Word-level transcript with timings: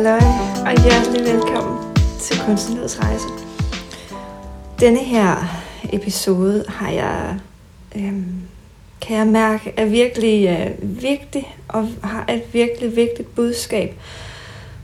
Halløj, 0.00 0.20
og 0.66 0.82
hjertelig 0.82 1.34
velkommen 1.34 1.94
til 2.20 2.40
Kunstnerlivets 2.46 3.00
Rejse. 3.00 3.26
Denne 4.80 4.98
her 4.98 5.36
episode 5.92 6.64
har 6.68 6.90
jeg, 6.90 7.38
øhm, 7.96 8.24
kan 9.00 9.16
jeg 9.16 9.26
mærke, 9.26 9.72
er 9.76 9.84
virkelig 9.84 10.48
øh, 10.48 11.02
vigtig, 11.02 11.56
og 11.68 11.88
har 12.02 12.24
et 12.28 12.42
virkelig 12.52 12.96
vigtigt 12.96 13.34
budskab, 13.34 13.94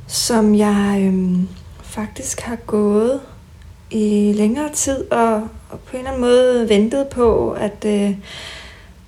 som 0.07 0.55
jeg 0.55 1.03
øhm, 1.03 1.49
faktisk 1.83 2.41
har 2.41 2.57
gået 2.57 3.21
i 3.91 4.33
længere 4.37 4.73
tid, 4.73 5.13
og, 5.13 5.35
og 5.71 5.81
på 5.81 5.93
en 5.93 5.99
eller 5.99 6.11
anden 6.11 6.21
måde 6.21 6.69
ventet 6.69 7.09
på, 7.09 7.51
at, 7.51 7.85
øh, 7.87 8.17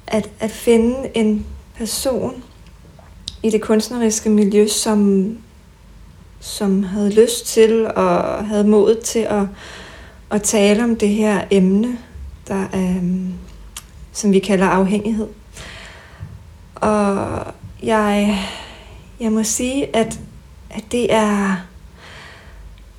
at, 0.06 0.30
at 0.40 0.50
finde 0.50 0.96
en 1.14 1.46
person 1.76 2.44
i 3.42 3.50
det 3.50 3.60
kunstneriske 3.60 4.30
miljø, 4.30 4.66
som, 4.66 5.28
som 6.40 6.82
havde 6.82 7.22
lyst 7.22 7.46
til 7.46 7.86
og 7.86 8.46
havde 8.46 8.64
mod 8.64 9.02
til 9.02 9.18
at, 9.18 9.42
at 10.30 10.42
tale 10.42 10.84
om 10.84 10.96
det 10.96 11.08
her 11.08 11.44
emne, 11.50 11.98
der 12.48 12.54
er, 12.72 12.96
øhm, 12.96 13.32
som 14.12 14.32
vi 14.32 14.38
kalder 14.38 14.66
afhængighed. 14.66 15.28
Og 16.74 17.44
jeg, 17.82 18.38
jeg 19.20 19.32
må 19.32 19.42
sige, 19.42 19.96
at, 19.96 20.20
at 20.70 20.84
det 20.92 21.12
er 21.12 21.56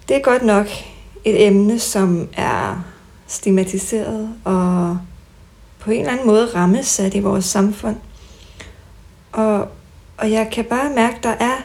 det 0.09 0.17
er 0.17 0.21
godt 0.21 0.43
nok 0.43 0.67
et 1.25 1.47
emne, 1.47 1.79
som 1.79 2.27
er 2.33 2.83
stigmatiseret 3.27 4.29
og 4.43 4.97
på 5.79 5.91
en 5.91 5.99
eller 5.99 6.11
anden 6.11 6.27
måde 6.27 6.45
rammesat 6.55 7.15
i 7.15 7.19
vores 7.19 7.45
samfund. 7.45 7.95
Og, 9.31 9.67
og 10.17 10.31
jeg 10.31 10.49
kan 10.51 10.65
bare 10.65 10.89
mærke, 10.89 11.17
at 11.17 11.23
der 11.23 11.29
er 11.29 11.55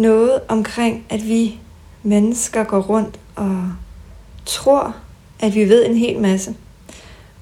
noget 0.00 0.40
omkring, 0.48 1.04
at 1.08 1.28
vi 1.28 1.58
mennesker 2.02 2.64
går 2.64 2.80
rundt 2.80 3.20
og 3.36 3.72
tror, 4.46 4.94
at 5.40 5.54
vi 5.54 5.68
ved 5.68 5.86
en 5.86 5.96
hel 5.96 6.18
masse 6.20 6.54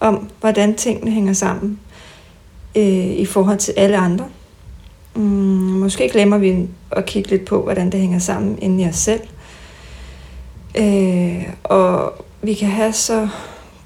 om, 0.01 0.31
hvordan 0.41 0.75
tingene 0.75 1.11
hænger 1.11 1.33
sammen 1.33 1.81
øh, 2.77 3.07
i 3.07 3.25
forhold 3.25 3.59
til 3.59 3.75
alle 3.77 3.97
andre. 3.97 4.29
Mm, 5.15 5.23
måske 5.23 6.09
glemmer 6.09 6.39
vi 6.39 6.69
at 6.91 7.07
kigge 7.07 7.31
lidt 7.31 7.45
på, 7.45 7.63
hvordan 7.63 7.93
det 7.93 8.01
hænger 8.01 8.19
sammen 8.19 8.59
inden 8.63 8.81
i 8.81 8.89
os 8.89 8.97
selv. 8.97 9.21
Øh, 10.75 11.49
og 11.65 12.13
vi 12.43 12.55
kan 12.55 12.69
have 12.69 12.93
så 12.93 13.29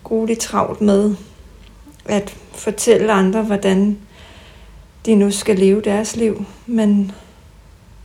grueligt 0.05 0.41
travlt 0.41 0.81
med 0.81 1.15
at 2.07 2.37
fortælle 2.53 3.13
andre, 3.13 3.43
hvordan 3.43 3.99
de 5.07 5.15
nu 5.15 5.31
skal 5.31 5.59
leve 5.59 5.81
deres 5.81 6.17
liv. 6.17 6.45
Men 6.67 7.13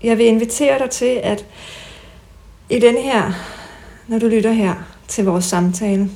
jeg 0.04 0.18
vil 0.18 0.26
invitere 0.26 0.80
dig 0.80 0.90
til, 0.90 1.20
at 1.24 1.46
i 2.70 2.80
den 2.80 2.98
her, 2.98 3.32
når 4.08 4.20
du 4.20 4.28
lytter 4.28 4.52
her 4.52 4.76
til 5.08 5.26
vores 5.26 5.46
samtale 5.46 6.10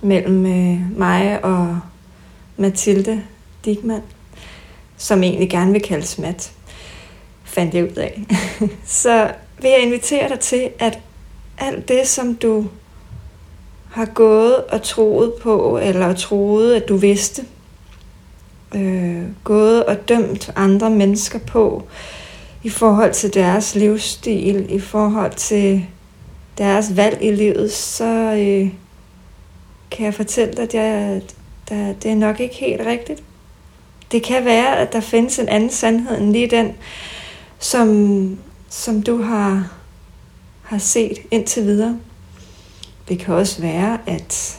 mellem 0.00 0.46
øh, 0.46 0.98
mig 0.98 1.44
og 1.44 1.80
Mathilde 2.56 3.22
Digman, 3.64 4.02
som 4.96 5.22
egentlig 5.22 5.50
gerne 5.50 5.72
vil 5.72 5.82
kaldes 5.82 6.18
Mat, 6.18 6.52
fandt 7.44 7.74
jeg 7.74 7.84
ud 7.84 7.96
af, 7.96 8.22
så 9.02 9.32
vil 9.60 9.70
jeg 9.70 9.82
invitere 9.82 10.28
dig 10.28 10.40
til, 10.40 10.70
at 10.78 10.98
alt 11.58 11.88
det, 11.88 12.08
som 12.08 12.34
du 12.34 12.66
har 13.90 14.04
gået 14.04 14.56
og 14.56 14.82
troet 14.82 15.34
på, 15.42 15.78
eller 15.82 16.14
troet, 16.14 16.74
at 16.74 16.88
du 16.88 16.96
vidste, 16.96 17.44
øh, 18.74 19.22
gået 19.44 19.84
og 19.84 20.08
dømt 20.08 20.50
andre 20.56 20.90
mennesker 20.90 21.38
på, 21.38 21.88
i 22.64 22.70
forhold 22.70 23.12
til 23.12 23.34
deres 23.34 23.74
livsstil, 23.74 24.66
i 24.68 24.80
forhold 24.80 25.34
til 25.34 25.86
deres 26.58 26.96
valg 26.96 27.18
i 27.22 27.30
livet, 27.30 27.72
så 27.72 28.04
øh, 28.04 28.72
kan 29.90 30.06
jeg 30.06 30.14
fortælle 30.14 30.54
dig, 30.54 30.62
at 30.62 30.74
jeg, 30.74 31.22
der, 31.68 31.92
det 31.92 32.10
er 32.10 32.14
nok 32.14 32.40
ikke 32.40 32.54
helt 32.54 32.80
rigtigt. 32.86 33.22
Det 34.12 34.22
kan 34.22 34.44
være, 34.44 34.78
at 34.78 34.92
der 34.92 35.00
findes 35.00 35.38
en 35.38 35.48
anden 35.48 35.70
sandhed 35.70 36.18
end 36.18 36.32
lige 36.32 36.50
den, 36.50 36.72
som, 37.58 38.38
som 38.68 39.02
du 39.02 39.22
har, 39.22 39.72
har 40.62 40.78
set 40.78 41.18
indtil 41.30 41.64
videre. 41.64 41.98
Det 43.08 43.18
kan 43.18 43.34
også 43.34 43.62
være, 43.62 43.98
at 44.06 44.58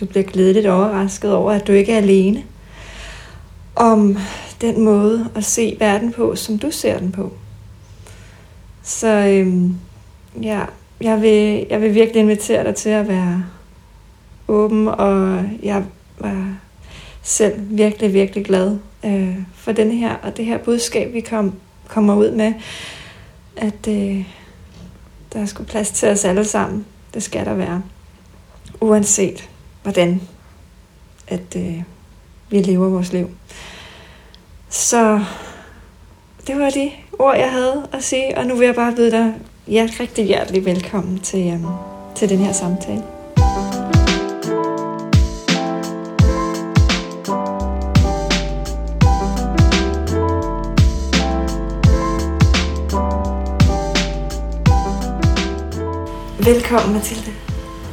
du 0.00 0.06
bliver 0.06 0.24
glædeligt 0.24 0.66
overrasket 0.66 1.34
over, 1.34 1.52
at 1.52 1.66
du 1.66 1.72
ikke 1.72 1.92
er 1.92 1.96
alene 1.96 2.44
om 3.76 4.18
den 4.60 4.80
måde 4.80 5.30
at 5.34 5.44
se 5.44 5.76
verden 5.78 6.12
på, 6.12 6.36
som 6.36 6.58
du 6.58 6.70
ser 6.70 6.98
den 6.98 7.12
på. 7.12 7.32
Så 8.82 9.06
øhm, 9.06 9.76
ja, 10.42 10.60
jeg 11.00 11.22
vil, 11.22 11.66
jeg 11.70 11.82
vil 11.82 11.94
virkelig 11.94 12.20
invitere 12.20 12.64
dig 12.64 12.74
til 12.74 12.90
at 12.90 13.08
være 13.08 13.44
åben, 14.48 14.88
og 14.88 15.44
jeg 15.62 15.84
var 16.18 16.54
selv 17.22 17.54
virkelig, 17.58 18.12
virkelig 18.12 18.44
glad 18.44 18.78
øh, 19.04 19.36
for 19.54 19.72
den 19.72 19.90
her, 19.90 20.14
og 20.14 20.36
det 20.36 20.44
her 20.44 20.58
budskab, 20.58 21.12
vi 21.12 21.20
kom, 21.20 21.54
kommer 21.88 22.14
ud 22.14 22.30
med, 22.30 22.52
at 23.56 23.88
øh, 23.88 24.24
der 25.32 25.46
skulle 25.46 25.68
plads 25.68 25.90
til 25.90 26.08
os 26.08 26.24
alle 26.24 26.44
sammen. 26.44 26.86
Det 27.14 27.22
skal 27.22 27.46
der 27.46 27.54
være. 27.54 27.82
Uanset 28.80 29.48
hvordan 29.82 30.20
at 31.28 31.56
øh, 31.56 31.82
vi 32.50 32.58
lever 32.58 32.88
vores 32.88 33.12
liv. 33.12 33.30
Så 34.70 35.20
det 36.46 36.58
var 36.58 36.70
de 36.70 36.90
ord, 37.18 37.36
jeg 37.36 37.50
havde 37.52 37.88
at 37.92 38.04
sige, 38.04 38.38
og 38.38 38.46
nu 38.46 38.54
vil 38.56 38.66
jeg 38.66 38.74
bare 38.74 38.92
byde 38.96 39.10
dig 39.10 39.34
ja, 39.68 39.88
rigtig 40.00 40.24
hjertelig 40.24 40.64
velkommen 40.64 41.18
til, 41.18 41.52
um, 41.52 41.66
til 42.14 42.28
den 42.28 42.38
her 42.38 42.52
samtale. 42.52 43.02
Velkommen, 56.44 56.92
Mathilde, 56.94 57.32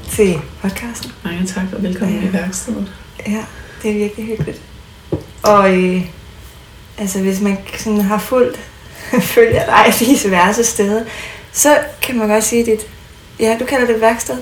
til 0.10 0.36
podcasten. 0.62 1.12
Mange 1.24 1.46
tak, 1.46 1.64
og 1.76 1.84
velkommen 1.84 2.22
Ja. 2.24 2.30
i 2.30 2.34
værkstedet. 2.34 2.92
Ja, 3.28 3.46
det 3.84 3.92
er 3.92 3.96
virkelig 3.98 4.26
hyggeligt. 4.26 4.62
Og 5.44 5.78
øh, 5.78 6.02
altså, 6.98 7.20
hvis 7.20 7.40
man 7.42 7.58
sådan 7.78 8.02
har 8.02 8.18
fulgt, 8.18 8.60
følger 9.36 9.66
dig 9.66 9.94
i 10.10 10.16
diverse 10.16 10.64
steder, 10.64 11.04
så 11.54 11.78
kan 12.02 12.18
man 12.18 12.28
godt 12.28 12.44
sige 12.44 12.66
dit, 12.66 12.80
ja, 13.40 13.58
du 13.60 13.66
kalder 13.66 13.86
det 13.88 13.96
et 13.96 14.02
værksted. 14.02 14.36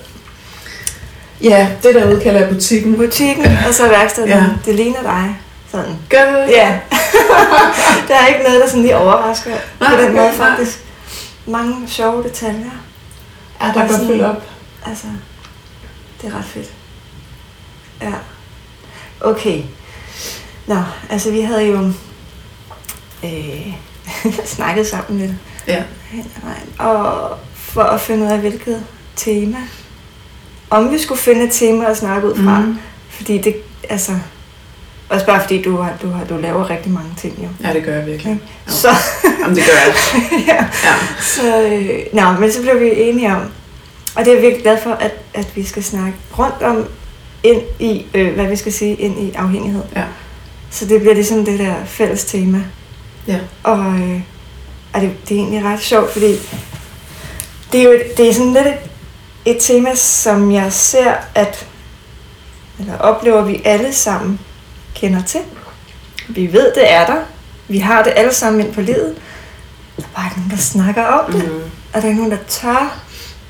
Ja, 1.41 1.69
det 1.83 1.95
derude 1.95 2.21
kalder 2.21 2.39
jeg 2.39 2.49
butikken. 2.49 2.95
Butikken, 2.95 3.45
og 3.67 3.73
så 3.73 3.87
værkstedet, 3.89 4.29
Ja. 4.29 4.43
det 4.65 4.75
ligner 4.75 5.01
dig. 5.01 5.39
Sådan. 5.71 5.95
Gør 6.09 6.25
det? 6.41 6.49
Ja. 6.51 6.79
der 8.07 8.15
er 8.15 8.27
ikke 8.27 8.43
noget, 8.43 8.61
der 8.61 8.67
sådan 8.67 8.81
lige 8.81 8.97
overrasker 8.97 9.51
på 9.79 9.83
Nej, 9.83 9.95
den 10.01 10.05
okay, 10.09 10.15
måde 10.19 10.31
faktisk. 10.33 10.79
Mange 11.45 11.87
sjove 11.87 12.23
detaljer. 12.23 12.71
Ja, 13.61 13.71
der 13.73 13.81
er 13.83 13.87
Sådan- 13.87 14.07
fyldt 14.07 14.21
op. 14.23 14.43
Altså, 14.85 15.05
det 16.21 16.29
er 16.33 16.37
ret 16.37 16.45
fedt. 16.45 16.69
Ja. 18.01 18.11
Okay. 19.21 19.61
Nå, 20.67 20.81
altså 21.09 21.31
vi 21.31 21.41
havde 21.41 21.63
jo 21.63 21.91
øh, 23.25 24.33
snakket 24.55 24.87
sammen 24.87 25.19
lidt 25.21 25.31
Ja. 25.67 25.83
og 26.79 27.37
for 27.55 27.81
at 27.83 28.01
finde 28.01 28.25
ud 28.25 28.31
af, 28.31 28.39
hvilket 28.39 28.83
tema. 29.15 29.57
Om 30.69 30.91
vi 30.91 30.99
skulle 30.99 31.21
finde 31.21 31.43
et 31.43 31.51
tema 31.51 31.85
at 31.85 31.97
snakke 31.97 32.27
ud 32.27 32.35
fra. 32.35 32.59
Mhm. 32.59 32.77
Fordi 33.09 33.37
det, 33.37 33.55
altså... 33.89 34.11
Også 35.09 35.25
bare 35.25 35.41
fordi 35.41 35.61
du, 35.61 35.77
har, 35.77 35.93
du, 36.01 36.09
har, 36.09 36.25
du 36.25 36.37
laver 36.37 36.69
rigtig 36.69 36.91
mange 36.91 37.09
ting 37.17 37.39
jo. 37.43 37.67
Ja, 37.67 37.73
det 37.73 37.83
gør 37.83 37.95
jeg 37.95 38.05
virkelig. 38.05 38.31
Okay. 38.31 38.41
Jo. 38.67 38.71
Så, 38.73 38.89
Jamen, 39.41 39.55
det 39.55 39.63
gør 39.65 39.73
jeg. 39.85 39.95
ja. 40.47 40.65
Ja. 40.83 40.95
Så, 41.21 41.61
øh, 41.63 41.99
nå, 42.13 42.31
men 42.39 42.51
så 42.51 42.61
blev 42.61 42.79
vi 42.79 42.91
enige 43.01 43.31
om, 43.35 43.41
og 44.15 44.25
det 44.25 44.27
er 44.27 44.33
jeg 44.33 44.41
virkelig 44.41 44.63
glad 44.63 44.77
for, 44.83 44.89
at, 44.91 45.11
at 45.33 45.55
vi 45.55 45.63
skal 45.63 45.83
snakke 45.83 46.13
rundt 46.39 46.61
om, 46.61 46.85
ind 47.43 47.61
i, 47.79 48.05
øh, 48.13 48.33
hvad 48.33 48.47
vi 48.47 48.55
skal 48.55 48.73
sige, 48.73 48.95
ind 48.95 49.19
i 49.19 49.31
afhængighed. 49.31 49.83
Ja. 49.95 50.03
Så 50.69 50.85
det 50.85 50.99
bliver 51.01 51.13
ligesom 51.13 51.45
det 51.45 51.59
der 51.59 51.73
fælles 51.85 52.25
tema. 52.25 52.61
Ja. 53.27 53.39
Og, 53.63 53.79
øh, 53.79 54.21
og 54.93 55.01
det, 55.01 55.11
det 55.29 55.37
er 55.37 55.41
egentlig 55.41 55.63
ret 55.63 55.81
sjovt, 55.81 56.13
fordi 56.13 56.35
det 57.71 57.79
er 57.79 57.83
jo 57.83 57.91
et, 57.91 58.17
det 58.17 58.29
er 58.29 58.33
sådan 58.33 58.53
lidt 58.53 58.67
et, 58.67 58.79
et 59.45 59.57
tema, 59.59 59.95
som 59.95 60.51
jeg 60.51 60.73
ser, 60.73 61.13
at 61.35 61.67
eller 62.79 62.97
oplever, 62.97 63.41
vi 63.41 63.61
alle 63.65 63.93
sammen 63.93 64.39
kender 64.95 65.23
til. 65.23 65.39
Vi 66.29 66.53
ved, 66.53 66.73
det 66.75 66.91
er 66.93 67.05
der. 67.05 67.21
Vi 67.67 67.77
har 67.77 68.03
det 68.03 68.13
alle 68.15 68.33
sammen 68.33 68.65
ind 68.65 68.73
på 68.73 68.81
livet. 68.81 69.15
Der 69.97 70.03
er 70.03 70.07
bare 70.15 70.25
ikke 70.25 70.37
nogen, 70.39 70.51
der 70.51 70.57
snakker 70.57 71.03
om 71.05 71.31
det. 71.31 71.43
Mm. 71.51 71.57
Og 71.93 71.93
der 71.93 72.01
er 72.01 72.05
ikke 72.05 72.17
nogen, 72.17 72.31
der 72.31 72.43
tør 72.47 73.01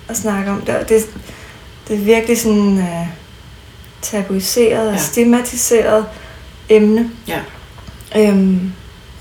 at 0.07 0.18
snakke 0.18 0.51
om 0.51 0.62
det. 0.62 0.75
Og 0.75 0.89
det, 0.89 1.06
det 1.88 1.95
er 1.95 2.00
virkelig 2.00 2.42
sådan 2.42 2.77
uh, 2.77 3.07
tabuiseret 4.01 4.88
og 4.88 4.94
Ja. 4.94 5.00
stigmatiseret 5.00 6.06
emne. 6.69 7.12
Ja. 7.27 7.39
Øhm, 8.16 8.74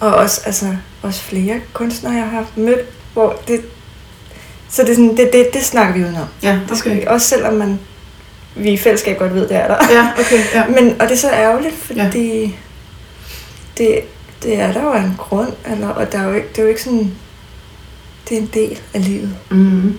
og 0.05 0.15
også, 0.15 0.41
altså, 0.47 0.77
også 1.03 1.21
flere 1.21 1.61
kunstnere, 1.73 2.15
jeg 2.15 2.29
har 2.29 2.47
mødt, 2.57 2.87
hvor 3.13 3.41
det, 3.49 3.61
så 4.71 4.83
det, 4.83 4.91
er 4.91 4.95
sådan, 4.95 5.17
det, 5.17 5.31
det, 5.33 5.49
det 5.53 5.65
snakker 5.65 5.95
vi 5.95 6.01
jo 6.01 6.07
om. 6.07 6.15
Ja, 6.43 6.59
Det 6.69 6.79
skal 6.79 6.91
okay. 6.91 7.01
vi, 7.01 7.07
også 7.07 7.29
selvom 7.29 7.55
man, 7.55 7.79
vi 8.55 8.71
i 8.71 8.77
fællesskab 8.77 9.19
godt 9.19 9.35
ved, 9.35 9.49
det 9.49 9.57
er 9.57 9.67
der. 9.67 9.93
Ja, 9.93 10.09
okay, 10.21 10.45
ja. 10.55 10.67
Men, 10.81 11.01
og 11.01 11.09
det 11.09 11.15
er 11.15 11.19
så 11.19 11.31
ærgerligt, 11.31 11.75
fordi 11.75 12.01
ja. 12.01 12.11
det, 12.13 12.55
det 14.43 14.61
er 14.61 14.73
der 14.73 14.83
jo 14.83 14.95
en 14.95 15.15
grund, 15.19 15.53
eller, 15.73 15.89
og 15.89 16.13
der 16.13 16.19
er 16.19 16.29
jo 16.29 16.35
ikke, 16.35 16.49
det 16.49 16.59
er 16.59 16.63
jo 16.63 16.69
ikke 16.69 16.83
sådan, 16.83 17.15
det 18.29 18.37
er 18.37 18.41
en 18.41 18.51
del 18.55 18.81
af 18.95 19.05
livet. 19.05 19.35
Mm. 19.51 19.99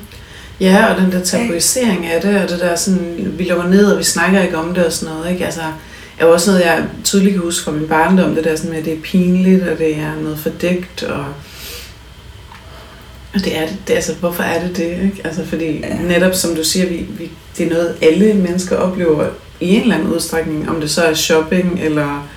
Ja, 0.60 0.94
og 0.94 1.02
den 1.02 1.12
der 1.12 1.24
tabuisering 1.24 2.06
af 2.06 2.22
det, 2.22 2.44
og 2.44 2.50
det 2.50 2.60
der 2.60 2.76
sådan, 2.76 3.34
vi 3.38 3.44
lukker 3.44 3.68
ned, 3.68 3.92
og 3.92 4.00
vi 4.00 4.04
snakker 4.04 4.42
ikke 4.42 4.58
om 4.58 4.74
det 4.74 4.86
og 4.86 4.92
sådan 4.92 5.16
noget, 5.16 5.32
ikke? 5.32 5.46
Altså, 5.46 5.62
er 6.20 6.26
jo 6.26 6.34
også 6.34 6.52
noget, 6.52 6.66
jeg 6.66 6.84
tydeligt 7.04 7.34
kan 7.34 7.42
huske 7.44 7.64
fra 7.64 7.72
min 7.72 7.88
barndom, 7.88 8.36
det 8.36 8.44
der 8.44 8.56
sådan 8.56 8.72
med, 8.72 8.80
at 8.80 8.86
det 8.86 8.94
er 8.94 9.02
pinligt, 9.04 9.64
og 9.68 9.78
det 9.78 9.96
er 9.98 10.16
noget 10.22 10.40
fordækt, 10.40 11.04
og 11.04 11.26
og 13.34 13.40
det 13.46 13.58
er 13.58 13.62
det, 13.68 13.78
det 13.88 13.94
altså, 13.94 14.14
hvorfor 14.14 14.44
er 14.44 14.68
det 14.68 14.78
det, 14.78 14.84
ikke? 14.92 15.22
Altså, 15.24 15.46
fordi 15.46 15.66
Ja. 15.80 15.96
netop 16.08 16.34
som 16.36 16.56
du 16.56 16.64
siger, 16.64 16.86
vi, 16.90 17.06
vi, 17.10 17.32
det 17.58 17.66
er 17.66 17.70
noget, 17.70 17.96
alle 18.02 18.34
mennesker 18.34 18.78
oplever 18.78 19.26
i 19.60 19.76
en 19.76 19.82
eller 19.82 19.96
anden 19.96 20.14
udstrækning, 20.14 20.70
om 20.70 20.82
det 20.82 20.92
så 20.92 21.04
er 21.04 21.14
shopping, 21.14 21.80
eller 21.84 22.28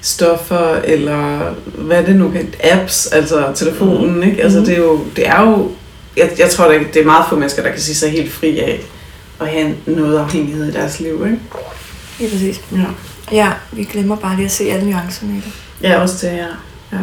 stoffer, 0.00 0.74
eller 0.84 1.54
hvad 1.64 2.04
det 2.04 2.16
nu 2.16 2.30
kan, 2.30 2.54
apps, 2.60 3.06
altså 3.06 3.52
telefonen, 3.54 4.22
ikke? 4.22 4.42
Altså, 4.42 4.58
Mhm. 4.58 4.66
det 4.66 4.74
er 4.74 4.78
jo, 4.82 5.00
det 5.16 5.26
er 5.28 5.40
jo 5.50 5.70
jeg, 6.16 6.30
jeg 6.38 6.50
tror, 6.50 6.68
det 6.68 6.76
er, 6.80 6.84
det 6.94 7.02
er 7.02 7.06
meget 7.06 7.24
få 7.28 7.36
mennesker, 7.36 7.62
der 7.62 7.70
kan 7.70 7.80
sige 7.80 7.94
sig 7.96 8.10
helt 8.10 8.32
fri 8.32 8.58
af 8.58 8.80
at 9.40 9.48
have 9.48 9.74
noget 9.86 10.18
afhængighed 10.18 10.68
i 10.68 10.72
deres 10.72 11.00
liv, 11.00 11.22
ikke? 11.26 11.38
Lige 12.18 12.30
præcis. 12.30 12.60
Ja. 12.72 12.84
Ja, 13.32 13.52
vi 13.72 13.84
glemmer 13.84 14.16
bare 14.16 14.36
lige 14.36 14.46
at 14.46 14.52
se 14.52 14.64
alle 14.64 14.90
nuancerne 14.90 15.32
i 15.32 15.36
det. 15.36 15.52
Ja, 15.82 16.00
også 16.00 16.26
det, 16.26 16.32
ja. 16.32 16.46
ja. 16.92 17.02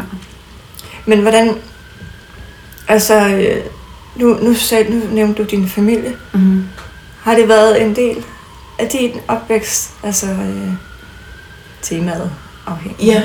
Men 1.06 1.22
hvordan, 1.22 1.56
altså, 2.88 3.28
øh, 3.28 3.64
nu, 4.16 4.38
nu, 4.42 4.54
sagde, 4.54 4.92
nu 4.92 5.02
nævnte 5.14 5.44
du 5.44 5.48
din 5.48 5.68
familie. 5.68 6.14
Mm-hmm. 6.34 6.64
Har 7.22 7.36
det 7.36 7.48
været 7.48 7.82
en 7.82 7.96
del 7.96 8.24
af 8.80 8.88
din 8.88 9.12
opvækst, 9.28 9.94
altså 10.04 10.28
øh, 10.28 10.72
temaet 11.82 12.32
afhængig? 12.66 13.06
Ja, 13.06 13.24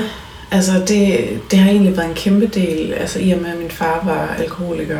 altså 0.51 0.73
det, 0.87 1.39
det 1.51 1.59
har 1.59 1.69
egentlig 1.69 1.97
været 1.97 2.09
en 2.09 2.15
kæmpe 2.15 2.45
del, 2.45 2.93
altså 2.93 3.19
i 3.19 3.31
og 3.31 3.41
med, 3.41 3.51
at 3.51 3.57
min 3.57 3.71
far 3.71 4.01
var 4.05 4.35
alkoholiker. 4.39 4.99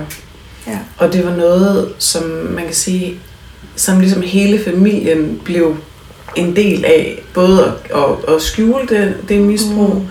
Ja. 0.67 0.79
Og 0.97 1.13
det 1.13 1.25
var 1.25 1.35
noget, 1.35 1.93
som 1.97 2.23
man 2.29 2.65
kan 2.65 2.73
sige, 2.73 3.19
som 3.75 3.99
ligesom 3.99 4.21
hele 4.21 4.63
familien 4.63 5.41
blev 5.45 5.77
en 6.37 6.55
del 6.55 6.85
af. 6.85 7.23
Både 7.33 7.63
at, 7.63 7.97
at, 7.97 8.35
at 8.35 8.41
skjule 8.41 8.87
det, 8.87 9.15
det 9.29 9.41
misbrug, 9.41 9.95
Mm. 9.95 10.07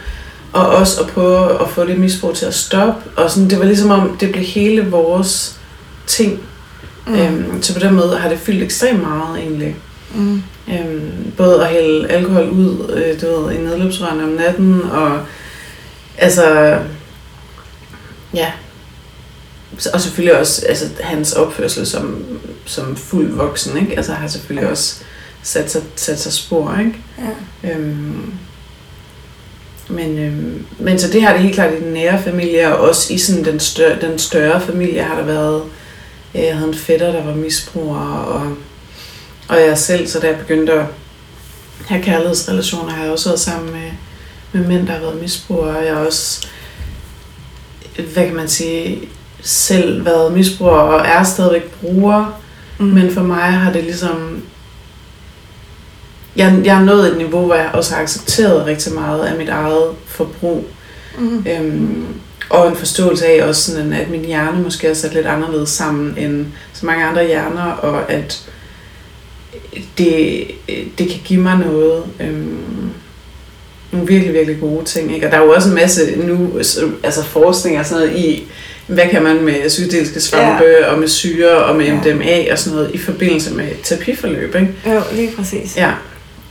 og 0.52 0.66
også 0.68 1.00
at 1.00 1.06
prøve 1.06 1.62
at 1.62 1.68
få 1.70 1.86
det 1.86 1.98
misbrug 1.98 2.34
til 2.34 2.46
at 2.46 2.54
stoppe. 2.54 3.10
Og 3.16 3.30
sådan, 3.30 3.50
det 3.50 3.58
var 3.58 3.64
ligesom 3.64 3.90
om, 3.90 4.16
det 4.20 4.32
blev 4.32 4.44
hele 4.44 4.90
vores 4.90 5.56
ting. 6.06 6.40
Mm. 7.06 7.14
Øhm, 7.14 7.62
så 7.62 7.74
på 7.74 7.80
den 7.80 7.94
måde 7.94 8.16
har 8.18 8.28
det 8.28 8.38
fyldt 8.38 8.62
ekstremt 8.62 9.02
meget 9.02 9.38
egentlig. 9.38 9.76
Mm. 10.14 10.42
Øhm, 10.68 11.32
både 11.36 11.62
at 11.62 11.72
hælde 11.72 12.08
alkohol 12.08 12.48
ud 12.48 12.92
øh, 12.96 13.20
du 13.20 13.40
ved, 13.40 13.54
i 13.54 13.58
nedløbsrørene 13.60 14.22
om 14.22 14.28
natten, 14.28 14.82
og 14.90 15.20
altså, 16.18 16.78
ja, 18.34 18.52
og 19.92 20.00
selvfølgelig 20.00 20.38
også 20.38 20.66
altså, 20.68 20.84
hans 21.00 21.32
opførsel 21.32 21.86
som, 21.86 22.24
som 22.64 22.96
fuld 22.96 23.32
voksen, 23.32 23.76
ikke? 23.80 23.96
Altså 23.96 24.12
har 24.12 24.28
selvfølgelig 24.28 24.70
også 24.70 24.94
sat 25.46 25.70
sig, 25.70 25.82
sat 25.96 26.20
sig 26.20 26.32
spor, 26.32 26.76
ikke? 26.78 26.94
Ja. 27.62 27.70
Øhm, 27.70 28.32
men, 29.88 30.18
øhm, 30.18 30.66
men 30.78 30.98
så 30.98 31.08
det 31.12 31.22
har 31.22 31.32
det 31.32 31.42
helt 31.42 31.54
klart 31.54 31.74
i 31.74 31.84
den 31.84 31.92
nære 31.92 32.22
familie, 32.22 32.76
og 32.76 32.88
også 32.88 33.12
i 33.14 33.18
sådan 33.18 33.44
den, 33.44 33.60
større, 33.60 34.00
den 34.00 34.18
større 34.18 34.60
familie 34.60 35.02
har 35.02 35.16
der 35.16 35.24
været, 35.24 35.62
øh, 36.34 36.42
jeg 36.42 36.56
havde 36.56 36.68
en 36.68 36.74
fætter, 36.74 37.12
der 37.12 37.24
var 37.24 37.34
misbruger, 37.34 38.00
og, 38.00 38.56
og 39.48 39.56
jeg 39.56 39.78
selv, 39.78 40.06
så 40.06 40.20
da 40.20 40.26
jeg 40.26 40.38
begyndte 40.38 40.72
at 40.72 40.84
have 41.86 42.02
kærlighedsrelationer, 42.02 42.92
har 42.92 43.02
jeg 43.02 43.12
også 43.12 43.28
været 43.28 43.40
sammen 43.40 43.72
med, 43.72 43.90
med 44.52 44.68
mænd, 44.68 44.86
der 44.86 44.92
har 44.92 45.00
været 45.00 45.20
misbrugere, 45.22 45.76
og 45.76 45.84
jeg 45.86 45.94
har 45.94 46.06
også, 46.06 46.46
hvad 48.12 48.26
kan 48.26 48.34
man 48.36 48.48
sige, 48.48 49.08
selv 49.42 50.04
været 50.04 50.32
misbruger, 50.32 50.72
og 50.72 51.06
er 51.06 51.22
stadigvæk 51.24 51.70
bruger, 51.80 52.40
Mm. 52.78 52.86
men 52.86 53.10
for 53.10 53.22
mig 53.22 53.52
har 53.52 53.72
det 53.72 53.84
ligesom... 53.84 54.35
Jeg, 56.36 56.60
jeg 56.64 56.80
er 56.80 56.84
nået 56.84 57.10
et 57.12 57.16
niveau, 57.16 57.46
hvor 57.46 57.54
jeg 57.54 57.70
også 57.72 57.94
har 57.94 58.02
accepteret 58.02 58.66
rigtig 58.66 58.92
meget 58.92 59.26
af 59.26 59.38
mit 59.38 59.48
eget 59.48 59.84
forbrug. 60.06 60.64
Mm. 61.18 61.46
Øhm, 61.50 62.04
og 62.50 62.68
en 62.68 62.76
forståelse 62.76 63.26
af 63.26 63.44
også 63.48 63.72
sådan, 63.72 63.92
at 63.92 64.10
min 64.10 64.24
hjerne 64.24 64.62
måske 64.62 64.86
er 64.86 64.94
sat 64.94 65.14
lidt 65.14 65.26
anderledes 65.26 65.68
sammen 65.68 66.14
end 66.18 66.46
så 66.72 66.86
mange 66.86 67.04
andre 67.04 67.26
hjerner, 67.26 67.62
og 67.72 68.12
at 68.12 68.50
det, 69.98 70.44
det 70.98 71.08
kan 71.08 71.20
give 71.24 71.40
mig 71.40 71.58
noget. 71.58 72.04
Øhm, 72.20 72.90
nogle 73.92 74.06
virkelig, 74.06 74.34
virkelig 74.34 74.60
gode 74.60 74.84
ting. 74.84 75.14
Ikke? 75.14 75.26
Og 75.26 75.32
der 75.32 75.38
er 75.38 75.44
jo 75.44 75.50
også 75.50 75.68
en 75.68 75.74
masse 75.74 76.16
nu, 76.16 76.50
altså 77.02 77.24
forskning 77.24 77.78
og 77.78 77.86
sådan 77.86 78.06
noget 78.06 78.18
i, 78.18 78.44
hvad 78.86 79.04
kan 79.10 79.22
man 79.22 79.44
med 79.44 79.68
psykedeliske 79.68 80.20
svampe, 80.20 80.64
ja. 80.64 80.92
og 80.92 80.98
med 80.98 81.08
syre, 81.08 81.56
og 81.56 81.76
med 81.76 81.86
Ja. 81.86 81.94
MDMA 81.94 82.52
og 82.52 82.58
sådan 82.58 82.76
noget, 82.76 82.94
i 82.94 82.98
forbindelse 82.98 83.54
med 83.54 83.68
terapiforløb, 83.82 84.54
ikke? 84.54 84.68
Jo, 84.86 85.00
lige 85.12 85.30
præcis. 85.36 85.76
Ja, 85.76 85.90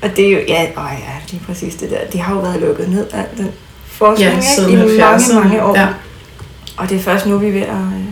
Og 0.02 0.16
det 0.18 0.28
er 0.28 0.32
jo, 0.32 0.40
ja, 0.48 0.62
åh 0.78 0.92
ja, 1.00 1.12
lige 1.32 1.42
præcis 1.48 1.76
det 1.76 1.90
der. 1.90 1.98
De 2.14 2.20
har 2.20 2.34
jo 2.36 2.40
været 2.42 2.62
lukket 2.62 2.90
ned 2.90 3.08
af 3.14 3.26
den 3.38 3.52
forskning 3.86 4.32
ja 4.32 4.62
ikke? 4.68 4.72
i 4.74 4.98
mange, 4.98 5.16
70'erne. 5.16 5.34
mange 5.34 5.64
år. 5.64 5.78
Ja. 5.80 5.88
Og 6.78 6.90
det 6.90 6.98
er 6.98 7.02
først 7.02 7.26
nu, 7.26 7.38
vi 7.38 7.48
er 7.48 7.52
ved 7.52 7.62
at 7.62 7.68
øh, 7.70 8.06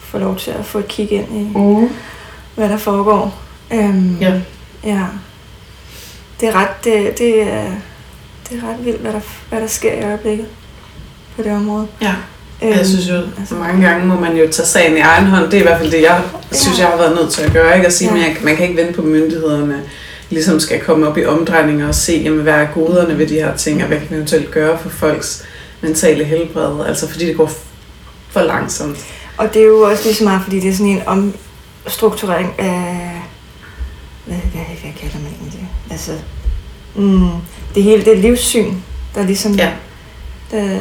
få 0.00 0.18
lov 0.18 0.36
til 0.36 0.50
at 0.50 0.64
få 0.64 0.78
et 0.78 0.88
kig 0.88 1.12
ind 1.12 1.36
i, 1.36 1.58
Mm. 1.58 1.88
hvad 2.54 2.68
der 2.68 2.76
foregår. 2.76 3.38
Øhm, 3.72 4.16
Ja. 4.20 4.32
ja. 4.84 5.00
Det 6.40 6.48
er 6.48 6.52
ret, 6.54 6.84
det, 6.84 7.18
det, 7.18 7.42
er, 7.42 7.64
det 8.50 8.58
er 8.62 8.68
ret 8.68 8.84
vildt, 8.84 9.00
hvad 9.00 9.12
der, 9.12 9.20
hvad 9.48 9.60
der 9.60 9.66
sker 9.66 9.92
i 9.92 10.04
øjeblikket 10.04 10.46
på 11.36 11.42
det 11.42 11.52
område. 11.52 11.86
ja. 12.02 12.14
Øhm, 12.62 12.72
Jeg 12.72 12.86
synes 12.86 13.08
jo, 13.08 13.14
altså- 13.38 13.54
mange 13.54 13.88
gange 13.88 14.06
må 14.06 14.20
man 14.20 14.36
jo 14.36 14.48
tage 14.52 14.66
sagen 14.66 14.96
i 14.96 15.00
egen 15.00 15.26
hånd. 15.26 15.44
Det 15.44 15.54
er 15.54 15.58
i 15.60 15.62
hvert 15.62 15.78
fald 15.78 15.90
det, 15.90 16.02
jeg 16.02 16.22
synes, 16.52 16.78
jeg 16.78 16.86
har 16.86 16.96
været 16.96 17.14
nødt 17.16 17.30
til 17.32 17.42
at 17.42 17.52
gøre. 17.52 17.74
Ikke? 17.76 17.86
At 17.86 17.92
sige, 17.92 18.14
ja. 18.16 18.26
man, 18.28 18.36
man 18.42 18.56
kan 18.56 18.68
ikke 18.68 18.82
vente 18.82 18.92
på 18.92 19.02
myndighederne 19.02 19.82
ligesom 20.30 20.60
skal 20.60 20.80
komme 20.80 21.08
op 21.08 21.18
i 21.18 21.24
omdrejninger 21.24 21.88
og 21.88 21.94
se, 21.94 22.12
jamen, 22.24 22.40
hvad 22.40 22.54
er 22.54 22.66
goderne 22.74 23.18
ved 23.18 23.26
de 23.26 23.34
her 23.34 23.56
ting, 23.56 23.82
og 23.82 23.88
hvad 23.88 23.98
kan 23.98 24.10
vi 24.10 24.14
eventuelt 24.14 24.50
gøre 24.50 24.78
for 24.78 24.88
folks 24.88 25.44
mentale 25.80 26.24
helbred. 26.24 26.86
Altså 26.86 27.08
fordi 27.08 27.26
det 27.26 27.36
går 27.36 27.50
for 28.30 28.40
langsomt. 28.40 28.98
Og 29.36 29.54
det 29.54 29.62
er 29.62 29.66
jo 29.66 29.80
også 29.80 30.04
lige 30.04 30.14
så 30.14 30.24
meget, 30.24 30.42
fordi 30.42 30.60
det 30.60 30.70
er 30.70 30.74
sådan 30.74 30.92
en 30.92 31.02
omstrukturering 31.06 32.54
af... 32.58 33.10
Hvad, 34.26 34.36
hvad, 34.36 34.62
hvad 34.82 34.92
kalder 35.00 35.18
man 35.18 35.32
egentlig 35.40 35.60
det? 35.60 35.68
Altså, 35.90 36.12
mm, 36.94 37.30
det 37.74 37.82
hele 37.82 38.04
det 38.04 38.18
livssyn, 38.18 38.74
der 39.14 39.22
ligesom... 39.22 39.54
Ja. 39.54 39.72
Der, 40.50 40.78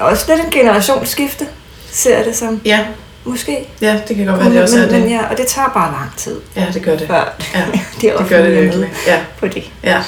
også 0.00 0.24
lidt 0.28 0.44
en 0.44 0.50
generationsskifte, 0.50 1.46
ser 1.90 2.24
det 2.24 2.36
som. 2.36 2.60
Ja, 2.64 2.86
Måske. 3.24 3.68
ja 3.80 4.00
det 4.08 4.16
kan 4.16 4.26
godt 4.26 4.40
være, 4.40 4.50
det 4.52 4.62
også 4.62 4.78
er 4.78 4.82
men, 4.86 4.92
men 4.92 5.02
det. 5.02 5.10
ja, 5.10 5.26
og 5.30 5.36
det 5.36 5.46
tager 5.46 5.68
bare 5.68 5.92
lang 5.92 6.16
tid, 6.16 6.40
Ja, 6.56 6.66
det 6.74 6.82
gør 6.82 6.96
det. 6.96 7.06
før 7.06 7.34
Ja, 7.54 7.64
de 8.00 8.18
det 8.18 8.28
gør 8.28 8.42
det 8.42 8.56
er 8.56 8.60
virkelig. 8.62 8.92
Ja, 9.06 9.20
på 9.38 9.46
det. 9.48 9.70
ja. 9.84 9.98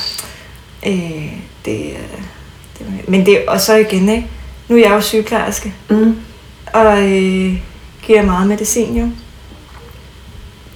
Øh, 0.86 1.32
det, 1.64 1.86
er- 1.92 1.98
det, 2.78 3.08
men 3.08 3.26
det, 3.26 3.38
og 3.48 3.60
så 3.60 3.74
igen, 3.74 4.08
ikke? 4.08 4.26
Nu 4.68 4.76
er 4.76 4.80
jeg 4.80 4.90
jo 4.90 5.00
sygeplejerske, 5.00 5.74
Mm. 5.88 6.16
og 6.72 6.98
øh, 7.12 7.58
giver 8.02 8.22
meget 8.22 8.46
medicin 8.48 8.96
jo. 8.96 9.08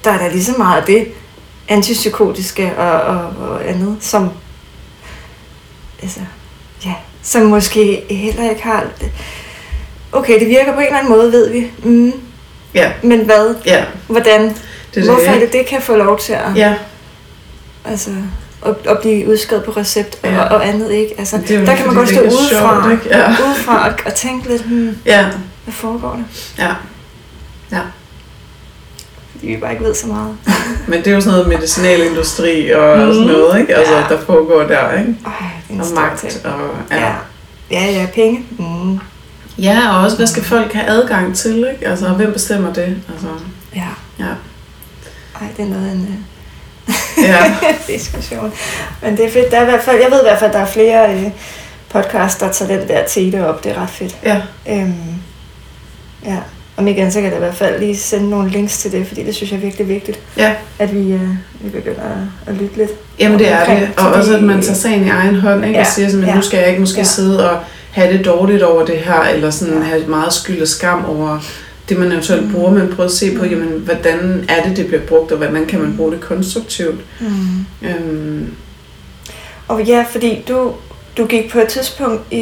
Der 0.04 0.11
er 0.11 0.18
da 0.18 0.28
lige 0.28 0.45
så 0.45 0.52
meget 0.59 0.80
af 0.80 0.87
det 0.87 1.07
antipsykotiske 1.68 2.73
og, 2.76 2.92
og, 3.00 3.21
og 3.49 3.68
andet, 3.68 3.97
som 4.00 4.30
altså, 6.02 6.21
ja, 6.85 6.92
som 7.23 7.42
måske 7.42 8.02
heller 8.11 8.50
ikke 8.50 8.62
har... 8.62 8.85
Okay, 10.12 10.40
det 10.40 10.49
virker 10.49 10.73
på 10.75 10.80
en 10.80 10.87
eller 10.87 10.99
anden 10.99 11.12
måde, 11.12 11.33
ved 11.33 11.50
vi. 11.52 11.66
Mm, 11.85 12.12
Ja, 12.75 12.92
men 13.02 13.20
hvad? 13.25 13.54
ja. 13.66 13.84
Hvordan? 14.06 14.56
Det 14.94 15.00
er 15.00 15.04
Hvorfor 15.04 15.20
det, 15.20 15.28
er 15.30 15.38
det, 15.40 15.52
det 15.52 15.66
kan 15.66 15.82
få 15.82 15.96
lov 15.96 16.18
til 16.18 16.32
at, 16.32 16.56
Ja, 16.56 16.75
altså, 17.84 18.10
at, 18.66 18.75
at 18.88 18.98
blive 19.00 19.28
udskrevet 19.28 19.64
på 19.64 19.70
recept 19.70 20.18
og, 20.22 20.30
Ja. 20.30 20.40
og 20.42 20.68
andet, 20.68 20.90
ikke? 20.90 21.14
Altså, 21.18 21.38
Det 21.48 21.50
er 21.50 21.64
der 21.64 21.76
kan 21.76 21.87
man 21.87 21.94
godt 21.94 22.08
stå 22.08 22.20
udefra, 22.20 22.82
sjovt, 22.82 22.92
ikke? 22.92 23.18
Ja. 23.18 23.30
udefra 23.30 23.88
og, 23.88 23.94
og 24.06 24.14
tænke 24.14 24.48
lidt, 24.48 24.62
hmm, 24.62 24.96
ja, 25.06 25.26
hvad 25.64 25.75
foregår 25.75 26.10
der? 26.58 26.64
ja. 26.64 26.72
Ja. 27.72 27.80
Fordi 29.32 29.46
vi 29.46 29.56
bare 29.56 29.72
ikke 29.72 29.84
ved 29.84 29.94
så 29.94 30.06
meget. 30.06 30.37
Men 30.88 30.98
det 30.98 31.06
er 31.06 31.14
jo 31.14 31.20
sådan 31.20 31.38
noget 31.38 31.48
medicinalindustri 31.58 32.70
og 32.70 32.98
Mhm. 32.98 33.12
sådan 33.14 33.26
noget, 33.26 33.60
ikke? 33.60 33.75
Altså, 33.76 33.94
Ja. 33.94 34.00
der 34.08 34.20
foregår 34.20 34.62
der, 34.62 34.98
ikke? 34.98 35.14
Ej, 35.26 35.32
det 35.68 35.78
er 35.78 35.82
Og 35.84 35.94
magt 35.94 36.18
ting. 36.20 36.32
og... 36.46 36.60
Ja. 36.90 37.12
ja, 37.70 37.84
ja, 37.90 38.06
penge. 38.14 38.44
Mm. 38.58 38.98
Ja, 39.58 39.88
og 39.96 40.00
også, 40.04 40.16
hvad 40.16 40.26
skal 40.26 40.42
folk 40.44 40.72
have 40.72 40.86
adgang 40.88 41.36
til, 41.36 41.56
ikke? 41.72 41.88
Altså, 41.88 42.08
hvem 42.08 42.32
bestemmer 42.32 42.72
det? 42.72 42.96
Altså, 43.12 43.26
Ja. 43.74 43.86
ja. 44.18 44.24
Ej, 45.40 45.46
det 45.56 45.64
er 45.64 45.68
noget 45.68 45.92
en 45.92 46.26
Ja, 47.18 47.44
uh, 47.46 47.86
diskussion. 47.86 48.52
Men 49.02 49.16
det 49.16 49.24
er 49.26 49.30
fedt. 49.30 49.50
Der 49.50 49.56
er 49.58 49.62
i 49.62 49.64
hvert 49.64 49.82
fald, 49.82 49.96
jeg 50.02 50.10
ved 50.10 50.18
i 50.20 50.24
hvert 50.24 50.38
fald, 50.38 50.50
at 50.50 50.54
der 50.54 50.60
er 50.60 50.66
flere 50.66 51.14
uh, 51.16 51.32
podcasts, 51.88 52.38
der 52.40 52.52
tager 52.52 52.78
den 52.78 52.88
der 52.88 53.06
tete 53.06 53.46
op. 53.48 53.64
Det 53.64 53.72
er 53.76 53.82
ret 53.82 53.90
fedt. 53.90 54.16
ja, 54.24 54.40
Øhm, 54.70 54.94
ja. 56.24 56.36
om 56.76 56.88
ikke 56.88 57.00
andet, 57.00 57.14
så 57.14 57.20
kan 57.20 57.28
jeg 57.30 57.36
i 57.36 57.40
hvert 57.40 57.54
fald 57.54 57.80
lige 57.80 57.96
sende 57.96 58.30
nogle 58.30 58.50
links 58.50 58.78
til 58.78 58.92
det, 58.92 59.06
fordi 59.06 59.24
det 59.24 59.34
synes 59.34 59.50
jeg 59.52 59.56
er 59.56 59.60
virkelig 59.60 59.88
vigtigt, 59.88 60.18
Ja, 60.36 60.54
at 60.78 60.94
vi, 60.94 61.12
øh, 61.12 61.28
vi 61.60 61.68
begynder 61.68 62.02
at, 62.02 62.16
at 62.46 62.54
lytte 62.54 62.76
lidt. 62.76 62.90
jamen 63.18 63.38
det 63.38 63.48
er 63.52 63.64
det. 63.78 63.90
Og 63.96 64.12
også 64.12 64.36
at 64.36 64.42
man 64.42 64.62
tager 64.62 64.74
sagen 64.74 65.06
i 65.06 65.08
egen 65.08 65.34
hånd, 65.40 65.64
ikke? 65.64 65.74
Ja, 65.78 65.80
og 65.80 65.86
siger 65.86 66.08
at 66.08 66.26
ja. 66.28 66.34
nu 66.34 66.42
skal 66.42 66.58
jeg 66.58 66.68
ikke 66.68 66.80
måske 66.80 66.98
Ja. 66.98 67.04
sidde 67.04 67.50
og 67.50 67.58
have 67.92 68.12
det 68.18 68.25
dårligt 68.25 68.62
over 68.62 68.85
det 68.85 68.99
her, 68.99 69.21
eller 69.23 69.50
sådan 69.50 69.83
have 69.83 70.07
meget 70.07 70.33
skyld 70.33 70.62
og 70.62 70.68
skam 70.68 71.04
over 71.04 71.38
det, 71.88 71.99
man 71.99 72.12
eventuelt 72.12 72.45
Mm. 72.47 72.52
bruger, 72.52 72.71
men 72.71 72.95
prøve 72.95 73.07
at 73.07 73.12
se 73.12 73.37
på, 73.37 73.42
Mm. 73.45 73.50
jamen, 73.50 73.68
hvordan 73.68 74.45
er 74.49 74.68
det, 74.68 74.76
det 74.76 74.87
bliver 74.87 75.02
brugt, 75.02 75.33
og 75.33 75.38
hvordan 75.38 75.66
kan 75.66 75.80
man 75.80 75.97
bruge 75.97 76.12
det 76.12 76.21
konstruktivt. 76.21 77.00
Mm. 77.21 77.88
Øhm, 77.88 78.54
Og 79.68 79.83
ja, 79.85 80.04
fordi 80.11 80.45
du, 80.49 80.73
du 81.16 81.26
gik 81.26 81.50
på 81.50 81.59
et 81.59 81.68
tidspunkt 81.68 82.33
i 82.33 82.38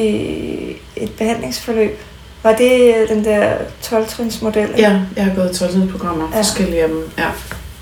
et 0.97 1.11
behandlingsforløb. 1.19 1.99
Var 2.43 2.53
det 2.53 2.95
øh, 2.97 3.09
den 3.09 3.25
der 3.25 3.53
12-trins 3.83 4.43
model? 4.43 4.69
ja, 4.79 5.01
jeg 5.17 5.25
har 5.25 5.35
gået 5.35 5.51
12 5.53 5.89
programmer, 5.91 6.29
Ja. 6.33 6.39
forskellige 6.39 6.83
af 6.83 6.89
dem. 6.89 7.09
Ja. 7.19 7.27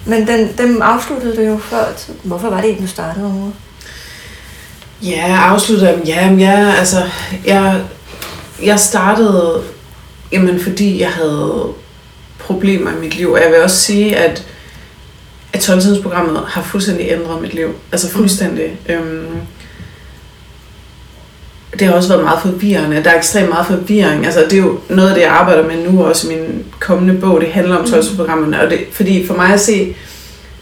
Men 0.06 0.26
den, 0.26 0.48
dem 0.58 0.82
afsluttede 0.82 1.36
du 1.36 1.42
jo 1.42 1.58
før. 1.58 1.84
Hvorfor 2.22 2.48
var 2.50 2.56
det 2.56 2.64
egentlig, 2.64 2.82
du 2.88 2.90
startede 2.92 3.24
overhovedet? 3.24 3.54
Ja, 5.04 5.26
jeg 5.26 5.38
afslutter 5.38 5.92
dem. 5.92 6.02
Ja, 6.04 6.34
ja, 6.38 6.74
altså, 6.78 6.96
jeg, 7.46 7.80
jeg 8.62 8.80
startede, 8.80 9.62
jamen, 10.32 10.60
fordi 10.60 11.00
jeg 11.00 11.10
havde 11.10 11.64
problemer 12.38 12.90
i 12.90 13.00
mit 13.00 13.16
liv. 13.16 13.32
Og 13.32 13.40
jeg 13.42 13.50
vil 13.50 13.62
også 13.62 13.76
sige, 13.76 14.16
at, 14.16 14.46
at 15.52 15.60
12 15.60 16.02
programmet 16.02 16.42
har 16.46 16.62
fuldstændig 16.62 17.06
ændret 17.10 17.42
mit 17.42 17.54
liv. 17.54 17.74
Altså 17.92 18.10
fuldstændig. 18.10 18.76
Mm. 18.88 18.94
Øhm, 18.94 19.40
det 21.78 21.86
har 21.86 21.94
også 21.94 22.08
været 22.08 22.24
meget 22.24 22.42
forvirrende. 22.42 23.04
Der 23.04 23.10
er 23.10 23.18
ekstremt 23.18 23.48
meget 23.48 23.66
forvirring. 23.66 24.24
Altså, 24.24 24.40
det 24.40 24.52
er 24.52 24.62
jo 24.62 24.78
noget 24.88 25.08
af 25.08 25.14
det, 25.14 25.22
jeg 25.22 25.30
arbejder 25.30 25.66
med 25.68 25.90
nu, 25.90 26.04
også 26.04 26.30
i 26.30 26.36
min 26.36 26.64
kommende 26.80 27.20
bog. 27.20 27.40
Det 27.40 27.52
handler 27.52 27.76
om 27.76 27.86
12 27.86 28.04
programmerne. 28.16 28.60
Og 28.60 28.70
det, 28.70 28.78
fordi 28.92 29.26
for 29.26 29.34
mig 29.34 29.52
at 29.52 29.60
se, 29.60 29.96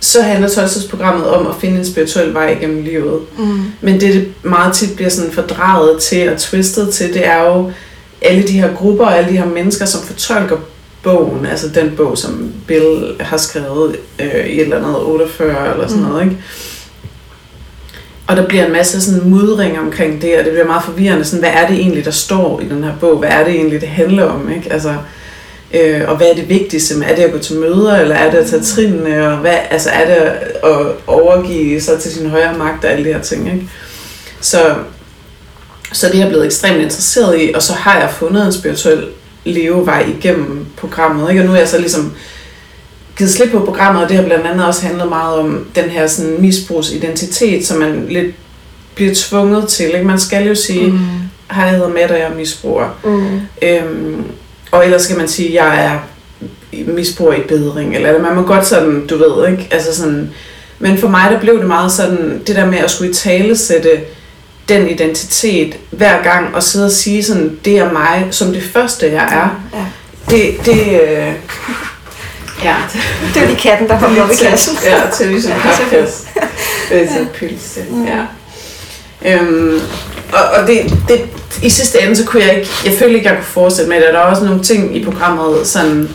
så 0.02 0.22
handler 0.22 0.48
12 0.48 0.68
programmet 0.90 1.26
om 1.26 1.46
at 1.46 1.54
finde 1.60 1.78
en 1.78 1.86
spirituel 1.86 2.34
vej 2.34 2.50
igennem 2.60 2.82
livet. 2.84 3.20
Mm. 3.38 3.62
Men 3.80 4.00
det, 4.00 4.14
det 4.14 4.28
meget 4.42 4.74
tit 4.74 4.96
bliver 4.96 5.10
sådan 5.10 5.32
fordraget 5.32 6.00
til 6.00 6.28
og 6.32 6.38
twistet 6.38 6.94
til, 6.94 7.14
det 7.14 7.26
er 7.26 7.42
jo 7.44 7.70
alle 8.22 8.42
de 8.42 8.60
her 8.60 8.74
grupper 8.74 9.04
og 9.04 9.18
alle 9.18 9.30
de 9.30 9.36
her 9.36 9.46
mennesker, 9.46 9.84
som 9.84 10.02
fortolker 10.02 10.56
bogen, 11.02 11.46
altså 11.46 11.68
den 11.68 11.92
bog, 11.96 12.18
som 12.18 12.52
Bill 12.66 13.14
har 13.20 13.36
skrevet 13.36 13.96
øh, 14.18 14.46
i 14.46 14.54
et 14.54 14.60
eller 14.60 14.76
andet 14.76 14.96
48 15.02 15.72
eller 15.74 15.88
sådan 15.88 16.02
Mm. 16.02 16.08
noget, 16.08 16.24
ikke? 16.24 16.36
Og 18.26 18.36
der 18.36 18.46
bliver 18.46 18.66
en 18.66 18.72
masse 18.72 19.00
sådan 19.00 19.30
mudring 19.30 19.78
omkring 19.80 20.22
det, 20.22 20.38
og 20.38 20.44
det 20.44 20.52
bliver 20.52 20.66
meget 20.66 20.84
forvirrende, 20.84 21.24
sådan, 21.24 21.40
hvad 21.40 21.50
er 21.62 21.66
det 21.68 21.76
egentlig, 21.76 22.04
der 22.04 22.10
står 22.10 22.60
i 22.60 22.64
den 22.68 22.84
her 22.84 22.92
bog? 23.00 23.18
Hvad 23.18 23.28
er 23.28 23.44
det 23.44 23.54
egentlig, 23.54 23.80
det 23.80 23.88
handler 23.88 24.24
om, 24.24 24.50
ikke? 24.56 24.72
Altså, 24.72 24.94
øh, 25.74 26.00
og 26.08 26.16
hvad 26.16 26.26
er 26.26 26.34
det 26.34 26.48
vigtigste? 26.48 27.04
Er 27.04 27.16
det 27.16 27.22
at 27.22 27.32
gå 27.32 27.38
til 27.38 27.56
møder, 27.56 27.96
eller 27.96 28.14
er 28.14 28.30
det 28.30 28.38
at 28.38 28.46
tage 28.46 28.62
trinene, 28.62 29.28
og 29.28 29.36
hvad, 29.38 29.58
altså, 29.70 29.90
er 29.90 30.06
det 30.06 30.30
at 30.64 30.86
overgive 31.06 31.80
sig 31.80 32.00
til 32.00 32.12
sin 32.12 32.30
højere 32.30 32.58
magt 32.58 32.84
og 32.84 32.90
alle 32.90 33.04
de 33.04 33.12
her 33.12 33.22
ting, 33.22 33.46
ikke? 33.46 33.68
Så, 34.40 34.74
så 35.92 36.06
det 36.06 36.14
er 36.14 36.18
jeg 36.18 36.28
blevet 36.28 36.46
ekstremt 36.46 36.82
interesseret 36.82 37.40
i, 37.40 37.52
og 37.54 37.62
så 37.62 37.72
har 37.72 38.00
jeg 38.00 38.10
fundet 38.10 38.46
en 38.46 38.52
spirituel 38.52 39.06
levevej 39.44 40.06
igennem 40.18 40.66
programmet. 40.76 41.30
Ikke? 41.30 41.42
Og 41.42 41.46
nu 41.46 41.52
er 41.52 41.58
jeg 41.58 41.68
så 41.68 41.78
ligesom 41.78 42.12
givet 43.16 43.32
slip 43.32 43.50
på 43.50 43.64
programmet, 43.64 44.02
og 44.02 44.08
det 44.08 44.16
har 44.16 44.24
blandt 44.24 44.46
andet 44.46 44.66
også 44.66 44.86
handlet 44.86 45.08
meget 45.08 45.38
om 45.38 45.66
den 45.74 45.84
her 45.84 46.06
sådan, 46.06 46.40
misbrugsidentitet, 46.40 47.66
som 47.66 47.78
man 47.78 48.06
lidt 48.08 48.34
bliver 48.94 49.14
tvunget 49.14 49.68
til. 49.68 49.86
Ikke? 49.86 50.06
Man 50.06 50.18
skal 50.18 50.46
jo 50.46 50.54
sige, 50.54 50.86
mm. 50.86 50.98
hej, 51.50 51.64
jeg 51.64 51.74
hedder 51.74 51.88
Mette, 51.88 52.12
og 52.12 52.18
jeg 52.18 52.26
er 52.26 52.34
misbruger. 52.34 52.98
Mm. 53.04 53.40
Øhm, 53.62 54.24
og 54.72 54.84
ellers 54.84 55.02
skal 55.02 55.16
man 55.16 55.28
sige, 55.28 55.48
at 55.48 55.54
jeg 55.54 55.84
er 55.84 55.98
misbruger 56.92 57.32
i 57.34 57.40
bedring, 57.40 57.96
eller 57.96 58.22
man 58.22 58.34
må 58.34 58.42
godt 58.42 58.66
sådan, 58.66 59.06
du 59.06 59.16
ved, 59.16 59.48
ikke? 59.50 59.68
Altså 59.70 59.96
sådan, 59.96 60.30
men 60.78 60.98
for 60.98 61.08
mig, 61.08 61.30
der 61.30 61.40
blev 61.40 61.58
det 61.58 61.66
meget 61.66 61.92
sådan, 61.92 62.42
det 62.46 62.56
der 62.56 62.66
med 62.66 62.78
at 62.78 62.90
skulle 62.90 63.10
i 63.10 63.14
tale 63.14 63.56
sætte 63.56 64.00
den 64.68 64.88
identitet 64.88 65.76
hver 65.90 66.22
gang, 66.22 66.54
og 66.54 66.62
sidde 66.62 66.84
og 66.86 66.92
sige 66.92 67.24
sådan, 67.24 67.58
det 67.64 67.78
er 67.78 67.92
mig, 67.92 68.28
som 68.30 68.52
det 68.52 68.62
første, 68.62 69.12
jeg 69.12 69.24
er. 69.32 69.78
Ja. 69.78 69.84
Det, 70.36 70.66
det, 70.66 71.00
øh, 71.02 71.32
ja. 72.64 72.74
Det 73.34 73.40
var 73.42 73.46
lige 73.46 73.58
katten, 73.60 73.88
der 73.88 73.94
hoppede 73.94 74.22
op 74.22 74.30
i 74.30 74.34
kassen. 74.44 74.76
Ja, 74.84 75.00
til 75.16 75.26
ligesom 75.26 75.52
Ja, 75.52 75.58
papkasse. 75.58 76.26
Det 76.88 77.02
er 77.02 77.08
så 77.08 77.26
pølse, 77.38 77.80
Mm. 77.90 78.06
ja. 78.06 78.20
Øhm, 79.24 79.80
og, 80.32 80.60
og 80.60 80.66
det, 80.66 80.94
det, 81.08 81.20
i 81.62 81.68
sidste 81.68 82.02
ende, 82.02 82.16
så 82.16 82.24
kunne 82.24 82.42
jeg 82.42 82.56
ikke, 82.56 82.70
jeg 82.84 82.92
følte 82.98 83.14
ikke, 83.14 83.28
jeg 83.28 83.36
kunne 83.36 83.44
fortsætte 83.44 83.88
med 83.88 83.96
det. 83.96 84.06
Der 84.12 84.18
er 84.18 84.22
også 84.22 84.44
nogle 84.44 84.62
ting 84.62 84.96
i 84.96 85.04
programmet, 85.04 85.66
sådan, 85.66 86.08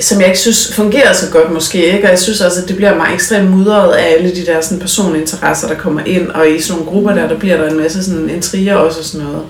som 0.00 0.20
jeg 0.20 0.26
ikke 0.26 0.38
synes 0.38 0.74
fungerer 0.74 1.12
så 1.12 1.30
godt 1.30 1.52
måske. 1.52 1.84
Ikke? 1.84 2.04
Og 2.04 2.10
jeg 2.10 2.18
synes 2.18 2.40
også, 2.40 2.62
at 2.62 2.68
det 2.68 2.76
bliver 2.76 2.96
meget 2.96 3.14
ekstremt 3.14 3.50
mudret 3.50 3.92
af 3.92 4.12
alle 4.12 4.34
de 4.34 4.46
der 4.46 4.60
sådan, 4.60 4.78
personinteresser, 4.78 5.68
der 5.68 5.74
kommer 5.74 6.04
ind. 6.06 6.28
Og 6.28 6.50
i 6.50 6.60
sådan 6.60 6.78
nogle 6.78 6.92
grupper 6.92 7.14
der, 7.14 7.28
der 7.28 7.38
bliver 7.38 7.56
der 7.56 7.70
en 7.70 7.76
masse 7.76 8.04
sådan, 8.04 8.30
intriger 8.30 8.74
også 8.74 8.98
og 8.98 9.04
sådan 9.04 9.26
noget. 9.26 9.44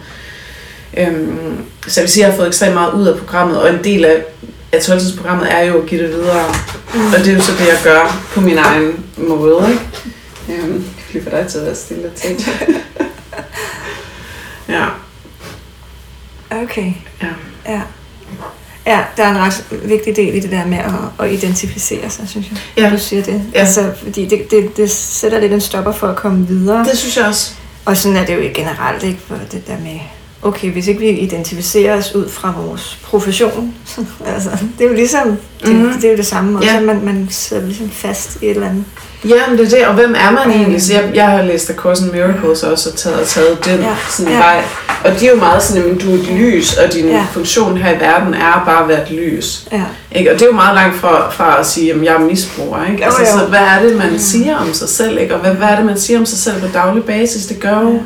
Øhm, 0.97 1.59
så 1.89 2.01
jeg 2.01 2.03
vil 2.03 2.11
sige, 2.11 2.25
at 2.25 2.27
jeg 2.27 2.33
har 2.33 2.37
fået 2.37 2.49
ekstremt 2.49 2.75
meget 2.75 2.93
ud 2.93 3.07
af 3.07 3.19
programmet, 3.19 3.61
og 3.61 3.71
en 3.71 3.85
del 3.85 4.05
af, 4.05 4.25
af 4.73 4.83
12 4.83 5.01
programmet 5.17 5.53
er 5.53 5.61
jo 5.61 5.83
at 5.83 5.89
give 5.89 6.03
det 6.03 6.11
videre. 6.11 6.55
Mm. 6.95 7.07
Og 7.07 7.19
det 7.19 7.29
er 7.29 7.33
jo 7.33 7.43
så 7.43 7.53
det, 7.53 7.69
jeg 7.69 7.79
gør 7.85 8.27
på 8.35 8.41
min 8.41 8.59
egen 8.59 9.05
måde. 9.17 9.69
Ikke? 9.71 10.63
Øhm, 10.63 10.73
jeg 10.73 10.83
kan 10.97 11.13
lige 11.13 11.23
for 11.23 11.31
dig 11.31 11.47
til 11.49 11.59
at 11.59 11.67
være 11.67 11.75
stille 11.75 12.05
og 12.05 12.15
tænke. 12.15 12.45
ja. 14.73 14.87
Okay. 16.63 16.93
Ja. 17.23 17.29
Ja. 17.69 17.81
Ja, 18.87 19.01
der 19.17 19.25
er 19.25 19.31
en 19.31 19.39
ret 19.39 19.65
vigtig 19.85 20.17
del 20.17 20.35
i 20.35 20.41
det 20.41 20.51
der 20.51 20.67
med 20.67 20.79
at, 20.79 21.25
at 21.27 21.33
identificere 21.33 22.11
sig, 22.11 22.29
synes 22.29 22.51
jeg. 22.51 22.59
Ja. 22.77 22.91
Du 22.91 22.99
siger 22.99 23.23
det. 23.23 23.43
Ja. 23.55 23.59
Altså, 23.59 23.93
fordi 24.03 24.27
det, 24.27 24.51
det, 24.51 24.77
det 24.77 24.91
sætter 24.91 25.41
lidt 25.41 25.53
en 25.53 25.61
stopper 25.61 25.93
for 25.93 26.09
at 26.09 26.17
komme 26.17 26.47
videre. 26.47 26.85
Det 26.85 26.99
synes 26.99 27.17
jeg 27.17 27.27
også. 27.27 27.53
Og 27.85 27.97
sådan 27.97 28.17
er 28.17 28.25
det 28.25 28.35
jo 28.35 28.51
generelt 28.55 29.03
ikke 29.03 29.21
for 29.27 29.37
det 29.53 29.67
der 29.67 29.79
med, 29.79 30.01
okay, 30.43 30.71
hvis 30.73 30.87
ikke 30.87 31.01
vi 31.01 31.09
identificerer 31.09 31.97
os 31.99 32.15
ud 32.15 32.29
fra 32.29 32.55
vores 32.67 32.99
profession, 33.05 33.75
altså, 34.35 34.51
det 34.79 34.85
er 34.85 34.89
jo 34.89 34.95
ligesom, 34.95 35.37
det, 35.67 35.75
Mhm. 35.75 35.87
mm. 35.87 35.93
det 35.95 36.05
er 36.05 36.11
jo 36.11 36.17
det 36.17 36.27
samme, 36.27 36.59
og 36.59 36.65
Ja. 36.65 36.75
så 36.79 36.85
man, 36.85 37.01
man 37.05 37.27
sidder 37.31 37.67
ligesom 37.67 37.91
fast 37.91 38.39
i 38.43 38.45
et 38.45 38.51
eller 38.51 38.69
andet. 38.69 38.85
Ja, 39.29 39.47
men 39.49 39.59
det 39.59 39.67
er 39.73 39.77
det, 39.79 39.87
og 39.87 39.95
hvem 39.95 40.15
er 40.19 40.31
man 40.31 40.43
Mm. 40.47 40.51
egentlig? 40.53 40.83
Så 40.83 40.93
jeg, 40.93 41.11
jeg 41.15 41.27
har 41.29 41.43
læst 41.43 41.71
A 41.71 41.75
Course 41.75 42.05
in 42.07 42.13
Miracles 42.13 42.63
også, 42.63 42.91
og 42.91 42.97
taget, 42.97 43.21
og 43.21 43.27
taget 43.27 43.65
den 43.65 43.81
Ja, 43.81 43.97
sådan 44.11 44.33
ja. 44.33 44.39
vej. 44.39 44.63
Og 45.05 45.21
de 45.21 45.27
er 45.27 45.31
jo 45.31 45.37
meget 45.37 45.63
sådan, 45.63 45.83
at 45.97 46.03
du 46.03 46.11
er 46.11 46.15
et 46.15 46.27
lys, 46.27 46.75
og 46.75 46.93
din 46.93 47.07
Ja. 47.09 47.27
funktion 47.33 47.77
her 47.77 47.97
i 47.97 48.01
verden 48.01 48.35
er 48.35 48.63
bare 48.67 48.83
at 48.83 48.89
være 48.89 49.03
et 49.03 49.11
lys. 49.19 49.69
Ja. 49.73 49.83
Ikke? 50.13 50.31
Og 50.31 50.35
det 50.35 50.43
er 50.43 50.47
jo 50.47 50.53
meget 50.53 50.75
langt 50.75 50.97
fra, 50.97 51.31
fra 51.31 51.61
at 51.61 51.67
sige, 51.67 51.93
at 51.95 52.05
jeg 52.05 52.15
er 52.15 52.19
misbruger. 52.19 52.91
Ikke? 52.93 53.05
Altså, 53.05 53.21
Jo, 53.21 53.27
jo. 53.27 53.39
så 53.39 53.45
hvad 53.47 53.59
er 53.61 53.83
det, 53.83 53.97
man 53.97 54.11
Mm. 54.13 54.19
siger 54.19 54.57
om 54.57 54.73
sig 54.75 54.89
selv? 54.89 55.19
Ikke? 55.19 55.35
Og 55.35 55.41
hvad, 55.41 55.51
hvad 55.51 55.69
er 55.69 55.77
det, 55.77 55.85
man 55.87 55.99
siger 56.01 56.19
om 56.19 56.27
sig 56.27 56.39
selv 56.39 56.61
på 56.61 56.67
daglig 56.75 57.05
basis? 57.05 57.47
Det 57.47 57.61
gør 57.61 57.81
jo 57.81 58.01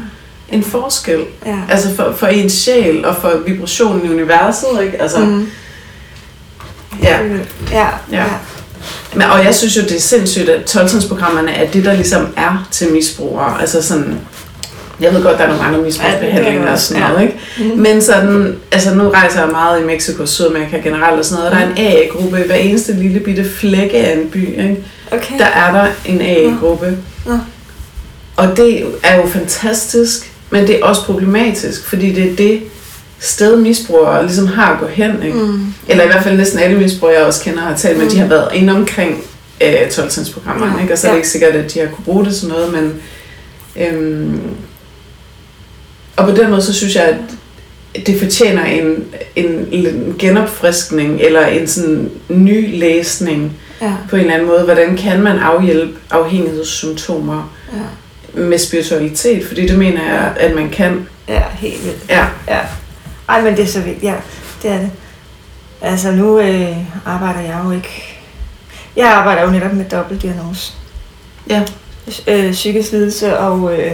en 0.52 0.62
forskel. 0.62 1.24
Ja. 1.46 1.58
Altså 1.70 1.94
for, 1.94 2.14
for 2.16 2.26
ens 2.26 2.52
sjæl 2.52 3.04
og 3.04 3.16
for 3.16 3.32
vibrationen 3.46 4.06
i 4.06 4.08
universet. 4.08 4.68
Ikke? 4.82 5.02
Altså, 5.02 5.18
mm. 5.18 5.26
Mm. 5.26 5.48
ja. 7.02 7.18
Ja. 7.72 7.86
Ja. 8.12 8.24
Men, 9.14 9.22
og 9.22 9.44
jeg 9.44 9.54
synes 9.54 9.76
jo, 9.76 9.82
det 9.82 9.96
er 9.96 10.00
sindssygt, 10.00 10.48
at 10.48 10.64
12 10.64 10.88
programmerne 11.08 11.52
er 11.52 11.70
det, 11.70 11.84
der 11.84 11.92
ligesom 11.92 12.28
er 12.36 12.68
til 12.70 12.92
misbrugere. 12.92 13.60
Altså 13.60 13.82
sådan, 13.82 14.18
jeg 15.00 15.14
ved 15.14 15.22
godt, 15.22 15.38
der 15.38 15.44
er 15.44 15.48
nogle 15.48 15.62
andre 15.62 15.80
misbrugsbehandlinger 15.82 16.62
Ja, 16.62 16.68
er 16.68 16.72
og 16.72 16.78
sådan 16.78 17.02
noget, 17.02 17.22
ikke? 17.22 17.74
Mm. 17.74 17.80
Men 17.80 18.02
sådan, 18.02 18.56
altså 18.72 18.94
nu 18.94 19.08
rejser 19.08 19.40
jeg 19.40 19.48
meget 19.48 19.82
i 19.82 19.84
Mexico 19.84 20.22
og 20.22 20.28
Sydamerika 20.28 20.76
generelt 20.76 21.18
og 21.18 21.24
sådan 21.24 21.44
noget, 21.44 21.52
og 21.52 21.58
der 21.58 21.66
er 21.66 21.70
en 21.70 21.96
AA-gruppe 21.96 22.40
i 22.44 22.46
hver 22.46 22.54
eneste 22.54 22.92
lille 22.92 23.20
bitte 23.20 23.50
flække 23.50 23.96
af 23.96 24.18
en 24.18 24.30
by, 24.30 24.48
ikke? 24.48 24.84
Okay. 25.10 25.38
Der 25.38 25.46
er 25.46 25.72
der 25.72 25.86
en 26.04 26.20
AA-gruppe. 26.20 26.98
Nå. 27.26 27.38
Og 28.36 28.56
det 28.56 28.84
er 29.02 29.16
jo 29.16 29.26
fantastisk, 29.26 30.32
men 30.50 30.66
det 30.66 30.78
er 30.80 30.84
også 30.84 31.02
problematisk, 31.04 31.84
fordi 31.88 32.12
det 32.12 32.30
er 32.32 32.36
det 32.36 32.60
sted 33.20 33.56
misbrugere 33.56 34.22
ligesom 34.26 34.46
har 34.46 34.72
at 34.72 34.80
gå 34.80 34.86
hen, 34.86 35.22
ikke? 35.22 35.38
Mm. 35.38 35.74
Eller 35.88 36.04
i 36.04 36.06
hvert 36.06 36.22
fald 36.22 36.36
næsten 36.36 36.58
alle 36.58 36.78
misbrugere, 36.78 37.16
jeg 37.18 37.26
også 37.26 37.44
kender 37.44 37.60
har 37.60 37.76
talt 37.76 37.98
med, 37.98 38.04
Mm. 38.06 38.10
de 38.12 38.18
har 38.18 38.26
været 38.26 38.48
inde 38.54 38.72
omkring 38.72 39.22
øh, 39.60 39.90
12 39.90 40.10
programmerne, 40.34 40.72
Ja. 40.76 40.80
ikke? 40.82 40.92
Og 40.94 40.98
så 40.98 41.06
er 41.06 41.10
det 41.10 41.14
Ja. 41.16 41.18
ikke 41.18 41.28
sikkert, 41.28 41.54
at 41.54 41.74
de 41.74 41.78
har 41.78 41.86
kunne 41.86 42.04
bruge 42.04 42.24
det 42.24 42.34
til 42.36 42.48
noget, 42.48 42.72
men 42.72 42.94
øhm, 43.80 44.40
og 46.16 46.24
på 46.28 46.30
den 46.36 46.50
måde, 46.50 46.62
så 46.62 46.72
synes 46.72 46.94
jeg, 46.96 47.18
at 47.94 48.06
det 48.06 48.18
fortjener 48.18 48.64
en, 48.64 49.04
en, 49.36 49.68
en 49.72 50.14
genopfriskning, 50.18 51.20
eller 51.20 51.46
en 51.46 51.66
sådan 51.66 52.10
ny 52.28 52.78
læsning 52.80 53.56
Ja. 53.80 53.92
på 54.10 54.16
en 54.16 54.20
eller 54.22 54.34
anden 54.34 54.48
måde. 54.48 54.62
Hvordan 54.62 54.96
kan 54.96 55.22
man 55.22 55.38
afhjælpe 55.38 55.92
afhængighedssymptomer 56.10 57.52
Ja. 57.72 57.78
Med 58.36 58.58
spiritualitet? 58.58 59.46
Fordi 59.46 59.66
det 59.68 59.78
mener 59.78 60.04
jeg, 60.14 60.34
at 60.36 60.54
man 60.54 60.70
kan. 60.70 61.08
ja, 61.28 61.42
helt 61.58 61.84
vildt. 61.84 62.04
Ja, 62.08 62.26
Ja. 62.48 62.60
Ej, 63.28 63.40
men 63.42 63.56
det 63.56 63.64
er 63.64 63.68
så 63.68 63.80
vildt. 63.80 64.02
Ja, 64.02 64.14
det 64.62 64.70
er 64.70 64.78
det. 64.78 64.90
Altså, 65.80 66.12
nu 66.12 66.40
øh, 66.40 66.76
arbejder 67.06 67.40
jeg 67.40 67.60
jo 67.64 67.70
ikke... 67.70 68.18
Jeg 68.96 69.08
arbejder 69.08 69.42
jo 69.42 69.50
netop 69.50 69.72
med 69.72 69.84
dobbeltdiagnose. 69.84 70.72
Ja. 71.50 71.62
Øh, 72.28 72.52
psykisk 72.52 72.92
lidelse 72.92 73.38
og, 73.38 73.78
øh, 73.78 73.92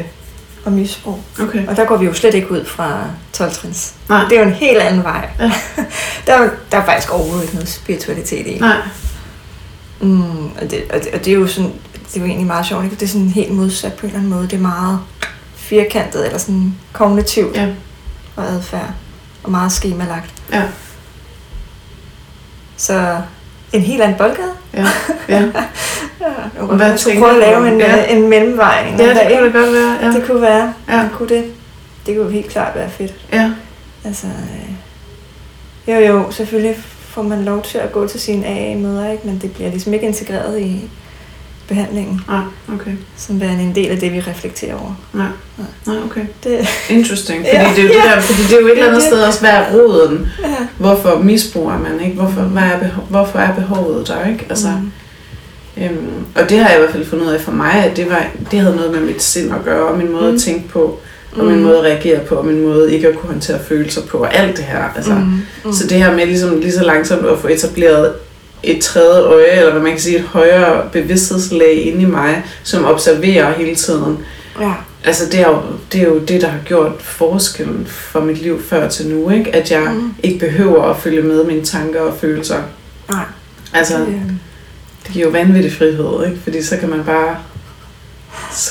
og 0.64 0.72
misbrug. 0.72 1.18
Okay. 1.40 1.66
Og 1.66 1.76
der 1.76 1.84
går 1.84 1.96
vi 1.96 2.06
jo 2.06 2.14
slet 2.14 2.34
ikke 2.34 2.50
ud 2.50 2.64
fra 2.64 3.04
12-trins. 3.36 3.92
Nej. 4.08 4.24
Det 4.24 4.38
er 4.38 4.42
jo 4.42 4.48
en 4.48 4.54
helt 4.54 4.78
anden 4.78 5.02
vej. 5.02 5.28
Ja. 5.40 5.52
der, 6.26 6.34
er, 6.34 6.50
der 6.72 6.78
er 6.78 6.84
faktisk 6.84 7.12
overhovedet 7.12 7.42
ikke 7.42 7.54
noget 7.54 7.68
spiritualitet 7.68 8.46
i. 8.46 8.58
Nej. 8.58 8.76
Mm, 10.00 10.46
og, 10.46 10.70
det, 10.70 10.82
og, 10.90 11.00
det, 11.00 11.08
og 11.14 11.24
det 11.24 11.28
er 11.28 11.36
jo 11.36 11.46
sådan, 11.46 11.72
det 12.14 12.16
er 12.16 12.20
jo 12.20 12.26
egentlig 12.26 12.46
meget 12.46 12.66
sjovt, 12.66 12.84
ikke? 12.84 12.96
Det 12.96 13.02
er 13.02 13.06
sådan 13.08 13.28
helt 13.28 13.50
modsat 13.54 13.92
på 13.92 14.00
en 14.06 14.10
eller 14.10 14.18
anden 14.18 14.30
måde. 14.34 14.42
Det 14.44 14.52
er 14.52 14.58
meget 14.60 14.98
firkantet, 15.56 16.26
eller 16.26 16.38
sådan 16.38 16.74
kognitivt 16.92 17.56
Ja. 17.56 17.68
og 18.36 18.44
adfærd, 18.44 18.90
og 19.42 19.50
meget 19.50 19.72
skemalagt. 19.72 20.34
Ja. 20.52 20.62
Så 22.76 23.16
en 23.72 23.80
helt 23.80 24.02
anden 24.02 24.18
boldgade. 24.18 24.52
Ja. 24.74 24.86
Ja. 25.28 25.42
Ja, 26.20 26.26
jeg 26.56 26.64
Hvad 26.66 26.76
Hvad 26.76 26.98
skulle 26.98 27.18
prøve 27.20 27.32
at 27.32 27.38
lave 27.38 27.68
en, 27.72 27.80
ja. 27.80 27.96
ja. 27.96 28.04
en 28.16 28.28
mellemvej. 28.28 28.94
ja, 28.98 29.08
det 29.08 29.16
dag, 29.16 29.36
kunne 29.38 29.44
det 29.46 29.52
godt 29.54 29.72
være. 29.72 29.98
Ja. 30.02 30.06
Det 30.18 30.26
kunne 30.26 30.40
være. 30.42 30.74
Ja. 30.88 30.96
Ja. 31.00 31.08
Kunne 31.12 31.28
det. 31.28 31.44
Det 32.06 32.16
kunne 32.16 32.32
helt 32.32 32.48
klart 32.48 32.74
være 32.74 32.90
fedt. 32.90 33.14
Ja. 33.32 33.50
Altså, 34.04 34.26
øh, 34.26 35.94
jo 35.94 36.00
jo, 36.00 36.30
selvfølgelig 36.30 36.76
får 37.08 37.22
man 37.22 37.44
lov 37.44 37.62
til 37.62 37.78
at 37.78 37.92
gå 37.92 38.06
til 38.06 38.20
sine 38.20 38.46
AA-møder, 38.46 39.10
ikke? 39.10 39.26
men 39.26 39.38
det 39.38 39.52
bliver 39.52 39.70
ligesom 39.70 39.94
ikke 39.94 40.06
integreret 40.06 40.60
i 40.60 40.90
behandlingen, 41.74 42.20
Nej, 42.28 42.40
okay. 42.74 42.90
som 43.16 43.40
værende 43.40 43.64
en 43.64 43.74
del 43.74 43.90
af 43.90 43.98
det, 43.98 44.12
vi 44.12 44.20
reflekterer 44.20 44.74
over. 44.74 44.94
Nej. 45.12 45.26
Nej, 45.86 45.96
okay. 46.06 46.20
Det, 46.44 46.68
Interesting. 46.90 47.38
Fordi, 47.46 47.56
Ja. 47.56 47.70
det 47.76 47.78
er 47.78 47.82
jo 47.82 47.88
det 47.88 48.02
der, 48.14 48.20
fordi 48.20 48.42
det 48.42 48.52
er 48.56 48.60
jo 48.60 48.66
et 48.66 48.72
eller 48.72 48.84
andet 48.86 48.98
Ja, 48.98 49.04
det- 49.04 49.12
sted 49.12 49.22
også, 49.22 49.40
hvad 49.40 49.50
er 49.50 49.64
roden? 49.74 50.28
ja. 50.42 50.48
Hvorfor 50.78 51.18
misbruger 51.18 51.78
man, 51.78 52.00
ikke? 52.04 52.16
Hvorfor, 52.16 52.40
hvad 52.40 52.62
er 52.62 52.78
behov, 52.78 53.04
hvorfor 53.10 53.38
er 53.38 53.54
behovet 53.54 54.08
der, 54.08 54.28
ikke? 54.28 54.46
Altså, 54.50 54.68
Mm. 55.76 55.82
øhm, 55.82 56.24
og 56.34 56.48
det 56.50 56.58
har 56.58 56.68
jeg 56.68 56.76
i 56.76 56.80
hvert 56.80 56.92
fald 56.92 57.06
fundet 57.06 57.26
ud 57.26 57.30
af 57.32 57.40
for 57.40 57.52
mig, 57.52 57.72
at 57.74 57.96
det, 57.96 58.10
var, 58.10 58.24
det 58.50 58.60
havde 58.60 58.76
noget 58.76 58.92
med 58.92 59.00
mit 59.00 59.22
sind 59.22 59.52
at 59.54 59.64
gøre, 59.64 59.86
og 59.88 59.98
min 59.98 60.12
måde 60.12 60.28
Mm. 60.28 60.34
at 60.34 60.40
tænke 60.40 60.68
på, 60.68 60.98
og 61.36 61.44
min 61.44 61.56
Mm. 61.56 61.62
måde 61.62 61.78
at 61.78 61.84
reagere 61.84 62.20
på, 62.20 62.34
og 62.34 62.46
min 62.46 62.62
måde 62.66 62.94
ikke 62.94 63.08
at 63.08 63.14
kunne 63.18 63.30
håndtere 63.30 63.58
følelser 63.68 64.02
på, 64.02 64.18
og 64.18 64.34
alt 64.34 64.56
det 64.56 64.64
her. 64.64 64.84
Altså, 64.96 65.12
Mm. 65.14 65.40
Mm. 65.64 65.72
Så 65.72 65.86
det 65.86 65.98
her 65.98 66.16
med 66.16 66.26
ligesom 66.26 66.60
lige 66.60 66.72
så 66.72 66.84
langsomt 66.84 67.26
at 67.26 67.38
få 67.38 67.48
etableret 67.48 68.12
et 68.62 68.80
tredje 68.82 69.20
øje, 69.22 69.50
eller 69.50 69.72
hvad 69.72 69.82
man 69.82 69.92
kan 69.92 70.00
sige, 70.00 70.16
et 70.18 70.22
højere 70.24 70.88
bevidsthedslag 70.92 71.82
inde 71.86 72.02
i 72.02 72.04
mig, 72.04 72.42
som 72.62 72.84
observerer 72.84 73.52
hele 73.52 73.74
tiden. 73.74 74.18
Ja. 74.60 74.72
Altså 75.04 75.24
det 75.32 75.40
er, 75.40 75.48
jo, 75.48 75.58
det 75.92 76.00
er 76.00 76.04
jo 76.04 76.18
det, 76.18 76.40
der 76.40 76.48
har 76.48 76.58
gjort 76.64 76.92
forskellen 77.00 77.86
for 77.86 78.20
mit 78.20 78.42
liv 78.42 78.62
før 78.62 78.88
til 78.88 79.06
nu, 79.08 79.30
ikke? 79.30 79.54
At 79.54 79.70
jeg 79.70 79.92
Mm. 79.94 80.14
ikke 80.22 80.38
behøver 80.38 80.82
at 80.84 80.96
følge 80.96 81.22
med 81.22 81.44
mine 81.44 81.64
tanker 81.64 82.00
og 82.00 82.14
følelser. 82.20 82.56
Nej. 83.10 83.24
Altså, 83.74 83.98
Det, 83.98 84.22
det 85.06 85.12
giver 85.12 85.24
jo 85.26 85.30
vanvittig 85.30 85.72
frihed, 85.72 86.26
ikke? 86.26 86.38
Fordi 86.42 86.62
så 86.62 86.76
kan 86.76 86.90
man 86.90 87.04
bare 87.04 87.36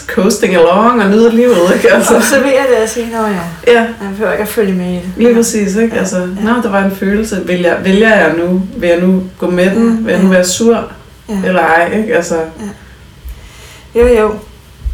coasting 0.07 0.55
along 0.55 1.01
og 1.03 1.09
nyde 1.09 1.35
livet, 1.35 1.57
ikke? 1.75 1.93
Altså, 1.93 2.15
observere 2.15 2.63
det 2.75 2.83
og 2.83 2.89
sige, 2.89 3.09
nå 3.11 3.25
ja, 3.27 3.39
ja, 3.67 3.81
jeg 3.81 3.89
behøver 4.11 4.31
ikke 4.31 4.41
at 4.41 4.47
følge 4.49 4.73
med 4.73 4.91
i 4.91 4.95
det. 4.95 5.09
lige 5.17 5.35
præcis, 5.35 5.75
ikke? 5.75 5.93
Ja, 5.95 5.99
Altså, 5.99 6.17
ja. 6.17 6.25
nå, 6.43 6.61
der 6.61 6.69
var 6.69 6.83
en 6.83 6.95
følelse. 6.95 7.47
Vælger, 7.47 7.79
vælger 7.81 8.15
jeg 8.15 8.33
nu? 8.37 8.63
Vil 8.77 8.89
jeg 8.89 8.99
nu 8.99 9.23
gå 9.37 9.49
med 9.49 9.69
den? 9.75 9.95
Ja, 9.97 10.01
Vil 10.03 10.11
jeg 10.13 10.21
nu 10.23 10.27
ja. 10.29 10.33
være 10.35 10.45
sur? 10.45 10.91
Ja. 11.29 11.33
Eller 11.45 11.61
ej, 11.61 11.93
ikke? 11.97 12.15
Altså, 12.15 12.39
Jo, 13.95 14.07
jo. 14.07 14.35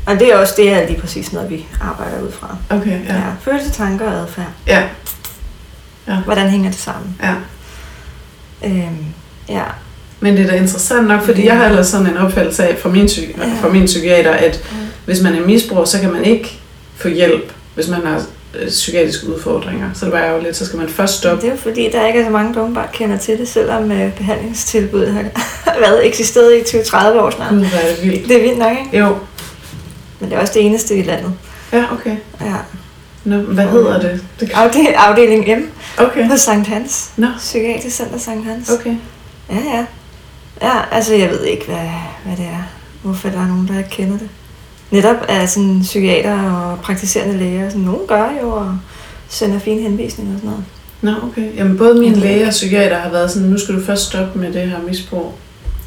Og 0.06 0.20
det 0.20 0.34
er 0.34 0.38
også 0.38 0.54
det, 0.58 0.74
er 0.74 0.88
lige 0.88 1.00
præcis 1.02 1.34
noget, 1.34 1.50
vi 1.50 1.66
arbejder 1.82 2.22
ud 2.22 2.32
fra. 2.32 2.58
okay, 2.70 2.90
Ja. 2.92 3.14
ja. 3.14 3.14
ja. 3.16 3.22
Følelse, 3.42 3.72
tanker 3.72 4.06
og 4.06 4.14
adfærd. 4.22 4.46
Ja, 4.68 4.84
Hvordan 6.26 6.50
hænger 6.50 6.70
det 6.70 6.80
sammen? 6.80 7.16
ja. 7.24 7.34
Øhm, 8.66 9.06
ja. 9.50 9.64
Men 10.20 10.38
det 10.38 10.46
er 10.46 10.50
da 10.50 10.56
interessant 10.56 11.08
nok, 11.08 11.24
fordi 11.24 11.42
Ja. 11.42 11.48
jeg 11.48 11.58
har 11.58 11.66
ellers 11.70 11.88
sådan 11.88 12.08
en 12.08 12.18
opfattelse 12.18 12.68
af 12.68 12.78
fra 12.78 12.90
min, 12.90 13.06
psy- 13.06 13.38
Ja. 13.38 13.44
fra 13.62 13.70
min 13.70 13.86
psykiater, 13.86 14.32
at 14.32 14.64
Mm. 14.72 14.78
hvis 15.06 15.22
man 15.22 15.36
er 15.36 15.46
misbruger, 15.46 15.86
så 15.86 16.00
kan 16.00 16.12
man 16.14 16.26
ikke 16.26 16.60
få 16.96 17.08
hjælp, 17.08 17.52
hvis 17.76 17.88
man 17.88 18.00
har 18.06 18.22
øh, 18.60 18.68
psykiatriske 18.68 19.28
udfordringer. 19.36 19.90
Så 19.94 20.06
det 20.06 20.14
var 20.14 20.26
jo 20.26 20.42
lidt, 20.42 20.56
så 20.56 20.66
skal 20.66 20.80
man 20.80 20.90
først 20.90 21.14
stoppe. 21.18 21.42
Det 21.42 21.48
er 21.48 21.52
jo 21.52 21.58
fordi, 21.62 21.90
der 21.92 22.08
ikke 22.08 22.20
er 22.20 22.24
så 22.26 22.30
mange, 22.32 22.54
der 22.54 22.62
åbenbart 22.62 22.92
kender 22.92 23.18
til 23.18 23.38
det, 23.38 23.48
selvom 23.48 23.92
øh, 23.92 24.14
behandlingstilbuddet 24.18 25.14
har 25.14 25.24
været 25.86 26.08
eksisteret 26.08 26.56
i 26.56 26.78
20-30 26.78 27.20
år 27.20 27.30
snart. 27.30 27.50
Gud, 27.50 27.58
hvor 27.60 27.78
er 27.80 27.96
det 27.96 28.04
vildt. 28.12 28.28
Det 28.30 28.38
er 28.38 28.42
vildt 28.42 28.58
nok, 28.58 28.72
ikke? 28.86 28.98
Jo, 29.00 29.16
Men 30.20 30.30
det 30.30 30.36
er 30.36 30.42
også 30.42 30.54
det 30.54 30.66
eneste 30.66 30.96
i 30.96 31.02
landet. 31.04 31.34
ja, 31.74 31.84
okay. 31.94 32.16
Ja. 32.42 32.54
Nå, 33.24 33.38
hvad 33.38 33.66
hedder 33.68 34.00
det? 34.00 34.22
det 34.40 34.50
kan... 34.50 34.58
Afdel- 34.70 34.94
afdeling 34.96 35.60
M 35.60 35.64
Okay, 35.98 36.30
på 36.30 36.38
Sankt 36.38 36.68
Hans. 36.68 37.10
Nå. 37.18 37.28
Psykiatrisk 37.38 37.96
Center 37.96 38.20
Sankt 38.20 38.46
Hans. 38.48 38.70
okay. 38.70 38.96
Ja, 39.50 39.56
ja. 39.78 39.86
Ja, 40.62 40.72
altså 40.92 41.14
jeg 41.16 41.30
ved 41.30 41.44
ikke, 41.44 41.66
hvad, 41.66 41.90
hvad 42.26 42.38
det 42.38 42.46
er. 42.46 42.64
Hvorfor 43.04 43.30
der 43.30 43.40
er 43.42 43.48
nogen, 43.48 43.68
der 43.68 43.78
ikke 43.78 43.90
kender 43.90 44.18
det. 44.18 44.30
Netop 44.92 45.16
er 45.28 45.46
sådan 45.46 45.80
psykiater 45.82 46.44
og 46.52 46.80
praktiserende 46.80 47.38
læger. 47.38 47.70
Sådan, 47.70 47.82
nogen 47.84 48.08
gør 48.08 48.30
jo 48.42 48.50
og 48.52 48.78
sender 49.30 49.60
fine 49.60 49.82
henvisninger 49.82 50.34
og 50.34 50.40
sådan 50.40 50.50
noget. 50.50 50.66
Nå, 51.22 51.28
okay. 51.30 51.56
Jamen, 51.58 51.78
både 51.78 52.00
min 52.00 52.14
læge 52.14 52.46
og 52.46 52.50
psykiater 52.52 52.98
har 53.00 53.10
været 53.10 53.32
sådan, 53.32 53.48
nu 53.48 53.58
skal 53.60 53.76
du 53.76 53.84
først 53.86 54.04
stoppe 54.08 54.40
med 54.40 54.54
det 54.54 54.62
her 54.62 54.78
misbrug. 54.88 55.34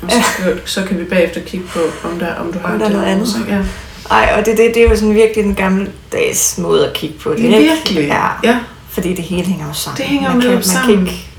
Og 0.03 0.11
så, 0.11 0.17
Ja. 0.47 0.51
så 0.65 0.85
kan 0.85 0.99
vi 0.99 1.05
bagefter 1.05 1.41
kigge 1.41 1.67
på, 1.67 1.79
om, 2.09 2.19
der, 2.19 2.35
om 2.35 2.53
du 2.53 2.59
har 2.59 2.73
Om 2.73 2.79
der 2.79 2.87
er 2.87 2.91
noget 2.91 3.05
andet. 3.05 3.37
ikke? 3.41 3.53
Ja. 3.55 3.63
Ej, 4.11 4.35
og 4.39 4.47
det, 4.47 4.59
det, 4.59 4.71
det 4.75 4.85
er 4.85 4.89
jo 4.91 4.97
sådan 4.97 5.15
virkelig 5.15 5.45
den 5.45 5.55
gamle 5.55 5.91
dags 6.13 6.59
måde 6.59 6.87
at 6.89 6.93
kigge 6.93 7.19
på 7.19 7.31
det. 7.31 7.39
ikke? 7.39 7.59
Virkelig. 7.59 8.07
Ja, 8.09 8.27
ja. 8.45 8.59
fordi 8.89 9.15
det 9.15 9.25
hele 9.25 9.43
hænger 9.47 9.67
jo 9.67 9.73
sammen. 9.73 9.97
Det 9.97 10.07
hænger 10.07 10.29
man 10.29 10.37
jo 10.37 10.43
kan, 10.43 10.55
man 10.55 10.63
sammen. 10.63 10.97
Kan 10.97 11.07
ikke, 11.07 11.30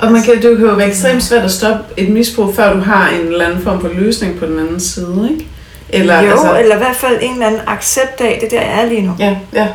Og 0.00 0.12
man 0.12 0.22
kan, 0.22 0.34
det 0.42 0.56
kan 0.56 0.66
jo 0.66 0.74
være 0.74 0.88
ekstremt 0.88 1.22
svært 1.22 1.44
at 1.44 1.50
stoppe 1.50 1.84
et 1.96 2.08
misbrug, 2.08 2.54
før 2.54 2.72
du 2.74 2.80
har 2.80 3.08
en 3.08 3.20
eller 3.26 3.46
anden 3.46 3.62
form 3.62 3.80
for 3.80 3.88
løsning 3.88 4.38
på 4.38 4.46
den 4.46 4.58
anden 4.58 4.80
side, 4.80 5.28
ikke? 5.32 5.46
Eller, 5.88 6.20
jo, 6.22 6.30
altså, 6.30 6.58
eller 6.58 6.74
i 6.74 6.78
hvert 6.78 6.96
fald 6.96 7.18
en 7.22 7.32
eller 7.32 7.46
anden 7.46 7.60
accept 7.66 8.20
af 8.20 8.38
det 8.42 8.50
der 8.50 8.60
er 8.60 8.86
lige 8.86 9.02
nu. 9.02 9.16
Ja, 9.18 9.36
ja. 9.52 9.68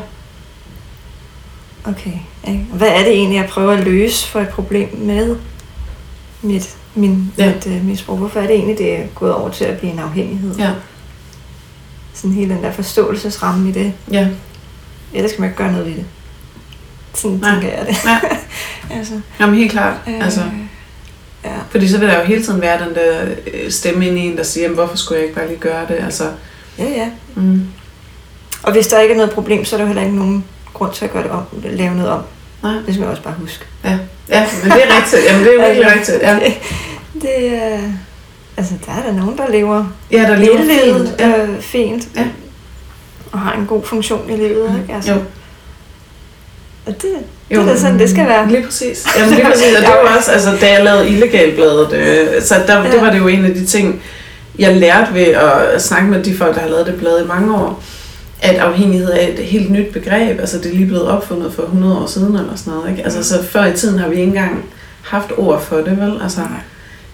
Okay. 1.86 2.12
Ikke? 2.48 2.66
Hvad 2.74 2.88
er 2.88 2.98
det 3.00 3.08
egentlig, 3.12 3.38
jeg 3.38 3.46
prøver 3.50 3.72
at 3.72 3.84
løse 3.84 4.28
for 4.28 4.40
et 4.40 4.50
problem 4.50 4.90
med 4.98 5.36
mit, 6.42 6.76
min, 6.96 7.34
Ja. 7.38 7.54
mit 7.54 7.66
uh, 7.66 7.86
misbrug? 7.86 8.18
Hvorfor 8.18 8.40
er 8.40 8.48
det 8.48 8.56
egentlig, 8.56 8.78
det 8.78 8.94
er 9.00 9.04
gået 9.16 9.34
over 9.34 9.50
til 9.50 9.66
at 9.66 9.78
blive 9.78 9.94
en 9.94 10.00
afhængighed? 10.00 10.56
Ja. 10.56 10.70
Sådan 12.14 12.32
hele 12.36 12.54
den 12.56 12.64
der 12.64 12.72
forståelsesramme 12.72 13.70
i 13.70 13.72
det. 13.72 13.94
Ja, 14.12 14.28
Ellers 15.14 15.32
skal 15.32 15.42
man 15.42 15.50
ikke 15.50 15.58
gøre 15.64 15.72
noget 15.72 15.86
ved 15.88 15.94
det. 15.94 16.06
Sådan 17.16 17.38
Nej. 17.38 17.52
tænker 17.52 17.78
jeg 17.78 17.88
det. 17.88 17.98
ja. 18.06 18.20
altså, 18.98 19.14
Jamen 19.40 19.56
helt 19.56 19.72
klart. 19.72 19.96
øh, 20.08 20.24
Altså, 20.26 20.42
ja. 21.46 21.50
fordi 21.70 21.88
så 21.88 21.98
vil 21.98 22.08
der 22.08 22.20
jo 22.20 22.26
hele 22.26 22.44
tiden 22.44 22.62
være 22.62 22.86
den 22.86 22.96
der 22.96 23.26
øh, 23.54 23.72
stemme 23.72 24.08
ind 24.08 24.18
i 24.18 24.22
en, 24.22 24.38
der 24.38 24.44
siger, 24.44 24.64
jamen, 24.64 24.76
hvorfor 24.78 24.98
skulle 24.98 25.18
jeg 25.18 25.24
ikke 25.28 25.36
bare 25.40 25.48
lige 25.48 25.60
gøre 25.60 25.86
det? 25.88 25.96
Altså, 26.04 26.24
ja, 26.80 26.84
ja. 26.84 27.10
mm. 27.36 27.62
Og 28.64 28.72
hvis 28.72 28.88
der 28.88 29.00
ikke 29.00 29.14
er 29.14 29.18
noget 29.18 29.32
problem, 29.32 29.66
så 29.66 29.76
er 29.76 29.78
der 29.78 29.84
jo 29.84 29.88
heller 29.88 30.04
ikke 30.04 30.16
nogen 30.18 30.46
grund 30.74 30.94
til 30.94 31.06
at 31.06 31.12
gøre 31.12 31.24
det 31.24 31.32
om, 31.32 31.44
lave 31.64 31.96
noget 31.96 32.12
om. 32.12 32.22
Nej. 32.64 32.74
Det 32.74 32.86
skal 32.94 33.00
man 33.00 33.10
også 33.10 33.22
bare 33.24 33.34
huske. 33.40 33.66
Ja, 33.84 33.98
ja, 34.30 34.48
men 34.64 34.72
det 34.72 34.82
er 34.84 34.98
rigtigt. 34.98 35.22
Jamen, 35.30 35.46
det 35.46 35.56
er 35.60 35.66
virkelig 35.68 35.92
Altså, 35.92 36.12
rigtigt. 36.14 36.22
Ja. 36.22 36.36
Det, 36.36 37.22
det 37.22 37.64
er... 37.64 37.80
Altså, 38.58 38.74
der 38.86 38.92
er 38.92 39.04
der 39.06 39.14
nogen, 39.14 39.38
der 39.38 39.50
lever 39.52 39.86
ja, 40.12 40.22
der 40.22 40.36
lever 40.36 40.58
fint. 40.58 41.20
Ja. 41.20 41.44
øh, 41.44 41.62
fint. 41.62 42.08
Ja. 42.16 42.26
Og 43.32 43.40
har 43.40 43.54
en 43.54 43.66
god 43.66 43.84
funktion 43.84 44.30
i 44.30 44.36
livet, 44.36 44.80
ikke? 44.82 44.94
Altså, 44.94 45.14
Jo. 45.14 45.20
Og 46.86 46.94
det, 47.02 47.12
det 47.50 47.58
er 47.58 47.66
da 47.66 47.78
sådan, 47.78 48.00
det 48.00 48.10
skal 48.10 48.26
være. 48.28 48.48
Lige 48.52 48.64
præcis. 48.64 49.06
Jamen 49.20 49.34
lige 49.34 49.46
præcis. 49.46 49.76
Og 49.76 49.82
det 49.82 49.90
var 49.90 50.16
også, 50.18 50.32
altså 50.32 50.50
da 50.62 50.72
jeg 50.72 50.84
lavede 50.84 51.10
illegalbladet, 51.10 51.94
øh, 51.94 52.42
så 52.42 52.56
der, 52.68 52.84
det 52.84 52.94
Ja. 52.94 53.02
var 53.04 53.12
det 53.12 53.18
jo 53.20 53.28
en 53.28 53.46
af 53.46 53.54
de 53.54 53.66
ting, 53.66 54.02
jeg 54.60 54.76
lærte 54.76 55.14
ved 55.14 55.24
at 55.74 55.82
snakke 55.82 56.08
med 56.08 56.24
de 56.24 56.36
folk, 56.38 56.56
der 56.56 56.62
har 56.62 56.70
lavet 56.70 56.86
det 56.86 56.96
blad 56.96 57.24
i 57.24 57.28
mange 57.28 57.56
år, 57.56 57.84
at 58.42 58.56
afhængighed 58.56 59.12
er 59.12 59.28
et 59.28 59.40
helt 59.40 59.72
nyt 59.72 59.94
begreb. 59.94 60.40
Altså 60.40 60.58
det 60.58 60.66
er 60.66 60.76
lige 60.76 60.86
blevet 60.86 61.08
opfundet 61.08 61.54
for 61.54 61.64
100 61.64 61.98
år 61.98 62.06
siden 62.06 62.36
eller 62.36 62.56
sådan 62.56 62.74
noget. 62.74 62.90
Ikke? 62.92 63.04
Altså 63.04 63.24
så 63.24 63.44
før 63.44 63.66
i 63.66 63.74
tiden 63.74 64.00
har 64.00 64.08
vi 64.08 64.16
ikke 64.16 64.28
engang 64.28 64.66
haft 65.02 65.32
ord 65.38 65.62
for 65.62 65.76
det, 65.78 65.98
vel? 66.02 66.14
Altså, 66.24 66.42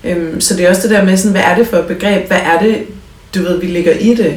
øhm, 0.04 0.42
så 0.42 0.56
det 0.58 0.66
er 0.66 0.70
også 0.70 0.82
det 0.82 0.90
der 0.92 1.04
med, 1.06 1.18
sådan, 1.18 1.32
hvad 1.32 1.42
er 1.42 1.56
det 1.56 1.68
for 1.68 1.78
et 1.78 1.86
begreb? 1.86 2.28
Hvad 2.28 2.38
er 2.38 2.60
det, 2.64 2.78
du 3.36 3.42
ved, 3.44 3.60
vi 3.60 3.66
ligger 3.68 3.92
i 3.94 4.14
det? 4.16 4.34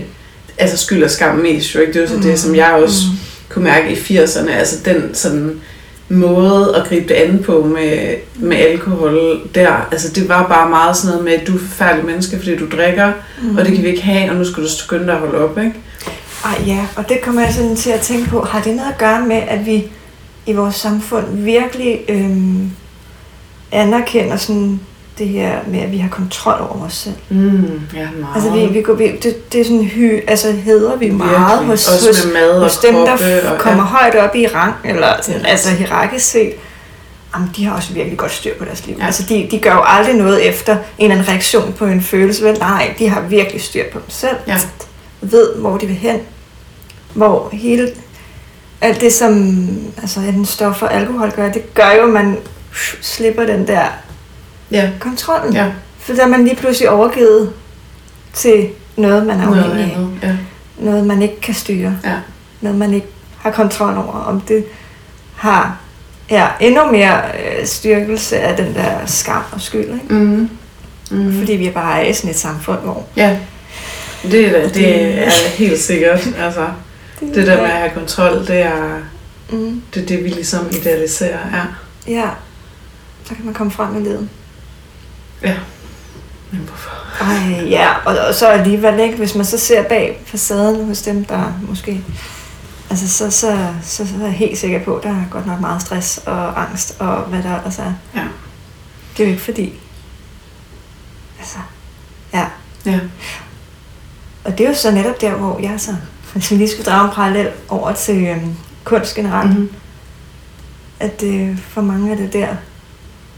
Altså 0.59 0.77
skyld 0.77 1.03
og 1.05 1.11
skam 1.11 1.37
mest, 1.37 1.75
jo 1.75 1.81
ikke? 1.81 1.93
Det 1.93 1.99
er 1.99 2.03
jo 2.03 2.09
så 2.23 2.29
det, 2.29 2.39
som 2.39 2.55
jeg 2.55 2.71
også 2.73 3.03
Mm. 3.13 3.19
Kunne 3.55 3.65
mærke 3.65 3.93
i 3.93 3.95
80'erne, 3.95 4.51
altså 4.51 4.77
den 4.85 5.15
sådan 5.15 5.61
måde 6.09 6.77
at 6.77 6.89
gribe 6.89 7.09
det 7.09 7.15
an 7.15 7.43
på 7.47 7.65
med, 7.65 8.15
med 8.37 8.57
alkohol 8.57 9.41
der, 9.55 9.89
altså 9.93 10.13
det 10.13 10.29
var 10.29 10.49
bare 10.49 10.71
meget 10.71 10.97
sådan 10.97 11.11
noget 11.11 11.25
med, 11.25 11.33
at 11.33 11.47
du 11.47 11.55
er 11.55 11.59
forfærdelig 11.59 12.05
menneske, 12.07 12.37
fordi 12.37 12.57
du 12.57 12.69
drikker, 12.77 13.13
mm. 13.43 13.57
og 13.57 13.65
det 13.65 13.75
kan 13.75 13.83
vi 13.83 13.89
ikke 13.89 14.03
have, 14.03 14.31
og 14.31 14.37
nu 14.37 14.45
skal 14.45 14.63
du 14.63 14.69
skynde 14.69 15.07
dig 15.07 15.15
at 15.15 15.21
holde 15.21 15.39
op, 15.39 15.59
ikke? 15.59 15.75
Ej 16.45 16.63
ja, 16.67 16.87
og 16.97 17.09
det 17.09 17.21
kommer 17.23 17.43
jeg 17.43 17.55
sådan 17.55 17.77
til 17.77 17.91
at 17.91 18.01
tænke 18.01 18.29
på. 18.29 18.41
Har 18.41 18.63
det 18.63 18.77
noget 18.77 18.93
at 18.93 18.99
gøre 18.99 19.27
med, 19.27 19.43
at 19.49 19.67
vi 19.67 19.85
i 20.47 20.53
vores 20.53 20.75
samfund 20.75 21.25
virkelig 21.33 22.01
øhm, 22.09 22.71
anerkender 23.73 24.37
sådan 24.37 24.81
det 25.19 25.29
her 25.29 25.59
med, 25.67 25.81
at 25.81 25.93
vi 25.93 25.99
har 25.99 26.09
kontrol 26.09 26.61
over 26.71 26.85
os 26.87 26.93
selv? 26.95 27.15
Mm, 27.29 27.81
ja, 27.95 28.09
meget. 28.21 28.35
Altså 28.35 28.51
vi, 28.51 28.67
vi 28.67 28.83
går, 28.83 28.95
vi, 28.95 29.17
det, 29.23 29.53
det 29.53 29.61
er 29.61 29.65
sådan 29.65 29.85
hy, 29.85 30.21
altså 30.29 30.53
hedder 30.53 30.97
vi 30.97 31.11
meget 31.11 31.31
Virkelig. 31.51 31.67
hos, 31.69 31.89
Også 31.89 32.07
hos, 32.09 32.25
med 32.25 32.33
mad 32.33 32.51
og 32.51 32.63
hos 32.63 32.77
dem, 32.79 32.95
der 32.95 33.51
og- 33.53 33.59
kommer 33.59 33.83
ja. 33.83 33.89
højt 33.89 34.15
op 34.15 34.37
i 34.37 34.47
rang, 34.47 34.75
eller 34.85 35.15
sådan, 35.23 35.41
Ja. 35.41 35.47
altså 35.47 35.71
hierarkisk 35.71 36.31
set. 36.31 36.53
Jamen, 37.35 37.51
de 37.57 37.65
har 37.65 37.77
også 37.77 37.93
virkelig 37.93 38.19
godt 38.19 38.33
styr 38.33 38.55
på 38.59 38.65
deres 38.65 38.87
liv. 38.87 38.97
Ja. 39.01 39.07
Altså, 39.07 39.23
de, 39.29 39.49
de 39.51 39.59
gør 39.59 39.73
jo 39.73 39.83
aldrig 39.87 40.15
noget 40.15 40.49
efter 40.49 40.73
en 40.73 40.81
eller 40.99 41.15
anden 41.15 41.29
reaktion 41.29 41.73
på 41.73 41.85
en 41.87 42.03
følelse. 42.03 42.45
Vel? 42.45 42.59
Nej, 42.59 42.95
de 42.99 43.09
har 43.09 43.21
virkelig 43.21 43.61
styr 43.63 43.83
på 43.93 43.99
dem 43.99 44.11
selv. 44.11 44.37
Ja. 44.47 44.57
Ved, 45.21 45.55
hvor 45.57 45.79
de 45.79 45.87
vil 45.87 45.97
hen. 45.97 46.21
hvor 47.15 47.49
hele 47.53 47.89
alt 48.81 49.01
det, 49.01 49.13
som 49.13 49.67
altså, 50.03 50.21
enten 50.21 50.45
stoffer 50.45 50.87
og 50.87 50.95
alkohol 50.95 51.31
gør, 51.31 51.53
det 51.53 51.75
gør 51.75 51.91
jo, 51.93 52.03
at 52.03 52.11
man 52.13 52.37
slipper 53.01 53.47
den 53.47 53.67
der 53.67 53.85
Ja. 54.83 54.91
kontrollen. 55.01 55.53
Ja. 55.55 55.67
For 55.99 56.13
der 56.13 56.23
er 56.23 56.27
man 56.29 56.45
lige 56.45 56.57
pludselig 56.57 56.91
overgivet 56.91 57.53
til 58.33 58.69
noget, 58.97 59.27
man 59.27 59.41
er 59.41 59.45
Noget 59.47 59.63
afhængig 59.65 59.95
af. 59.95 59.99
andet. 59.99 60.19
Ja. 60.23 60.37
Noget, 60.79 61.07
man 61.07 61.23
ikke 61.23 61.41
kan 61.41 61.55
styre. 61.55 61.99
Ja. 62.05 62.15
Noget, 62.61 62.79
man 62.79 62.95
ikke 62.95 63.07
har 63.39 63.51
kontrol 63.51 63.95
over. 63.97 64.25
Om 64.27 64.41
det 64.41 64.65
har 65.37 65.77
ja, 66.31 66.47
endnu 66.61 66.91
mere 66.93 67.21
øh, 67.25 67.67
styrkelse 67.67 68.39
af 68.39 68.57
den 68.57 68.75
der 68.75 69.07
skam 69.07 69.43
og 69.53 69.61
skyld. 69.61 69.85
Ikke? 69.85 70.15
Mm. 70.15 70.51
Mm. 71.11 71.39
Fordi 71.39 71.53
vi 71.53 71.71
bare 71.71 72.05
er 72.05 72.09
i 72.11 72.13
sådan 72.13 72.31
et 72.31 72.37
samfund, 72.37 72.79
hvor 72.81 73.07
Ja. 73.17 73.39
Det, 74.23 74.47
er 74.47 74.53
da- 74.53 74.69
det 74.69 75.05
er 75.27 75.31
helt 75.57 75.81
sikkert. 75.81 76.29
Altså, 76.39 76.67
det 77.21 77.47
der 77.47 77.57
med 77.57 77.65
at 77.65 77.71
have 77.71 77.91
kontrol, 77.91 78.47
det 78.47 78.61
er 78.63 78.99
Mm, 79.51 79.83
det, 79.95 80.09
det 80.09 80.25
vi 80.25 80.29
ligesom 80.29 80.67
idealiserer. 80.73 81.39
Ja. 81.53 81.63
ja, 82.13 82.29
så 83.25 83.35
kan 83.35 83.45
man 83.45 83.55
komme 83.55 83.73
frem 83.73 83.97
i 83.97 84.01
livet. 84.01 84.29
Men 86.51 86.61
hvorfor? 86.61 86.91
Ej, 87.21 87.69
ja, 87.69 87.89
og, 88.05 88.19
og 88.29 88.35
så 88.35 88.49
alligevel 88.49 89.01
ikke, 89.01 89.17
hvis 89.17 89.35
man 89.35 89.45
så 89.45 89.59
ser 89.59 89.83
bag 89.83 90.23
facaden 90.27 90.87
hos 90.87 91.03
dem, 91.03 91.25
der 91.25 91.53
måske... 91.63 92.05
Altså, 92.91 93.09
så, 93.09 93.31
så, 93.31 93.69
så, 93.83 94.07
så 94.07 94.15
er 94.21 94.25
jeg 94.25 94.33
helt 94.33 94.59
sikker 94.59 94.85
på, 94.85 94.97
at 94.97 95.03
der 95.03 95.11
er 95.11 95.25
godt 95.31 95.47
nok 95.47 95.61
meget 95.61 95.83
stress 95.83 96.19
og 96.27 96.63
angst 96.63 96.97
og 96.99 97.23
hvad 97.23 97.43
der 97.43 97.57
ellers 97.57 97.79
er. 97.79 97.93
Ja. 98.15 98.25
Det 99.17 99.23
er 99.23 99.25
jo 99.25 99.31
ikke 99.31 99.45
fordi... 99.45 99.73
Altså, 101.39 101.59
ja. 102.33 102.47
Ja. 102.87 103.01
Og 104.45 104.59
det 104.59 104.65
er 104.65 104.69
jo 104.69 104.75
så 104.75 104.91
netop 104.91 105.21
der, 105.21 105.35
hvor 105.35 105.61
jeg 105.63 105.81
så, 105.81 105.97
hvis 106.33 106.51
vi 106.51 106.57
lige 106.57 106.69
skulle 106.69 106.91
drage 106.91 107.05
en 107.05 107.15
parallel 107.15 107.49
over 107.69 107.93
til 107.93 108.27
øhm, 108.27 108.57
kunst 108.85 109.15
generelt. 109.15 109.51
Mm-hmm. 109.51 109.73
at 111.01 111.23
øh, 111.23 111.59
for 111.59 111.81
mange 111.83 112.13
er 112.13 112.17
det 112.17 112.33
der, 112.33 112.49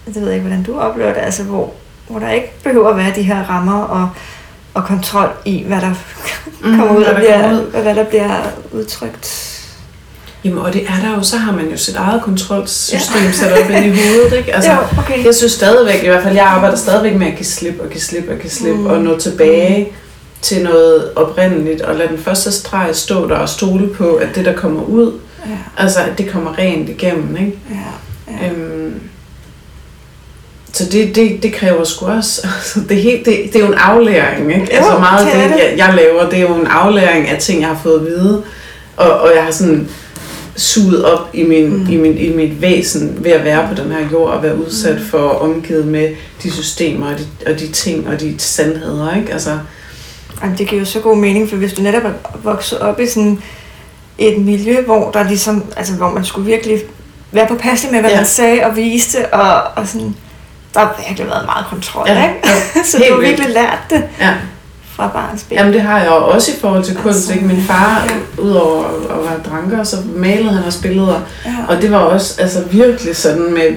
det 0.06 0.14
ved 0.14 0.24
jeg 0.24 0.34
ikke, 0.34 0.46
hvordan 0.46 0.62
du 0.62 0.78
oplever 0.78 1.12
det, 1.12 1.20
altså 1.20 1.44
hvor, 1.44 1.74
hvor 2.08 2.18
der 2.18 2.30
ikke 2.30 2.52
behøver 2.64 2.88
at 2.90 2.96
være 2.96 3.12
de 3.16 3.22
her 3.22 3.44
rammer 3.50 3.82
og, 3.82 4.08
og 4.74 4.84
kontrol 4.84 5.28
i, 5.44 5.62
hvad 5.66 5.80
der 5.80 5.94
kommer 6.62 6.96
ud, 6.96 7.04
hvad 7.04 7.06
og 7.06 7.14
der 7.14 7.18
bliver, 7.20 7.52
ud. 7.52 7.82
hvad 7.82 7.94
der 7.94 8.04
bliver 8.04 8.40
udtrykt. 8.72 9.52
Jamen, 10.44 10.58
og 10.58 10.72
det 10.72 10.82
er 10.88 11.08
der 11.08 11.16
jo, 11.16 11.22
så 11.22 11.36
har 11.36 11.52
man 11.52 11.68
jo 11.70 11.76
sit 11.76 11.96
eget 11.96 12.22
kontrolsystem 12.22 13.22
ja. 13.22 13.30
sat 13.32 13.52
op 13.52 13.70
ind 13.70 13.84
i 13.84 13.88
hovedet, 13.88 14.32
ikke? 14.38 14.54
Altså, 14.54 14.70
jo, 14.72 14.78
okay. 14.98 15.24
Jeg 15.24 15.34
synes 15.34 15.52
stadigvæk, 15.52 16.04
i 16.04 16.06
hvert 16.08 16.22
fald, 16.22 16.34
jeg 16.34 16.44
arbejder 16.46 16.76
stadigvæk 16.76 17.16
med 17.16 17.26
at 17.26 17.34
give 17.36 17.46
slip 17.46 17.80
og 17.80 17.88
give 17.90 18.00
slip 18.00 18.28
og 18.30 18.36
give 18.38 18.50
slip, 18.50 18.74
Mm. 18.74 18.80
mm. 18.80 18.86
og 18.86 19.00
nå 19.00 19.18
tilbage 19.18 19.88
til 20.42 20.62
noget 20.62 21.10
oprindeligt, 21.16 21.80
og 21.82 21.96
lade 21.96 22.08
den 22.08 22.18
første 22.18 22.52
streg 22.52 22.88
stå 22.92 23.28
der 23.28 23.36
og 23.36 23.48
stole 23.48 23.88
på, 23.94 24.14
at 24.14 24.28
det, 24.34 24.44
der 24.44 24.52
kommer 24.54 24.82
ud, 24.82 25.12
Ja, 25.46 25.82
altså, 25.82 26.00
at 26.00 26.18
det 26.18 26.28
kommer 26.30 26.58
rent 26.58 26.88
igennem, 26.88 27.36
ikke? 27.36 27.58
ja, 27.70 28.32
ja. 28.46 28.50
Øhm, 28.50 29.00
så 30.76 30.84
det, 30.92 31.14
det, 31.14 31.42
det 31.42 31.52
kræver 31.52 31.84
sgu 31.84 32.06
også, 32.06 32.40
altså 32.56 32.80
det, 32.88 32.98
er 32.98 33.02
helt, 33.02 33.26
det, 33.26 33.38
det 33.52 33.56
er 33.56 33.60
jo 33.60 33.72
en 33.72 33.78
aflæring, 33.78 34.50
ikke? 34.54 34.60
Jo, 34.72 34.76
altså 34.76 34.98
meget 34.98 35.26
af 35.26 35.48
det 35.48 35.58
det, 35.58 35.64
jeg, 35.64 35.74
jeg 35.78 35.94
laver, 35.94 36.28
det 36.30 36.38
er 36.38 36.42
jo 36.42 36.54
en 36.54 36.66
aflæring 36.66 37.28
af 37.28 37.38
ting, 37.38 37.60
jeg 37.60 37.68
har 37.68 37.80
fået 37.82 38.00
at 38.00 38.06
vide, 38.06 38.42
og, 38.96 39.10
og 39.20 39.30
jeg 39.36 39.44
har 39.44 39.50
sådan 39.50 39.88
suget 40.56 41.04
op 41.04 41.28
i, 41.32 41.42
min, 41.42 41.68
Mm. 41.76 41.86
i, 41.90 41.96
min, 41.96 42.18
i 42.18 42.32
mit 42.36 42.62
væsen 42.62 43.18
ved 43.20 43.30
at 43.30 43.44
være 43.44 43.68
på 43.68 43.82
den 43.82 43.92
her 43.92 43.98
jord 44.12 44.30
og 44.30 44.42
være 44.42 44.56
udsat 44.66 44.94
Mm. 44.96 45.04
for 45.04 45.28
omgivet 45.28 45.86
med 45.86 46.08
de 46.42 46.50
systemer 46.52 47.06
og 47.12 47.18
de, 47.18 47.52
og 47.52 47.60
de 47.60 47.68
ting 47.68 48.08
og 48.08 48.20
de 48.20 48.34
sandheder, 48.38 49.16
ikke? 49.16 49.32
Altså, 49.32 49.58
Jamen, 50.42 50.58
det 50.58 50.68
giver 50.68 50.80
jo 50.80 50.86
så 50.86 51.00
god 51.00 51.16
mening, 51.16 51.48
for 51.48 51.56
hvis 51.56 51.72
du 51.72 51.82
netop 51.82 52.04
er 52.04 52.10
vokset 52.42 52.78
op 52.78 53.00
i 53.00 53.06
sådan 53.06 53.38
et 54.18 54.38
miljø, 54.38 54.80
hvor 54.82 55.10
der 55.10 55.22
ligesom, 55.28 55.64
altså 55.76 55.92
hvor 55.94 56.10
man 56.10 56.24
skulle 56.24 56.46
virkelig 56.50 56.80
være 57.32 57.46
påpasselig 57.46 57.92
med, 57.92 58.00
hvad 58.00 58.10
Ja. 58.10 58.16
man 58.16 58.26
sagde 58.26 58.64
og 58.66 58.76
viste, 58.76 59.26
og, 59.34 59.62
og 59.76 59.88
sådan, 59.88 60.16
der 60.76 60.86
har 60.86 60.94
virkelig 61.08 61.26
været 61.26 61.46
meget 61.46 61.66
kontrol, 61.70 62.04
Ja, 62.08 62.22
ikke? 62.28 62.40
ja, 62.44 62.82
så 62.90 62.98
du 62.98 63.14
har 63.14 63.20
virkelig 63.20 63.50
lært 63.50 63.78
det 63.90 64.02
ja. 64.20 64.34
fra 64.90 65.08
barns 65.08 65.42
ben. 65.42 65.58
Jamen 65.58 65.72
det 65.72 65.80
har 65.80 65.98
jeg 66.00 66.10
også 66.10 66.52
i 66.52 66.54
forhold 66.60 66.84
til 66.84 66.94
kunst, 66.96 67.06
Altså, 67.18 67.32
ikke? 67.32 67.44
Min 67.46 67.62
far, 67.62 68.04
ja. 68.08 68.42
udover 68.42 68.84
at 68.84 69.24
være 69.30 69.38
dranker, 69.50 69.84
så 69.84 69.96
malede 70.16 70.52
han 70.52 70.64
også 70.64 70.82
billeder, 70.82 71.20
ja. 71.44 71.50
Og 71.68 71.82
det 71.82 71.90
var 71.90 71.98
også 71.98 72.40
altså, 72.40 72.62
virkelig 72.70 73.16
sådan 73.16 73.52
med, 73.54 73.76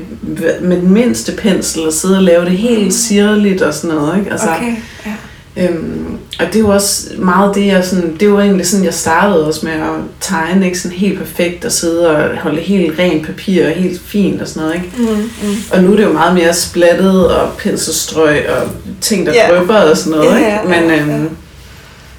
med 0.62 0.77
den 0.77 0.89
mindste 0.91 1.31
pensel 1.31 1.88
at 1.88 1.93
sidde 1.93 2.17
og 2.17 2.23
lave 2.23 2.45
det 2.45 2.57
helt 2.57 2.93
sirligt 2.93 3.62
og 3.62 3.73
sådan 3.73 3.95
noget. 3.95 4.19
Ikke? 4.19 4.31
Altså, 4.31 4.47
okay, 4.49 4.75
ja. 5.05 5.67
øhm, 5.67 6.08
og 6.39 6.45
det 6.47 6.56
er 6.56 6.60
jo 6.60 6.69
også 6.69 7.10
meget 7.17 7.56
det, 7.56 7.65
jeg 7.67 7.86
sådan, 7.86 8.17
det 8.19 8.32
var 8.32 8.41
egentlig 8.41 8.67
sådan, 8.67 8.86
jeg 8.86 8.93
startede 8.93 9.47
også 9.47 9.65
med 9.65 9.73
at 9.73 9.89
tegne, 10.19 10.65
ikke 10.65 10.80
sådan 10.80 10.97
helt 10.97 11.19
perfekt 11.19 11.65
og 11.65 11.71
sidde 11.71 12.10
og 12.10 12.38
holde 12.38 12.62
helt 12.62 12.99
rent 12.99 13.25
papir 13.25 13.65
og 13.65 13.71
helt 13.71 14.02
fint 14.02 14.41
og 14.41 14.47
sådan 14.47 14.62
noget. 14.62 14.75
Ikke? 14.75 15.13
Mm, 15.13 15.30
mm. 15.49 15.56
Og 15.71 15.84
nu 15.84 15.91
er 15.91 15.95
det 15.95 16.04
jo 16.04 16.13
meget 16.13 16.34
mere 16.34 16.54
splattet 16.54 17.36
og 17.36 17.54
penselstrøg 17.58 18.49
og 18.49 18.69
ting, 19.02 19.25
der 19.25 19.34
Ja. 19.34 19.47
drypper 19.58 19.75
og 19.75 19.97
sådan 19.97 20.19
noget. 20.19 20.41
Ja, 20.41 20.62
Ikke? 20.62 20.69
Men 20.69 20.89
ja, 20.89 21.02
øhm, 21.02 21.30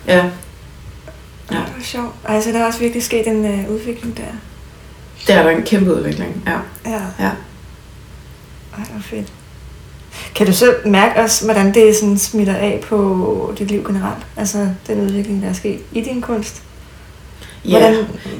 ja, 0.06 0.16
Ja. 0.16 0.16
Ja. 0.16 1.56
Det 1.56 1.74
var 1.76 1.82
sjovt. 1.82 2.14
Altså, 2.28 2.50
der 2.50 2.58
er 2.58 2.66
også 2.66 2.78
virkelig 2.78 3.02
sket 3.02 3.26
en 3.26 3.44
uh, 3.44 3.74
udvikling 3.74 4.16
der. 4.16 4.22
der 5.26 5.34
er 5.40 5.42
der 5.42 5.50
en 5.50 5.62
kæmpe 5.62 5.94
udvikling. 5.94 6.42
Ja. 6.46 6.90
Ja. 6.90 7.00
Ja. 7.20 7.30
Ej, 8.78 8.84
hvor 8.92 9.02
fedt. 9.02 9.26
Kan 10.34 10.46
du 10.46 10.52
så 10.52 10.74
mærke 10.84 11.20
også, 11.20 11.44
hvordan 11.44 11.74
det 11.74 11.96
sådan 11.96 12.18
smitter 12.18 12.54
af 12.54 12.80
på 12.88 13.54
dit 13.58 13.70
liv 13.70 13.84
generelt? 13.86 14.24
Altså, 14.36 14.58
den 14.86 15.00
udvikling, 15.00 15.42
der 15.42 15.48
er 15.48 15.52
sket 15.52 15.78
i 15.92 16.00
din 16.00 16.20
kunst? 16.20 16.62
Ja. 17.68 17.94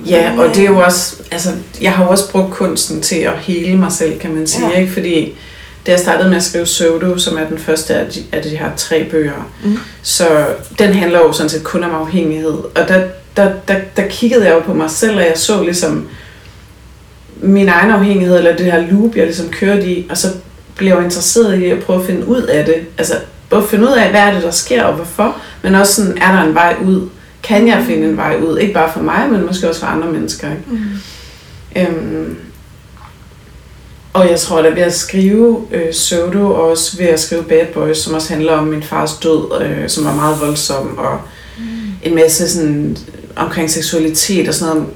Ja, 0.06 0.34
hvordan, 0.34 0.38
og 0.50 0.56
det 0.56 0.64
er 0.64 0.68
jo 0.68 0.80
øh, 0.80 0.86
også, 0.86 1.16
altså, 1.30 1.50
jeg 1.82 1.92
har 1.92 2.04
jo 2.04 2.10
også 2.10 2.30
brugt 2.30 2.50
kunsten 2.50 3.00
til 3.02 3.16
at 3.16 3.32
hele 3.38 3.76
mig 3.78 3.92
selv, 3.92 4.18
kan 4.18 4.34
man 4.34 4.46
sige, 4.46 4.68
ja. 4.68 4.78
ikke? 4.80 4.92
Fordi 4.92 5.34
da 5.86 5.90
jeg 5.90 6.00
startede 6.00 6.28
med 6.28 6.36
at 6.36 6.42
skrive 6.42 6.64
Pseudo, 6.64 7.18
som 7.18 7.38
er 7.38 7.44
den 7.48 7.58
første 7.58 7.94
af 7.94 8.10
de, 8.12 8.20
af 8.32 8.42
de 8.42 8.48
her 8.48 8.70
tre 8.76 9.04
bøger, 9.10 9.50
Mm. 9.64 9.78
så 10.02 10.46
den 10.78 10.94
handler 10.94 11.18
jo 11.18 11.32
sådan 11.32 11.50
set 11.50 11.64
kun 11.64 11.84
om 11.84 11.90
afhængighed. 11.94 12.50
Og 12.50 12.88
der, 12.88 13.02
der, 13.36 13.52
der, 13.68 13.76
der 13.96 14.06
kiggede 14.08 14.44
jeg 14.44 14.54
jo 14.54 14.60
på 14.60 14.74
mig 14.74 14.90
selv, 14.90 15.16
og 15.16 15.22
jeg 15.22 15.32
så 15.36 15.62
ligesom 15.62 16.08
min 17.42 17.68
egen 17.68 17.90
afhængighed, 17.90 18.38
eller 18.38 18.56
det 18.56 18.66
her 18.66 18.86
loop, 18.90 19.16
jeg 19.16 19.24
ligesom 19.24 19.48
kørte 19.48 19.86
i, 19.86 20.06
og 20.10 20.18
så 20.18 20.28
blev 20.76 20.94
jeg 20.94 21.04
interesseret 21.04 21.58
i 21.58 21.64
at 21.64 21.82
prøve 21.82 22.00
at 22.00 22.06
finde 22.06 22.26
ud 22.26 22.42
af 22.42 22.64
det. 22.64 22.74
Altså, 22.98 23.14
både 23.50 23.66
finde 23.68 23.84
ud 23.84 23.92
af, 23.92 24.10
hvad 24.10 24.20
er 24.20 24.32
det, 24.34 24.42
der 24.42 24.50
sker, 24.50 24.84
og 24.84 24.94
hvorfor, 24.94 25.36
men 25.62 25.74
også 25.74 25.94
sådan, 25.94 26.18
er 26.18 26.32
der 26.32 26.42
en 26.42 26.54
vej 26.54 26.76
ud? 26.84 27.08
Kan 27.42 27.68
jeg 27.68 27.84
finde 27.86 28.08
en 28.08 28.16
vej 28.16 28.36
ud? 28.36 28.58
Ikke 28.58 28.74
bare 28.74 28.92
for 28.92 29.00
mig, 29.00 29.28
men 29.30 29.46
måske 29.46 29.68
også 29.68 29.80
for 29.80 29.86
andre 29.86 30.12
mennesker. 30.12 30.50
Ikke? 30.50 30.62
Mm. 30.66 30.84
Øhm, 31.76 32.36
og 34.12 34.30
jeg 34.30 34.40
tror, 34.40 34.58
at 34.58 34.76
ved 34.76 34.82
at 34.82 34.94
skrive 34.94 35.66
øh, 35.72 35.94
Sodo, 35.94 36.46
og 36.46 36.70
også 36.70 36.96
ved 36.96 37.06
at 37.06 37.20
skrive 37.20 37.42
Bad 37.42 37.66
Boys, 37.66 37.98
som 37.98 38.14
også 38.14 38.32
handler 38.32 38.52
om 38.52 38.66
min 38.66 38.82
fars 38.82 39.14
død, 39.14 39.62
øh, 39.62 39.88
som 39.88 40.04
var 40.04 40.14
meget 40.14 40.40
voldsom, 40.40 40.98
og 40.98 41.20
en 42.02 42.14
masse 42.14 42.50
sådan, 42.50 42.96
omkring 43.36 43.70
seksualitet 43.70 44.48
og 44.48 44.54
sådan 44.54 44.74
noget, 44.74 44.88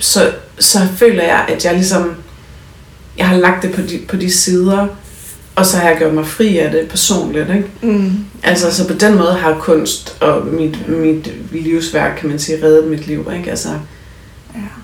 så, 0.00 0.32
så 0.58 0.78
føler 0.96 1.22
jeg, 1.22 1.44
at 1.48 1.64
jeg 1.64 1.74
ligesom, 1.74 2.14
jeg 3.18 3.28
har 3.28 3.36
lagt 3.36 3.62
det 3.62 3.72
på 3.72 3.80
de, 3.80 4.00
på 4.08 4.16
de 4.16 4.32
sider, 4.32 4.86
og 5.60 5.66
så 5.66 5.76
har 5.76 5.88
jeg 5.88 5.98
gjort 5.98 6.14
mig 6.14 6.26
fri 6.26 6.58
af 6.58 6.70
det 6.70 6.88
personligt, 6.88 7.48
ikke? 7.50 7.64
Mm. 7.82 8.12
Altså, 8.42 8.74
så 8.74 8.88
på 8.88 8.94
den 8.94 9.14
måde 9.18 9.32
har 9.34 9.56
kunst 9.60 10.16
og 10.20 10.46
mit, 10.46 10.88
mit 10.88 11.30
livsværk, 11.52 12.16
kan 12.20 12.28
man 12.28 12.38
sige, 12.38 12.64
reddet 12.64 12.84
mit 12.90 13.06
liv, 13.06 13.30
ikke? 13.36 13.50
Altså, 13.50 13.68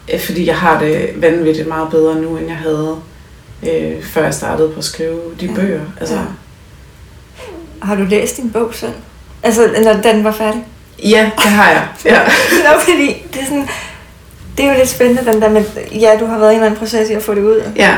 Ja. 0.08 0.14
Øh, 0.14 0.20
fordi 0.20 0.46
jeg 0.46 0.56
har 0.56 0.80
det 0.80 1.08
vanvittigt 1.16 1.68
meget 1.68 1.90
bedre 1.90 2.14
nu, 2.20 2.36
end 2.36 2.46
jeg 2.48 2.56
havde, 2.56 2.96
øh, 3.62 4.02
før 4.04 4.24
jeg 4.24 4.34
startede 4.34 4.68
på 4.68 4.78
at 4.78 4.84
skrive 4.84 5.20
de 5.40 5.46
Ja. 5.46 5.54
bøger. 5.54 5.80
Altså, 6.00 6.14
ja. 6.14 6.20
Har 7.82 7.94
du 7.94 8.02
læst 8.04 8.36
din 8.36 8.50
bog 8.50 8.74
selv? 8.74 8.92
Altså, 9.42 9.68
når 9.84 9.92
den 10.12 10.24
var 10.24 10.32
færdig? 10.32 10.64
ja, 11.04 11.30
det 11.36 11.50
har 11.50 11.70
jeg. 11.70 11.88
Ja. 12.04 12.20
Nå, 12.72 12.78
fordi 12.80 13.26
det 13.32 13.40
er 13.42 13.44
sådan... 13.44 13.68
Det 14.56 14.64
er 14.64 14.72
jo 14.72 14.78
lidt 14.78 14.88
spændende, 14.88 15.32
den 15.32 15.42
der 15.42 15.48
med, 15.50 15.64
ja, 16.00 16.10
du 16.20 16.26
har 16.26 16.38
været 16.38 16.50
i 16.52 16.54
en 16.54 16.60
eller 16.60 16.66
anden 16.66 16.78
proces 16.78 17.10
i 17.10 17.12
at 17.12 17.22
få 17.22 17.34
det 17.34 17.42
ud. 17.42 17.62
ja. 17.76 17.96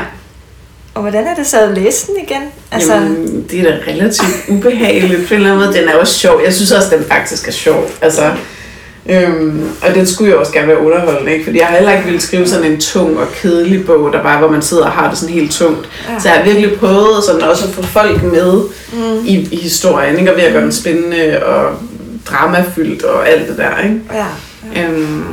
Og 0.93 1.01
hvordan 1.01 1.27
er 1.27 1.35
det 1.35 1.47
så 1.47 1.59
at 1.59 1.77
læse 1.77 2.07
den 2.07 2.15
igen? 2.27 2.41
Altså, 2.71 2.93
Jamen, 2.93 3.45
det 3.51 3.59
er 3.59 3.63
da 3.63 3.77
relativt 3.87 4.49
ubehageligt 4.49 5.27
på 5.27 5.33
en 5.33 5.39
eller 5.39 5.53
anden 5.53 5.65
måde. 5.67 5.79
Den 5.79 5.89
er 5.89 5.95
også 5.95 6.13
sjov. 6.13 6.41
Jeg 6.45 6.53
synes 6.53 6.71
også, 6.71 6.95
den 6.95 7.05
faktisk 7.05 7.47
er 7.47 7.51
sjov. 7.51 7.89
Altså, 8.01 8.31
øhm, 9.09 9.69
og 9.81 9.95
den 9.95 10.07
skulle 10.07 10.31
jo 10.31 10.39
også 10.39 10.51
gerne 10.51 10.67
være 10.67 10.79
underholdende, 10.79 11.31
ikke? 11.33 11.45
Fordi 11.45 11.59
jeg 11.59 11.67
har 11.67 11.75
heller 11.75 11.91
ikke 11.91 12.05
ville 12.05 12.21
skrive 12.21 12.47
sådan 12.47 12.71
en 12.71 12.79
tung 12.79 13.19
og 13.19 13.27
kedelig 13.41 13.85
bog, 13.85 14.13
der 14.13 14.23
bare, 14.23 14.39
hvor 14.39 14.51
man 14.51 14.61
sidder 14.61 14.85
og 14.85 14.91
har 14.91 15.09
det 15.09 15.17
sådan 15.19 15.35
helt 15.35 15.51
tungt. 15.51 15.89
ja. 16.09 16.19
Så 16.19 16.29
jeg 16.29 16.37
har 16.37 16.43
virkelig 16.43 16.79
prøvet 16.79 17.23
sådan 17.23 17.41
også 17.41 17.65
at 17.65 17.73
få 17.73 17.81
folk 17.81 18.23
med 18.23 18.53
mm, 18.93 19.25
i, 19.25 19.47
i 19.51 19.55
historien, 19.55 20.19
ikke? 20.19 20.31
og 20.31 20.37
ved 20.37 20.43
at 20.43 20.53
gøre 20.53 20.63
den 20.63 20.71
spændende 20.71 21.43
og 21.45 21.71
dramafyldt 22.25 23.03
og 23.03 23.29
alt 23.29 23.47
det 23.49 23.57
der. 23.57 23.83
Ikke? 23.83 24.01
ja, 24.13 24.25
ja. 24.75 24.87
Øhm, 24.87 25.23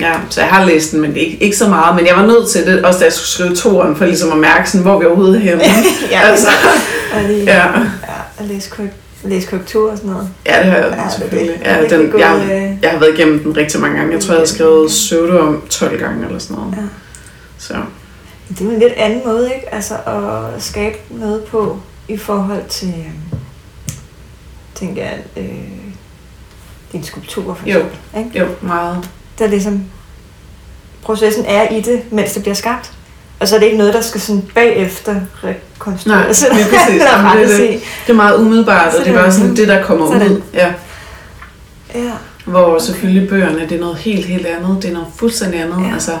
ja, 0.00 0.12
så 0.30 0.40
jeg 0.40 0.50
har 0.50 0.64
læst 0.64 0.92
den, 0.92 1.00
men 1.00 1.16
ikke, 1.16 1.36
ikke 1.42 1.56
så 1.56 1.68
meget. 1.68 1.96
Men 1.96 2.06
jeg 2.06 2.16
var 2.16 2.26
nødt 2.26 2.48
til 2.50 2.66
det, 2.66 2.84
også 2.84 2.98
da 2.98 3.04
jeg 3.04 3.12
skulle 3.12 3.28
skrive 3.28 3.54
toeren, 3.56 3.96
for 3.96 4.04
ligesom 4.04 4.32
at 4.32 4.38
mærke, 4.38 4.70
sådan, 4.70 4.82
hvor 4.86 4.98
vi 4.98 5.04
overhovedet 5.06 5.36
er 5.36 5.40
henne. 5.40 5.62
ja, 6.10 6.20
altså, 6.30 6.48
og 7.14 7.22
lige, 7.22 7.44
ja. 7.44 7.56
ja, 7.56 7.82
at 8.38 8.44
læse 8.44 8.70
krypt, 8.70 8.92
læse 9.24 9.46
korrektur 9.48 9.90
og 9.90 9.96
sådan 9.96 10.10
noget. 10.12 10.28
Ja, 10.46 10.56
det 10.62 10.64
har 10.64 10.76
jeg 10.78 10.94
Ja, 10.98 11.04
det- 11.04 11.12
selvfølgelig. 11.12 11.60
Ja, 11.64 11.86
den, 11.98 12.10
gået, 12.10 12.20
jeg, 12.20 12.40
øh, 12.44 12.82
jeg 12.82 12.90
har 12.90 12.98
været 12.98 13.14
igennem 13.18 13.42
den 13.42 13.56
rigtig 13.56 13.80
mange 13.80 13.96
gange. 13.98 14.12
Jeg 14.12 14.20
tror, 14.22 14.32
jeg 14.34 14.40
har 14.40 14.46
skrevet 14.46 14.88
pseudo 14.88 15.38
om 15.38 15.62
12 15.70 15.98
gange 16.00 16.26
eller 16.26 16.38
sådan 16.38 16.56
noget. 16.56 16.74
Ja. 16.76 16.82
Så 17.58 17.74
Det 18.48 18.60
er 18.60 18.64
jo 18.64 18.70
en 18.70 18.78
lidt 18.78 18.92
anden 18.92 19.20
måde, 19.26 19.50
ikke? 19.54 19.74
Altså 19.74 19.94
at 19.94 20.62
skabe 20.62 20.96
noget 21.10 21.42
på 21.44 21.78
i 22.08 22.16
forhold 22.16 22.62
til, 22.68 22.88
øh, 22.88 23.38
tænker 24.74 25.02
jeg, 25.02 25.18
øh, 25.36 25.44
din 26.92 27.04
skulptur 27.04 27.54
for 27.54 27.66
Jo. 27.68 27.78
eksempel. 27.78 27.98
Ikke? 28.18 28.38
jo, 28.38 28.46
meget. 28.60 29.08
Der 29.38 29.46
ligesom, 29.46 29.84
processen 31.02 31.44
er 31.48 31.68
i 31.68 31.80
det, 31.80 32.00
mens 32.10 32.32
det 32.32 32.42
bliver 32.42 32.54
skabt. 32.54 32.90
Og 33.40 33.48
så 33.48 33.54
er 33.54 33.58
det 33.58 33.66
ikke 33.66 33.78
noget, 33.78 33.94
der 33.94 34.00
skal 34.00 34.20
sådan 34.20 34.42
bagefter 34.54 35.14
rekonstrueres. 35.44 36.42
Nej, 36.42 36.58
lige 36.58 36.66
præcis. 36.72 37.02
Jamen, 37.12 37.38
det 37.38 37.44
er 37.54 37.56
det. 37.70 37.80
Det 38.06 38.12
er 38.12 38.16
meget 38.16 38.36
umiddelbart, 38.38 38.94
og 38.94 39.04
det 39.04 39.14
er 39.14 39.18
bare 39.18 39.32
sådan 39.32 39.56
det, 39.56 39.68
der 39.68 39.82
kommer 39.82 40.12
sådan. 40.12 40.32
ud. 40.32 40.40
Ja. 40.54 40.68
Ja. 41.94 42.10
Hvor 42.44 42.78
selvfølgelig 42.78 43.28
bøgerne, 43.28 43.60
det 43.68 43.72
er 43.72 43.80
noget 43.80 43.96
helt, 43.96 44.24
helt 44.26 44.46
andet. 44.46 44.82
Det 44.82 44.88
er 44.88 44.92
noget 44.92 45.08
fuldstændig 45.16 45.60
andet. 45.60 45.86
Ja. 45.88 45.92
Altså. 45.94 46.12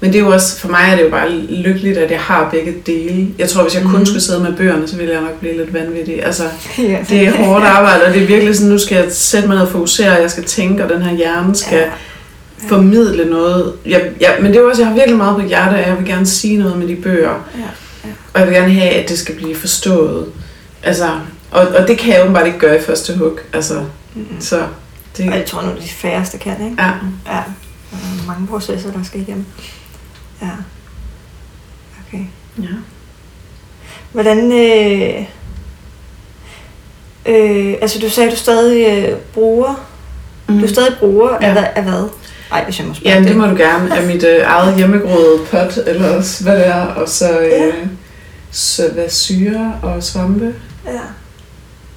Men 0.00 0.12
det 0.12 0.18
er 0.20 0.24
jo 0.24 0.32
også, 0.32 0.60
for 0.60 0.68
mig 0.68 0.80
er 0.90 0.96
det 0.96 1.02
jo 1.04 1.10
bare 1.10 1.30
lykkeligt, 1.38 1.98
at 1.98 2.10
jeg 2.10 2.20
har 2.20 2.48
begge 2.50 2.74
dele. 2.86 3.28
Jeg 3.38 3.48
tror, 3.48 3.62
hvis 3.62 3.74
jeg 3.74 3.82
kun 3.82 3.92
Mhm. 3.96 4.06
skulle 4.06 4.22
sidde 4.22 4.40
med 4.42 4.52
bøgerne, 4.52 4.88
så 4.88 4.96
ville 4.96 5.12
jeg 5.12 5.20
nok 5.20 5.40
blive 5.40 5.56
lidt 5.56 5.74
vanvittig. 5.74 6.24
Altså, 6.24 6.42
ja. 6.78 6.98
det 7.08 7.26
er 7.26 7.44
hårdt 7.44 7.64
arbejde, 7.64 8.04
og 8.04 8.14
det 8.14 8.22
er 8.22 8.26
virkelig 8.26 8.56
sådan, 8.56 8.70
nu 8.72 8.78
skal 8.78 8.94
jeg 8.96 9.04
sætte 9.10 9.48
mig 9.48 9.56
ned 9.56 9.64
og 9.66 9.72
fokusere, 9.72 10.16
og 10.16 10.22
jeg 10.22 10.30
skal 10.30 10.44
tænke, 10.44 10.84
og 10.84 10.90
den 10.90 11.02
her 11.02 11.16
hjerne 11.16 11.54
skal 11.56 11.78
Ja. 11.78 11.84
Ja. 12.62 12.68
formidle 12.68 13.30
noget. 13.30 13.74
Jeg, 13.86 14.10
jeg, 14.20 14.36
men 14.42 14.52
det 14.52 14.60
er 14.60 14.68
også, 14.68 14.82
jeg 14.82 14.88
har 14.88 14.94
virkelig 14.94 15.16
meget 15.16 15.36
på 15.36 15.46
hjertet, 15.46 15.78
og 15.78 15.88
jeg 15.88 15.98
vil 15.98 16.06
gerne 16.06 16.26
sige 16.26 16.56
noget 16.58 16.78
med 16.78 16.88
de 16.88 16.96
bøger. 16.96 17.48
Ja. 17.58 18.08
Og 18.34 18.40
jeg 18.40 18.48
vil 18.48 18.56
gerne 18.56 18.72
have, 18.72 18.90
at 18.90 19.08
det 19.08 19.18
skal 19.18 19.34
blive 19.36 19.56
forstået. 19.56 20.26
Altså, 20.82 21.10
og, 21.50 21.68
og 21.68 21.88
det 21.88 21.98
kan 21.98 22.14
jeg 22.14 22.22
åbenbart 22.22 22.46
ikke 22.46 22.58
gøre 22.58 22.78
i 22.78 22.82
første 22.82 23.16
hug. 23.16 23.38
Altså, 23.52 23.84
Mm-hmm. 24.14 24.40
så 24.40 24.66
det, 25.16 25.28
Og 25.28 25.36
jeg 25.36 25.46
tror 25.46 25.62
nu, 25.62 25.68
de 25.80 25.88
færreste 25.88 26.38
kan, 26.38 26.52
ikke? 26.70 26.82
ja. 26.82 26.88
Ja. 27.26 27.42
Der 27.90 27.96
er 27.96 28.26
mange 28.26 28.46
processer, 28.46 28.92
der 28.92 29.02
skal 29.02 29.20
igennem. 29.20 29.44
Ja. 30.42 30.48
Okay. 32.08 32.24
ja. 32.58 32.68
Hvordan... 34.12 34.52
Øh, 34.52 35.26
øh, 37.26 37.74
altså, 37.82 37.98
du 37.98 38.10
sagde, 38.10 38.28
at 38.30 38.32
du 38.32 38.38
stadig 38.38 39.04
øh, 39.08 39.16
bruger... 39.34 39.86
Mm. 40.48 40.58
Du 40.58 40.64
er 40.64 40.68
stadig 40.68 40.96
bruger 40.98 41.38
ja. 41.40 41.48
Ja. 41.48 41.56
af, 41.64 41.72
af 41.76 41.82
hvad? 41.82 42.08
Ej, 42.52 42.64
hvis 42.64 42.78
jeg 42.78 42.86
må 42.86 42.94
spørge 42.94 43.16
Ja, 43.16 43.22
det 43.28 43.36
må 43.36 43.46
du 43.46 43.56
gerne. 43.56 43.96
Af 43.96 44.06
mit 44.06 44.24
øh, 44.24 44.38
eget 44.44 44.76
hjemmegroede 44.76 45.38
pot, 45.50 45.78
eller 45.86 46.08
også, 46.08 46.42
hvad 46.44 46.56
det 46.56 46.66
er. 46.66 46.80
Og 46.86 47.08
så, 47.08 47.30
øh, 47.40 47.50
Ja. 47.50 47.66
så 48.50 48.82
hvad 48.94 49.08
syre 49.08 49.74
og 49.82 50.02
svampe. 50.02 50.54
Ja. 50.86 50.90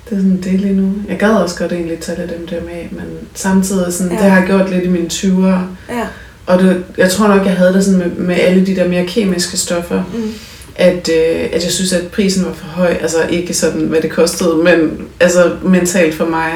Det 0.10 0.12
er 0.12 0.16
sådan 0.16 0.42
det 0.44 0.60
lige 0.60 0.74
nu. 0.74 0.92
Jeg 1.10 1.18
gad 1.18 1.30
også 1.30 1.56
godt 1.58 1.72
egentlig 1.72 2.00
tage 2.00 2.18
lidt 2.28 2.42
MDMA, 2.42 2.82
men 2.92 3.06
samtidig 3.34 3.94
sådan, 3.94 4.12
Ja. 4.18 4.22
det 4.24 4.32
har 4.32 4.38
jeg 4.38 4.48
gjort 4.48 4.70
lidt 4.70 4.84
i 4.84 4.88
mine 4.88 5.08
20'ere. 5.14 5.60
Ja. 5.90 6.08
Og 6.46 6.60
det, 6.60 6.84
jeg 6.98 7.12
tror 7.12 7.28
nok, 7.28 7.46
jeg 7.46 7.56
havde 7.58 7.74
det 7.74 7.84
sådan 7.86 8.00
med, 8.00 8.10
med 8.10 8.36
alle 8.40 8.66
de 8.66 8.76
der 8.76 8.88
mere 8.88 9.06
kemiske 9.06 9.58
stoffer, 9.58 10.04
Mm. 10.14 10.34
at, 10.76 11.10
øh, 11.10 11.50
at 11.54 11.64
jeg 11.64 11.72
synes, 11.72 11.94
at 11.94 12.08
prisen 12.08 12.46
var 12.46 12.54
for 12.54 12.66
høj. 12.68 12.98
Altså 13.02 13.18
ikke 13.30 13.54
sådan, 13.54 13.82
hvad 13.82 14.02
det 14.02 14.12
kostede, 14.12 14.56
men 14.56 15.08
altså 15.20 15.52
mentalt 15.64 16.16
for 16.16 16.26
mig. 16.26 16.52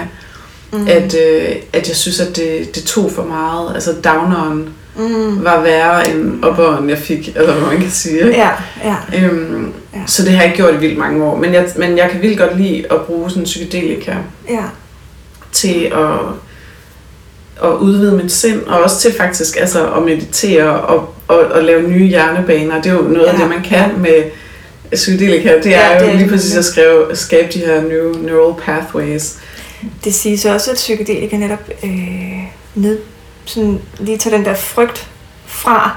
Mm. 0.72 0.88
At, 0.88 1.16
øh, 1.16 1.56
at 1.74 1.88
jeg 1.88 1.96
synes, 1.96 2.20
at 2.20 2.36
det, 2.36 2.76
det 2.76 2.84
tog 2.84 3.12
for 3.12 3.24
meget. 3.24 3.72
Altså 3.76 3.92
downeren 4.04 4.70
Mm. 4.96 5.44
var 5.44 5.62
værre 5.62 6.10
end 6.10 6.46
upperen, 6.46 6.90
jeg 6.90 6.98
fik, 6.98 7.28
eller 7.36 7.54
hvad 7.54 7.70
man 7.72 7.82
kan 7.82 7.90
sige. 7.92 8.18
Ikke? 8.18 8.30
Ja, 8.38 8.50
ja. 8.84 9.26
Øhm, 9.26 9.74
Ja. 9.94 10.00
Så 10.06 10.24
det 10.24 10.32
har 10.32 10.42
jeg 10.42 10.46
ikke 10.52 10.64
gjort 10.64 10.74
i 10.74 10.78
vildt 10.78 10.98
mange 10.98 11.24
år. 11.26 11.38
Men 11.38 11.54
jeg, 11.54 11.68
men 11.78 11.98
jeg 11.98 12.10
kan 12.12 12.22
vildt 12.22 12.40
godt 12.40 12.58
lide 12.58 12.86
at 12.92 13.02
bruge 13.02 13.30
sådan 13.30 13.44
psykedelika 13.44 14.14
Ja. 14.50 14.64
til 15.52 15.92
at, 15.96 16.20
at 17.70 17.76
udvide 17.76 18.12
mit 18.12 18.32
sind, 18.32 18.62
og 18.68 18.80
også 18.84 19.00
til 19.00 19.14
faktisk 19.18 19.58
altså, 19.60 19.92
at 19.92 20.04
meditere 20.04 20.80
og, 20.80 21.14
og, 21.28 21.38
og 21.40 21.64
lave 21.64 21.82
nye 21.90 22.06
hjernebaner. 22.08 22.82
Det 22.82 22.90
er 22.90 22.96
jo 22.96 23.02
noget 23.02 23.26
ja. 23.28 23.32
af 23.32 23.38
det, 23.40 23.50
man 23.50 23.64
kan 23.64 23.92
med 23.98 24.24
psykedelika. 24.94 25.58
Det 25.64 25.76
er 25.76 25.80
Ja, 25.80 25.94
ja, 25.94 26.00
det 26.00 26.06
jo 26.08 26.12
er 26.12 26.18
lige 26.18 26.30
præcis 26.30 26.56
at 26.58 26.66
skrive, 26.66 27.06
skabe 27.14 27.48
de 27.54 27.60
her 27.60 27.82
new, 27.82 28.14
neural 28.22 28.54
pathways. 28.66 29.36
Det 30.04 30.14
siges 30.14 30.46
også, 30.46 30.72
at 30.72 30.76
psykedelika 30.78 31.38
netop 31.38 31.70
øh, 31.84 31.90
ned, 32.76 33.00
sådan, 33.46 33.80
lige 34.00 34.18
tager 34.18 34.36
den 34.38 34.46
der 34.46 34.56
frygt 34.56 35.08
fra, 35.48 35.96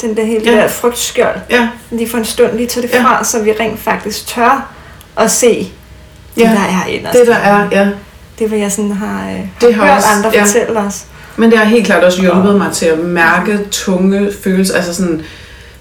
den 0.00 0.16
der 0.16 0.24
hele 0.24 0.44
Ja. 0.44 0.56
der 0.56 0.68
frygtskjold, 0.68 1.36
Ja, 1.50 1.68
lige 1.90 2.08
for 2.10 2.18
en 2.18 2.24
stund 2.24 2.52
lige 2.56 2.66
tager 2.66 2.86
det 2.86 2.94
Ja. 2.94 3.02
fra, 3.02 3.24
så 3.24 3.42
vi 3.42 3.52
rent 3.60 3.80
faktisk 3.80 4.26
tør 4.26 4.72
at 5.18 5.30
se 5.30 5.72
det, 6.34 6.40
Ja. 6.42 6.48
der 6.48 6.82
er 6.82 6.86
inderst. 6.86 7.18
det 7.18 7.26
der 7.26 7.34
er, 7.36 7.68
ja. 7.72 7.88
Det 8.38 8.50
vil 8.50 8.58
jeg 8.58 8.72
sådan 8.72 8.92
har, 8.92 9.30
øh, 9.30 9.40
Det 9.60 9.74
har 9.74 9.84
hørt 9.86 9.96
også- 9.96 10.08
andre 10.16 10.30
ja. 10.34 10.42
fortælle 10.44 10.78
os. 10.78 11.04
Men 11.36 11.50
det 11.50 11.58
har 11.58 11.64
helt 11.64 11.86
klart 11.86 12.04
også 12.04 12.20
hjulpet 12.20 12.56
mig 12.56 12.72
til 12.72 12.86
at 12.86 12.98
mærke 12.98 13.58
tunge 13.70 14.30
følelser. 14.44 14.74
Altså 14.76 14.94
sådan, 14.94 15.22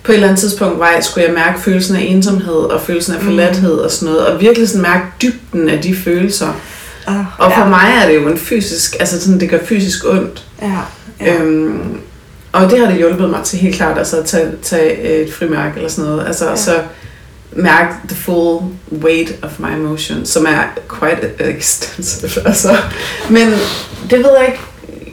på 0.03 0.11
et 0.11 0.15
eller 0.15 0.27
andet 0.27 0.39
tidspunkt 0.39 0.79
var 0.79 0.89
jeg, 0.89 1.03
skulle 1.03 1.25
jeg 1.25 1.33
mærke 1.33 1.61
følelsen 1.61 1.95
af 1.95 2.01
ensomhed 2.01 2.53
og 2.55 2.81
følelsen 2.81 3.13
af 3.13 3.19
Mm. 3.19 3.25
forladthed 3.25 3.73
og 3.77 3.91
sådan 3.91 4.13
noget. 4.13 4.27
Og 4.27 4.41
virkelig 4.41 4.67
sådan 4.69 4.81
mærke 4.81 5.05
dybden 5.21 5.69
af 5.69 5.81
de 5.81 5.95
følelser. 5.95 6.47
Oh, 7.07 7.39
Og 7.39 7.51
for 7.53 7.65
mig 7.65 7.93
er 8.03 8.07
det 8.07 8.15
jo 8.15 8.27
en 8.27 8.37
fysisk, 8.37 8.95
altså 8.99 9.21
sådan, 9.21 9.39
det 9.39 9.49
gør 9.49 9.59
fysisk 9.65 10.05
ondt. 10.05 10.43
Ja, 10.61 10.67
ja. 11.21 11.33
Ja. 11.33 11.41
Øhm, 11.41 11.97
og 12.51 12.69
det 12.71 12.79
har 12.79 12.85
det 12.87 12.95
hjulpet 12.97 13.29
mig 13.29 13.39
til 13.43 13.59
helt 13.59 13.75
klart, 13.75 13.97
altså 13.97 14.17
at 14.19 14.25
tage, 14.25 14.47
tage 14.63 15.21
et 15.23 15.33
frimærke 15.33 15.73
eller 15.75 15.89
sådan 15.89 16.09
noget. 16.09 16.27
Altså 16.27 16.45
Ja. 16.45 16.49
ja. 16.51 16.55
så 16.57 16.75
mærke 17.51 17.93
the 18.07 18.15
full 18.17 18.59
weight 19.03 19.33
of 19.41 19.51
my 19.59 19.73
emotion, 19.75 20.25
som 20.25 20.45
er 20.45 20.63
quite 20.99 21.29
extensive. 21.57 22.31
Altså. 22.47 22.77
Men 23.29 23.47
det 24.09 24.19
ved 24.19 24.29
jeg 24.39 24.45
ikke. 24.47 24.59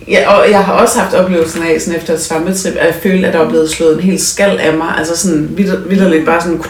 Ja, 0.09 0.35
og 0.35 0.50
jeg 0.50 0.64
har 0.64 0.72
også 0.72 0.98
haft 1.00 1.14
oplevelsen 1.14 1.62
af, 1.62 1.81
sådan 1.81 1.98
efter 2.00 2.14
et 2.14 2.20
svampetrip, 2.22 2.74
at 2.76 2.87
jeg 2.87 2.94
følte, 3.03 3.26
at 3.26 3.33
der 3.33 3.38
var 3.38 3.48
blevet 3.48 3.70
slået 3.70 3.94
en 3.94 4.00
hel 4.00 4.20
skal 4.20 4.59
af 4.59 4.72
mig. 4.74 4.94
Altså 4.98 5.16
sådan 5.16 5.48
vildt 5.53 6.26
bare 6.26 6.40
sådan. 6.40 6.62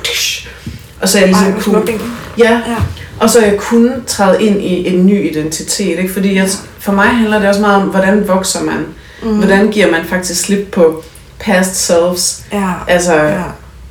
Og 1.01 1.09
så 1.09 1.19
jeg 1.19 1.27
ligesom 1.29 1.47
Ej, 1.47 1.53
kunne, 1.53 1.63
smukke. 1.63 2.01
ja, 2.39 2.61
Ja. 2.67 2.77
Og 3.21 3.31
så 3.31 3.41
jeg 3.45 3.57
kunne 3.59 4.03
træde 4.07 4.43
ind 4.43 4.63
i 4.63 4.89
en 4.95 5.07
ny 5.07 5.31
identitet. 5.31 5.99
Ikke? 5.99 6.13
Fordi 6.13 6.35
jeg, 6.35 6.49
for 6.79 6.93
mig 6.93 7.07
handler 7.07 7.39
det 7.39 7.49
også 7.49 7.61
meget 7.61 7.83
om, 7.83 7.89
hvordan 7.89 8.29
vokser 8.29 8.63
man? 8.65 8.87
Mm. 9.23 9.37
Hvordan 9.39 9.71
giver 9.71 9.91
man 9.91 10.05
faktisk 10.05 10.41
slip 10.41 10.69
på 10.73 11.03
past 11.41 11.77
selves? 11.77 12.45
Ja. 12.53 12.71
Altså, 12.89 13.15
ja. 13.15 13.29
ja. 13.35 13.43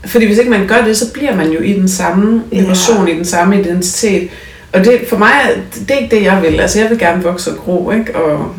fordi 0.05 0.25
hvis 0.25 0.37
ikke 0.37 0.51
man 0.51 0.67
gør 0.67 0.81
det, 0.85 0.97
så 0.97 1.13
bliver 1.13 1.35
man 1.35 1.51
jo 1.51 1.59
i 1.59 1.73
den 1.73 1.89
samme 1.89 2.43
Ja. 2.51 2.59
vibration, 2.61 3.07
i 3.07 3.13
den 3.13 3.25
samme 3.25 3.61
identitet. 3.61 4.29
Og 4.73 4.85
det, 4.85 5.01
for 5.09 5.17
mig, 5.17 5.31
det 5.79 5.91
er 5.91 5.97
ikke 5.99 6.15
det, 6.15 6.23
jeg 6.23 6.41
vil. 6.41 6.59
Altså, 6.59 6.79
jeg 6.79 6.89
vil 6.89 6.99
gerne 6.99 7.23
vokse 7.23 7.51
og 7.51 7.57
gro, 7.57 7.91
ikke? 7.91 8.15
Og, 8.15 8.55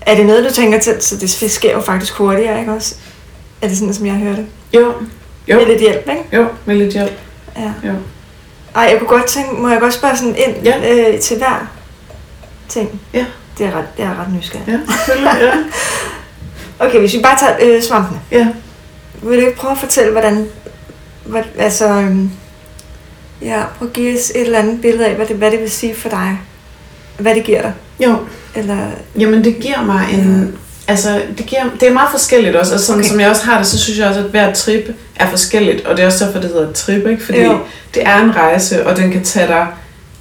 Er 0.00 0.16
det 0.16 0.26
noget, 0.26 0.44
du 0.48 0.54
tænker 0.54 0.80
til, 0.80 0.92
så 1.00 1.16
det 1.16 1.50
sker 1.50 1.72
jo 1.72 1.80
faktisk 1.80 2.12
hurtigere, 2.12 2.60
ikke 2.60 2.72
også? 2.72 2.94
Er 3.62 3.68
det 3.68 3.78
sådan, 3.78 3.94
som 3.94 4.06
jeg 4.06 4.14
hører 4.14 4.36
det? 4.36 4.46
jo, 4.74 4.92
jo, 5.48 5.56
Med 5.56 5.66
lidt 5.66 5.80
hjælp, 5.80 6.08
ikke? 6.10 6.36
jo, 6.36 6.46
med 6.66 6.76
lidt 6.76 6.92
hjælp. 6.92 7.12
Ja. 7.56 7.88
Jo. 7.88 7.92
Ej, 8.74 8.82
jeg 8.82 8.98
kunne 8.98 9.08
godt 9.08 9.26
tænke, 9.26 9.54
må 9.54 9.68
jeg 9.68 9.80
godt 9.80 9.94
spørge 9.94 10.16
sådan 10.16 10.36
ind 10.36 10.56
Ja. 10.64 10.94
øh, 11.12 11.20
til 11.20 11.36
hver 11.38 11.66
ting? 12.68 13.00
Ja. 13.14 13.24
Det 13.58 13.66
er 13.66 13.76
ret, 13.78 13.96
det 13.96 14.04
er 14.04 14.20
ret 14.20 14.34
nysgerrig. 14.34 14.64
Ja, 14.68 15.46
ja. 15.46 15.52
Okay, 16.86 16.98
hvis 16.98 17.14
vi 17.14 17.20
bare 17.22 17.38
tager 17.38 17.56
øh, 17.76 17.82
svampene. 17.82 18.20
ja. 18.30 18.48
Vil 19.22 19.40
du 19.40 19.46
ikke 19.46 19.58
prøve 19.58 19.72
at 19.72 19.78
fortælle, 19.78 20.12
hvordan... 20.12 20.46
Hvad, 21.26 21.42
altså, 21.58 21.88
øhm, 21.88 22.30
ja, 23.42 23.62
prøv 23.78 23.88
at 23.88 23.94
give 23.94 24.18
os 24.18 24.30
et 24.30 24.40
eller 24.40 24.58
andet 24.58 24.80
billede 24.80 25.06
af, 25.06 25.14
hvad 25.14 25.26
det, 25.26 25.36
hvad 25.36 25.50
det 25.50 25.60
vil 25.60 25.70
sige 25.70 25.94
for 25.94 26.08
dig. 26.08 26.38
Hvad 27.18 27.34
det 27.34 27.44
giver 27.44 27.62
dig. 27.62 27.72
Jo, 28.00 28.16
Eller, 28.54 28.76
Jamen, 29.18 29.44
det 29.44 29.58
giver 29.60 29.82
mig 29.82 30.06
en... 30.12 30.58
Altså, 30.88 31.22
det, 31.38 31.46
giver, 31.46 31.62
det 31.80 31.88
er 31.88 31.92
meget 31.92 32.10
forskelligt 32.10 32.56
også, 32.56 32.74
og 32.74 32.80
sådan, 32.80 33.00
Okay. 33.00 33.08
som 33.10 33.20
jeg 33.20 33.30
også 33.30 33.44
har 33.44 33.58
det, 33.58 33.66
så 33.66 33.78
synes 33.78 33.98
jeg 33.98 34.08
også, 34.08 34.20
at 34.20 34.26
hver 34.26 34.52
trip 34.54 34.96
er 35.16 35.30
forskelligt, 35.30 35.86
og 35.86 35.96
det 35.96 36.02
er 36.02 36.06
også 36.06 36.24
derfor, 36.24 36.40
det 36.40 36.50
hedder 36.50 36.72
trip, 36.72 37.06
ikke? 37.06 37.24
Fordi 37.24 37.40
Jo. 37.42 37.58
det 37.94 38.02
er 38.06 38.18
en 38.22 38.36
rejse, 38.36 38.86
og 38.86 38.96
den 38.96 39.10
kan 39.12 39.24
tage 39.24 39.46
dig 39.46 39.66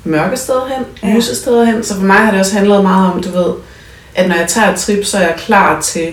mørke 0.04 0.38
steder 0.38 0.68
hen, 0.76 1.10
Ja. 1.12 1.16
lyse 1.16 1.36
steder 1.36 1.66
hen, 1.66 1.84
så 1.84 1.96
for 1.96 2.02
mig 2.04 2.18
har 2.18 2.32
det 2.32 2.40
også 2.40 2.54
handlet 2.56 2.84
meget 2.84 3.14
om, 3.14 3.24
du 3.24 3.30
ved, 3.32 3.54
at 4.16 4.28
når 4.30 4.36
jeg 4.36 4.48
tager 4.48 4.74
et 4.74 4.80
trip, 4.80 5.06
så 5.06 5.18
er 5.18 5.22
jeg 5.22 5.36
klar 5.38 5.82
til, 5.82 6.08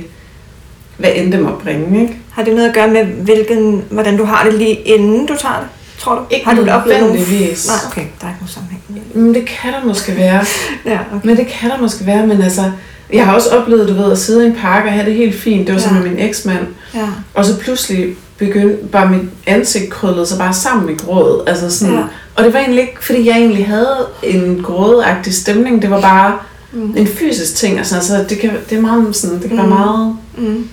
hvad 0.97 1.11
end 1.15 1.33
det 1.33 1.41
må 1.41 1.61
bringe, 1.63 2.03
ikke? 2.03 2.17
har 2.33 2.43
det 2.43 2.55
noget 2.55 2.69
at 2.69 2.75
gøre 2.75 2.89
med, 2.89 3.05
hvilken, 3.05 3.85
hvordan 3.91 4.17
du 4.17 4.25
har 4.25 4.45
det 4.45 4.55
lige 4.55 4.75
inden 4.75 5.27
du 5.27 5.37
tager 5.37 5.55
det? 5.59 5.69
Tror 5.99 6.15
du? 6.15 6.21
Ikke 6.31 6.47
har 6.47 6.55
du 6.55 6.71
oplevet 6.71 7.01
nogen... 7.01 7.17
Nej, 7.17 7.77
okay, 7.87 8.03
der 8.21 8.27
er 8.27 8.31
ikke 8.31 8.41
nogen 8.41 8.49
sammenhæng. 8.49 8.83
Men 9.15 9.35
det 9.35 9.47
kan 9.47 9.73
der 9.73 9.85
måske 9.85 10.17
være. 10.17 10.45
Ja, 10.93 10.99
okay. 11.17 11.27
Men 11.27 11.37
det 11.37 11.47
kan 11.47 11.71
der 11.71 11.79
måske 11.79 12.07
være, 12.07 12.27
men 12.27 12.43
altså, 12.43 12.73
jeg 13.15 13.27
har 13.27 13.35
også 13.35 13.49
oplevet, 13.51 13.89
du 13.89 13.95
ved, 13.95 14.13
at 14.13 14.19
sidde 14.19 14.45
i 14.45 14.47
en 14.47 14.57
park 14.57 14.85
og 14.87 14.93
have 14.93 15.07
det 15.07 15.15
helt 15.15 15.35
fint. 15.35 15.67
Det 15.67 15.75
var 15.75 15.81
Ja. 15.81 15.93
med 16.01 16.11
min 16.11 16.19
eksmand. 16.19 16.67
Ja. 16.95 17.09
Og 17.35 17.45
så 17.45 17.59
pludselig 17.59 18.17
begyndte 18.39 18.77
bare 18.93 19.11
mit 19.11 19.23
ansigt 19.47 19.91
krøllede 19.91 20.27
sig 20.27 20.39
bare 20.39 20.55
sammen 20.55 20.87
med 20.87 20.97
grådet. 20.99 21.43
Altså 21.47 21.79
sådan, 21.79 21.95
Ja. 21.95 22.01
Og 22.37 22.45
det 22.45 22.53
var 22.53 22.59
egentlig 22.59 22.81
ikke, 22.81 23.05
fordi 23.05 23.27
jeg 23.29 23.37
egentlig 23.37 23.67
havde 23.67 23.97
en 24.23 24.61
grådagtig 24.65 25.35
stemning. 25.35 25.83
Det 25.83 25.91
var 25.91 26.01
bare 26.01 26.39
Mm. 26.73 26.95
en 26.97 27.07
fysisk 27.07 27.55
ting. 27.57 27.79
Altså, 27.79 27.95
altså 27.95 28.25
det, 28.29 28.39
kan, 28.39 28.51
det 28.71 28.79
er 28.79 28.83
meget 28.83 29.17
sådan, 29.17 29.41
det 29.43 29.49
kan 29.49 29.57
være 29.59 29.67
Mm. 29.67 29.73
meget... 29.73 30.17
Mm. 30.39 30.69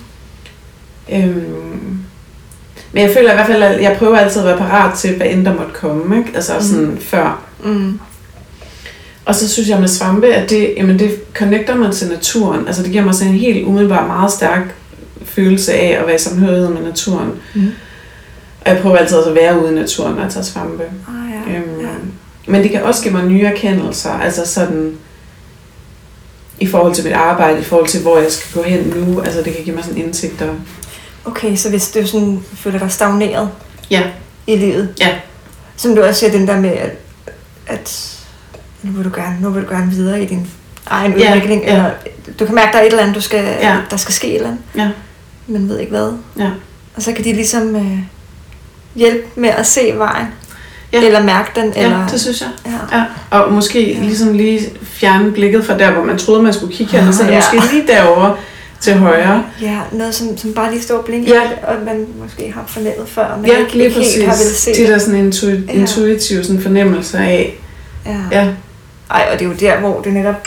Øhm, 1.12 1.98
men 2.92 3.02
jeg 3.02 3.10
føler 3.16 3.30
i 3.32 3.34
hvert 3.34 3.46
fald, 3.46 3.62
at 3.62 3.82
jeg 3.82 3.96
prøver 3.98 4.16
altid 4.16 4.40
at 4.40 4.46
være 4.46 4.56
parat 4.58 4.94
til, 4.98 5.16
hvad 5.16 5.26
end 5.30 5.44
der 5.44 5.54
måtte 5.54 5.72
komme. 5.74 6.16
Ikke? 6.18 6.30
Altså 6.34 6.52
sådan 6.60 6.98
før. 7.00 7.42
Mm. 7.64 7.98
Og 9.24 9.34
så 9.34 9.48
synes 9.48 9.68
jeg 9.68 9.80
med 9.80 9.88
svampe, 9.88 10.34
at 10.34 10.50
det, 10.50 10.74
jamen 10.76 10.98
det 10.98 11.34
connecter 11.34 11.74
mig 11.74 11.92
til 11.92 12.08
naturen. 12.08 12.66
Altså 12.66 12.82
det 12.82 12.90
giver 12.92 13.04
mig 13.04 13.14
sådan 13.14 13.32
en 13.32 13.38
helt 13.38 13.66
umiddelbart 13.66 14.06
meget 14.06 14.32
stærk 14.32 14.74
følelse 15.24 15.72
af 15.74 15.98
at 16.00 16.06
være 16.06 16.14
i 16.14 16.18
samhørighed 16.18 16.68
med 16.68 16.82
naturen. 16.82 17.30
Mm. 17.54 17.70
Og 18.60 18.70
jeg 18.72 18.78
prøver 18.82 18.96
altid 18.96 19.18
at 19.26 19.34
være 19.34 19.62
ude 19.62 19.72
i 19.72 19.74
naturen, 19.74 20.14
når 20.14 20.22
jeg 20.22 20.32
tager 20.32 20.44
svampe. 20.44 20.82
Ah, 20.82 21.52
ja. 21.52 21.58
Øhm, 21.58 21.80
ja. 21.80 21.86
Men 22.46 22.62
det 22.62 22.70
kan 22.70 22.82
også 22.82 23.02
give 23.02 23.14
mig 23.14 23.24
nye 23.24 23.44
erkendelser, 23.44 24.10
altså 24.10 24.46
sådan 24.46 24.94
i 26.60 26.66
forhold 26.66 26.94
til 26.94 27.04
mit 27.04 27.12
arbejde, 27.12 27.60
i 27.60 27.64
forhold 27.64 27.88
til 27.88 28.00
hvor 28.02 28.18
jeg 28.18 28.32
skal 28.32 28.62
gå 28.62 28.68
hen 28.68 28.92
nu, 28.96 29.20
altså 29.20 29.42
det 29.42 29.54
kan 29.54 29.64
give 29.64 29.74
mig 29.76 29.84
sådan 29.84 30.02
indsigter. 30.02 30.54
Okay, 31.24 31.56
så 31.56 31.70
hvis 31.70 31.90
du 31.90 32.06
sådan 32.06 32.40
føler 32.54 32.78
dig 32.78 32.92
stagneret 32.92 33.48
Ja, 33.90 34.02
i 34.46 34.56
livet, 34.56 34.88
Ja. 35.00 35.08
som 35.76 35.94
du 35.96 36.02
også 36.02 36.20
siger, 36.20 36.30
den 36.32 36.46
der 36.46 36.60
med, 36.60 36.70
at, 36.70 36.90
at 37.66 38.11
nu, 38.82 38.92
vil 38.92 39.04
du 39.04 39.10
gerne, 39.14 39.36
nu 39.40 39.50
vil 39.50 39.62
du 39.62 39.68
gerne 39.74 39.90
videre 39.90 40.22
i 40.22 40.26
din 40.26 40.46
egen 40.86 41.18
Ja, 41.18 41.34
udvikling, 41.34 41.62
ja. 41.64 41.72
eller 41.74 41.90
du 42.38 42.46
kan 42.46 42.54
mærke, 42.54 42.72
der 42.72 42.78
er 42.78 42.82
et 42.82 42.86
eller 42.90 43.02
andet, 43.02 43.16
du 43.16 43.20
skal, 43.20 43.44
Ja. 43.62 43.76
der 43.90 43.96
skal 43.96 44.14
ske 44.14 44.28
et 44.28 44.34
eller 44.34 44.48
andet, 44.48 44.62
ja, 44.76 44.88
men 45.46 45.68
ved 45.68 45.78
ikke 45.78 45.90
hvad. 45.90 46.12
ja. 46.38 46.50
Og 46.96 47.02
så 47.02 47.12
kan 47.12 47.24
de 47.24 47.32
ligesom 47.32 47.76
øh, 47.76 47.98
hjælpe 48.96 49.22
med 49.36 49.48
at 49.48 49.66
se 49.66 49.92
vejen, 49.96 50.26
Ja. 50.92 51.02
eller 51.06 51.22
mærke 51.22 51.50
den, 51.60 51.72
Ja, 51.76 51.82
eller... 51.84 52.08
det 52.08 52.20
synes 52.20 52.40
jeg. 52.40 52.48
ja. 52.92 52.98
Ja, 52.98 53.04
og 53.30 53.52
måske 53.52 53.92
Ja. 53.94 54.00
ligesom 54.02 54.32
lige 54.34 54.60
fjerne 54.82 55.30
blikket 55.32 55.64
fra 55.64 55.78
der, 55.78 55.90
hvor 55.92 56.04
man 56.04 56.18
troede, 56.18 56.42
man 56.42 56.52
skulle 56.52 56.74
kigge 56.74 56.96
hen, 56.98 57.08
og 57.08 57.14
så 57.14 57.22
er 57.22 57.26
det 57.26 57.32
Ja. 57.34 57.42
måske 57.54 57.72
lige 57.74 57.86
derovre 57.86 58.36
til 58.80 58.94
højre. 58.94 59.44
Ja, 59.60 59.78
noget 59.92 60.14
som, 60.14 60.36
som 60.36 60.52
bare 60.54 60.70
lige 60.70 60.82
står 60.82 60.98
og 60.98 61.04
blinker, 61.04 61.34
Ja. 61.34 61.42
og 61.74 61.74
man 61.86 62.06
måske 62.22 62.52
har 62.54 62.64
fornemmet 62.66 63.08
før, 63.08 63.36
men 63.36 63.46
Ja, 63.50 63.58
ikke, 63.58 63.72
lige 63.76 63.90
helt 63.90 64.06
har 64.14 64.20
vel 64.20 64.26
præcis. 64.28 64.56
se 64.56 64.74
De 64.86 64.92
der 64.92 64.98
sådan 64.98 65.30
intu- 65.30 65.46
Ja. 65.72 65.72
intuitive 65.72 66.44
sådan 66.44 66.62
fornemmelser 66.62 67.18
af, 67.18 67.54
Ja. 68.06 68.16
ja, 68.32 68.48
Ej, 69.14 69.28
og 69.32 69.38
det 69.38 69.44
er 69.44 69.48
jo 69.48 69.56
der, 69.56 69.80
hvor 69.80 70.00
det 70.00 70.12
netop 70.12 70.46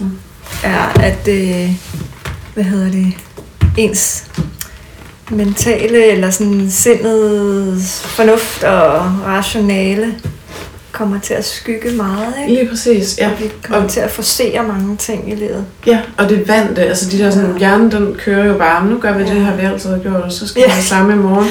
Mm. 0.00 0.10
er, 0.64 0.92
at 1.02 1.28
øh, 1.28 1.70
hvad 2.54 2.64
hedder 2.64 2.90
det, 2.90 3.12
ens 3.76 4.24
mentale 5.30 6.04
eller 6.06 6.30
sådan 6.30 6.70
sindets 6.70 8.00
fornuft 8.06 8.62
og 8.64 9.02
rationale 9.26 10.14
kommer 10.92 11.20
til 11.20 11.34
at 11.34 11.44
skygge 11.44 11.90
meget, 11.90 12.34
ikke? 12.42 12.54
lige 12.54 12.68
præcis, 12.68 13.18
ja. 13.18 13.30
Og 13.30 13.40
vi 13.40 13.50
kommer 13.64 13.84
Og- 13.84 13.90
til 13.90 14.00
at 14.00 14.10
forsere 14.10 14.62
mange 14.62 14.96
ting 14.96 15.32
i 15.32 15.34
livet. 15.34 15.66
Ja, 15.86 16.00
og 16.18 16.28
det 16.28 16.48
vante, 16.48 16.82
altså 16.82 17.10
de 17.10 17.18
der 17.18 17.30
sådan, 17.30 17.58
hjernen 17.58 17.90
den 17.92 18.14
kører 18.14 18.44
jo 18.44 18.58
bare, 18.58 18.86
nu 18.86 18.98
gør 18.98 19.12
vi 19.18 19.22
Ja. 19.24 19.34
det 19.34 19.40
her, 19.44 19.56
vi 19.56 19.62
altid 19.62 19.90
har 19.90 19.98
gjort, 19.98 20.22
og 20.22 20.32
så 20.32 20.48
skal 20.48 20.60
Ja. 20.66 20.72
vi 20.74 20.76
det 20.80 20.84
samme 20.88 21.12
i 21.12 21.16
morgen. 21.16 21.48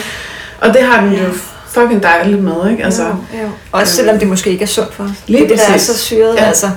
Og 0.61 0.73
det 0.73 0.81
har 0.83 1.01
den 1.01 1.11
jo 1.13 1.17
Ja. 1.23 1.29
Fucking 1.71 2.03
dejligt 2.03 2.43
med, 2.43 2.71
ikke? 2.71 2.83
Altså, 2.85 3.03
jo, 3.03 3.39
jo. 3.41 3.49
Også 3.71 3.95
selvom 3.95 4.19
det 4.19 4.27
måske 4.27 4.49
ikke 4.49 4.63
er 4.63 4.67
sundt 4.67 4.93
for 4.93 5.03
os. 5.03 5.09
Lige 5.27 5.43
det, 5.43 5.51
er 5.51 5.55
det, 5.57 5.67
der 5.67 5.73
er 5.73 5.77
så 5.77 5.97
syret, 5.97 6.35
Ja. 6.35 6.43
altså. 6.43 6.69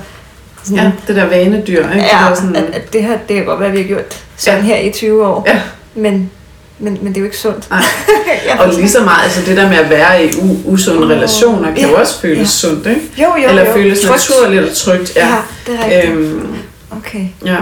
Sådan, 0.63 0.77
ja, 0.83 0.91
det 1.07 1.15
der 1.15 1.25
vanedyr, 1.25 1.89
ikke? 1.89 1.95
Ja, 1.95 2.01
det 2.01 2.29
der 2.29 2.35
sådan, 2.35 2.55
at, 2.55 2.63
at 2.63 2.93
det 2.93 3.03
her, 3.03 3.17
det 3.27 3.35
kan 3.35 3.45
godt 3.45 3.59
være, 3.59 3.69
at 3.69 3.73
vi 3.75 3.81
har 3.81 3.87
gjort 3.87 4.23
sådan 4.37 4.59
Ja. 4.59 4.65
her 4.65 4.77
i 4.77 4.91
20 4.91 5.27
år. 5.27 5.43
Ja. 5.47 5.61
Men, 5.95 6.31
men, 6.79 6.97
men 7.01 7.07
det 7.07 7.17
er 7.17 7.21
jo 7.21 7.25
ikke 7.25 7.37
sundt. 7.37 7.69
Nej. 7.69 7.81
Og 8.59 8.73
lige 8.73 8.89
så 8.89 9.03
meget, 9.03 9.23
altså 9.23 9.41
det 9.45 9.57
der 9.57 9.69
med 9.69 9.77
at 9.77 9.89
være 9.89 10.25
i 10.25 10.29
u- 10.29 10.67
usunde 10.67 11.07
relationer, 11.15 11.67
kan 11.71 11.77
ja, 11.77 11.87
jo 11.89 11.95
også 11.95 12.19
føles 12.21 12.39
ja. 12.39 12.45
sundt, 12.69 12.87
ikke? 12.87 13.01
Jo, 13.17 13.27
jo, 13.43 13.49
Eller 13.49 13.65
jo. 13.67 13.73
føles 13.73 13.99
Trygt. 14.01 14.11
naturligt 14.29 14.63
og 14.69 14.75
trygt, 14.75 15.15
ja. 15.15 15.27
Ja, 15.27 15.35
det 15.67 15.79
er 15.79 15.85
rigtigt. 15.85 16.13
Øhm, 16.13 16.55
Okay. 16.97 17.25
ja. 17.45 17.57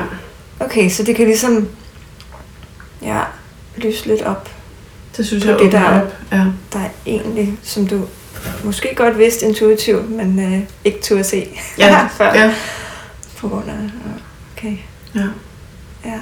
okay, 0.60 0.90
så 0.90 1.04
det 1.04 1.16
kan 1.16 1.26
ligesom 1.26 1.68
ja, 3.02 3.20
lyse 3.78 4.06
lidt 4.08 4.22
op. 4.22 4.50
Det 5.18 5.28
synes 5.28 5.46
jeg 5.46 5.60
det, 5.60 5.72
der- 5.72 6.02
op. 6.02 6.14
Ja. 6.32 6.38
Der 6.74 6.80
er 6.80 6.90
egentlig, 7.06 7.54
som 7.64 7.88
du 7.88 8.02
måske 8.64 8.96
godt 8.96 9.18
vidste 9.18 9.46
intuitivt, 9.46 10.10
men 10.12 10.54
øh, 10.54 10.60
ikke 10.86 11.02
turde 11.02 11.24
se 11.24 11.48
Ja, 11.78 12.08
før. 12.18 12.34
ja, 12.34 12.54
På 13.38 13.48
grund 13.48 13.64
af, 13.70 13.74
okay, 14.58 14.78
ja. 15.16 15.22
ja. 16.06 16.18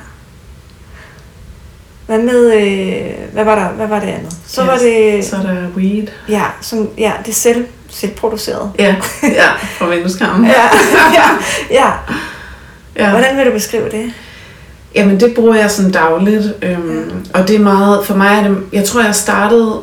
Hvad 2.06 2.20
med, 2.20 2.54
øh, 2.54 3.34
hvad 3.34 3.44
var 3.44 3.56
der, 3.56 3.70
hvad 3.70 3.88
var 3.88 4.00
det 4.00 4.08
andet? 4.08 4.34
Så 4.48 4.62
Yes, 4.62 4.68
var 4.68 4.78
det, 4.78 5.26
Så 5.26 5.36
er 5.36 5.42
der 5.42 5.68
weed. 5.76 6.08
ja, 6.30 6.44
som, 6.62 6.90
ja, 6.98 7.12
det 7.26 7.32
er 7.32 7.36
selv, 7.36 7.68
selvproduceret. 7.90 8.72
Ja, 8.80 8.96
ja, 9.24 9.52
fra 9.56 9.88
vindueskarmen. 9.90 10.46
Ja, 10.46 10.64
ja, 11.14 11.30
ja. 11.72 11.92
ja. 12.96 13.10
Hvordan 13.10 13.38
vil 13.38 13.46
du 13.46 13.52
beskrive 13.52 13.90
det? 13.92 14.14
Jamen 14.96 15.20
det 15.20 15.34
bruger 15.36 15.56
jeg 15.56 15.72
sådan 15.72 15.92
dagligt, 15.92 16.54
øhm, 16.62 17.12
og 17.34 17.48
det 17.48 17.56
er 17.56 17.60
meget, 17.60 18.06
for 18.06 18.16
mig 18.16 18.38
er 18.38 18.48
det, 18.48 18.58
jeg 18.74 18.84
tror 18.84 19.02
jeg 19.04 19.16
startede, 19.16 19.76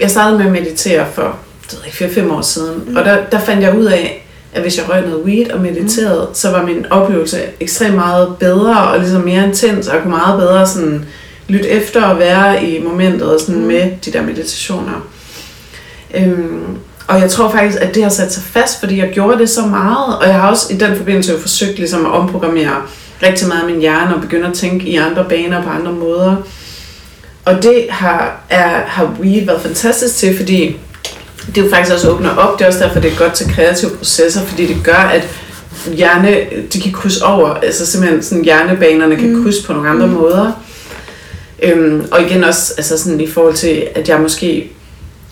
jeg 0.00 0.10
startede 0.10 0.38
med 0.38 0.46
at 0.46 0.52
meditere 0.52 1.06
for, 1.14 1.36
det 1.70 1.78
ved 1.78 2.06
ikke, 2.06 2.20
4-5 2.20 2.32
år 2.32 2.40
siden, 2.40 2.82
Mm. 2.86 2.96
og 2.96 3.04
der, 3.04 3.16
der 3.32 3.38
fandt 3.40 3.62
jeg 3.62 3.78
ud 3.78 3.84
af, 3.84 4.26
at 4.54 4.62
hvis 4.62 4.78
jeg 4.78 4.88
røg 4.88 5.00
noget 5.02 5.24
weed 5.24 5.50
og 5.50 5.60
mediterede, 5.60 6.26
mm. 6.28 6.34
så 6.34 6.50
var 6.50 6.62
min 6.62 6.86
oplevelse 6.90 7.38
ekstremt 7.60 7.94
meget 7.94 8.28
bedre 8.40 8.88
og 8.88 8.98
ligesom 8.98 9.22
mere 9.22 9.46
intens, 9.46 9.88
og 9.88 10.02
kunne 10.02 10.10
meget 10.10 10.40
bedre 10.40 10.66
sådan 10.66 11.04
lytte 11.48 11.68
efter 11.68 12.02
og 12.02 12.18
være 12.18 12.64
i 12.64 12.82
momentet 12.82 13.34
og 13.34 13.40
sådan 13.40 13.60
mm. 13.60 13.66
med 13.66 13.90
de 14.04 14.12
der 14.12 14.22
meditationer. 14.22 15.06
Øhm, 16.14 16.62
og 17.06 17.20
jeg 17.20 17.30
tror 17.30 17.50
faktisk, 17.50 17.82
at 17.82 17.94
det 17.94 18.02
har 18.02 18.10
sat 18.10 18.32
sig 18.32 18.42
fast, 18.42 18.80
fordi 18.80 18.98
jeg 18.98 19.10
gjorde 19.12 19.38
det 19.38 19.48
så 19.50 19.60
meget, 19.66 20.18
og 20.18 20.26
jeg 20.26 20.34
har 20.34 20.50
også 20.50 20.72
i 20.72 20.76
den 20.76 20.96
forbindelse 20.96 21.32
jo 21.32 21.38
forsøgt 21.38 21.78
ligesom 21.78 22.06
at 22.06 22.12
omprogrammere 22.12 22.76
rigtig 23.26 23.48
meget 23.48 23.60
af 23.60 23.66
min 23.66 23.80
hjerne 23.80 24.14
og 24.14 24.20
begynde 24.20 24.46
at 24.46 24.54
tænke 24.54 24.86
i 24.86 24.96
andre 24.96 25.24
baner 25.28 25.62
på 25.62 25.68
andre 25.68 25.92
måder. 25.92 26.36
Og 27.44 27.62
det 27.62 27.86
har, 27.90 28.40
er, 28.50 28.68
har 28.86 29.16
weed 29.20 29.46
været 29.46 29.60
fantastisk 29.62 30.16
til, 30.16 30.36
fordi 30.36 30.76
det 31.54 31.64
jo 31.64 31.70
faktisk 31.70 31.94
også 31.94 32.10
åbner 32.10 32.36
op. 32.36 32.58
Det 32.58 32.64
er 32.64 32.68
også 32.68 32.84
derfor, 32.84 33.00
det 33.00 33.12
er 33.12 33.16
godt 33.16 33.32
til 33.32 33.54
kreative 33.54 33.90
processer, 33.90 34.40
fordi 34.40 34.66
det 34.66 34.76
gør, 34.84 34.92
at 35.12 35.28
hjerne, 35.92 36.36
de 36.72 36.80
kan 36.80 36.92
krydse 36.92 37.24
over, 37.24 37.54
altså 37.54 37.86
simpelthen 37.86 38.22
sådan 38.22 38.44
hjernebanerne 38.44 39.16
kan 39.16 39.32
Mm. 39.36 39.44
krydse 39.44 39.66
på 39.66 39.72
nogle 39.72 39.88
andre 39.88 40.06
Mm. 40.06 40.12
mm. 40.12 40.18
måder. 40.18 40.52
Øhm, 41.62 42.08
og 42.10 42.22
igen 42.22 42.44
også 42.44 42.74
altså 42.76 42.98
sådan 42.98 43.20
i 43.20 43.26
forhold 43.30 43.54
til, 43.54 43.86
at 43.94 44.08
jeg 44.08 44.20
måske 44.20 44.70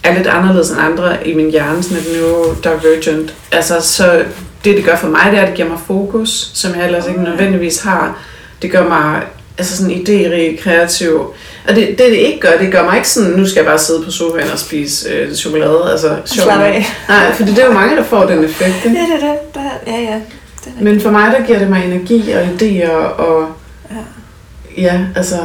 er 0.05 0.14
lidt 0.16 0.26
anderledes 0.26 0.70
end 0.70 0.81
andre 0.81 1.28
i 1.28 1.35
min 1.35 1.50
hjerne, 1.50 1.83
sådan 1.83 1.98
lidt 2.05 2.22
neurodivergent. 2.22 3.35
Altså, 3.52 3.81
så 3.81 4.24
det, 4.64 4.77
det 4.77 4.85
gør 4.85 4.96
for 4.96 5.09
mig, 5.09 5.20
det 5.31 5.38
er, 5.38 5.42
at 5.42 5.48
det 5.48 5.57
giver 5.57 5.68
mig 5.68 5.79
fokus, 5.87 6.51
som 6.55 6.75
jeg 6.75 6.85
ellers 6.87 7.07
ikke 7.09 7.22
nødvendigvis 7.22 7.83
har. 7.83 8.18
Det 8.62 8.70
gør 8.70 8.88
mig 8.88 9.22
altså 9.59 9.77
sådan 9.77 9.92
idérig, 9.92 10.62
kreativ. 10.62 11.35
Og 11.68 11.75
det, 11.75 11.88
det, 11.88 11.98
det 11.98 12.12
ikke 12.16 12.40
gør, 12.40 12.59
det 12.61 12.72
gør 12.72 12.85
mig 12.85 12.96
ikke 12.96 13.09
sådan, 13.09 13.31
nu 13.31 13.46
skal 13.46 13.61
jeg 13.61 13.66
bare 13.66 13.79
sidde 13.79 14.03
på 14.05 14.11
sofaen 14.11 14.51
og 14.53 14.59
spise 14.59 15.09
øh, 15.09 15.35
chokolade. 15.35 15.90
Altså, 15.90 16.16
Slap 16.25 16.61
af. 16.61 16.87
Nej, 17.09 17.33
for 17.33 17.44
det 17.44 17.59
er 17.59 17.66
jo 17.66 17.72
mange, 17.72 17.96
der 17.96 18.05
får 18.05 18.25
den 18.27 18.44
effekt. 18.44 18.85
Ja, 18.85 18.90
Ikke? 18.90 19.03
det 19.14 19.22
er 19.22 19.29
det. 19.29 19.55
Der, 19.55 19.61
ja, 19.87 20.01
ja. 20.01 20.20
Det 20.64 20.72
er 20.79 20.85
Men 20.85 21.01
for 21.01 21.11
mig, 21.11 21.33
der 21.38 21.46
giver 21.46 21.59
det 21.59 21.70
mig 21.70 21.85
energi 21.85 22.33
og 22.33 22.42
idéer, 22.44 22.90
og 23.20 23.48
Ja. 23.90 24.83
ja, 24.83 25.01
altså, 25.16 25.37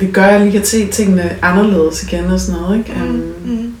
det 0.00 0.12
gør, 0.12 0.22
at 0.22 0.32
jeg 0.32 0.40
lige 0.40 0.52
kan 0.52 0.64
se 0.64 0.86
tingene 0.86 1.36
anderledes 1.42 2.02
igen 2.02 2.30
og 2.30 2.40
sådan 2.40 2.60
noget. 2.60 2.78
Ikke? 2.78 2.92
Mm, 3.00 3.04
Øhm, 3.04 3.34
mm. 3.44 3.74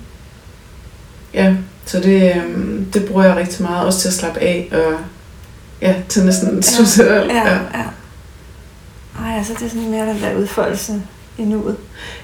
Ja, 1.34 1.52
så 1.86 2.00
det, 2.00 2.36
øhm, 2.36 2.86
det 2.92 3.04
bruger 3.04 3.24
jeg 3.24 3.36
rigtig 3.36 3.62
meget, 3.62 3.86
også 3.86 4.00
til 4.00 4.08
at 4.08 4.14
slappe 4.14 4.40
af, 4.40 4.68
og 4.72 4.98
ja, 5.82 5.94
til 6.08 6.24
næsten 6.24 6.62
socialt. 6.62 7.32
Ja, 7.32 7.52
ja. 7.52 7.84
Ej, 9.24 9.36
altså 9.36 9.52
det 9.58 9.62
er 9.62 9.68
sådan 9.68 9.90
mere 9.90 10.06
den 10.06 10.22
der 10.22 10.34
udfoldelse 10.36 11.02
i 11.38 11.42
nuet, 11.42 11.76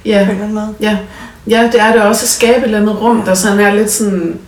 ja. 0.04 0.24
på 0.24 0.30
en 0.30 0.30
eller 0.30 0.42
anden 0.42 0.54
måde. 0.54 0.74
Ja. 0.80 0.98
ja, 1.46 1.70
det 1.72 1.80
er 1.80 1.92
det 1.92 2.02
også 2.02 2.24
at 2.24 2.28
skabe 2.28 2.58
et 2.58 2.64
eller 2.64 2.80
andet 2.80 3.00
rum, 3.00 3.22
der 3.22 3.34
sådan 3.34 3.60
er 3.60 3.74
lidt 3.74 3.90
sådan 3.90 4.40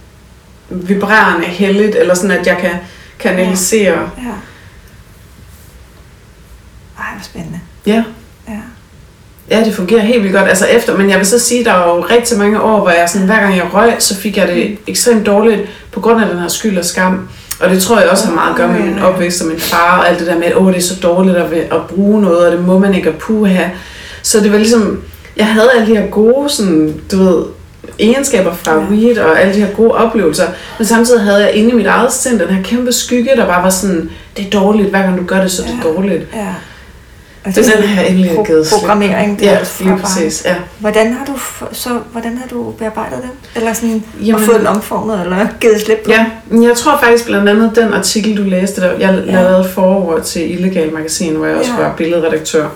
vibrerende, 0.70 1.46
heldigt, 1.46 1.96
eller 1.96 2.14
sådan, 2.14 2.31
at 2.31 2.46
jeg 2.46 2.59
kan 2.59 2.70
kanalisere. 3.18 4.11
Ja. 4.18 4.33
Ej, 6.98 7.14
hvor 7.14 7.22
spændende. 7.22 7.61
Ja. 7.87 8.05
Ja. 8.48 8.61
Ja, 9.53 9.65
det 9.65 9.75
fungerer 9.75 10.01
helt 10.01 10.23
vildt 10.23 10.37
godt. 10.37 10.49
Altså 10.49 10.67
efter, 10.67 10.97
men 10.97 11.11
jeg 11.11 11.19
vil 11.19 11.27
så 11.27 11.38
sige, 11.38 11.65
der 11.65 11.73
var 11.73 11.95
jo 11.97 12.01
rigtig 12.01 12.38
mange 12.38 12.61
år, 12.62 12.81
hvor 12.81 12.91
jeg 12.91 13.09
sådan, 13.09 13.27
hver 13.27 13.41
gang 13.41 13.57
jeg 13.57 13.65
røg, 13.75 13.93
så 13.99 14.17
fik 14.17 14.37
jeg 14.37 14.49
det 14.49 14.77
ekstremt 14.87 15.27
dårligt 15.27 15.61
på 15.93 16.01
grund 16.01 16.23
af 16.23 16.29
den 16.31 16.38
her 16.38 16.49
skyld 16.49 16.79
og 16.79 16.85
skam. 16.85 17.29
Og 17.61 17.71
det 17.71 17.83
tror 17.83 18.01
jeg 18.01 18.09
også 18.09 18.27
har 18.27 18.35
meget 18.35 18.51
at 18.51 18.57
gøre 18.57 18.69
med 18.69 18.81
min 18.81 18.99
opvækst 18.99 19.43
og 19.43 19.49
min 19.49 19.59
far 19.61 19.99
og 19.99 20.09
alt 20.09 20.18
det 20.18 20.26
der 20.26 20.35
med, 20.39 20.45
at 20.45 20.57
åh, 20.57 20.68
det 20.72 20.76
er 20.79 20.83
så 20.83 20.95
dårligt 21.03 21.37
at, 21.37 21.53
at 21.53 21.81
bruge 21.89 22.22
noget, 22.22 22.47
og 22.47 22.53
det 22.53 22.66
må 22.66 22.79
man 22.79 22.95
ikke 22.95 23.09
at 23.09 23.14
puha. 23.16 23.64
Så 24.22 24.41
det 24.41 24.53
var 24.53 24.59
ligesom, 24.59 25.01
jeg 25.37 25.47
havde 25.47 25.70
alle 25.74 25.87
de 25.93 25.97
her 25.97 26.07
gode, 26.07 26.49
sådan, 26.51 26.95
du 27.12 27.16
ved, 27.24 27.43
egenskaber 27.99 28.55
fra 28.55 28.72
Ja. 28.74 28.79
weed 28.91 29.18
og 29.18 29.41
alle 29.41 29.55
de 29.55 29.59
her 29.61 29.74
gode 29.74 29.91
oplevelser, 29.93 30.45
men 30.79 30.87
samtidig 30.87 31.20
havde 31.22 31.39
jeg 31.39 31.53
inde 31.53 31.70
i 31.70 31.74
mit 31.74 31.87
eget 31.87 32.12
sind 32.12 32.39
den 32.39 32.49
her 32.49 32.62
kæmpe 32.62 32.93
skygge, 32.93 33.31
der 33.37 33.47
bare 33.47 33.62
var 33.62 33.70
sådan, 33.70 34.11
det 34.37 34.47
er 34.47 34.51
dårligt, 34.51 34.91
hver 34.91 35.03
gang 35.03 35.18
du 35.18 35.24
gør 35.24 35.41
det, 35.41 35.51
så 35.51 35.62
er 35.62 35.66
det 35.66 35.74
Ja. 35.85 35.89
dårligt. 35.89 36.22
Ja. 36.35 36.47
Og 37.45 37.55
Det 37.55 37.68
er 37.68 37.76
den 37.76 37.88
her 37.88 38.03
endelig 38.03 38.30
pro- 38.30 38.47
givet 38.47 38.66
programmering, 38.80 39.40
der 39.40 39.45
Ja, 39.53 39.59
fra 39.62 39.84
lige 39.84 39.99
præcis, 40.03 40.43
ja. 40.45 40.55
Hvordan 40.78 41.12
har 41.12 41.24
du 41.24 41.32
så 41.72 41.88
hvordan 42.12 42.38
har 42.38 42.49
du 42.51 42.70
bearbejdet 42.70 43.18
det? 43.22 43.30
Eller 43.57 43.72
sådan 43.72 44.05
Jamen, 44.20 44.34
og 44.34 44.40
fået 44.40 44.59
den 44.59 44.66
omformet 44.66 45.20
eller 45.20 45.47
givet 45.61 45.80
slip 45.80 45.99
på? 46.05 46.11
Ja, 46.11 46.26
jeg 46.51 46.76
tror 46.76 46.99
faktisk 47.03 47.26
blandt 47.26 47.49
andet 47.49 47.72
den 47.76 47.93
artikel, 47.93 48.36
du 48.36 48.43
læste, 48.43 48.80
der, 48.80 48.93
jeg 48.99 49.22
Ja. 49.26 49.32
lavede 49.32 49.68
forord 49.74 50.22
til 50.22 50.51
Illegal 50.53 50.93
Magasin, 50.93 51.34
hvor 51.36 51.47
jeg 51.47 51.57
også 51.57 51.70
Ja. 51.78 51.82
var 51.82 51.95
billedredaktør. 51.97 52.66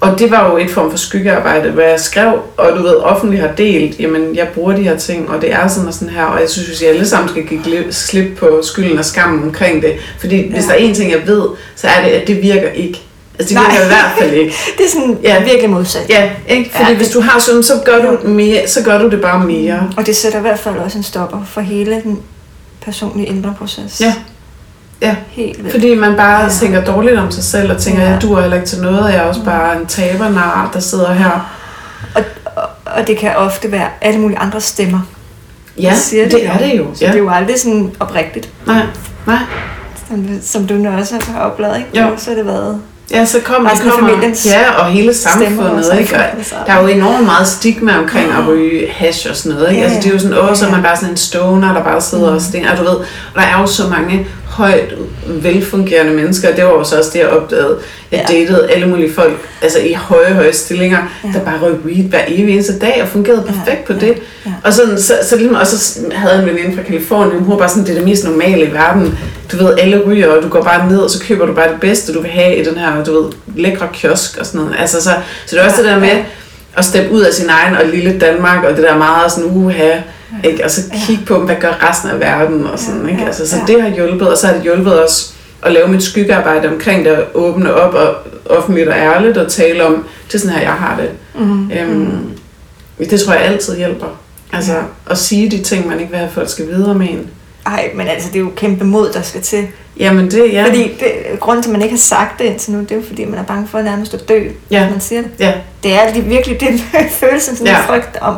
og 0.00 0.18
det 0.18 0.30
var 0.30 0.50
jo 0.50 0.56
et 0.56 0.70
form 0.70 0.90
for 0.90 0.98
skyggearbejde, 0.98 1.70
hvad 1.70 1.84
jeg 1.84 2.00
skrev, 2.00 2.32
og 2.56 2.72
du 2.76 2.82
ved, 2.82 2.96
offentligt 2.96 3.42
har 3.42 3.50
delt, 3.52 4.00
jamen 4.00 4.36
jeg 4.36 4.48
bruger 4.54 4.76
de 4.76 4.82
her 4.82 4.96
ting, 4.96 5.30
og 5.30 5.40
det 5.42 5.52
er 5.52 5.68
sådan 5.68 5.88
og 5.88 5.94
sådan 5.94 6.08
her, 6.14 6.24
og 6.24 6.40
jeg 6.40 6.48
synes, 6.50 6.68
hvis 6.68 6.82
jeg 6.82 6.90
alle 6.90 7.06
sammen 7.08 7.28
skal 7.28 7.46
give 7.46 7.84
slip 7.92 8.36
på 8.38 8.60
skylden 8.62 8.98
og 8.98 9.04
skammen 9.04 9.42
omkring 9.42 9.82
det, 9.82 9.92
fordi 10.20 10.36
ja. 10.46 10.52
hvis 10.52 10.64
der 10.64 10.72
er 10.72 10.76
en 10.76 10.94
ting, 10.94 11.10
jeg 11.10 11.20
ved, 11.26 11.42
så 11.76 11.86
er 11.86 12.04
det, 12.04 12.10
at 12.10 12.28
det 12.28 12.42
virker 12.42 12.68
ikke. 12.68 13.02
Altså 13.38 13.54
det 13.54 13.62
Nej. 13.62 13.70
virker 13.70 13.84
i 13.84 13.88
hvert 13.88 14.12
fald 14.18 14.32
ikke. 14.32 14.54
Det 14.78 14.86
er 14.86 14.90
sådan 14.90 15.18
Ja. 15.22 15.42
virkelig 15.44 15.70
modsat. 15.70 16.10
Ja, 16.10 16.30
ikke? 16.48 16.70
Fordi 16.70 16.84
Ja, 16.84 16.88
det- 16.90 16.96
hvis 16.96 17.08
du 17.10 17.20
har 17.20 17.38
sådan, 17.40 17.62
så 17.62 17.72
gør 17.84 17.98
du, 18.02 18.28
mere, 18.28 18.68
så 18.68 18.82
gør 18.82 18.98
du 18.98 19.10
det 19.10 19.20
bare 19.20 19.44
mere. 19.44 19.90
Og 19.96 20.06
det 20.06 20.16
sætter 20.16 20.38
i 20.38 20.42
hvert 20.42 20.58
fald 20.58 20.76
også 20.76 20.98
en 20.98 21.04
stopper 21.04 21.44
for 21.44 21.60
hele 21.60 22.00
den 22.04 22.18
personlige 22.84 23.26
indre 23.28 23.54
proces. 23.58 24.00
Ja. 24.00 24.14
Ja. 25.00 25.16
Helt 25.28 25.58
vildt. 25.58 25.70
Fordi 25.72 25.94
man 25.94 26.16
bare 26.16 26.42
ja. 26.42 26.48
Tænker 26.48 26.84
dårligt 26.84 27.18
om 27.18 27.30
sig 27.30 27.44
selv, 27.44 27.72
og 27.72 27.78
tænker, 27.80 28.02
ja. 28.02 28.08
Jeg 28.10 28.22
duer 28.22 28.40
heller 28.40 28.56
ikke 28.56 28.68
til 28.68 28.80
noget, 28.82 29.00
og 29.00 29.08
jeg 29.12 29.18
er 29.18 29.22
også 29.22 29.44
bare 29.44 29.80
en 29.80 29.86
tabernar, 29.86 30.70
der 30.74 30.80
sidder 30.80 31.12
her. 31.12 31.50
Og, 32.14 32.22
og, 32.56 32.62
og 32.86 33.06
det 33.06 33.18
kan 33.18 33.36
ofte 33.36 33.72
være 33.72 33.88
alle 34.00 34.20
mulige 34.20 34.38
andre 34.38 34.60
stemmer, 34.60 35.00
Ja, 35.78 35.94
siger 35.94 36.22
det, 36.24 36.32
det, 36.32 36.40
det 36.40 36.48
er 36.48 36.58
det 36.58 36.78
jo. 36.78 36.86
Så 36.94 37.04
Ja. 37.04 37.10
det 37.10 37.14
er 37.18 37.22
jo 37.22 37.30
aldrig 37.30 37.60
sådan 37.60 37.92
oprigtigt, 38.00 38.48
Nej, 38.66 38.82
nej. 39.26 39.38
som, 40.08 40.28
som 40.42 40.66
du 40.66 40.74
nu 40.74 40.90
også 40.90 41.20
har 41.28 41.40
oplevet, 41.40 41.76
ikke? 41.78 42.00
Jo. 42.00 42.16
Så 42.16 42.30
har 42.30 42.36
det 42.36 42.46
været... 42.46 42.80
Ja, 43.10 43.24
så 43.24 43.40
kommer 43.40 43.68
det 43.70 43.78
Resten 43.78 43.90
kommer, 43.90 44.08
familiens 44.08 44.46
ja, 44.46 44.70
og 44.70 44.86
hele 44.86 45.14
samfundet, 45.14 45.90
og 45.90 46.00
ikke? 46.00 46.14
Og 46.16 46.22
der 46.66 46.72
er 46.72 46.80
jo 46.82 46.86
enormt 46.86 47.24
meget 47.24 47.46
stigma 47.48 47.98
omkring 47.98 48.32
at 48.32 48.48
ryge 48.48 48.88
hash 48.90 49.26
og 49.30 49.36
sådan 49.36 49.52
noget, 49.58 49.70
ikke? 49.70 49.80
Ja, 49.82 49.86
Altså, 49.88 50.00
det 50.02 50.08
er 50.08 50.12
jo 50.12 50.18
sådan, 50.18 50.38
åh, 50.38 50.56
så 50.56 50.64
er 50.64 50.68
ja. 50.68 50.74
man 50.74 50.82
bare 50.82 50.96
sådan 50.96 51.10
en 51.10 51.16
stoner, 51.16 51.72
der 51.74 51.82
bare 51.84 52.00
sidder 52.00 52.28
Mm. 52.30 52.34
og 52.36 52.42
stinger, 52.42 52.72
og 52.72 52.78
du 52.78 52.82
ved, 52.82 52.90
og 52.96 53.06
der 53.34 53.40
er 53.42 53.60
jo 53.60 53.66
så 53.66 53.82
mange 53.88 54.26
højt 54.54 54.94
velfungerende 55.26 56.12
mennesker, 56.12 56.50
og 56.50 56.56
det 56.56 56.64
var 56.64 56.70
jo 56.70 56.84
så 56.84 56.98
også 56.98 57.10
det, 57.12 57.18
jeg 57.18 57.28
opdagede. 57.28 57.76
Jeg 58.12 58.24
Ja. 58.30 58.34
datede 58.34 58.70
alle 58.70 58.86
mulige 58.88 59.12
folk, 59.14 59.48
altså 59.62 59.78
i 59.78 59.92
høje, 59.92 60.32
høje 60.34 60.52
stillinger, 60.52 60.98
Ja. 61.24 61.28
der 61.38 61.44
bare 61.44 61.58
røg 61.62 61.72
weed 61.84 62.04
hver 62.04 62.20
evig 62.28 62.54
eneste 62.54 62.78
dag, 62.78 62.98
og 63.02 63.08
fungerede 63.08 63.44
Ja, 63.46 63.52
perfekt 63.52 63.84
på 63.84 63.92
ja, 63.92 63.98
det. 63.98 64.14
ja. 64.46 64.50
Og, 64.64 64.72
sådan, 64.72 64.98
så, 65.00 65.14
så 65.28 65.36
ligesom, 65.36 65.54
og 65.56 65.66
så 65.66 66.00
havde 66.12 66.42
en 66.42 66.46
veninde 66.48 66.76
fra 66.76 66.82
Kalifornien, 66.82 67.38
hun 67.42 67.50
var 67.50 67.56
bare 67.58 67.68
sådan, 67.68 67.82
det 67.84 67.90
er 67.90 67.94
det 67.94 68.04
mest 68.04 68.24
normale 68.24 68.64
i 68.64 68.72
verden. 68.72 69.18
Du 69.52 69.56
ved, 69.56 69.78
alle 69.78 70.02
ryger, 70.06 70.28
og 70.28 70.42
du 70.42 70.48
går 70.48 70.62
bare 70.62 70.88
ned, 70.90 70.98
og 70.98 71.10
så 71.10 71.20
køber 71.24 71.46
du 71.46 71.52
bare 71.54 71.68
det 71.68 71.80
bedste, 71.80 72.12
du 72.14 72.20
vil 72.22 72.30
have 72.30 72.56
i 72.56 72.64
den 72.64 72.76
her, 72.78 73.04
du 73.04 73.22
ved, 73.22 73.32
lækre 73.56 73.88
kiosk 73.92 74.36
og 74.40 74.46
sådan 74.46 74.60
noget. 74.60 74.76
Altså, 74.78 75.02
så, 75.02 75.10
så 75.46 75.56
det 75.56 75.62
er 75.62 75.64
også 75.66 75.76
det 75.82 75.84
der 75.90 75.98
med 76.00 76.10
at 76.76 76.84
steppe 76.84 77.10
ud 77.10 77.20
af 77.20 77.32
sin 77.32 77.48
egen 77.48 77.76
og 77.76 77.86
lille 77.86 78.18
Danmark, 78.20 78.64
og 78.64 78.76
det 78.76 78.84
der 78.84 78.96
meget 78.98 79.32
sådan, 79.32 79.50
uha, 79.52 79.90
ikke? 80.44 80.64
og 80.64 80.70
så 80.70 80.80
kigge 81.06 81.24
på, 81.26 81.38
hvad 81.38 81.56
gør 81.60 81.88
resten 81.90 82.10
af 82.10 82.20
verden, 82.20 82.66
og 82.66 82.78
sådan, 82.78 83.08
ikke? 83.08 83.24
Altså, 83.26 83.48
så 83.48 83.56
det 83.66 83.82
har 83.82 83.88
hjulpet, 83.90 84.28
og 84.28 84.38
så 84.38 84.46
har 84.46 84.54
det 84.54 84.62
hjulpet 84.62 85.04
os 85.04 85.34
at 85.62 85.72
lave 85.72 85.88
mit 85.88 86.02
skyggearbejde 86.02 86.68
omkring 86.68 87.04
det, 87.04 87.10
at 87.10 87.24
åbne 87.34 87.74
op 87.74 87.94
og 87.94 88.14
offentligt 88.56 88.88
og 88.88 88.94
ærligt, 88.96 89.36
og 89.36 89.52
tale 89.52 89.86
om, 89.86 90.06
det 90.28 90.34
er 90.34 90.38
sådan 90.38 90.56
her, 90.56 90.62
jeg 90.62 90.72
har 90.72 91.00
det. 91.00 91.10
Mm. 91.44 91.70
Øhm, 91.70 92.30
det 92.98 93.20
tror 93.20 93.32
jeg 93.32 93.42
altid 93.42 93.76
hjælper. 93.76 94.06
Altså 94.52 94.72
Ja. 94.72 94.78
at 95.10 95.18
sige 95.18 95.50
de 95.50 95.62
ting, 95.62 95.88
man 95.88 95.98
ikke 96.00 96.10
vil 96.10 96.18
have, 96.18 96.30
folk 96.30 96.48
skal 96.50 96.66
videre 96.68 96.94
med 96.94 97.08
en. 97.10 97.30
Ej, 97.66 97.90
men 97.94 98.06
altså, 98.08 98.28
det 98.28 98.36
er 98.36 98.40
jo 98.40 98.50
kæmpe 98.56 98.84
mod, 98.84 99.12
der 99.12 99.22
skal 99.22 99.40
til. 99.42 99.66
Jamen 99.98 100.30
det, 100.30 100.52
ja. 100.52 100.64
Fordi 100.66 100.82
det, 100.82 101.40
grunden 101.40 101.62
til, 101.62 101.70
at 101.70 101.72
man 101.72 101.82
ikke 101.82 101.92
har 101.94 102.00
sagt 102.00 102.38
det 102.38 102.44
indtil 102.44 102.72
nu, 102.72 102.80
det 102.80 102.90
er 102.90 102.96
jo 102.96 103.02
fordi, 103.06 103.24
man 103.24 103.38
er 103.38 103.42
bange 103.44 103.68
for 103.68 103.80
nærmest 103.82 104.14
at 104.14 104.28
dø, 104.28 104.44
Ja. 104.70 104.84
når 104.84 104.90
man 104.90 105.00
siger 105.00 105.22
det. 105.22 105.30
Ja. 105.40 105.52
Det 105.82 105.92
er 105.92 106.20
virkelig 106.22 106.60
den 106.60 106.80
følelse, 107.20 107.46
sådan 107.56 107.66
Ja. 107.66 107.78
en 107.78 107.84
frygt 107.86 108.16
om 108.20 108.36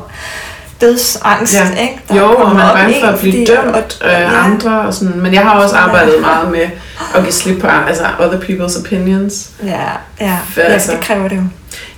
dødsangst, 0.81 1.55
Ja. 1.55 1.66
ikke? 1.81 2.03
Jo, 2.16 2.27
og 2.37 2.55
man 2.57 2.66
er 2.66 2.72
bange 2.74 2.97
for 3.01 3.07
at 3.07 3.18
blive 3.18 3.33
fordi- 3.33 3.45
dømt 3.45 3.99
af 4.05 4.20
ja. 4.22 4.45
andre. 4.45 4.81
Og 4.81 4.95
sådan. 4.95 5.20
Men 5.20 5.35
jeg 5.35 5.43
har 5.43 5.61
også 5.61 5.77
arbejdet 5.77 6.20
meget 6.20 6.51
med 6.51 6.61
at 7.14 7.22
give 7.22 7.33
slip 7.33 7.61
på 7.61 7.66
altså 7.89 8.03
other 8.20 8.41
people's 8.41 8.81
opinions. 8.81 9.49
Ja, 9.64 9.70
ja. 10.20 10.37
For 10.55 10.61
ja 10.61 10.66
altså- 10.66 10.93
det 10.93 11.01
kræver 11.01 11.29
det 11.29 11.37
jo. 11.37 11.43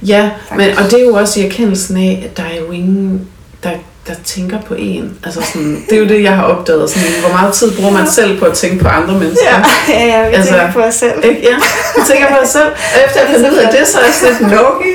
Ja, 0.02 0.30
men, 0.56 0.78
og 0.78 0.84
det 0.84 0.94
er 1.00 1.04
jo 1.04 1.14
også 1.14 1.40
i 1.40 1.46
erkendelsen 1.46 1.96
af, 1.96 2.22
at 2.30 2.36
der 2.36 2.42
er 2.42 2.58
jo 2.66 2.70
ingen, 2.72 3.26
der, 3.62 3.70
der 4.08 4.14
tænker 4.24 4.58
på 4.60 4.74
en. 4.74 5.16
Altså 5.24 5.40
sådan, 5.52 5.84
det 5.90 5.96
er 5.96 6.00
jo 6.02 6.08
det, 6.08 6.22
jeg 6.22 6.36
har 6.36 6.42
opdaget. 6.42 6.90
Sådan, 6.90 7.08
hvor 7.20 7.32
meget 7.38 7.52
tid 7.54 7.70
bruger 7.76 7.90
man 7.92 8.10
selv 8.10 8.38
på 8.38 8.44
at 8.44 8.52
tænke 8.52 8.78
på 8.84 8.88
andre 8.88 9.14
mennesker? 9.14 9.46
Ja, 9.50 9.62
ja, 10.00 10.06
ja 10.06 10.28
vi 10.28 10.34
Altså, 10.34 10.50
tænker 10.52 10.72
på 10.72 10.80
os 10.80 10.94
selv. 10.94 11.12
Ikke? 11.24 11.40
Ja, 11.42 11.54
jeg 11.96 12.06
tænker 12.10 12.26
på 12.28 12.34
mig 12.40 12.48
selv. 12.48 12.66
Og 12.66 13.00
efter 13.06 13.20
jeg 13.20 13.28
fandt 13.30 13.52
ud 13.52 13.56
af 13.58 13.68
det, 13.78 13.86
så 13.88 13.98
er 13.98 14.04
jeg 14.04 14.14
sådan 14.14 14.48
lidt 14.50 14.60
okay. 14.60 14.94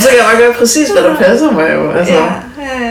Så 0.00 0.08
kan 0.08 0.18
jeg 0.18 0.26
bare 0.32 0.42
gøre 0.42 0.52
præcis, 0.58 0.88
hvad 0.90 1.02
der 1.02 1.16
passer 1.26 1.50
mig 1.52 1.74
jo. 1.74 1.90
Altså. 1.92 2.14
Ja. 2.14 2.24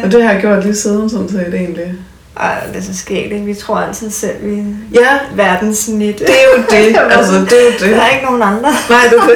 Og 0.04 0.12
det 0.12 0.24
har 0.24 0.32
jeg 0.32 0.42
gjort 0.42 0.64
lige 0.64 0.76
siden, 0.76 1.10
sådan 1.10 1.30
set 1.30 1.54
egentlig. 1.54 1.94
Ej, 2.40 2.66
det 2.68 2.76
er 2.78 2.82
så 2.82 2.98
skægt? 2.98 3.46
Vi 3.46 3.54
tror 3.54 3.78
altid 3.78 4.10
selv, 4.10 4.36
vi 4.42 4.64
Ja, 4.94 5.20
verdens 5.36 5.88
midte. 5.88 6.20
det 6.26 6.30
er 6.30 6.58
jo 6.58 6.64
det. 6.78 6.98
Altså, 7.12 7.34
det 7.34 7.54
er 7.54 7.66
jo 7.66 7.72
det. 7.72 7.96
Der 7.96 8.02
er 8.02 8.10
ikke 8.10 8.26
nogen 8.26 8.42
andre. 8.42 8.72
Nej, 8.90 9.02
det 9.10 9.18
er 9.20 9.26
det. 9.26 9.36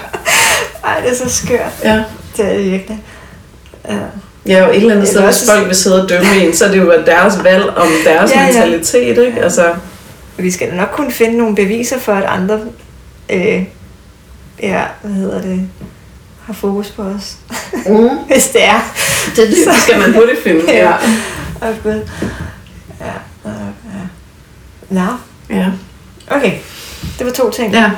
Ej, 0.84 1.00
det 1.00 1.10
er 1.10 1.14
så 1.14 1.28
skørt. 1.44 1.72
Ja. 1.84 2.02
Det 2.36 2.44
er 2.44 2.56
det 2.56 2.72
virkelig. 2.72 3.02
Ja. 3.88 3.96
Ja, 4.46 4.64
og 4.66 4.70
et 4.70 4.76
eller 4.76 4.94
andet 4.94 5.08
sted, 5.08 5.22
hvis 5.24 5.50
folk 5.50 5.66
vil 5.66 5.76
sidde 5.76 6.02
og 6.02 6.08
dømme 6.08 6.36
en, 6.36 6.54
så 6.56 6.64
er 6.64 6.68
det 6.70 6.78
jo 6.78 6.92
deres 7.06 7.44
valg 7.44 7.64
om 7.76 7.88
deres 8.04 8.30
Ja, 8.30 8.40
ja. 8.40 8.46
mentalitet, 8.46 9.18
ikke? 9.26 9.40
Altså, 9.42 9.74
Vi 10.36 10.50
skal 10.50 10.74
nok 10.74 10.88
kunne 10.92 11.12
finde 11.12 11.36
nogle 11.38 11.54
beviser 11.56 11.98
for, 11.98 12.12
at 12.12 12.24
andre 12.24 12.60
øh, 13.30 13.62
ja, 14.62 14.82
hvad 15.02 15.12
hedder 15.12 15.40
det, 15.40 15.68
har 16.48 16.54
fokus 16.54 16.90
på 16.90 17.02
os. 17.02 17.36
mm. 17.86 18.08
Hvis 18.32 18.48
det 18.48 18.64
er. 18.64 18.80
det, 19.36 19.48
det 19.48 19.56
skal 19.82 19.98
man 20.00 20.14
hurtigt 20.14 20.42
finde. 20.42 20.60
Ja. 20.72 20.92
Og 21.60 21.74
Gud. 21.82 22.00
Ja. 23.00 23.12
og- 23.44 23.52
ja. 23.84 24.04
Nå, 24.94 25.06
ja. 25.50 25.66
okay. 26.30 26.52
Det 27.18 27.26
var 27.26 27.32
to 27.32 27.50
ting. 27.50 27.72
Ja. 27.72 27.90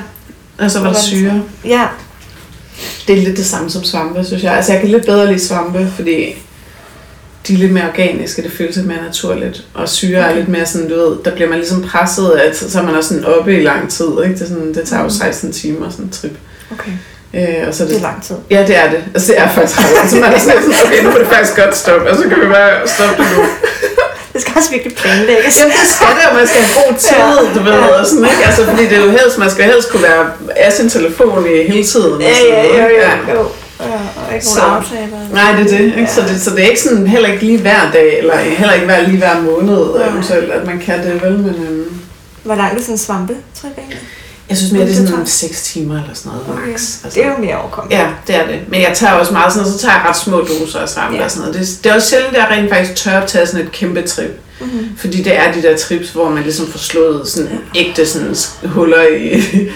Og 0.59 0.71
så 0.71 0.79
var 0.79 0.93
der 0.93 0.99
syre. 0.99 1.43
Ja, 1.65 1.87
Det 3.07 3.17
er 3.17 3.21
lidt 3.23 3.37
det 3.37 3.45
samme 3.45 3.69
som 3.69 3.83
svampe, 3.83 4.23
synes 4.25 4.43
jeg. 4.43 4.53
Altså, 4.53 4.71
jeg 4.71 4.81
kan 4.81 4.89
lidt 4.89 5.05
bedre 5.05 5.27
lide 5.27 5.39
svampe, 5.47 5.87
fordi 5.95 6.25
de 7.47 7.53
er 7.53 7.57
lidt 7.57 7.71
mere 7.71 7.87
organiske, 7.89 8.43
det 8.43 8.51
føles 8.51 8.75
lidt 8.75 8.87
mere 8.87 9.01
naturligt. 9.05 9.65
Og 9.73 9.89
syre 9.89 10.19
er 10.19 10.25
Okay. 10.25 10.35
lidt 10.35 10.47
mere 10.49 10.65
sådan, 10.65 10.89
du 10.89 10.95
ved, 10.95 11.17
der 11.25 11.31
bliver 11.35 11.49
man 11.49 11.57
ligesom 11.59 11.81
presset, 11.81 12.31
at 12.31 12.57
så 12.57 12.79
er 12.79 12.83
man 12.83 12.95
også 12.95 13.09
sådan 13.09 13.25
oppe 13.25 13.57
i 13.59 13.63
lang 13.63 13.89
tid, 13.89 14.07
ikke? 14.23 14.33
Det, 14.35 14.41
er 14.41 14.47
sådan, 14.47 14.73
det 14.73 14.83
tager 14.87 15.01
jo 15.01 15.07
Mm. 15.07 15.13
16 15.13 15.51
timer, 15.53 15.89
sådan 15.89 16.05
en 16.05 16.11
trip. 16.11 16.37
okay. 16.71 16.91
Øh, 17.33 17.67
og 17.67 17.73
så 17.73 17.83
er 17.83 17.87
Det 17.87 17.95
det, 17.95 17.97
er 18.03 18.07
lang 18.09 18.23
tid. 18.27 18.35
Ja, 18.49 18.59
det 18.67 18.75
er 18.83 18.89
det. 18.89 18.99
Altså, 19.13 19.27
det 19.31 19.39
er 19.39 19.49
faktisk 19.49 19.79
ret 19.79 19.91
lang 19.97 20.09
tid. 20.09 20.19
Man 20.21 20.33
er 20.33 20.39
sådan, 20.39 20.61
sådan, 20.63 20.85
okay, 20.85 21.03
nu 21.03 21.09
er 21.09 21.17
det 21.23 21.27
faktisk 21.27 21.55
godt 21.61 21.75
stoppe, 21.77 22.09
og 22.11 22.15
så 22.17 22.23
kan 22.29 22.37
vi 22.43 22.47
bare 22.57 22.71
stoppe 22.95 23.15
det 23.23 23.27
nu. 23.37 23.43
Det 24.33 24.41
skal 24.41 24.53
også 24.57 24.71
virkelig 24.71 24.95
planlægges. 24.95 25.59
Jamen, 25.59 25.71
det 25.81 25.87
skal 25.95 26.07
det, 26.19 26.25
og 26.29 26.35
man 26.35 26.47
skal 26.47 26.61
have 26.61 26.73
god 26.81 26.93
tid, 27.07 27.55
du 27.55 27.63
ved, 27.63 27.71
Ja. 27.73 27.99
og 27.99 28.05
sådan, 28.05 28.23
ikke? 28.25 28.43
Altså, 28.45 28.65
fordi 28.65 28.83
det 28.89 28.97
er 28.97 29.03
jo 29.05 29.09
helst, 29.11 29.37
man 29.37 29.51
skal 29.51 29.65
helst 29.65 29.89
kunne 29.91 30.03
være 30.03 30.25
af 30.55 30.71
sin 30.73 30.89
telefon 30.89 31.45
i 31.55 31.63
hele 31.71 31.83
tiden. 31.83 32.13
og 32.13 32.21
Ja, 32.21 32.33
sådan 32.35 32.53
ja, 32.53 32.63
jo, 32.63 32.95
Ja. 33.05 33.33
jo. 33.33 33.39
Ja, 33.79 33.99
og 34.27 34.33
ikke 34.35 34.45
Så- 34.45 34.59
aftaler. 34.61 35.19
Nej, 35.33 35.51
det 35.51 35.73
er 35.73 35.77
det. 35.77 35.85
Ikke? 35.85 35.99
Ja. 36.01 36.07
Så, 36.07 36.21
det, 36.21 36.41
så 36.41 36.49
det 36.49 36.59
er 36.63 36.67
ikke 36.69 36.81
sådan, 36.81 37.07
heller 37.07 37.29
ikke 37.33 37.45
lige 37.45 37.57
hver 37.57 37.81
dag, 37.93 38.17
eller 38.19 38.37
heller 38.37 38.73
ikke 38.73 38.85
hver, 38.85 39.01
lige 39.01 39.17
hver 39.17 39.41
måned, 39.41 39.85
Nej. 39.99 40.07
eventuelt, 40.09 40.51
at 40.51 40.65
man 40.67 40.79
kan 40.85 40.99
det 41.05 41.21
vel, 41.23 41.31
men 41.31 41.55
øhm, 41.69 42.01
Hvor 42.43 42.55
langt 42.55 42.77
er 42.77 42.81
sådan 42.81 42.93
en 42.95 42.97
svampe, 42.97 43.33
trip 43.61 43.77
egentlig? 43.77 43.99
Jeg 44.49 44.57
synes 44.57 44.71
mere, 44.73 44.83
det 44.85 44.91
er 44.91 44.95
sådan 44.95 45.11
tager- 45.11 45.25
6 45.25 45.63
timer 45.63 45.93
eller 46.01 46.13
sådan 46.13 46.31
noget, 46.31 46.59
Okay. 46.59 46.71
max. 46.71 47.03
Altså, 47.03 47.19
Det 47.19 47.25
er 47.25 47.29
jo 47.31 47.37
mere 47.45 47.57
overkommeligt. 47.61 48.01
Ja, 48.01 48.07
det 48.27 48.35
er 48.35 48.47
det. 48.47 48.59
Men 48.67 48.81
jeg 48.81 48.91
tager 48.95 49.13
også 49.13 49.33
meget 49.33 49.53
sådan, 49.53 49.65
og 49.67 49.71
så 49.73 49.77
tager 49.79 49.93
jeg 49.95 50.03
ret 50.09 50.17
små 50.17 50.37
doser 50.39 50.79
af 50.79 50.89
svampe 50.89 51.17
Ja. 51.17 51.23
og 51.23 51.31
sådan 51.31 51.47
noget. 51.51 51.67
Det, 51.67 51.83
det 51.83 51.89
er 51.91 51.95
også 51.95 52.09
sjældent, 52.09 52.35
at 52.35 52.41
jeg 52.41 52.47
rent 52.57 52.69
faktisk 52.69 52.95
tør 53.03 53.19
at 53.19 53.27
tage 53.27 53.45
sådan 53.47 53.65
et 53.65 53.71
kæmpe 53.71 54.01
trip. 54.01 54.39
Mm-hmm. 54.61 54.87
Fordi 54.97 55.21
det 55.23 55.37
er 55.37 55.51
de 55.51 55.61
der 55.61 55.77
trips, 55.77 56.09
hvor 56.09 56.29
man 56.29 56.43
ligesom 56.43 56.67
får 56.67 56.79
slået 56.79 57.27
sådan 57.27 57.49
ægte 57.75 58.05
sådan 58.05 58.35
huller 58.65 59.01
i... 59.17 59.29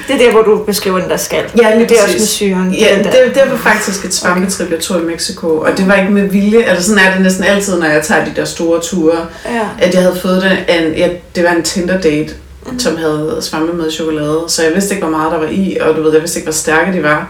Det 0.08 0.14
er 0.14 0.18
der, 0.18 0.32
hvor 0.32 0.42
du 0.42 0.64
beskriver 0.64 1.00
den 1.00 1.10
der 1.10 1.18
skal. 1.18 1.44
Ja, 1.62 1.76
lige 1.78 1.90
det 1.90 1.98
er 2.00 2.04
også 2.04 2.16
med 2.18 2.26
syren. 2.26 2.72
Ja, 2.74 2.98
det, 2.98 3.14
det 3.36 3.42
var 3.52 3.58
faktisk 3.58 4.06
et 4.06 4.14
svampetrip, 4.14 4.72
jeg 4.72 4.80
tog 4.80 5.02
i 5.02 5.04
Mexico, 5.04 5.48
og 5.60 5.78
det 5.78 5.88
var 5.88 5.94
ikke 5.96 6.12
med 6.12 6.30
vilje, 6.30 6.64
altså 6.64 6.88
sådan 6.90 7.08
er 7.08 7.14
det 7.14 7.22
næsten 7.22 7.44
altid, 7.44 7.80
når 7.80 7.86
jeg 7.88 8.04
tager 8.04 8.26
de 8.26 8.32
der 8.36 8.46
store 8.46 8.82
ture, 8.82 9.18
Ja. 9.46 9.62
at 9.80 9.94
jeg 9.94 10.02
havde 10.02 10.20
fået 10.22 10.42
det, 10.42 10.52
en, 10.76 10.94
ja, 10.94 11.10
det 11.36 11.44
var 11.44 11.50
en 11.52 11.64
Tinder 11.64 12.02
date. 12.02 12.34
Mm. 12.72 12.80
som 12.80 12.98
havde 12.98 13.38
svampe 13.42 13.74
med 13.74 13.92
chokolade, 13.92 14.40
så 14.48 14.64
jeg 14.64 14.72
vidste 14.74 14.94
ikke, 14.96 15.08
hvor 15.08 15.18
meget 15.18 15.32
der 15.32 15.38
var 15.40 15.48
i, 15.48 15.78
og 15.82 15.96
du 15.96 16.02
ved, 16.04 16.12
jeg 16.12 16.22
vidste 16.22 16.40
ikke, 16.40 16.46
hvor 16.46 16.54
stærke 16.54 16.94
de 16.94 17.04
var. 17.04 17.28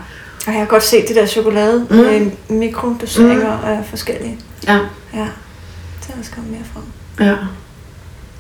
Og 0.48 0.52
jeg 0.54 0.60
har 0.62 0.66
godt 0.66 0.84
set 0.84 1.08
det 1.08 1.16
der 1.16 1.26
chokolade 1.26 1.86
Mm. 1.90 1.96
med 1.96 2.32
mikrodoseringer 2.50 3.58
mm. 3.64 3.70
af 3.70 3.80
forskellige. 3.90 4.40
Ja. 4.68 4.74
Ja, 5.14 5.28
det 6.02 6.10
er 6.14 6.20
også 6.20 6.32
kommet 6.36 6.52
mere 6.52 6.62
frem. 6.74 6.84
Ja. 7.28 7.36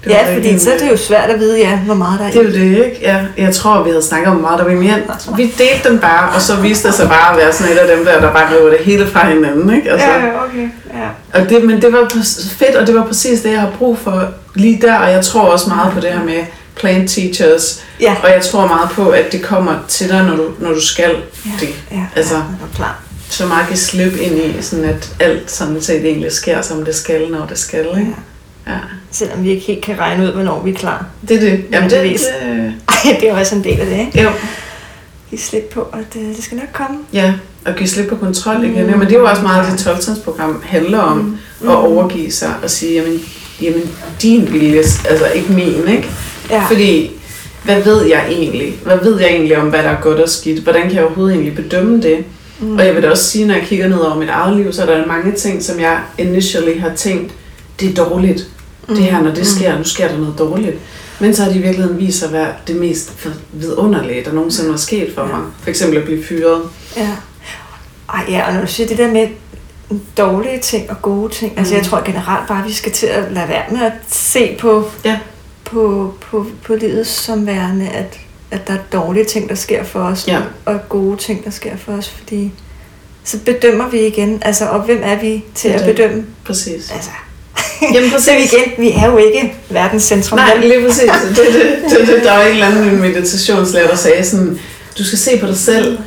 Det 0.04 0.12
Ja, 0.12 0.36
fordi 0.36 0.60
så 0.60 0.72
er 0.72 0.78
det 0.78 0.92
jo 0.92 0.98
svært 0.98 1.30
at 1.30 1.40
vide, 1.40 1.60
ja, 1.60 1.78
hvor 1.80 1.94
meget 1.96 2.20
der 2.20 2.26
er 2.26 2.32
Det 2.32 2.40
er 2.40 2.44
jo 2.44 2.50
det, 2.52 2.86
ikke? 2.86 2.98
Ja, 3.02 3.26
jeg 3.38 3.54
tror, 3.56 3.84
vi 3.84 3.90
havde 3.90 4.02
snakket 4.04 4.28
om 4.30 4.36
meget, 4.38 4.60
der 4.60 4.66
var 4.66 4.72
mere. 4.74 4.96
Vi 5.38 5.44
delte 5.44 5.90
den 5.90 6.00
bare, 6.00 6.30
og 6.36 6.42
så 6.42 6.56
viste 6.56 6.88
det 6.88 6.96
sig 6.96 7.08
bare 7.10 7.32
at 7.32 7.38
være 7.38 7.54
sådan 7.54 7.74
et 7.74 7.78
af 7.78 7.98
dem 7.98 8.06
der, 8.06 8.20
der 8.22 8.32
bare 8.34 8.56
river 8.58 8.70
det 8.70 8.80
hele 8.80 9.08
fra 9.08 9.28
hinanden, 9.30 9.76
ikke? 9.76 9.92
Altså, 9.92 10.08
Ja, 10.08 10.44
okay. 10.46 10.70
Ja. 10.94 11.40
og 11.40 11.50
det, 11.50 11.64
men 11.66 11.82
det 11.82 11.94
var 11.94 12.10
fedt, 12.50 12.76
og 12.76 12.88
det 12.88 12.96
var 12.96 13.06
præcis 13.06 13.42
det, 13.42 13.52
jeg 13.52 13.60
har 13.62 13.72
brug 13.78 13.98
for 13.98 14.24
lige 14.56 14.82
der, 14.82 14.96
og 14.96 15.12
jeg 15.12 15.26
tror 15.26 15.42
også 15.42 15.70
meget 15.70 15.94
på 15.94 16.00
det 16.00 16.10
her 16.10 16.24
med 16.24 16.44
plant 16.76 17.10
teachers, 17.10 17.84
Ja, 18.02 18.16
og 18.24 18.30
jeg 18.30 18.42
tror 18.44 18.68
meget 18.68 18.90
på, 18.92 19.10
at 19.10 19.32
det 19.32 19.42
kommer 19.42 19.76
til 19.88 20.10
dig, 20.10 20.24
når 20.24 20.36
du, 20.36 20.44
når 20.60 20.74
du 20.74 20.82
skal 20.82 21.16
ja, 21.46 21.52
det. 21.60 21.70
ja, 21.92 22.06
Altså- 22.16 22.36
ja, 22.36 22.40
er 22.42 22.76
klar. 22.76 23.02
Så 23.30 23.46
meget 23.46 23.68
kan 23.68 23.78
slippe 23.78 24.20
ind 24.22 24.38
i, 24.38 24.62
sådan 24.62 24.86
at 24.86 25.16
alt 25.20 25.52
sådan 25.52 25.82
set 25.82 26.06
egentlig 26.06 26.32
sker, 26.32 26.62
som 26.62 26.86
det 26.86 26.96
skal, 26.96 27.32
når 27.32 27.46
det 27.46 27.58
skal, 27.60 27.86
Ja. 27.94 28.00
ikke? 28.00 28.12
Ja. 28.68 28.74
Selvom 29.12 29.44
vi 29.44 29.50
ikke 29.50 29.66
helt 29.66 29.84
kan 29.86 30.00
regne 30.00 30.24
ud, 30.28 30.32
hvornår 30.32 30.62
vi 30.64 30.70
er 30.72 30.76
klar. 30.76 31.06
Det 31.28 31.36
er 31.36 31.40
det. 31.40 31.50
Jamen, 31.50 31.64
det, 31.72 31.72
Nødvendigvis. 31.98 32.22
det, 32.22 32.74
Ej, 33.06 33.18
det 33.20 33.30
er 33.30 33.40
også 33.40 33.56
en 33.56 33.64
del 33.64 33.80
af 33.80 33.86
det, 33.86 34.00
ikke? 34.00 34.22
jo, 34.24 34.30
Giv 35.30 35.40
slip 35.40 35.64
på, 35.74 35.82
at 35.82 36.14
det, 36.14 36.36
det 36.36 36.44
skal 36.44 36.58
nok 36.58 36.68
komme. 36.74 36.98
Ja, 37.14 37.34
at 37.66 37.76
give 37.76 37.90
slip 37.90 38.08
på 38.10 38.16
kontrol 38.16 38.64
igen. 38.64 38.86
Mm. 38.88 38.98
Men 38.98 39.02
det 39.08 39.12
er 39.16 39.20
jo 39.20 39.26
også 39.30 39.42
meget, 39.42 39.72
det 39.72 39.80
12 39.80 39.98
program 40.24 40.64
handler 40.66 41.00
om 41.00 41.18
mm. 41.62 41.70
at 41.70 41.76
overgive 41.76 42.32
sig 42.32 42.54
og 42.64 42.70
sige, 42.70 42.94
jamen, 42.94 43.20
jamen 43.62 43.82
din 44.22 44.54
vilje, 44.54 44.78
altså 44.80 45.26
ikke 45.36 45.52
min, 45.52 45.88
ikke? 45.88 46.10
Ja. 46.50 46.66
Fordi, 46.66 47.12
hvad 47.64 47.84
ved 47.84 48.06
jeg 48.06 48.26
egentlig? 48.30 48.74
Hvad 48.84 48.98
ved 49.04 49.20
jeg 49.20 49.30
egentlig 49.30 49.58
om, 49.58 49.70
hvad 49.70 49.84
der 49.84 49.90
er 49.90 50.02
godt 50.02 50.20
og 50.20 50.30
skidt? 50.30 50.64
Hvordan 50.64 50.82
kan 50.82 50.92
jeg 50.92 51.04
overhovedet 51.04 51.34
egentlig 51.36 51.56
bedømme 51.56 52.02
det? 52.02 52.24
Mm. 52.60 52.78
Og 52.78 52.86
jeg 52.86 52.96
vil 52.96 53.04
da 53.04 53.10
også 53.10 53.24
sige, 53.24 53.48
når 53.48 53.54
jeg 53.54 53.64
kigger 53.64 53.88
ned 53.88 53.98
over 53.98 54.16
mit 54.16 54.30
eget 54.30 54.58
liv, 54.58 54.74
så 54.74 54.82
er 54.82 54.86
der 54.86 55.06
mange 55.06 55.32
ting, 55.32 55.64
som 55.64 55.80
jeg 55.80 56.00
initially 56.18 56.80
har 56.80 56.96
tænkt, 56.96 57.34
det 57.80 57.90
er 57.90 58.04
dårligt. 58.04 58.48
Mm. 58.88 58.96
Det 58.96 59.04
her, 59.04 59.22
når 59.22 59.34
det 59.34 59.48
sker, 59.48 59.78
nu 59.78 59.84
sker 59.84 60.08
der 60.08 60.18
noget 60.18 60.36
dårligt. 60.40 60.78
Men 61.20 61.36
så 61.36 61.44
har 61.44 61.52
de 61.52 61.58
i 61.58 61.62
virkeligheden 61.62 62.00
vist 62.00 62.20
sig 62.20 62.28
at 62.28 62.34
være 62.34 62.48
det 62.68 62.76
mest 62.76 63.28
vidunderlige, 63.52 64.26
der 64.26 64.34
nogensinde 64.34 64.74
er 64.74 64.78
sket 64.78 65.12
for 65.16 65.26
mig. 65.26 65.42
For 65.62 65.70
eksempel 65.70 65.98
at 65.98 66.04
blive 66.04 66.24
fyret. 66.24 66.62
Ja. 66.98 67.10
Ej, 68.14 68.26
ja, 68.30 68.48
og 68.48 68.54
når 68.54 68.62
du 68.62 68.68
siger 68.68 68.88
det 68.88 68.98
der 68.98 69.12
med 69.12 69.28
dårlige 70.18 70.60
ting 70.60 70.90
og 70.90 71.02
gode 71.02 71.34
ting, 71.34 71.54
mm. 71.54 71.60
altså 71.60 71.76
jeg 71.76 71.84
tror 71.84 72.02
generelt 72.06 72.48
bare, 72.48 72.60
at 72.60 72.68
vi 72.68 72.74
skal 72.74 72.92
til 72.92 73.06
at 73.08 73.24
lade 73.32 73.50
være 73.50 73.64
med 73.72 73.82
at 73.82 73.94
se 74.08 74.58
på, 74.60 74.92
Ja. 75.06 75.20
På, 75.76 76.14
på, 76.32 76.46
på 76.64 76.76
livet 76.76 77.08
som 77.08 77.48
værende, 77.48 77.88
at, 77.90 78.20
at 78.52 78.68
der 78.68 78.74
er 78.74 78.78
dårlige 78.94 79.26
ting, 79.26 79.50
der 79.50 79.56
sker 79.56 79.84
for 79.84 80.00
os, 80.00 80.28
Ja. 80.28 80.40
og 80.66 80.80
gode 80.90 81.18
ting, 81.18 81.46
der 81.46 81.52
sker 81.52 81.78
for 81.86 81.92
os, 81.92 82.10
fordi 82.10 82.52
så 83.24 83.38
bedømmer 83.46 83.90
vi 83.90 84.08
igen, 84.08 84.40
altså, 84.46 84.66
og 84.66 84.80
hvem 84.82 85.00
er 85.04 85.20
vi 85.22 85.44
til 85.56 85.70
Det 85.74 85.80
at 85.80 85.86
det. 85.86 85.96
bedømme? 85.96 86.26
Præcis. 86.46 86.92
Altså, 86.94 87.10
Jamen 87.94 88.10
så 88.20 88.32
er 88.32 88.36
vi 88.38 88.44
igen, 88.44 88.72
vi 88.78 88.92
er 88.92 89.12
jo 89.12 89.18
ikke 89.18 89.54
verdens 89.70 90.04
centrum. 90.04 90.40
Nej, 90.40 90.58
lige 90.58 90.86
præcis. 90.88 91.12
Det, 91.30 91.38
det, 91.38 92.00
det, 92.00 92.08
det, 92.08 92.24
der 92.24 92.32
var 92.32 92.42
en 92.42 92.52
eller 92.52 92.66
anden 92.68 93.02
meditationslærer, 93.02 93.88
der 93.88 93.96
sagde 93.96 94.26
sådan, 94.26 94.60
du 94.98 95.04
skal 95.06 95.18
se 95.20 95.38
på 95.40 95.48
dig 95.48 95.58
selv. 95.58 95.98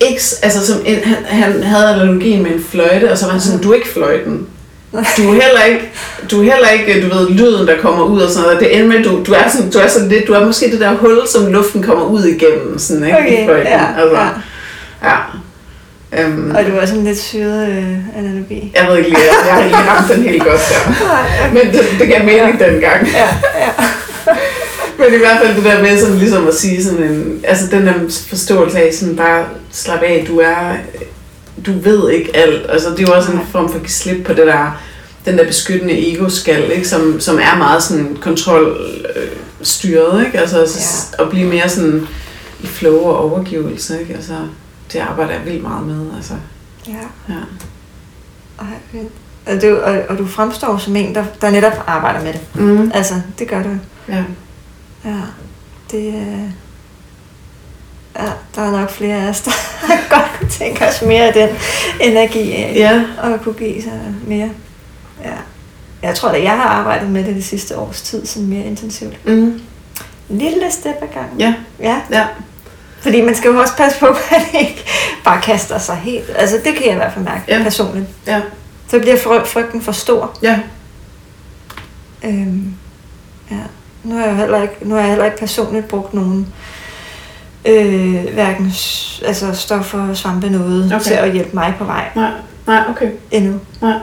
Ikke, 0.00 0.22
s- 0.24 0.38
altså, 0.42 0.66
som 0.66 0.82
en, 0.86 0.98
han, 1.04 1.24
han 1.24 1.62
havde 1.62 1.88
analogien 1.88 2.42
med 2.42 2.50
en 2.50 2.64
fløjte, 2.70 3.10
og 3.12 3.18
så 3.18 3.24
var 3.24 3.32
han 3.32 3.40
sådan, 3.40 3.60
du 3.62 3.70
er 3.70 3.74
ikke 3.74 3.88
fløjten. 3.88 4.46
Du 4.94 5.28
er 5.28 5.32
heller 5.32 5.62
ikke, 5.68 5.90
du 6.30 6.38
er 6.38 6.42
heller 6.42 6.68
ikke, 6.68 7.08
du 7.08 7.16
ved, 7.16 7.30
lyden, 7.30 7.66
der 7.66 7.76
kommer 7.78 8.04
ud 8.04 8.20
og 8.20 8.30
sådan 8.30 8.42
noget. 8.42 8.60
Det 8.60 8.76
ender 8.76 8.86
med, 8.86 9.04
du, 9.04 9.22
du, 9.26 9.32
er 9.32 9.48
sådan, 9.48 9.70
du 9.70 9.78
er 9.78 9.88
sådan 9.88 10.08
lidt, 10.08 10.26
du 10.26 10.32
er 10.32 10.46
måske 10.46 10.70
det 10.70 10.80
der 10.80 10.94
hul, 10.94 11.18
som 11.28 11.52
luften 11.52 11.82
kommer 11.82 12.04
ud 12.04 12.24
igennem, 12.24 12.78
sådan, 12.78 13.04
ikke? 13.04 13.18
Okay, 13.18 13.48
ja, 13.48 13.86
altså, 13.98 14.16
ja. 14.16 14.28
ja. 15.08 15.16
Um, 16.26 16.54
Og 16.56 16.64
det 16.64 16.74
var 16.74 16.86
sådan 16.86 17.04
lidt 17.04 17.18
syret 17.18 17.68
øh, 17.68 18.18
analogi. 18.18 18.72
jeg 18.76 18.86
ved 18.88 18.96
ikke 18.96 19.08
lige, 19.10 19.20
jeg, 19.20 19.46
jeg 19.46 19.54
har 19.54 19.64
ikke 19.64 19.76
ramt 19.76 20.12
den 20.12 20.22
helt 20.22 20.42
godt 20.44 20.60
der. 20.70 20.92
Men 21.54 21.72
det, 21.72 21.80
det 21.98 22.08
gav 22.08 22.24
mening 22.24 22.60
dengang. 22.60 23.06
Ja, 23.06 23.28
ja. 23.58 23.70
Men 24.98 25.14
i 25.14 25.18
hvert 25.18 25.38
fald 25.42 25.56
det 25.56 25.64
der 25.64 25.82
med 25.82 25.98
sådan 25.98 26.16
ligesom 26.16 26.48
at 26.48 26.54
sige 26.54 26.84
sådan 26.84 27.02
en, 27.02 27.40
altså 27.44 27.66
den 27.70 27.86
der 27.86 27.92
forståelse 28.28 28.78
af 28.78 28.94
sådan 28.94 29.16
bare 29.16 29.44
slap 29.72 30.02
af, 30.02 30.24
du 30.28 30.38
er, 30.38 30.76
du 31.66 31.72
ved 31.72 32.10
ikke 32.10 32.36
alt. 32.36 32.66
Altså 32.68 32.90
det 32.90 32.98
er 32.98 33.02
jo 33.02 33.16
også 33.16 33.32
en 33.32 33.40
form 33.50 33.68
for 33.68 33.76
at 33.76 33.82
give 33.82 33.90
slip 33.90 34.26
på 34.26 34.32
det 34.32 34.46
der, 34.46 34.80
den 35.24 35.38
der 35.38 35.46
beskyttende 35.46 36.12
ego-skal, 36.12 36.70
ikke? 36.70 36.88
Som, 36.88 37.20
som 37.20 37.38
er 37.38 37.58
meget 37.58 37.82
sådan 37.82 38.16
kontrolstyret, 38.20 40.20
øh, 40.20 40.26
ikke? 40.26 40.38
Altså 40.38 40.58
ja. 41.18 41.24
at 41.24 41.30
blive 41.30 41.48
mere 41.48 41.68
sådan 41.68 42.06
i 42.60 42.66
flow 42.66 42.98
og 42.98 43.30
overgivelse, 43.30 44.00
ikke? 44.00 44.14
Altså 44.14 44.34
det 44.92 44.98
arbejder 44.98 45.32
jeg 45.32 45.44
vildt 45.44 45.62
meget 45.62 45.86
med, 45.86 46.06
altså. 46.16 46.34
ja. 46.88 46.92
Ja. 47.28 47.40
Fedt. 48.92 49.12
Og 49.46 49.62
du, 49.62 49.76
og, 49.76 50.02
og 50.08 50.18
du 50.18 50.26
fremstår 50.26 50.78
som 50.78 50.96
en, 50.96 51.14
der, 51.14 51.24
der 51.40 51.50
netop 51.50 51.84
arbejder 51.86 52.22
med 52.22 52.32
det. 52.32 52.40
Mm. 52.54 52.90
Altså, 52.94 53.14
det 53.38 53.48
gør 53.48 53.62
du. 53.62 53.70
Ja. 54.08 54.24
Ja. 55.04 55.20
Det, 55.90 56.06
øh, 56.06 56.50
ja, 58.16 58.30
der 58.54 58.62
er 58.62 58.70
nok 58.70 58.90
flere 58.90 59.16
af 59.16 59.28
os, 59.28 59.40
der 59.40 59.50
godt 60.10 60.23
kunne 60.58 60.66
tænke 60.66 60.86
os 60.88 61.02
mere 61.02 61.22
af 61.26 61.32
den 61.32 61.48
energi 62.00 62.52
af. 62.52 62.72
Ja. 62.76 63.02
Og 63.22 63.40
kunne 63.42 63.54
give 63.54 63.82
sig 63.82 64.00
mere. 64.26 64.50
Ja. 65.24 65.30
Jeg 66.02 66.14
tror 66.14 66.28
da, 66.32 66.42
jeg 66.42 66.50
har 66.52 66.68
arbejdet 66.68 67.10
med 67.10 67.24
det 67.24 67.34
det 67.34 67.44
sidste 67.44 67.78
års 67.78 68.02
tid, 68.02 68.26
sådan 68.26 68.48
mere 68.48 68.64
intensivt. 68.64 69.26
Mm. 69.26 69.60
En 70.30 70.38
lille 70.38 70.70
step 70.70 70.94
ad 71.02 71.08
gangen. 71.14 71.40
Ja. 71.40 71.54
Ja. 71.80 71.96
Ja. 72.10 72.26
Fordi 73.00 73.20
man 73.20 73.34
skal 73.34 73.48
jo 73.50 73.58
også 73.60 73.76
passe 73.76 73.98
på, 74.00 74.06
at 74.36 74.42
man 74.52 74.60
ikke 74.60 74.84
bare 75.24 75.40
kaster 75.40 75.78
sig 75.78 75.96
helt. 75.96 76.30
Altså, 76.36 76.56
det 76.64 76.74
kan 76.74 76.84
jeg 76.84 76.92
i 76.92 76.96
hvert 76.96 77.12
fald 77.12 77.24
mærke 77.24 77.42
Ja. 77.48 77.56
ja. 77.56 77.62
personligt. 77.62 78.06
Ja. 78.26 78.40
Så 78.88 78.98
bliver 78.98 79.16
fry- 79.16 79.46
frygten 79.46 79.82
for 79.82 79.92
stor. 79.92 80.38
Ja. 80.42 80.58
Øhm, 82.24 82.74
ja. 83.50 83.56
Nu 84.04 84.14
har 84.18 84.26
jeg 84.26 84.36
heller 84.36 84.62
ikke, 84.62 84.74
nu 84.82 84.94
har 84.94 85.00
jeg 85.00 85.08
heller 85.10 85.24
ikke 85.24 85.38
personligt 85.38 85.88
brugt 85.88 86.14
nogen 86.14 86.46
øh, 87.66 88.34
hverken 88.34 88.72
altså 89.26 89.52
stoffer, 89.54 90.14
svampe, 90.14 90.50
noget 90.50 90.92
Okay. 90.94 91.04
til 91.04 91.14
at 91.14 91.32
hjælpe 91.32 91.50
mig 91.54 91.74
på 91.78 91.84
vej 91.84 92.04
Nej. 92.16 92.30
Nej, 92.66 92.82
okay. 92.90 93.10
endnu. 93.30 93.60
Nej. 93.80 93.98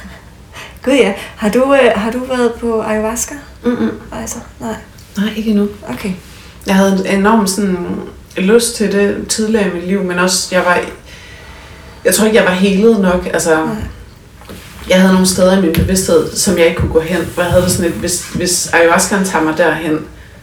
Gud 0.84 0.92
ja, 0.92 1.12
har 1.36 1.48
du, 1.48 1.74
øh, 1.74 1.90
har 1.94 2.10
du 2.10 2.18
været 2.24 2.52
på 2.54 2.82
ayahuasca? 2.82 3.34
Mm-mm. 3.64 3.90
Altså, 4.12 4.36
nej. 4.60 4.74
Nej, 5.16 5.28
ikke 5.36 5.50
endnu. 5.50 5.68
Okay. 5.88 6.10
Jeg 6.66 6.74
havde 6.74 7.02
en 7.08 7.18
enorm 7.18 7.46
sådan, 7.46 7.86
lyst 8.36 8.76
til 8.76 8.92
det 8.92 9.28
tidligere 9.28 9.68
i 9.68 9.74
mit 9.74 9.86
liv, 9.86 10.02
men 10.02 10.18
også, 10.18 10.48
jeg 10.54 10.64
var, 10.64 10.78
jeg 12.04 12.14
tror 12.14 12.24
ikke, 12.24 12.36
jeg 12.36 12.44
var 12.44 12.52
helet 12.52 13.00
nok. 13.00 13.26
Altså, 13.32 13.56
Nej. 13.56 13.74
jeg 14.88 15.00
havde 15.00 15.12
nogle 15.12 15.26
steder 15.26 15.58
i 15.58 15.60
min 15.60 15.72
bevidsthed, 15.72 16.36
som 16.36 16.58
jeg 16.58 16.66
ikke 16.66 16.80
kunne 16.80 16.92
gå 16.92 17.00
hen. 17.00 17.18
Hvor 17.34 17.42
jeg 17.42 17.52
havde 17.52 17.70
sådan 17.70 17.90
lidt, 17.90 18.00
hvis, 18.00 18.28
hvis 18.34 18.70
ayahuascaen 18.72 19.24
tager 19.24 19.44
mig 19.44 19.58
derhen, 19.58 19.98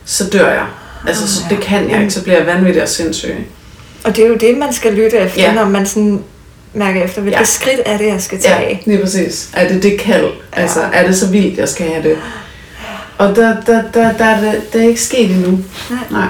så 0.05 0.29
dør 0.29 0.49
jeg. 0.53 0.65
Altså, 1.07 1.35
så 1.35 1.41
Ja. 1.49 1.55
det 1.55 1.63
kan 1.63 1.89
jeg 1.89 1.99
ikke, 2.01 2.13
så 2.13 2.23
bliver 2.23 2.37
jeg 2.37 2.47
vanvittig 2.47 2.81
og 2.81 2.89
sindssyg. 2.89 3.35
Og 4.03 4.15
det 4.15 4.23
er 4.25 4.27
jo 4.29 4.35
det, 4.35 4.57
man 4.57 4.73
skal 4.73 4.93
lytte 4.93 5.17
efter, 5.17 5.41
Ja. 5.41 5.47
ja. 5.49 5.53
når 5.55 5.65
man 5.69 5.85
sådan 5.85 6.23
mærker 6.73 7.03
efter, 7.03 7.21
hvilket 7.21 7.35
Ja. 7.37 7.41
ja. 7.41 7.45
skridt 7.45 7.79
er 7.85 7.97
det, 7.97 8.07
jeg 8.07 8.21
skal 8.21 8.39
tage. 8.39 8.59
Ja, 8.69 8.77
lige 8.85 9.01
præcis. 9.01 9.49
Er 9.53 9.67
det 9.67 9.83
det 9.83 9.99
kald? 9.99 10.31
Altså, 10.53 10.81
er 10.81 11.07
det 11.07 11.15
så 11.17 11.27
vildt, 11.31 11.57
jeg 11.57 11.69
skal 11.69 11.87
have 11.87 12.03
det? 12.09 12.17
Og 13.17 13.35
der, 13.35 13.61
der, 13.61 13.81
der, 13.93 14.17
der, 14.17 14.25
er 14.25 14.41
det, 14.51 14.73
det 14.73 14.83
er 14.83 14.87
ikke 14.87 15.01
sket 15.01 15.31
endnu. 15.31 15.51
Nej. 15.89 15.99
Nej. 16.11 16.27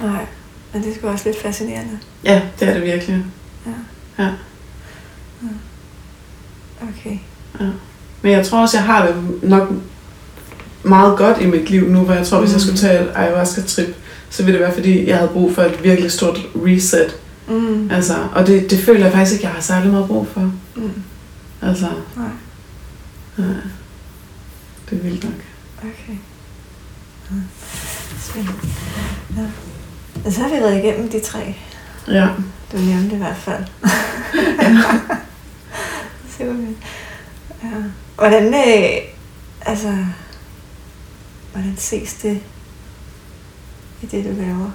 Nej, 0.00 0.24
men 0.72 0.82
det 0.82 0.90
er 0.90 0.94
sgu 0.98 1.08
også 1.08 1.24
lidt 1.28 1.42
fascinerende. 1.42 1.98
Ja, 2.24 2.40
det 2.60 2.68
er 2.68 2.72
det 2.74 2.82
virkelig. 2.82 3.24
Okay. 6.82 7.18
Men 8.22 8.32
jeg 8.32 8.46
tror 8.46 8.60
også, 8.60 8.76
jeg 8.76 8.84
har 8.84 9.06
det 9.06 9.14
nok 9.42 9.68
meget 10.82 11.18
godt 11.18 11.40
i 11.40 11.46
mit 11.46 11.70
liv 11.70 11.88
nu, 11.88 12.00
hvor 12.00 12.14
jeg 12.14 12.26
tror, 12.26 12.40
hvis 12.40 12.50
jeg 12.50 12.56
Mm. 12.56 12.60
skulle 12.60 12.78
tage 12.78 13.00
et 13.02 13.12
ayahuasca-trip, 13.14 13.94
så 14.30 14.42
ville 14.42 14.58
det 14.58 14.66
være, 14.66 14.74
fordi 14.74 15.08
jeg 15.08 15.16
havde 15.16 15.30
brug 15.32 15.54
for 15.54 15.62
et 15.62 15.84
virkelig 15.84 16.12
stort 16.12 16.38
reset. 16.56 17.16
Mm. 17.48 17.90
Altså, 17.90 18.14
og 18.34 18.46
det, 18.46 18.70
det 18.70 18.78
føler 18.78 19.00
jeg 19.04 19.12
faktisk 19.12 19.32
ikke, 19.32 19.44
jeg 19.46 19.54
har 19.54 19.60
særlig 19.62 19.90
meget 19.90 20.06
brug 20.06 20.26
for. 20.34 20.52
Mm. 20.76 20.90
Altså, 21.62 21.86
Nej, 22.16 22.26
nej. 23.36 23.46
Det 24.90 24.98
er 24.98 25.02
vildt 25.02 25.24
nok. 25.24 25.32
okay. 25.78 26.16
Ja. 27.30 27.36
Spændende. 28.20 28.52
Ja. 29.36 29.42
Og 30.24 30.32
så 30.32 30.40
har 30.40 30.48
vi 30.48 30.54
været 30.60 30.78
igennem 30.84 31.08
de 31.08 31.20
tre. 31.20 31.54
Ja. 32.08 32.28
Du 32.72 32.76
nævnte 32.76 33.14
i 33.14 33.18
hvert 33.18 33.36
fald. 33.36 33.64
Super. 36.38 36.54
Ja. 37.62 37.68
Hvordan, 38.16 38.54
øh, 38.54 38.98
altså, 39.60 39.88
hvordan 41.52 41.74
ses 41.78 42.12
det 42.14 42.40
i 44.02 44.06
det, 44.06 44.24
du 44.24 44.30
laver? 44.42 44.70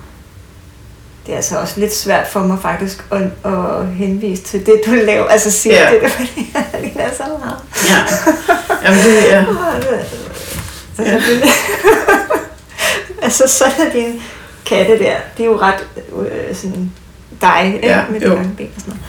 Det 1.25 1.31
er 1.31 1.35
altså 1.35 1.57
også 1.59 1.79
lidt 1.79 1.95
svært 1.95 2.27
for 2.27 2.39
mig 2.39 2.57
faktisk 2.61 3.05
at, 3.11 3.21
at 3.53 3.87
henvise 3.87 4.43
til 4.43 4.65
det, 4.65 4.81
du 4.85 4.91
laver. 4.91 5.25
Altså 5.27 5.51
sige 5.51 5.75
Ja. 5.75 5.91
det, 5.93 6.11
fordi 6.11 6.89
det 6.93 7.03
er 7.03 7.13
så 7.17 7.23
meget. 7.39 7.59
Ja. 7.87 8.05
Jamen, 8.87 8.99
det 9.03 9.33
er... 9.33 9.45
Det- 10.97 11.05
Ja. 11.05 11.19
selvfølgelig. 11.19 11.49
altså, 13.23 13.43
så 13.47 13.65
er 13.65 13.91
dine 13.93 14.21
katte 14.65 14.99
der, 14.99 15.15
de 15.37 15.43
er 15.43 15.47
jo 15.47 15.59
ret 15.59 15.87
øh, 16.15 16.55
sådan 16.55 16.91
dig, 17.41 17.71
ikke? 17.75 17.87
Ja, 17.87 18.03
med 18.09 18.19
de 18.19 18.25
jo. 18.25 18.35
lange 18.35 18.53
ben 18.57 18.69
og 18.75 18.81
sådan 18.81 18.93
noget. 18.93 19.03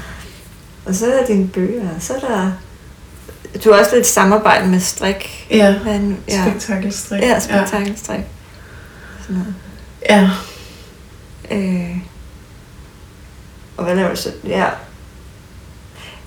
Og 0.86 0.94
så 0.94 1.06
er 1.12 1.18
der 1.20 1.26
dine 1.26 1.48
bøger, 1.48 1.82
og 1.96 2.02
så 2.02 2.14
er 2.14 2.18
der... 2.20 2.52
Du 3.64 3.72
har 3.72 3.78
også 3.80 3.94
lidt 3.94 4.06
samarbejde 4.06 4.68
med 4.68 4.80
strik. 4.80 5.46
Ja. 5.50 5.78
Hvad, 5.78 6.00
ja, 6.28 6.48
Spektakelstrik. 6.50 7.22
ja 7.22 7.40
spektakelstrik. 7.40 8.20
Sådan 9.22 9.36
noget. 9.36 9.54
Ja. 10.10 10.30
Øh, 11.50 11.96
og 13.76 13.84
hvad 13.84 13.96
laver 13.96 14.10
du 14.10 14.16
så? 14.16 14.32
Ja. 14.44 14.66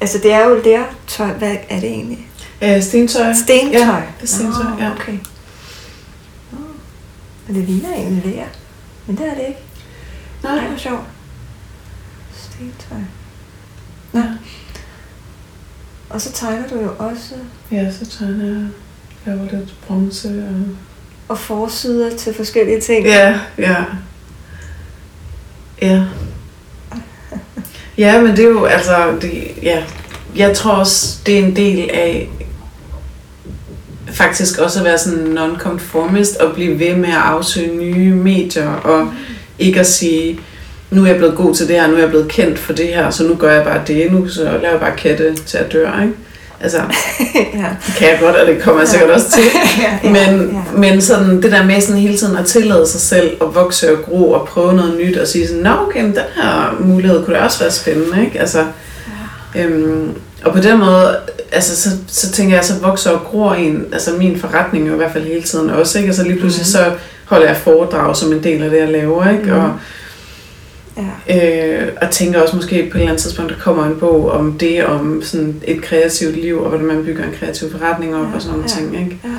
Altså, 0.02 0.18
det 0.18 0.34
er 0.34 0.46
jo 0.46 0.62
lærtøj. 0.66 1.28
Hvad 1.34 1.56
er 1.70 1.80
det 1.80 1.90
egentlig? 1.90 2.28
ja. 2.62 2.82
Stentøj. 2.82 3.34
Stentøj. 3.34 3.80
Ja, 3.80 4.02
det 4.22 4.24
er 4.24 4.28
stentøj, 4.28 4.64
Nå, 4.64 4.84
ja. 4.84 4.92
okay. 4.92 5.18
Nå. 6.52 6.58
Og 7.50 7.56
det 7.56 7.64
ligner 7.64 7.94
egentlig 7.96 8.36
lær. 8.36 8.46
Men 9.08 9.18
det 9.18 9.26
er 9.28 9.34
det 9.36 9.44
ikke. 9.48 9.60
Nej, 10.44 10.56
Nej. 10.56 10.68
hvor 10.68 10.78
sjovt. 10.78 11.04
Stentøj. 12.38 12.98
Nå. 14.12 14.20
Ja. 14.20 14.26
Og 16.10 16.22
så 16.22 16.32
tegner 16.32 16.68
du 16.68 16.80
jo 16.80 16.92
også 17.00 17.34
Ja, 17.72 17.92
så 17.92 18.06
tegner 18.06 18.46
jeg 18.46 18.68
laver 19.26 19.42
lidt 19.52 19.74
bronze 19.88 20.28
og... 20.28 20.76
og 21.28 21.40
forsider 21.40 22.18
til 22.18 22.34
forskellige 22.34 22.82
ting. 22.82 23.06
Ja, 23.06 23.40
ja. 23.58 23.84
Ja. 25.82 26.04
Ja, 27.98 28.22
men 28.22 28.32
det 28.32 28.40
er 28.40 28.50
jo, 28.50 28.66
altså, 28.66 29.18
det, 29.22 29.52
ja, 29.64 29.84
jeg 30.36 30.56
tror 30.56 30.72
også, 30.72 31.18
det 31.26 31.40
er 31.40 31.44
en 31.44 31.56
del 31.56 31.90
af 31.90 32.30
faktisk 34.08 34.58
også 34.58 34.80
at 34.80 34.86
være 34.86 34.98
sådan 34.98 35.38
non-conformist 35.38 36.44
og 36.44 36.54
blive 36.54 36.80
ved 36.80 36.96
med 36.96 37.10
at 37.10 37.16
afsøge 37.16 37.78
nye 37.78 38.16
medier 38.16 38.70
og 38.70 39.14
ikke 39.60 39.80
at 39.80 39.88
sige, 39.88 40.40
nu 40.92 41.04
er 41.04 41.08
jeg 41.08 41.18
blevet 41.18 41.36
god 41.36 41.56
til 41.56 41.68
det 41.68 41.76
her, 41.76 41.88
nu 41.88 41.96
er 41.96 42.00
jeg 42.00 42.10
blevet 42.10 42.28
kendt 42.28 42.60
for 42.60 42.74
det 42.74 42.88
her, 42.88 43.10
så 43.10 43.24
nu 43.24 43.36
gør 43.36 43.52
jeg 43.54 43.64
bare 43.64 43.82
det, 43.88 44.12
nu 44.12 44.28
så 44.28 44.44
laver 44.44 44.70
jeg 44.72 44.80
bare 44.80 44.96
katte 44.98 45.36
til 45.36 45.58
at 45.58 45.72
dø, 45.74 45.80
ikke? 46.02 46.14
Altså, 46.62 46.78
ja. 47.54 47.66
det 47.88 47.96
kan 47.98 48.08
jeg 48.10 48.18
godt, 48.22 48.36
og 48.36 48.48
det 48.48 48.62
kommer 48.62 48.82
jeg 48.82 48.88
sikkert 48.90 49.10
også 49.10 49.32
til. 49.32 49.44
ja, 49.82 50.00
ja, 50.04 50.10
Men, 50.10 50.52
ja. 50.52 50.78
men 50.90 51.02
sådan, 51.02 51.42
det 51.42 51.52
der 51.52 51.66
med 51.66 51.82
sådan 51.82 52.02
hele 52.02 52.18
tiden 52.18 52.38
at 52.38 52.46
tillade 52.46 52.88
sig 52.88 53.02
selv 53.02 53.32
at 53.42 53.56
vokse 53.56 53.92
og 53.98 54.04
gro 54.06 54.32
og 54.32 54.48
prøve 54.48 54.74
noget 54.74 54.98
nyt 55.06 55.18
og 55.18 55.28
sige 55.28 55.48
sådan, 55.48 55.64
nå 55.64 55.70
okay, 55.88 56.02
men 56.02 56.12
den 56.12 56.24
her 56.36 56.78
mulighed 56.80 57.26
kunne 57.26 57.36
da 57.36 57.42
også 57.44 57.60
være 57.60 57.72
spændende, 57.72 58.26
ikke? 58.26 58.40
Altså, 58.40 58.66
øhm, 59.56 60.12
og 60.46 60.54
på 60.54 60.60
den 60.60 60.80
måde, 60.80 61.18
altså, 61.52 61.82
så, 61.82 61.90
så 62.08 62.32
tænker 62.32 62.56
jeg, 62.56 62.66
så 62.66 62.74
vokser 62.82 63.12
og 63.12 63.22
gror 63.26 63.54
en, 63.54 63.86
altså 63.94 64.12
min 64.18 64.40
forretning 64.40 64.88
jo 64.88 64.94
i 64.94 64.98
hvert 64.98 65.12
fald 65.14 65.24
hele 65.24 65.44
tiden 65.44 65.70
også, 65.70 65.98
ikke? 65.98 66.08
Altså 66.08 66.24
lige 66.24 66.40
pludselig 66.40 66.64
Mhm. 66.66 66.72
så 66.72 66.92
holder 67.26 67.48
jeg 67.48 67.58
foredrag 67.58 68.16
som 68.16 68.32
en 68.34 68.44
del 68.44 68.64
af 68.64 68.70
det, 68.70 68.80
jeg 68.80 68.88
laver, 68.90 69.30
ikke? 69.32 69.44
Mhm. 69.44 69.54
Og, 69.60 69.72
ja. 71.28 71.82
Øh, 71.82 71.88
og 72.02 72.10
tænker 72.12 72.42
også 72.42 72.56
måske 72.56 72.90
på 72.92 72.98
et 72.98 73.02
eller 73.02 73.12
andet 73.12 73.22
tidspunkt, 73.22 73.52
der 73.52 73.60
kommer 73.60 73.86
en 73.86 73.96
bog 74.00 74.32
om 74.32 74.58
det, 74.60 74.86
om 74.86 75.22
sådan 75.24 75.62
et 75.64 75.82
kreativt 75.82 76.42
liv, 76.42 76.62
og 76.62 76.70
hvordan 76.70 76.86
man 76.86 77.06
bygger 77.06 77.24
en 77.24 77.34
kreativ 77.40 77.72
forretning 77.72 78.16
op 78.16 78.22
Ja, 78.22 78.36
og 78.36 78.42
sådan 78.42 78.58
nogle 78.58 78.70
ja, 78.70 78.76
ting. 78.76 79.06
Ikke? 79.06 79.20
ja. 79.24 79.30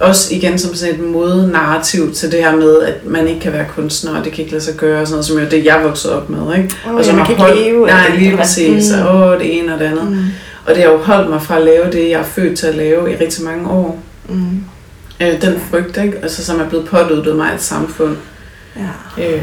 Også 0.00 0.34
igen 0.34 0.58
som 0.58 0.74
sådan 0.74 0.94
et 0.94 1.00
modnarrativ 1.00 2.12
til 2.12 2.32
det 2.32 2.44
her 2.44 2.56
med, 2.56 2.82
at 2.82 3.06
man 3.06 3.28
ikke 3.28 3.40
kan 3.40 3.52
være 3.52 3.66
kunstner, 3.74 4.18
og 4.18 4.24
det 4.24 4.32
kan 4.32 4.42
ikke 4.42 4.52
lade 4.52 4.64
sig 4.64 4.74
gøre, 4.74 5.00
og 5.00 5.06
sådan 5.06 5.14
noget, 5.14 5.26
som 5.26 5.38
jo 5.38 5.44
det, 5.50 5.64
jeg 5.64 5.80
voksede 5.84 6.16
op 6.16 6.30
med. 6.30 6.56
Ikke? 6.56 6.74
Oh, 6.88 6.94
og 6.94 7.04
som 7.04 7.14
man 7.14 7.26
har 7.26 7.34
kan 7.34 7.48
ikke 7.48 7.62
leve 7.70 7.86
Nej, 7.86 8.06
det, 8.10 8.18
lige 8.18 8.36
præcis. 8.36 8.92
Mm. 8.92 9.06
Og 9.06 9.28
åh, 9.28 9.38
det 9.38 9.58
ene 9.58 9.74
og 9.74 9.80
det 9.80 9.86
andet. 9.86 10.10
Mm. 10.10 10.24
Og 10.66 10.74
det 10.74 10.82
har 10.82 10.90
jo 10.90 10.98
holdt 10.98 11.30
mig 11.30 11.42
fra 11.42 11.56
at 11.58 11.64
lave 11.64 11.84
det, 11.92 12.10
jeg 12.10 12.20
er 12.20 12.24
født 12.24 12.58
til 12.58 12.66
at 12.66 12.74
lave 12.74 13.12
i 13.12 13.16
rigtig 13.16 13.44
mange 13.44 13.70
år. 13.70 14.02
Mm. 14.28 14.64
Øh, 15.20 15.42
den 15.42 15.60
frygt, 15.70 15.96
ikke? 15.96 16.18
Altså, 16.22 16.44
som 16.44 16.60
er 16.60 16.68
blevet 16.68 16.86
påduttet 16.86 17.36
mig 17.36 17.50
af 17.50 17.54
et 17.54 17.62
samfund. 17.62 18.16
Ja. 18.76 19.34
Øh, 19.34 19.42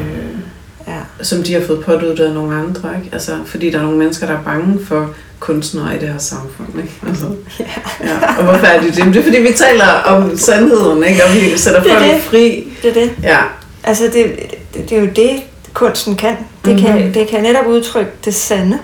Ja. 0.88 1.23
som 1.23 1.43
de 1.43 1.53
har 1.53 1.61
fået 1.67 1.85
påduttet 1.85 2.25
af 2.25 2.33
nogle 2.33 2.55
andre, 2.55 2.89
ikke? 2.97 3.09
Altså, 3.13 3.38
fordi 3.45 3.71
der 3.71 3.77
er 3.77 3.81
nogle 3.83 3.97
mennesker, 3.97 4.27
der 4.27 4.33
er 4.38 4.43
bange 4.43 4.85
for 4.85 5.09
kunstnere 5.39 5.95
i 5.95 5.99
det 5.99 6.09
her 6.09 6.17
samfund, 6.17 6.67
ikke? 6.77 6.93
Altså, 7.07 7.25
Ja. 7.59 7.65
ja. 8.03 8.38
Og 8.38 8.43
hvorfor 8.43 8.65
er 8.65 8.81
de 8.81 8.88
det? 8.91 9.05
Men 9.05 9.13
Det 9.13 9.19
er 9.19 9.23
fordi, 9.23 9.38
vi 9.41 9.53
taler 9.57 9.88
om 10.05 10.38
sandheden, 10.38 11.03
ikke? 11.03 11.21
Og 11.25 11.33
vi 11.33 11.57
sætter 11.57 11.83
Det 11.83 11.91
er 11.91 11.99
folk 11.99 12.11
det. 12.13 12.21
fri. 12.21 12.67
Det 12.83 12.89
er 12.89 12.93
det. 12.93 13.11
Ja, 13.23 13.39
Altså, 13.83 14.03
det, 14.03 14.35
det, 14.73 14.89
det 14.89 14.97
er 14.97 15.01
jo 15.01 15.09
det, 15.15 15.43
kunsten 15.73 16.15
kan. 16.15 16.29
Det, 16.65 16.73
mm-hmm. 16.75 16.85
kan. 16.85 17.03
Mhm. 17.03 17.13
det 17.13 17.27
kan 17.27 17.43
netop 17.43 17.65
udtrykke 17.65 18.11
det 18.25 18.33
sande 18.35 18.79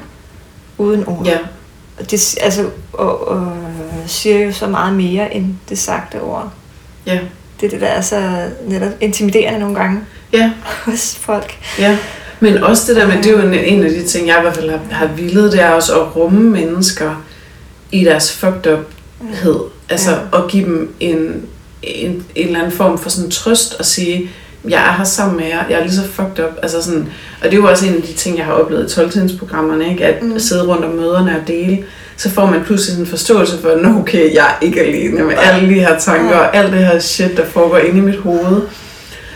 uden 0.78 1.04
ord. 1.08 1.26
ja, 1.26 1.38
Og 2.00 2.12
det 2.12 2.36
altså, 2.42 2.66
og, 2.94 3.28
og, 3.28 3.54
siger 4.08 4.46
jo 4.46 4.52
så 4.52 4.68
meget 4.68 4.96
mere 4.96 5.34
end 5.36 5.46
det 5.70 5.78
sagte 5.78 6.22
ord. 6.22 6.52
ja, 7.06 7.20
Det 7.62 7.66
er 7.66 7.70
det, 7.70 7.82
der 7.82 7.88
er 7.88 8.02
så 8.02 8.22
netop 8.68 8.92
intimiderende 9.02 9.60
nogle 9.60 9.76
gange 9.76 10.00
ja, 10.34 10.52
hos 10.86 11.16
folk. 11.22 11.58
ja. 11.80 11.98
Men 12.40 12.64
også 12.64 12.84
det 12.88 12.96
der 13.02 13.08
med, 13.08 13.18
det 13.18 13.26
er 13.26 13.32
jo 13.32 13.40
en, 13.40 13.54
en 13.54 13.84
af 13.84 13.90
de 13.90 14.04
ting, 14.08 14.28
jeg 14.28 14.36
i 14.38 14.42
hvert 14.42 14.56
fald 14.56 14.70
har, 14.70 14.80
har 14.92 15.08
villet, 15.08 15.52
det 15.52 15.62
er 15.62 15.70
også 15.70 16.00
at 16.02 16.16
rumme 16.16 16.50
mennesker 16.50 17.24
i 17.92 18.04
deres 18.04 18.32
fucked 18.32 18.78
uphed. 19.22 19.56
Altså 19.90 20.12
Ja. 20.12 20.38
at 20.38 20.48
give 20.48 20.66
dem 20.66 20.94
en, 21.00 21.42
en, 21.84 22.26
en 22.36 22.48
eller 22.48 22.60
anden 22.60 22.72
form 22.78 22.98
for 22.98 23.10
sådan 23.10 23.32
trøst 23.32 23.76
og 23.80 23.86
sige, 23.86 24.30
jeg 24.70 24.88
er 24.88 24.92
her 24.98 25.04
sammen 25.04 25.38
med 25.38 25.46
jer, 25.46 25.64
jeg 25.70 25.80
er 25.80 25.84
lige 25.84 25.96
så 25.96 26.02
fucked 26.14 26.40
up. 26.46 26.52
Altså 26.64 26.82
sådan, 26.84 27.08
og 27.44 27.44
det 27.52 27.54
er 27.54 27.58
jo 27.58 27.68
også 27.70 27.86
en 27.86 27.96
af 27.96 28.02
de 28.02 28.14
ting, 28.14 28.38
jeg 28.38 28.46
har 28.46 28.54
oplevet 28.54 28.92
i 28.92 28.96
12 28.96 29.38
programmerne 29.40 29.90
ikke? 29.92 30.06
at 30.06 30.24
Mm. 30.24 30.40
sidde 30.40 30.68
rundt 30.68 30.86
om 30.86 30.92
møderne 30.92 31.36
og 31.42 31.48
dele, 31.48 31.84
så 32.18 32.30
får 32.30 32.46
man 32.46 32.64
pludselig 32.66 33.00
en 33.00 33.06
forståelse 33.08 33.58
for, 33.62 33.70
at 33.70 33.86
okay, 34.02 34.34
jeg 34.34 34.46
er 34.46 34.66
ikke 34.66 34.82
alene 34.82 35.24
med 35.24 35.34
alle 35.38 35.70
de 35.70 35.74
her 35.80 36.00
tanker 36.00 36.36
og 36.36 36.56
alt 36.58 36.72
det 36.74 36.80
her 36.86 37.00
shit, 37.00 37.38
der 37.38 37.46
foregår 37.46 37.78
inde 37.78 37.98
i 37.98 38.02
mit 38.02 38.20
hoved. 38.20 38.62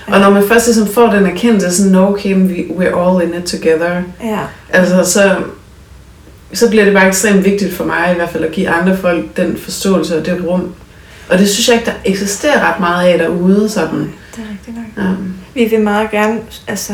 Og 0.07 0.19
når 0.19 0.29
man 0.29 0.47
først 0.47 0.67
ligesom 0.67 0.87
får 0.87 1.07
den 1.09 1.25
erkendelse, 1.25 1.71
sådan, 1.77 1.91
no, 1.91 2.09
okay, 2.09 2.35
we, 2.35 2.55
we're 2.69 2.99
all 2.99 3.23
in 3.27 3.33
it 3.41 3.43
together, 3.45 4.01
Ja. 4.23 4.39
altså 4.69 5.03
så, 5.11 5.35
så 6.53 6.69
bliver 6.69 6.85
det 6.85 6.93
bare 6.93 7.07
ekstremt 7.07 7.45
vigtigt 7.45 7.73
for 7.73 7.83
mig 7.85 8.09
i 8.11 8.15
hvert 8.15 8.29
fald 8.29 8.43
at 8.43 8.51
give 8.51 8.69
andre 8.69 8.97
folk 8.97 9.37
den 9.37 9.57
forståelse 9.57 10.17
og 10.19 10.25
det 10.25 10.43
rum. 10.45 10.73
Og 11.29 11.37
det 11.37 11.49
synes 11.49 11.67
jeg 11.67 11.75
ikke, 11.75 11.85
der 11.85 11.91
eksisterer 12.05 12.73
ret 12.73 12.79
meget 12.79 13.07
af 13.09 13.17
derude. 13.19 13.69
Sådan. 13.69 13.97
Det 14.35 14.43
er 14.43 14.51
rigtigt 14.51 14.77
nok. 14.77 15.05
Ja. 15.05 15.11
Vi 15.53 15.65
vil 15.65 15.79
meget 15.79 16.11
gerne, 16.11 16.39
altså, 16.67 16.93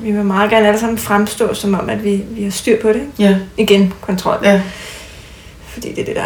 vi 0.00 0.10
vil 0.10 0.24
meget 0.24 0.50
gerne 0.50 0.66
alle 0.68 0.80
sammen 0.80 0.98
fremstå 0.98 1.54
som 1.54 1.74
om, 1.74 1.90
at 1.90 2.04
vi, 2.04 2.24
vi 2.30 2.42
har 2.42 2.50
styr 2.50 2.80
på 2.82 2.88
det. 2.88 3.02
Ja, 3.18 3.36
Igen, 3.56 3.92
kontrol. 4.00 4.36
ja, 4.44 4.60
Fordi 5.72 5.88
det 5.92 6.00
er 6.00 6.04
det, 6.04 6.16
der 6.16 6.22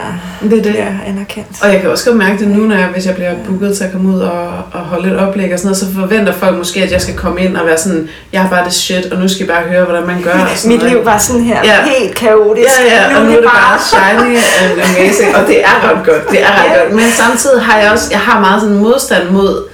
det 0.51 0.59
er 0.59 0.63
det. 0.63 0.73
bliver 0.73 0.87
anerkendt. 1.07 1.49
Og 1.63 1.73
jeg 1.73 1.81
kan 1.81 1.91
også 1.91 2.05
godt 2.05 2.17
mærke 2.17 2.39
det 2.39 2.49
nu, 2.49 2.65
når 2.67 2.77
jeg, 2.77 2.87
hvis 2.87 3.07
jeg 3.07 3.15
bliver 3.15 3.33
booket 3.49 3.77
til 3.77 3.85
at 3.85 3.93
komme 3.93 4.15
ud 4.17 4.21
og, 4.21 4.49
og 4.73 4.81
holde 4.81 5.11
et 5.11 5.17
oplæg 5.19 5.53
og 5.53 5.59
sådan 5.59 5.67
noget, 5.67 5.77
så 5.77 5.87
forventer 6.01 6.33
folk 6.33 6.57
måske, 6.59 6.83
at 6.83 6.93
jeg 6.93 7.01
skal 7.03 7.15
komme 7.15 7.41
ind 7.45 7.57
og 7.57 7.67
være 7.67 7.79
sådan, 7.79 8.09
jeg 8.33 8.41
har 8.43 8.49
bare 8.49 8.65
det 8.65 8.73
shit, 8.73 9.07
og 9.13 9.21
nu 9.21 9.29
skal 9.29 9.45
I 9.45 9.49
bare 9.49 9.63
høre, 9.63 9.85
hvordan 9.85 10.07
man 10.07 10.23
gør. 10.23 10.33
Og 10.33 10.49
sådan 10.55 10.69
Mit 10.73 10.79
noget. 10.81 10.93
liv 10.97 11.05
var 11.05 11.19
sådan 11.19 11.43
her, 11.43 11.59
Ja. 11.65 11.77
helt 11.99 12.15
kaotisk. 12.17 12.69
Ja, 12.89 12.95
ja, 13.11 13.19
og 13.19 13.25
nu 13.25 13.31
er 13.31 13.35
det 13.37 13.45
bare 13.45 13.79
shiny 13.91 14.37
and 14.63 14.81
amazing, 14.81 15.37
og 15.37 15.47
det 15.47 15.65
er 15.65 15.89
ret 15.91 16.07
godt, 16.07 16.31
det 16.31 16.43
er 16.43 16.47
ret 16.47 16.71
Ja. 16.77 16.81
godt. 16.83 16.93
Men 16.95 17.11
samtidig 17.11 17.63
har 17.63 17.79
jeg 17.79 17.91
også, 17.93 18.09
jeg 18.11 18.21
har 18.21 18.41
meget 18.41 18.61
sådan 18.63 18.77
modstand 18.79 19.29
mod, 19.31 19.69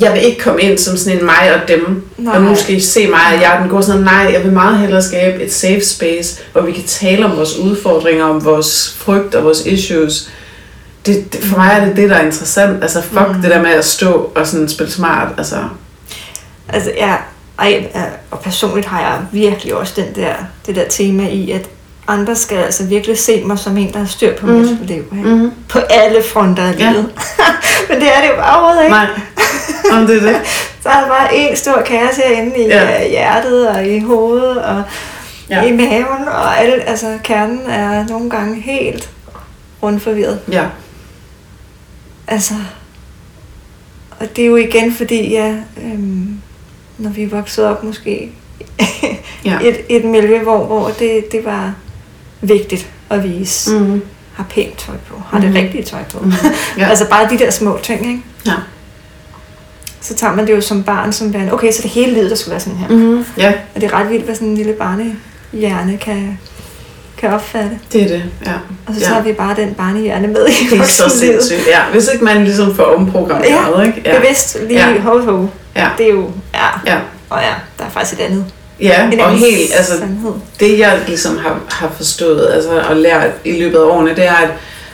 jeg 0.00 0.12
vil 0.12 0.22
ikke 0.24 0.42
komme 0.42 0.60
ind 0.62 0.78
som 0.78 0.96
sådan 0.96 1.18
en 1.18 1.24
mig 1.24 1.54
og 1.62 1.68
dem, 1.68 2.08
Nej. 2.18 2.34
og 2.36 2.42
nu 2.42 2.54
skal 2.56 2.74
I 2.76 2.80
se 2.80 3.06
mig, 3.06 3.20
og 3.34 3.40
jeg 3.42 3.58
den 3.62 3.70
gode 3.70 3.82
sådan, 3.82 4.02
nej, 4.02 4.30
jeg 4.32 4.44
vil 4.44 4.52
meget 4.52 4.78
hellere 4.78 5.02
skabe 5.02 5.42
et 5.42 5.52
safe 5.52 5.80
space, 5.84 6.40
hvor 6.52 6.62
vi 6.62 6.72
kan 6.72 6.84
tale 6.84 7.24
om 7.26 7.36
vores 7.36 7.56
udfordringer, 7.58 8.24
om 8.24 8.44
vores 8.44 8.96
frygt 8.98 9.34
og 9.34 9.44
vores 9.44 9.66
issues. 9.66 10.30
Det, 11.06 11.32
det, 11.32 11.42
for 11.44 11.56
mig 11.56 11.70
er 11.80 11.84
det 11.84 11.96
det, 11.96 12.10
der 12.10 12.16
er 12.16 12.24
interessant. 12.24 12.82
Altså 12.82 13.02
fuck 13.02 13.28
Mm. 13.28 13.34
mm. 13.36 13.42
det 13.42 13.50
der 13.50 13.62
med 13.62 13.70
at 13.70 13.84
stå 13.84 14.30
og 14.34 14.46
sådan 14.46 14.68
spille 14.68 14.92
smart. 14.92 15.28
Altså, 15.38 15.56
Altså, 16.68 16.90
ja, 16.96 17.14
ej, 17.58 17.86
ja, 17.94 18.02
og 18.30 18.40
personligt 18.40 18.86
har 18.86 19.00
jeg 19.00 19.18
virkelig 19.32 19.74
også 19.74 19.92
den 19.96 20.24
der, 20.24 20.34
det 20.66 20.76
der 20.76 20.84
tema 20.88 21.28
i, 21.28 21.50
at 21.50 21.68
andre 22.08 22.36
skal 22.36 22.58
altså 22.58 22.84
virkelig 22.84 23.18
se 23.18 23.42
mig 23.44 23.58
som 23.58 23.76
en, 23.76 23.92
der 23.92 23.98
har 23.98 24.06
styr 24.06 24.36
på 24.36 24.46
mm. 24.46 24.52
Mhm. 24.52 24.60
mit 24.80 24.88
liv. 24.88 24.96
Ikke? 24.96 25.28
mm-hmm. 25.28 25.50
På 25.68 25.78
alle 25.78 26.22
fronter 26.22 26.62
af 26.62 26.74
Ja. 26.78 26.90
livet. 26.90 27.06
Men 27.88 28.00
det 28.00 28.08
er 28.16 28.20
det 28.20 28.28
jo 28.28 28.34
bare 28.36 28.56
overhovedet 28.56 28.82
ikke. 28.82 28.94
nej, 28.94 29.06
om 29.92 30.06
det 30.06 30.16
er 30.16 30.20
det. 30.32 30.40
Så 30.82 30.88
er 30.88 31.00
der 31.00 31.08
bare 31.08 31.34
en 31.36 31.56
stor 31.56 31.82
kasse 31.86 32.22
herinde 32.26 32.58
i 32.58 32.66
Ja. 32.66 32.84
ja. 32.90 33.08
hjertet 33.08 33.68
og 33.68 33.86
i 33.86 33.98
hovedet 34.00 34.62
og 34.64 34.82
Ja. 35.50 35.62
i 35.62 35.72
maven. 35.72 36.28
Og 36.28 36.58
alle, 36.60 36.74
altså, 36.88 37.18
kernen 37.24 37.60
er 37.66 38.06
nogle 38.08 38.30
gange 38.30 38.60
helt 38.60 39.10
rundforvirret. 39.82 40.40
Ja, 40.52 40.64
Altså, 42.26 42.54
og 44.20 44.36
det 44.36 44.42
er 44.42 44.46
jo 44.46 44.56
igen 44.56 44.94
fordi, 44.94 45.30
ja, 45.30 45.54
øhm, 45.84 46.40
når 46.98 47.10
vi 47.10 47.24
vokset 47.24 47.64
op 47.64 47.84
måske 47.84 48.30
ja. 49.44 49.58
et, 49.68 49.76
et 49.88 50.04
miljø, 50.04 50.42
hvor, 50.42 50.64
hvor 50.64 50.88
det, 50.88 51.32
det 51.32 51.44
var 51.44 51.72
vigtigt 52.40 52.90
at 53.10 53.22
vise, 53.24 53.70
mm. 53.74 53.78
Mm-hmm. 53.80 54.02
har 54.34 54.44
pænt 54.50 54.78
tøj 54.78 54.96
på, 55.08 55.22
har 55.30 55.40
det 55.40 55.48
Mhm. 55.48 55.56
rigtige 55.58 55.84
tøj 55.84 56.02
på. 56.12 56.18
Mm-hmm. 56.18 56.50
Ja. 56.78 56.86
Altså 56.90 57.08
bare 57.08 57.28
de 57.30 57.38
der 57.38 57.50
små 57.50 57.78
ting, 57.82 58.06
ikke? 58.06 58.22
Ja. 58.46 58.52
Så 60.04 60.14
tager 60.14 60.34
man 60.34 60.46
det 60.46 60.52
jo 60.52 60.60
som 60.60 60.82
barn 60.82 61.12
som 61.12 61.34
værende, 61.34 61.52
okay, 61.52 61.72
så 61.72 61.82
det 61.82 61.90
hele 61.90 62.12
livet, 62.14 62.30
der 62.30 62.36
skal 62.36 62.50
være 62.50 62.60
sådan 62.60 62.78
her. 62.78 62.88
Mm. 62.88 62.94
Mm-hmm. 62.94 63.24
ja, 63.38 63.52
Og 63.74 63.80
det 63.80 63.92
er 63.92 63.94
ret 63.98 64.10
vildt, 64.10 64.24
hvad 64.24 64.34
sådan 64.34 64.48
en 64.48 64.56
lille 64.56 64.72
barnehjerne 64.72 65.96
kan, 65.98 66.38
kan 67.16 67.30
opfatte. 67.32 67.78
det 67.92 68.02
er 68.02 68.08
det. 68.08 68.22
Ja. 68.46 68.52
Og 68.86 68.94
så 68.94 69.00
Ja. 69.00 69.06
tager 69.06 69.22
vi 69.22 69.32
bare 69.32 69.56
den 69.56 69.74
barnehjerne 69.74 70.26
med 70.28 70.46
i 70.46 70.66
Det 70.70 70.80
er 70.80 70.84
så 70.84 71.08
sindssygt. 71.08 71.66
Ja, 71.70 71.80
hvis 71.92 72.08
ikke 72.12 72.24
man 72.24 72.44
ligesom 72.44 72.74
får 72.74 72.84
omprogrammeret, 72.84 73.86
ikke? 73.86 74.02
Ja. 74.04 74.18
Bevidst 74.20 74.56
lige 74.68 74.80
Ja. 74.80 74.90
ja. 74.90 75.00
ho, 75.00 75.18
ho. 75.18 75.46
Ja. 75.76 75.88
Det 75.98 76.06
er 76.06 76.10
jo, 76.12 76.30
ja, 76.54 76.92
Ja, 76.92 76.98
og 77.30 77.40
ja, 77.42 77.54
der 77.78 77.84
er 77.84 77.90
faktisk 77.90 78.20
et 78.20 78.24
andet. 78.24 78.44
ja 78.80 79.10
en 79.12 79.20
og 79.20 79.30
helt, 79.30 79.74
altså 79.76 79.98
sandhed. 79.98 80.32
det 80.60 80.78
jeg 80.78 80.98
ligesom 81.06 81.38
har, 81.38 81.58
har 81.70 81.88
forstået 81.96 82.50
altså, 82.54 82.70
og 82.90 82.96
lært 82.96 83.30
i 83.44 83.60
løbet 83.60 83.78
af 83.78 83.82
årene, 83.84 84.10
det 84.10 84.26
er, 84.26 84.34
at 84.34 84.48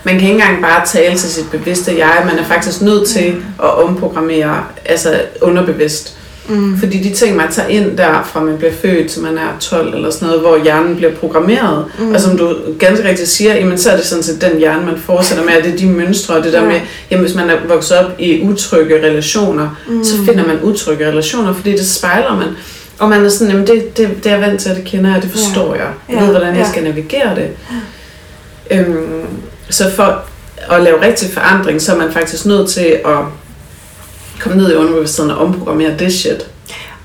man 0.05 0.15
kan 0.15 0.23
ikke 0.23 0.33
engang 0.33 0.63
bare 0.63 0.87
tale 0.87 1.19
til 1.19 1.29
sit 1.31 1.51
bevidste 1.51 1.99
jeg, 1.99 2.23
man 2.31 2.39
er 2.39 2.45
faktisk 2.45 2.83
nødt 2.83 3.09
til 3.09 3.35
at 3.63 3.75
omprogrammere, 3.75 4.65
altså 4.85 5.21
underbevidst. 5.43 6.17
Mm. 6.49 6.79
Fordi 6.79 6.99
de 6.99 7.15
ting, 7.15 7.37
man 7.37 7.53
tager 7.53 7.69
ind 7.69 7.97
der, 7.97 8.23
fra 8.33 8.41
man 8.43 8.59
bliver 8.59 8.73
født 8.83 9.11
til 9.11 9.23
man 9.23 9.39
er 9.39 9.59
12 9.61 9.95
eller 9.95 10.11
sådan 10.11 10.27
noget, 10.29 10.41
hvor 10.43 10.63
hjernen 10.63 10.97
bliver 10.97 11.13
programmeret, 11.15 11.85
Mm. 11.99 12.05
mm. 12.05 12.15
og 12.15 12.21
som 12.21 12.39
du 12.39 12.57
ganske 12.79 13.09
rigtigt 13.09 13.29
siger, 13.29 13.55
jamen, 13.55 13.79
så 13.79 13.91
er 13.91 13.97
det 13.97 14.05
sådan 14.07 14.25
set 14.25 14.41
den 14.41 14.59
hjerne, 14.59 14.87
man 14.87 14.99
fortsætter 14.99 15.45
med, 15.45 15.57
og 15.57 15.65
det 15.65 15.73
er 15.73 15.77
de 15.77 15.87
mønstre, 15.87 16.35
og 16.35 16.45
det 16.45 16.53
der 16.53 16.63
Ja. 16.63 16.67
med, 16.69 16.81
jamen, 17.11 17.25
hvis 17.25 17.35
man 17.37 17.51
er 17.51 17.57
vokset 17.69 17.99
op 17.99 18.11
i 18.19 18.43
utrygge 18.43 18.95
relationer, 19.07 19.77
Mm. 19.89 19.95
mm. 19.95 20.05
så 20.05 20.17
finder 20.27 20.47
man 20.47 20.59
utrygge 20.63 21.07
relationer, 21.09 21.55
fordi 21.55 21.73
det 21.73 21.87
spejler 21.87 22.37
man. 22.37 22.49
Og 22.99 23.09
man 23.09 23.25
er 23.25 23.29
sådan, 23.29 23.51
jamen 23.51 23.67
det, 23.67 23.97
det, 23.97 24.09
det 24.25 24.33
er 24.33 24.37
jeg 24.37 24.47
vant 24.49 24.61
til, 24.61 24.71
og 24.71 24.77
det 24.77 24.85
kender 24.85 25.13
jeg, 25.15 25.23
det 25.23 25.31
forstår 25.31 25.75
jeg. 25.75 25.87
Jeg 26.09 26.17
Ja. 26.17 26.23
ved, 26.25 26.31
hvordan 26.31 26.49
jeg 26.49 26.57
Ja. 26.65 26.71
skal 26.71 26.83
navigere 26.85 27.35
det. 27.37 27.49
Øhm, 28.71 29.23
så 29.71 29.91
for 29.91 30.23
at 30.71 30.83
lave 30.83 31.03
rigtig 31.03 31.31
forandring, 31.35 31.83
så 31.83 31.93
er 31.93 31.97
man 31.97 32.13
faktisk 32.13 32.47
nødt 32.47 32.69
til 32.71 33.01
at 33.05 33.17
komme 34.41 34.59
ned 34.59 34.73
i 34.73 34.75
underbevidstheden 34.75 35.31
og 35.31 35.39
omprogrammere 35.39 35.97
det 35.99 36.13
shit. 36.13 36.47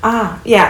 Ah, 0.04 0.26
ja. 0.46 0.64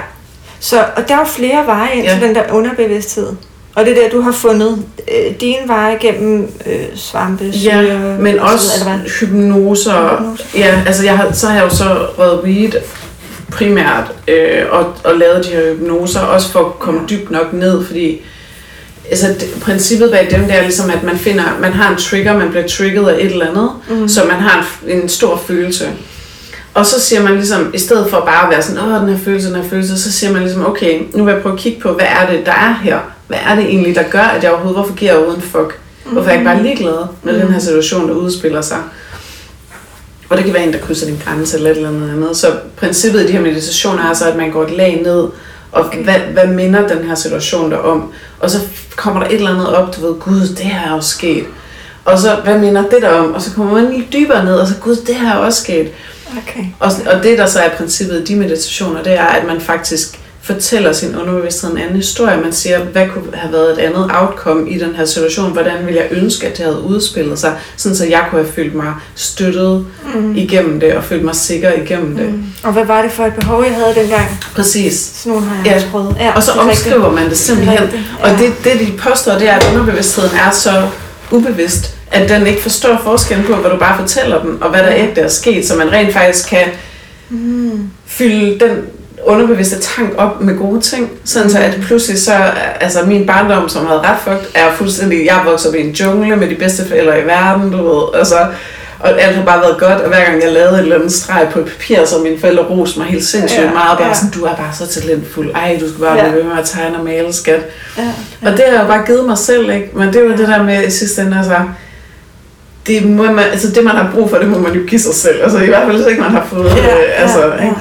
Så, 0.59 0.85
og 0.95 1.07
der 1.07 1.13
er 1.15 1.19
jo 1.19 1.25
flere 1.25 1.65
veje 1.65 1.93
ind 1.95 2.05
Ja. 2.05 2.13
til 2.13 2.21
den 2.21 2.35
der 2.35 2.43
underbevidsthed. 2.51 3.27
Og 3.75 3.85
det 3.85 3.97
er 3.97 4.01
der, 4.01 4.09
du 4.09 4.21
har 4.21 4.31
fundet 4.31 4.85
øh, 5.11 5.35
din 5.41 5.55
vej 5.67 5.97
gennem 6.01 6.51
øh, 6.65 6.85
svampe, 6.95 7.43
Ja, 7.45 7.51
syre, 7.83 7.99
men 8.19 8.39
og 8.39 8.49
så 8.49 8.53
også 8.53 8.83
hvad? 8.83 8.99
hypnoser. 9.19 10.17
Hypnose. 10.19 10.43
Ja, 10.55 10.83
altså 10.87 11.03
jeg 11.03 11.17
har, 11.17 11.31
så 11.33 11.47
har 11.47 11.55
jeg 11.55 11.63
jo 11.63 11.69
så 11.69 12.07
røget 12.17 12.41
weed 12.43 12.71
primært, 13.51 14.11
øh, 14.27 14.61
og, 14.71 14.93
og 15.03 15.15
lavet 15.15 15.45
de 15.45 15.49
her 15.49 15.73
hypnoser, 15.73 16.19
også 16.19 16.51
for 16.51 16.59
at 16.65 16.79
komme 16.79 17.01
dybt 17.09 17.31
nok 17.31 17.53
ned, 17.53 17.85
fordi 17.85 18.21
altså, 19.09 19.27
det, 19.27 19.47
princippet 19.61 20.11
bag 20.11 20.27
dem, 20.31 20.43
det 20.43 20.55
er 20.55 20.61
ligesom, 20.61 20.89
at 20.89 21.03
man 21.03 21.17
finder, 21.17 21.43
man 21.61 21.73
har 21.73 21.91
en 21.91 21.97
trigger, 21.97 22.37
man 22.37 22.49
bliver 22.49 22.67
trigget 22.67 23.09
af 23.09 23.15
et 23.15 23.31
eller 23.31 23.49
andet, 23.49 23.69
mm. 23.89 24.07
så 24.07 24.23
man 24.23 24.39
har 24.39 24.67
en, 24.87 25.01
en 25.01 25.09
stor 25.09 25.37
følelse. 25.47 25.89
Og 26.73 26.85
så 26.85 26.99
siger 26.99 27.23
man 27.23 27.35
ligesom, 27.35 27.71
i 27.73 27.77
stedet 27.77 28.09
for 28.09 28.19
bare 28.19 28.43
at 28.43 28.51
være 28.51 28.61
sådan, 28.61 28.81
åh, 28.81 29.01
den 29.01 29.09
her 29.09 29.23
følelse, 29.23 29.47
den 29.47 29.55
her 29.55 29.69
følelse, 29.69 30.01
så 30.01 30.11
siger 30.11 30.33
man 30.33 30.41
ligesom, 30.41 30.65
okay, 30.65 31.01
nu 31.13 31.23
vil 31.23 31.33
jeg 31.33 31.41
prøve 31.41 31.53
at 31.53 31.59
kigge 31.59 31.81
på, 31.81 31.91
hvad 31.91 32.05
er 32.05 32.31
det, 32.31 32.45
der 32.45 32.51
er 32.51 32.73
her? 32.83 32.99
Hvad 33.27 33.37
er 33.45 33.55
det 33.55 33.63
egentlig, 33.65 33.95
der 33.95 34.03
gør, 34.03 34.19
at 34.19 34.43
jeg 34.43 34.51
overhovedet, 34.51 34.81
hvorfor 34.81 34.95
giver 34.95 35.11
jeg 35.11 35.27
uden 35.27 35.41
fuck? 35.41 35.79
Hvorfor 36.05 36.29
er 36.29 36.33
jeg 36.33 36.41
ikke 36.41 36.51
bare 36.51 36.63
ligeglad 36.63 37.07
med 37.23 37.39
den 37.39 37.53
her 37.53 37.59
situation, 37.59 38.09
der 38.09 38.15
udspiller 38.15 38.61
sig? 38.61 38.77
Og 40.29 40.37
det 40.37 40.45
kan 40.45 40.53
være 40.53 40.63
en, 40.63 40.73
der 40.73 40.79
krydser 40.79 41.05
din 41.05 41.21
grænse 41.25 41.57
eller 41.57 41.71
et 41.71 41.75
eller 41.75 41.89
andet 41.89 42.09
andet. 42.09 42.37
Så 42.37 42.47
princippet 42.77 43.21
i 43.21 43.27
de 43.27 43.31
her 43.31 43.41
meditationer 43.41 44.09
er 44.09 44.13
så, 44.13 44.29
at 44.29 44.37
man 44.37 44.51
går 44.51 44.63
et 44.63 44.71
lag 44.71 45.01
ned, 45.03 45.27
og 45.75 45.85
okay. 45.85 46.03
hvad, 46.03 46.19
hvad 46.19 46.47
minder 46.47 46.87
den 46.87 47.07
her 47.07 47.15
situation 47.15 47.71
der 47.71 47.77
om? 47.77 48.11
Og 48.39 48.49
så 48.49 48.57
kommer 48.95 49.19
der 49.23 49.27
et 49.27 49.35
eller 49.35 49.49
andet 49.49 49.75
op, 49.75 49.95
du 49.95 50.07
ved, 50.07 50.19
gud, 50.19 50.47
det 50.47 50.65
her 50.65 50.79
er 50.79 50.95
jo 50.95 51.01
sket. 51.01 51.45
Og 52.05 52.19
så, 52.19 52.35
hvad 52.43 52.59
minder 52.59 52.81
det 52.81 53.01
der 53.01 53.09
om? 53.09 53.33
Og 53.33 53.41
så 53.41 53.51
kommer 53.51 53.73
man 53.73 53.93
lidt 53.93 54.13
dybere 54.13 54.45
ned, 54.45 54.55
og 54.55 54.67
så, 54.67 54.73
gud, 54.81 54.95
det 54.95 55.15
her 55.15 55.33
er 55.33 55.37
også 55.37 55.63
sket. 55.63 55.91
Okay. 56.37 56.65
Og, 56.79 56.91
og 57.05 57.23
det, 57.23 57.37
der 57.37 57.45
så 57.45 57.59
er 57.59 57.69
princippet 57.69 58.19
i 58.19 58.23
de 58.23 58.35
meditationer, 58.35 59.03
det 59.03 59.13
er, 59.13 59.25
at 59.25 59.47
man 59.47 59.61
faktisk 59.61 60.19
fortæller 60.45 60.93
sin 60.93 61.15
underbevidsthed 61.15 61.71
en 61.71 61.77
anden 61.77 61.95
historie. 61.95 62.37
Man 62.41 62.53
siger, 62.53 62.79
hvad 62.83 63.07
kunne 63.07 63.23
have 63.33 63.53
været 63.53 63.71
et 63.71 63.77
andet 63.77 64.09
outcome 64.13 64.69
i 64.69 64.77
den 64.79 64.95
her 64.95 65.05
situation? 65.05 65.51
Hvordan 65.51 65.85
ville 65.85 65.99
jeg 65.99 66.07
ønske, 66.11 66.47
at 66.47 66.57
det 66.57 66.65
havde 66.65 66.79
udspillet 66.81 67.39
sig? 67.39 67.53
Sådan, 67.77 67.95
så 67.95 68.05
jeg 68.05 68.25
kunne 68.29 68.41
have 68.41 68.53
følt 68.53 68.75
mig 68.75 68.93
støttet 69.15 69.85
mm. 70.15 70.35
igennem 70.35 70.79
det, 70.79 70.93
og 70.95 71.03
følt 71.03 71.23
mig 71.23 71.35
sikker 71.35 71.71
igennem 71.73 72.15
det. 72.17 72.25
Mm. 72.33 72.43
Og 72.63 72.73
hvad 72.73 72.85
var 72.85 73.01
det 73.01 73.11
for 73.11 73.25
et 73.25 73.33
behov, 73.33 73.63
jeg 73.63 73.73
havde 73.73 73.95
dengang? 73.95 74.39
Præcis. 74.55 75.11
Sådan 75.15 75.31
nogle 75.33 75.47
har 75.47 75.55
jeg 75.55 75.65
Ja. 75.65 75.75
også 75.75 75.87
prøvet. 75.87 76.15
Ja, 76.19 76.31
Og 76.35 76.43
så 76.43 76.51
det 76.51 76.57
er 76.57 76.61
omskriver 76.63 76.95
rigtigt. 76.97 77.13
man 77.13 77.23
det 77.23 77.29
Det 77.31 77.37
simpelthen. 77.37 77.77
er 77.77 77.81
rigtigt, 77.81 78.03
Og 78.23 78.29
ja. 78.29 78.37
det, 78.37 78.53
det, 78.63 78.87
de 78.87 78.93
påstår, 78.97 79.33
det 79.33 79.49
er, 79.49 79.53
at 79.53 79.67
underbevidstheden 79.73 80.31
er 80.47 80.51
så 80.51 80.87
ubevidst, 81.31 81.95
at 82.11 82.29
den 82.29 82.47
ikke 82.47 82.61
forstår 82.61 83.01
forskellen 83.03 83.45
på, 83.45 83.53
hvad 83.55 83.71
du 83.71 83.77
bare 83.77 83.99
fortæller 83.99 84.41
den, 84.41 84.57
og 84.61 84.69
hvad 84.69 84.79
der 84.79 84.93
ægte 84.95 85.21
er 85.21 85.27
sket, 85.27 85.67
så 85.67 85.75
man 85.75 85.91
rent 85.91 86.13
faktisk 86.13 86.49
kan 86.49 86.65
Mm. 87.29 87.89
fylde 88.05 88.59
den 88.59 88.77
underbevidste 89.25 89.79
tank 89.79 90.09
op 90.17 90.41
med 90.41 90.57
gode 90.57 90.81
ting, 90.81 91.09
sådan 91.25 91.49
så 91.49 91.59
at 91.59 91.77
pludselig 91.81 92.21
så, 92.21 92.33
altså 92.79 92.99
min 93.05 93.25
barndom, 93.27 93.69
som 93.69 93.85
havde 93.85 93.99
ret 94.01 94.17
fucked, 94.23 94.47
er 94.55 94.71
fuldstændig, 94.75 95.25
jeg 95.25 95.39
er 95.39 95.43
vokset 95.49 95.69
op 95.69 95.75
i 95.75 95.81
en 95.81 95.91
jungle 95.91 96.35
med 96.35 96.49
de 96.49 96.55
bedste 96.55 96.87
forældre 96.87 97.21
i 97.21 97.25
verden, 97.25 97.71
du 97.71 97.77
ved, 97.77 98.03
altså, 98.19 98.35
og 98.99 99.21
alt 99.21 99.35
har 99.35 99.45
bare 99.45 99.61
været 99.61 99.77
godt, 99.79 100.01
og 100.01 100.07
hver 100.07 100.25
gang 100.25 100.41
jeg 100.43 100.51
lavede 100.53 100.73
et 100.73 100.79
eller 100.79 100.95
andet 100.95 101.11
streg 101.13 101.47
på 101.51 101.59
et 101.59 101.65
papir, 101.65 102.05
så 102.05 102.15
mine 102.19 102.39
forældre 102.39 102.63
roste 102.63 102.99
mig 102.99 103.07
helt 103.07 103.25
sindssygt 103.25 103.61
Ja, 103.63 103.71
meget, 103.71 103.97
bare 103.97 104.07
ja. 104.07 104.13
sådan, 104.13 104.31
du 104.31 104.43
er 104.45 104.55
bare 104.55 104.73
så 104.73 104.87
talentfuld, 105.01 105.51
ej, 105.55 105.77
du 105.81 105.87
skal 105.89 105.99
bare 106.01 106.17
Ja. 106.17 106.23
blive 106.23 106.35
ved 106.35 106.43
med 106.43 106.59
at 106.59 106.65
tegne 106.65 106.97
og 106.97 107.03
male, 107.05 107.33
skat. 107.33 107.61
Ja. 107.97 108.03
Og 108.41 108.51
det 108.51 108.61
har 108.67 108.73
jeg 108.73 108.81
jo 108.81 108.87
bare 108.87 109.05
givet 109.05 109.25
mig 109.25 109.37
selv, 109.37 109.69
ikke? 109.69 109.89
Men 109.93 110.07
det 110.07 110.15
er 110.15 110.23
jo 110.23 110.31
det 110.31 110.47
der 110.47 110.63
med 110.63 110.87
i 110.87 110.91
sidste 110.91 111.21
ende, 111.21 111.37
altså, 111.37 111.55
det, 112.87 113.05
må 113.05 113.23
man, 113.23 113.39
altså 113.39 113.71
det 113.71 113.83
man 113.83 113.95
har 113.95 114.11
brug 114.13 114.29
for, 114.29 114.37
det 114.37 114.47
må 114.47 114.57
man 114.59 114.73
jo 114.73 114.81
give 114.87 115.01
sig 115.01 115.13
selv. 115.15 115.43
Altså 115.43 115.57
i 115.59 115.67
hvert 115.67 115.83
fald, 115.85 115.97
hvis 115.97 116.07
ikke 116.07 116.21
man 116.21 116.31
har 116.31 116.45
fået, 116.49 116.65
Ja, 116.65 116.95
øh, 116.97 117.21
altså, 117.21 117.45
ja, 117.45 117.63
ikke? 117.63 117.75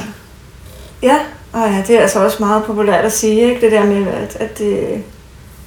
ja. 1.03 1.17
Og 1.55 1.61
ja, 1.71 1.83
det 1.87 1.97
er 1.97 2.01
altså 2.01 2.25
også 2.25 2.37
meget 2.41 2.65
populært 2.65 3.05
at 3.05 3.13
sige, 3.13 3.41
ikke? 3.41 3.61
Det 3.61 3.73
der 3.73 3.85
med, 3.85 4.07
at, 4.07 4.37
at 4.41 4.59
det, 4.59 5.03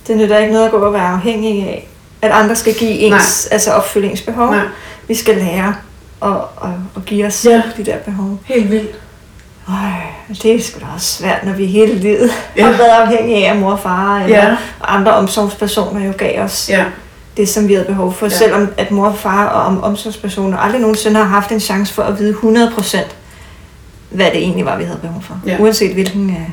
det 0.08 0.18
nytter 0.18 0.38
ikke 0.38 0.54
noget 0.54 0.66
at 0.66 0.72
gå 0.72 0.78
og 0.78 0.94
være 0.94 1.08
afhængig 1.08 1.64
af, 1.64 1.88
at 2.22 2.32
andre 2.32 2.56
skal 2.56 2.74
give 2.74 2.90
ens 2.92 3.48
altså 3.52 3.72
opfyldingsbehov. 3.72 4.52
Nej, 4.52 4.66
Vi 5.08 5.16
skal 5.16 5.36
lære 5.38 5.76
at, 6.24 6.30
at, 6.64 6.70
at 6.96 7.06
give 7.06 7.26
os 7.26 7.46
Ja. 7.46 7.62
de 7.78 7.84
der 7.86 7.98
behov. 7.98 8.38
helt 8.46 8.72
vildt. 8.72 8.96
Øj, 9.70 9.76
det 10.44 10.56
er 10.56 10.62
sgu 10.62 10.80
da 10.80 10.86
også 10.96 11.08
svært, 11.08 11.44
når 11.46 11.54
vi 11.54 11.66
hele 11.66 11.94
livet 11.96 12.30
Ja. 12.58 12.64
har 12.66 12.72
været 12.72 12.90
afhængige 12.90 13.48
af 13.48 13.56
mor 13.56 13.72
og 13.72 13.80
far, 13.80 14.20
eller 14.24 14.38
Ja. 14.38 14.56
andre 14.84 15.14
omsorgspersoner 15.14 16.06
jo 16.06 16.14
gav 16.18 16.42
os 16.44 16.70
Ja, 16.70 16.86
det, 17.38 17.50
som 17.50 17.68
vi 17.68 17.74
havde 17.74 17.86
behov 17.86 18.14
for. 18.14 18.26
Ja. 18.26 18.32
Ja. 18.32 18.38
Selvom 18.38 18.68
at 18.78 18.92
mor 18.92 19.06
og 19.08 19.18
far 19.18 19.48
og 19.48 19.62
om 19.62 19.84
omsorgspersoner 19.84 20.58
aldrig 20.58 20.82
nogensinde 20.82 21.18
har 21.20 21.28
haft 21.28 21.52
en 21.52 21.60
chance 21.60 21.94
for 21.94 22.04
at 22.04 22.20
vide 22.20 22.34
100% 22.34 22.98
hvad 24.10 24.26
det 24.26 24.38
egentlig 24.38 24.66
var, 24.66 24.78
vi 24.78 24.84
havde 24.84 25.00
behov 25.02 25.22
for. 25.22 25.42
Ja. 25.46 25.58
Uanset 25.60 25.94
hvilken 25.94 26.30
øh, 26.30 26.50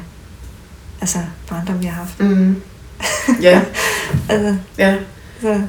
altså, 1.01 1.19
barndom 1.51 1.83
vi 1.83 1.87
har 1.87 1.95
haft. 1.95 2.21
mm. 2.21 2.57
ja, 3.43 3.61
Altså, 4.29 4.57
ja. 4.79 4.95
så, 5.43 5.61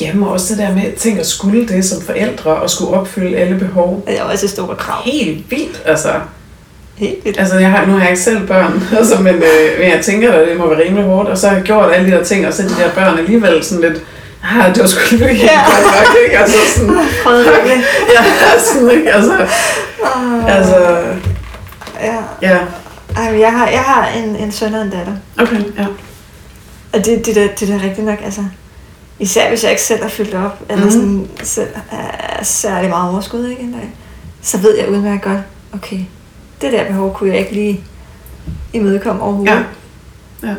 Jamen 0.00 0.22
også 0.22 0.54
det 0.54 0.62
der 0.62 0.74
med, 0.74 0.92
tænk 0.96 1.18
at 1.18 1.26
skulle 1.26 1.68
det 1.68 1.84
som 1.84 2.02
forældre, 2.02 2.50
og 2.50 2.70
skulle 2.70 2.94
opfylde 2.94 3.36
alle 3.36 3.58
behov. 3.58 4.04
det 4.06 4.18
er 4.18 4.22
også 4.22 4.46
et 4.46 4.50
stort 4.50 4.76
krav. 4.76 5.02
Helt 5.04 5.50
vildt, 5.50 5.82
altså. 5.84 6.12
Helt 6.94 7.24
vildt. 7.24 7.38
Altså, 7.38 7.58
jeg 7.58 7.70
har, 7.70 7.86
nu 7.86 7.92
har 7.92 8.00
jeg 8.00 8.10
ikke 8.10 8.22
selv 8.22 8.46
børn, 8.46 8.82
altså, 8.98 9.22
men, 9.22 9.34
øh, 9.34 9.78
men 9.80 9.90
jeg 9.90 10.00
tænker, 10.02 10.32
at 10.32 10.48
det 10.48 10.56
må 10.56 10.68
være 10.68 10.84
rimelig 10.84 11.04
hårdt, 11.04 11.28
og 11.28 11.38
så 11.38 11.48
har 11.48 11.54
jeg 11.56 11.64
gjort 11.64 11.92
alle 11.94 12.10
de 12.12 12.16
der 12.16 12.24
ting, 12.24 12.46
og 12.46 12.54
så 12.54 12.62
de 12.62 12.68
der 12.68 12.90
børn 12.94 13.18
alligevel 13.18 13.64
sådan 13.64 13.90
lidt, 13.92 14.02
ah, 14.60 14.74
det 14.74 14.82
var 14.82 14.88
sgu 14.88 15.00
ikke 15.14 15.24
helt 15.26 15.42
Ja. 15.42 15.60
godt 15.64 15.84
nok, 16.08 16.16
ikke? 16.24 16.38
Altså 16.38 16.56
sådan, 16.76 16.94
virkelig. 17.44 17.84
ja, 18.14 18.58
sådan, 18.58 18.90
ikke? 18.90 19.12
Altså, 19.12 19.46
Ah, 20.14 20.56
altså, 20.56 20.76
ja. 22.00 22.16
ja, 22.42 22.58
Ej, 23.16 23.40
jeg 23.40 23.52
har, 23.52 23.68
jeg 23.68 23.80
har 23.80 24.08
en, 24.08 24.36
en 24.36 24.52
søn 24.52 24.74
og 24.74 24.82
en 24.82 24.90
datter. 24.90 25.12
okay, 25.38 25.60
ja. 25.78 25.86
Og 26.92 27.04
det, 27.04 27.26
det, 27.26 27.34
der, 27.34 27.48
det 27.60 27.68
der 27.68 27.74
er 27.74 27.82
rigtigt 27.82 28.06
nok, 28.06 28.18
altså... 28.24 28.40
Især 29.18 29.48
hvis 29.48 29.62
jeg 29.62 29.70
ikke 29.70 29.82
selv 29.82 30.02
har 30.02 30.08
fyldt 30.08 30.34
op, 30.34 30.58
eller 30.70 30.84
Mhm. 30.84 30.90
sådan 30.92 31.28
selv 31.42 31.68
er 31.90 32.44
særlig 32.44 32.90
meget 32.90 33.10
overskud, 33.10 33.46
ikke 33.48 33.62
en 33.62 33.72
dag, 33.72 33.90
så 34.42 34.58
ved 34.58 34.78
jeg 34.78 34.88
udmærket 34.88 35.22
godt, 35.22 35.38
okay, 35.74 35.98
det 36.60 36.72
der 36.72 36.84
behov 36.84 37.14
kunne 37.14 37.30
jeg 37.30 37.38
ikke 37.38 37.52
lige 37.52 37.84
imødekomme 38.72 39.22
overhovedet. 39.22 39.52
Ja. 40.42 40.48
Ja. 40.48 40.54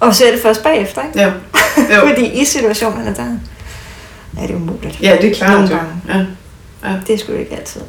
Og 0.00 0.14
så 0.14 0.24
er 0.24 0.30
det 0.30 0.40
først 0.42 0.62
bagefter, 0.62 1.00
ikke? 1.06 1.18
Ja, 1.20 1.26
jo. 1.96 2.08
Fordi 2.08 2.26
i 2.26 2.44
situationerne, 2.44 3.14
der 3.16 3.22
er 4.42 4.46
det 4.46 4.54
umuligt. 4.54 4.98
ja 5.02 5.16
det 5.20 5.30
er 5.30 5.34
klart, 5.34 5.52
Nogle 5.52 5.68
gange. 5.68 6.26
Ja. 6.84 6.90
Det 7.06 7.14
er 7.14 7.18
sgu 7.18 7.32
ikke 7.32 7.56
altid. 7.56 7.80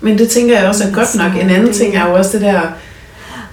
Men 0.00 0.18
det 0.18 0.28
tænker 0.30 0.58
jeg 0.58 0.68
også 0.68 0.84
er 0.84 0.92
godt 0.92 1.14
nok. 1.14 1.32
En 1.42 1.50
anden 1.50 1.72
ting 1.72 1.96
er 1.96 2.08
jo 2.08 2.14
også 2.14 2.32
det 2.32 2.40
der, 2.40 2.60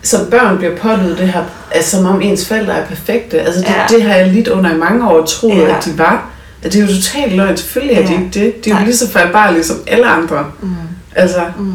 som 0.03 0.26
børn 0.32 0.57
bliver 0.57 0.78
pålydet 0.78 1.17
det 1.17 1.28
her, 1.28 1.43
altså, 1.72 1.91
som 1.97 2.05
om 2.05 2.22
ens 2.22 2.47
forældre 2.47 2.74
er 2.74 2.86
perfekte. 2.86 3.41
Altså 3.41 3.61
det, 3.61 3.67
Ja. 3.69 3.95
det 3.95 4.03
har 4.03 4.15
jeg 4.15 4.28
lidt 4.28 4.47
under 4.47 4.74
i 4.74 4.78
mange 4.78 5.09
år 5.09 5.26
troet, 5.26 5.57
Ja. 5.57 5.78
at 5.78 5.86
de 5.86 5.97
var. 5.97 6.30
At 6.63 6.74
det 6.74 6.82
er 6.82 6.88
jo 6.88 6.93
totalt 6.95 7.34
løgn. 7.36 7.57
Selvfølgelig 7.57 7.97
er 7.97 8.05
de 8.07 8.13
Ja. 8.13 8.19
ikke 8.19 8.30
det. 8.34 8.65
De 8.65 8.69
er 8.69 8.74
jo 8.74 8.78
Nej. 8.80 8.84
lige 8.86 8.95
så 8.97 9.09
fejlbare 9.09 9.63
som 9.63 9.76
alle 9.88 10.07
andre. 10.07 10.45
Mm. 10.61 10.69
Altså, 11.15 11.41
Mm. 11.57 11.74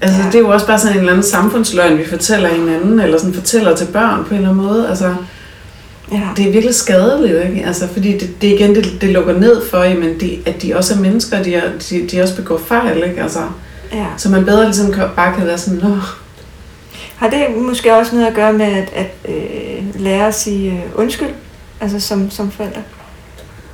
altså 0.00 0.18
Ja. 0.20 0.26
det 0.26 0.34
er 0.34 0.38
jo 0.38 0.48
også 0.48 0.66
bare 0.66 0.78
sådan 0.78 0.92
en 0.92 0.98
eller 0.98 1.12
anden 1.12 1.26
samfundsløgn, 1.30 1.98
vi 1.98 2.06
fortæller 2.08 2.48
hinanden, 2.48 3.00
eller 3.00 3.18
sådan 3.18 3.34
fortæller 3.34 3.76
til 3.76 3.84
børn 3.84 4.24
på 4.24 4.30
en 4.30 4.36
eller 4.36 4.50
anden 4.50 4.64
måde. 4.66 4.88
Altså, 4.88 5.14
Ja. 6.12 6.20
det 6.36 6.46
er 6.48 6.52
virkelig 6.52 6.74
skadeligt, 6.74 7.44
ikke? 7.50 7.66
Altså, 7.66 7.88
fordi 7.88 8.12
det, 8.18 8.42
det 8.42 8.48
igen, 8.48 8.74
det, 8.74 8.98
det 9.00 9.08
lukker 9.10 9.38
ned 9.38 9.68
for, 9.70 9.82
jamen, 9.82 10.20
de, 10.20 10.38
at 10.46 10.62
de 10.62 10.76
også 10.76 10.94
er 10.94 10.98
mennesker, 10.98 11.42
de, 11.42 11.54
er, 11.54 11.62
de, 11.90 12.08
de 12.12 12.22
også 12.22 12.36
begår 12.36 12.58
fejl, 12.58 13.02
ikke? 13.08 13.22
Altså, 13.22 13.38
ja. 13.92 14.06
så 14.16 14.28
man 14.28 14.44
bedre 14.44 14.64
ligesom 14.64 14.92
kan, 14.92 15.04
bare 15.16 15.34
kan 15.34 15.46
være 15.46 15.58
sådan, 15.58 15.78
Nå, 15.82 15.96
Har 17.16 17.30
det 17.30 17.46
måske 17.56 17.96
også 17.96 18.14
noget 18.14 18.28
at 18.28 18.34
gøre 18.34 18.52
med 18.52 18.66
at, 18.66 18.88
at 18.94 19.10
øh, 19.28 19.84
lære 20.00 20.26
at 20.26 20.34
sige 20.34 20.70
øh, 20.70 21.00
undskyld, 21.00 21.28
altså 21.80 22.00
som, 22.00 22.30
som 22.30 22.50
forældre? 22.50 22.82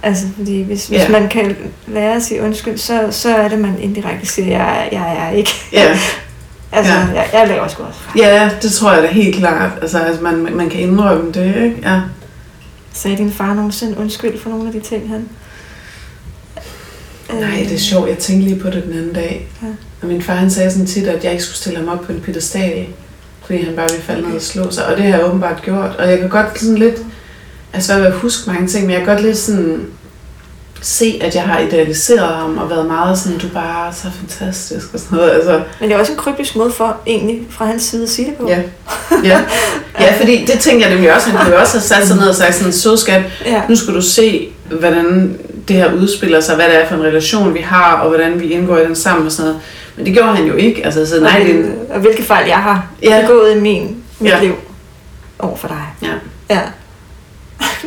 Altså, 0.03 0.25
fordi 0.37 0.63
hvis, 0.63 0.91
Ja. 0.91 0.99
hvis 0.99 1.09
man 1.13 1.29
kan 1.29 1.57
lære 1.87 2.15
at 2.17 2.23
sige 2.23 2.43
undskyld, 2.43 2.79
så, 2.79 3.01
så 3.11 3.37
er 3.37 3.49
det, 3.49 3.59
man 3.59 3.75
indirekte 3.81 4.27
siger, 4.27 4.49
jeg, 4.49 4.89
jeg 4.93 5.17
er 5.29 5.37
ikke. 5.37 5.51
ja, 5.73 5.99
altså, 6.73 6.93
Ja. 6.93 6.99
jeg, 7.15 7.29
jeg 7.33 7.49
laver 7.49 7.69
sgu 7.69 7.83
også 7.83 8.01
ja, 8.17 8.51
det 8.63 8.73
tror 8.73 8.93
jeg 8.93 9.03
da 9.03 9.09
helt 9.09 9.37
klart. 9.37 9.71
Altså, 9.83 9.99
altså 9.99 10.23
man, 10.23 10.49
man 10.57 10.69
kan 10.71 10.81
indrømme 10.81 11.33
det, 11.33 11.47
ikke? 11.65 11.77
Ja. 11.83 12.01
Sagde 12.97 13.17
din 13.17 13.33
far 13.33 13.55
nogensinde 13.55 13.99
undskyld 13.99 14.39
for 14.39 14.51
nogle 14.51 14.67
af 14.67 14.73
de 14.73 14.81
ting, 14.81 15.09
han... 15.09 15.29
Nej, 17.41 17.67
det 17.69 17.75
er 17.75 17.79
sjovt. 17.79 18.09
Jeg 18.09 18.19
tænkte 18.19 18.49
lige 18.49 18.61
på 18.61 18.71
det 18.71 18.85
den 18.85 18.93
anden 18.93 19.13
dag. 19.13 19.49
Ja. 19.63 19.67
Og 20.03 20.09
min 20.09 20.23
far 20.23 20.35
han 20.35 20.51
sagde 20.51 20.71
sådan 20.71 20.87
tit, 20.87 21.07
at 21.07 21.25
jeg 21.25 21.33
ikke 21.33 21.45
skulle 21.45 21.57
stille 21.57 21.79
ham 21.79 21.89
op 21.89 22.01
på 22.01 22.13
en 22.13 22.21
pedestal, 22.21 22.87
fordi 23.47 23.63
han 23.63 23.77
bare 23.77 23.89
ville 23.91 24.05
falde 24.05 24.29
ned 24.29 24.37
og 24.37 24.43
slå 24.43 24.71
sig. 24.71 24.87
Og 24.87 24.97
det 24.97 25.05
har 25.05 25.19
jeg 25.19 25.27
åbenbart 25.27 25.63
gjort. 25.63 25.97
Og 25.97 26.11
jeg 26.11 26.19
kan 26.19 26.29
godt 26.29 26.61
sådan 26.61 26.79
lidt, 26.79 27.03
altså 27.73 27.95
hvad 27.95 28.11
vil 28.11 28.21
huske 28.21 28.51
mange 28.51 28.69
ting, 28.69 28.87
men 28.87 28.91
jeg 28.91 29.01
kan 29.05 29.15
godt 29.15 29.25
lidt 29.25 29.37
sådan 29.37 29.87
se, 30.87 31.19
at 31.23 31.35
jeg 31.35 31.43
har 31.43 31.59
idealiseret 31.59 32.29
ham 32.37 32.59
og 32.59 32.71
været 32.71 32.87
meget 32.87 33.19
sådan, 33.19 33.39
du 33.39 33.47
er 33.47 33.51
bare 33.51 33.93
så 33.95 34.07
fantastisk 34.21 34.87
og 34.95 35.01
sådan 35.01 35.19
noget. 35.19 35.31
Altså, 35.31 35.61
Men 35.81 35.89
det 35.89 35.95
er 35.95 36.01
også 36.01 36.13
en 36.13 36.19
kryptisk 36.19 36.57
måde 36.57 36.71
for, 36.71 36.97
egentlig, 37.07 37.43
fra 37.51 37.65
hans 37.65 37.83
side 37.83 38.03
at 38.03 38.09
sige 38.09 38.29
det 38.29 38.35
på. 38.37 38.49
ja. 38.49 38.59
ja. 39.25 39.41
ja, 40.01 40.21
fordi 40.21 40.45
det 40.45 40.61
tænker 40.61 40.87
jeg 40.87 40.95
nemlig 40.95 41.15
også. 41.15 41.31
Han 41.31 41.41
kunne 41.45 41.55
jo 41.55 41.61
også 41.61 41.73
have 41.73 41.83
sat 41.83 42.07
sig 42.07 42.17
ned 42.17 42.29
og 42.29 42.35
sagt 42.35 42.55
sådan, 42.55 42.73
så 42.73 42.97
skat, 42.97 43.23
ja. 43.47 43.63
nu 43.69 43.77
skal 43.77 43.95
du 43.95 44.03
se, 44.03 44.49
hvordan 44.81 45.39
det 45.69 45.77
her 45.77 45.93
udspiller 45.93 46.41
sig, 46.41 46.55
hvad 46.57 46.65
det 46.67 46.83
er 46.83 46.89
for 46.89 46.95
en 46.95 47.03
relation, 47.03 47.55
vi 47.55 47.61
har, 47.61 47.93
og 47.95 48.09
hvordan 48.09 48.41
vi 48.41 48.47
indgår 48.47 48.79
i 48.79 48.85
den 48.85 48.97
sammen 48.97 49.27
og 49.27 49.33
sådan 49.33 49.47
noget. 49.51 49.63
Men 49.97 50.07
det 50.07 50.15
gjorde 50.15 50.29
han 50.37 50.47
jo 50.47 50.55
ikke. 50.55 50.85
Altså, 50.85 51.07
så 51.07 51.21
nej, 51.21 51.41
og, 51.41 51.47
det, 51.47 51.55
hvil- 51.55 51.73
og 51.91 52.01
hvilke 52.01 52.23
fejl 52.23 52.47
jeg 52.49 52.57
har 52.59 52.87
Ja. 53.03 53.21
begået 53.21 53.57
i 53.57 53.61
min, 53.61 53.97
mit 54.21 54.31
ja. 54.31 54.41
liv 54.41 54.55
over 55.39 55.57
for 55.57 55.69
dig. 55.69 55.83
Ja. 56.03 56.13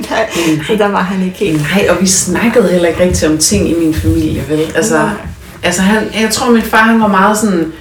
Nej, 0.10 0.30
så 0.68 0.76
der 0.76 0.88
var 0.88 1.02
han 1.02 1.26
ikke 1.26 1.38
helt. 1.38 1.62
Nej, 1.62 1.88
og 1.90 2.02
vi 2.02 2.08
snakkede 2.08 2.70
heller 2.72 2.88
ikke 2.88 3.04
rigtig 3.04 3.30
om 3.30 3.38
ting 3.38 3.70
i 3.70 3.76
min 3.80 3.94
familie, 3.94 4.44
vel? 4.50 4.72
Altså, 4.76 4.98
Nej. 4.98 5.10
altså 5.64 5.82
han, 5.82 6.04
jeg 6.22 6.30
tror, 6.32 6.52
min 6.52 6.62
far 6.62 6.84
han 6.84 7.02
var 7.02 7.08
meget 7.08 7.38
sådan... 7.38 7.72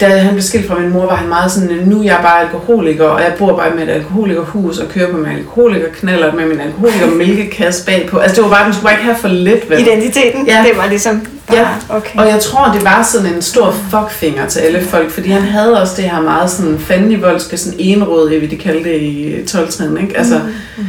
Da 0.00 0.08
han 0.18 0.32
blev 0.32 0.42
skilt 0.42 0.66
fra 0.66 0.78
min 0.78 0.88
mor, 0.90 1.06
var 1.06 1.14
han 1.16 1.28
meget 1.28 1.52
sådan, 1.52 1.68
nu 1.86 2.00
er 2.00 2.04
jeg 2.04 2.18
bare 2.22 2.40
alkoholiker, 2.40 3.04
og 3.04 3.20
jeg 3.20 3.34
bor 3.38 3.56
bare 3.56 3.70
med 3.74 3.82
et 3.82 3.88
alkoholikerhus, 3.90 4.78
og 4.78 4.88
kører 4.88 5.10
på 5.10 5.16
min 5.16 5.32
alkoholikerknaller 5.36 6.32
med 6.34 6.46
min 6.46 6.60
alkoholikermælkekasse 6.60 7.86
bagpå. 7.86 8.18
Altså 8.18 8.34
det 8.42 8.44
var 8.50 8.56
bare, 8.56 8.64
den 8.64 8.72
skulle 8.72 8.84
bare 8.84 8.92
ikke 8.92 9.04
have 9.04 9.16
for 9.16 9.28
lidt, 9.28 9.70
vel? 9.70 9.80
Identiteten, 9.80 10.46
Ja. 10.46 10.64
det 10.68 10.76
var 10.76 10.86
ligesom... 10.86 11.26
Ja, 11.52 11.60
Ah, 11.90 11.96
okay. 11.96 12.18
Og 12.18 12.28
jeg 12.28 12.40
tror, 12.40 12.72
det 12.72 12.84
var 12.84 13.02
sådan 13.02 13.34
en 13.34 13.42
stor 13.42 13.74
fuckfinger 13.90 14.46
til 14.46 14.60
alle 14.60 14.82
folk, 14.82 15.10
fordi 15.10 15.28
han 15.30 15.42
havde 15.42 15.80
også 15.82 15.94
det 15.96 16.04
her 16.04 16.20
meget 16.20 16.50
sådan 16.50 16.78
fandenivoldske, 16.78 17.56
sådan 17.56 17.78
enråd, 17.80 18.28
vil 18.28 18.50
de 18.50 18.56
kalde 18.56 18.84
det 18.84 19.00
i 19.00 19.44
12 19.46 19.68
trin, 19.72 19.98
ikke? 19.98 20.18
Altså, 20.18 20.40
Mhm. 20.76 20.86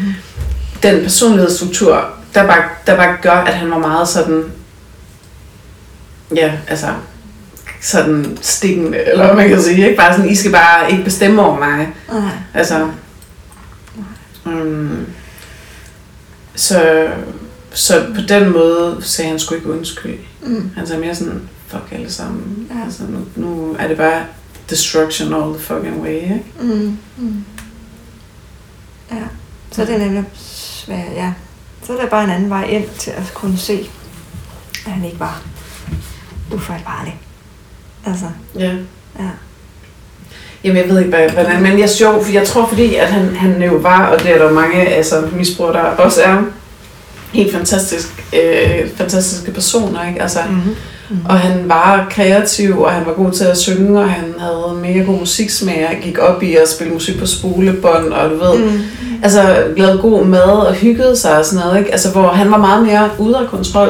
den 0.83 1.03
personlighedsstruktur, 1.03 2.05
der 2.35 2.43
bare, 2.47 2.63
der 2.87 2.95
bare 2.95 3.15
gør, 3.21 3.31
at 3.31 3.53
han 3.53 3.71
var 3.71 3.77
meget 3.77 4.07
sådan, 4.07 4.43
ja, 6.35 6.51
altså, 6.67 6.87
sådan 7.81 8.37
stikkende, 8.41 8.97
eller 8.97 9.25
hvad 9.25 9.35
man 9.35 9.49
kan 9.49 9.61
sige, 9.61 9.85
ikke? 9.85 9.97
Bare 9.97 10.15
sådan, 10.15 10.29
I 10.29 10.35
skal 10.35 10.51
bare 10.51 10.91
ikke 10.91 11.03
bestemme 11.03 11.41
over 11.41 11.59
mig. 11.59 11.87
Nej. 12.11 12.31
Altså, 12.53 12.89
um, 14.45 15.05
så, 16.55 17.07
så 17.73 18.05
på 18.15 18.21
den 18.21 18.51
måde 18.51 18.97
sagde 19.01 19.29
han 19.29 19.39
sgu 19.39 19.55
ikke 19.55 19.71
undskyld. 19.71 20.17
Mm. 20.41 20.71
Han 20.75 20.87
sagde 20.87 21.01
mere 21.01 21.15
sådan, 21.15 21.41
fuck 21.67 21.83
alle 21.91 22.11
sammen. 22.11 22.67
Ja. 22.75 22.83
Altså, 22.83 23.03
nu, 23.03 23.25
nu 23.35 23.75
er 23.79 23.87
det 23.87 23.97
bare 23.97 24.23
destruction 24.69 25.33
all 25.33 25.53
the 25.53 25.61
fucking 25.61 26.01
way, 26.01 26.13
ikke? 26.13 26.43
Mm. 26.59 26.97
Mm. 27.17 27.43
Ja, 29.11 29.23
så 29.71 29.81
er 29.81 29.85
det 29.85 29.99
nemlig 29.99 30.23
svært, 30.35 31.13
ja. 31.15 31.33
Så 31.83 31.93
er 31.93 32.01
der 32.01 32.09
bare 32.09 32.23
en 32.23 32.29
anden 32.29 32.49
vej 32.49 32.63
ind 32.63 32.85
til 32.97 33.11
at 33.11 33.31
kunne 33.33 33.57
se, 33.57 33.89
at 34.85 34.91
han 34.91 35.05
ikke 35.05 35.19
var 35.19 35.41
ufejlbarlig. 36.53 37.19
Altså, 38.05 38.25
Ja. 38.59 38.71
ja. 39.19 39.29
Jamen, 40.63 40.77
jeg 40.81 40.89
ved 40.89 40.99
ikke, 40.99 41.17
hvordan, 41.33 41.61
men 41.61 41.79
jeg, 41.79 41.89
sjov, 41.89 42.23
for 42.23 42.31
jeg 42.31 42.47
tror, 42.47 42.67
fordi 42.67 42.95
at 42.95 43.07
han, 43.07 43.35
han 43.35 43.61
jo 43.63 43.73
var, 43.73 44.05
og 44.05 44.23
det 44.23 44.31
er 44.35 44.37
der 44.37 44.51
mange 44.51 44.87
altså, 44.87 45.15
misbrugere, 45.37 45.73
der 45.73 45.79
også 45.81 46.21
er, 46.21 46.43
helt 47.33 47.51
fantastisk, 47.53 48.07
øh, 48.33 48.89
fantastiske 48.95 49.51
personer, 49.51 50.07
ikke? 50.07 50.21
Altså, 50.21 50.39
Mm-hmm. 50.49 50.75
Mm-hmm. 51.09 51.25
Og 51.25 51.39
han 51.39 51.69
var 51.69 52.07
kreativ, 52.11 52.81
og 52.81 52.91
han 52.91 53.05
var 53.05 53.13
god 53.13 53.31
til 53.31 53.43
at 53.43 53.57
synge, 53.57 53.99
og 53.99 54.09
han 54.11 54.33
havde 54.39 54.77
mega 54.81 54.99
god 54.99 55.19
musiksmag, 55.19 55.87
og 55.89 55.95
gik 56.03 56.17
op 56.17 56.43
i 56.43 56.55
at 56.55 56.69
spille 56.69 56.93
musik 56.93 57.19
på 57.19 57.25
spolebånd, 57.25 58.13
og 58.13 58.29
du 58.29 58.35
ved, 58.35 58.57
mm. 58.57 58.65
Mm. 58.65 58.81
altså 59.23 59.63
lavede 59.77 59.97
god 59.97 60.25
mad 60.25 60.41
og 60.41 60.73
hyggede 60.73 61.15
sig 61.15 61.37
og 61.37 61.45
sådan 61.45 61.65
noget, 61.65 61.79
ikke? 61.79 61.91
Altså, 61.91 62.11
hvor 62.11 62.27
han 62.27 62.51
var 62.51 62.57
meget 62.57 62.85
mere 62.85 63.09
ude 63.17 63.37
af 63.37 63.47
kontrol, 63.47 63.89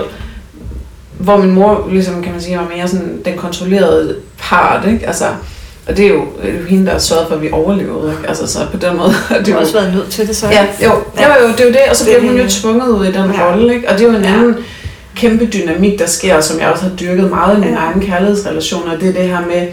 hvor 1.20 1.38
min 1.38 1.51
mor, 1.51 1.88
ligesom 1.91 2.24
kan 2.24 2.32
man 2.32 2.41
sige, 2.41 2.57
var 2.57 2.67
mere 2.76 2.88
sådan 2.88 3.22
den 3.26 3.38
kontrollerede 3.38 4.15
part, 4.39 4.88
ikke? 4.88 5.07
Altså, 5.07 5.26
og 5.88 5.97
det 5.97 6.05
er 6.05 6.09
jo, 6.09 6.24
det 6.43 6.49
er 6.53 6.59
jo 6.59 6.65
hende, 6.65 6.86
der 6.86 6.91
har 6.91 6.99
sørget 6.99 7.28
for, 7.28 7.36
at 7.36 7.41
vi 7.41 7.49
overlevede, 7.51 8.11
ikke? 8.17 8.30
Altså, 8.30 8.47
så 8.47 8.59
på 8.72 8.78
den 8.78 8.97
måde, 8.97 9.09
er 9.30 9.34
Du 9.34 9.39
det 9.39 9.47
har 9.47 9.53
jo 9.53 9.59
også 9.59 9.74
været 9.74 9.93
nødt 9.93 10.09
til 10.09 10.28
det 10.28 10.36
så. 10.36 10.47
Ja, 10.47 10.65
jo, 10.84 10.89
jo, 10.89 11.47
jo, 11.47 11.47
det 11.51 11.59
er 11.59 11.65
jo 11.65 11.70
det, 11.72 11.80
og 11.89 11.95
så 11.95 12.05
Det- 12.05 12.17
bliver 12.17 12.32
hun 12.32 12.41
jo 12.41 12.49
tvunget 12.49 12.88
ud 12.89 13.05
i 13.05 13.11
den 13.11 13.32
Ja. 13.32 13.45
rolle, 13.51 13.74
ikke? 13.76 13.89
Og 13.89 13.97
det 13.97 14.05
er 14.07 14.11
jo 14.11 14.17
en 14.17 14.24
Ja. 14.24 14.34
anden 14.34 14.55
kæmpe 15.15 15.45
dynamik, 15.45 15.99
der 15.99 16.05
sker, 16.07 16.41
som 16.41 16.59
jeg 16.59 16.67
også 16.70 16.84
har 16.84 16.91
dyrket 16.95 17.30
meget 17.30 17.57
i 17.57 17.59
mine 17.59 17.72
Ja. 17.72 17.78
egne 17.78 18.01
kærlighedsrelationer, 18.05 18.97
det 18.97 19.09
er 19.09 19.13
det 19.13 19.24
her 19.30 19.39
med, 19.41 19.67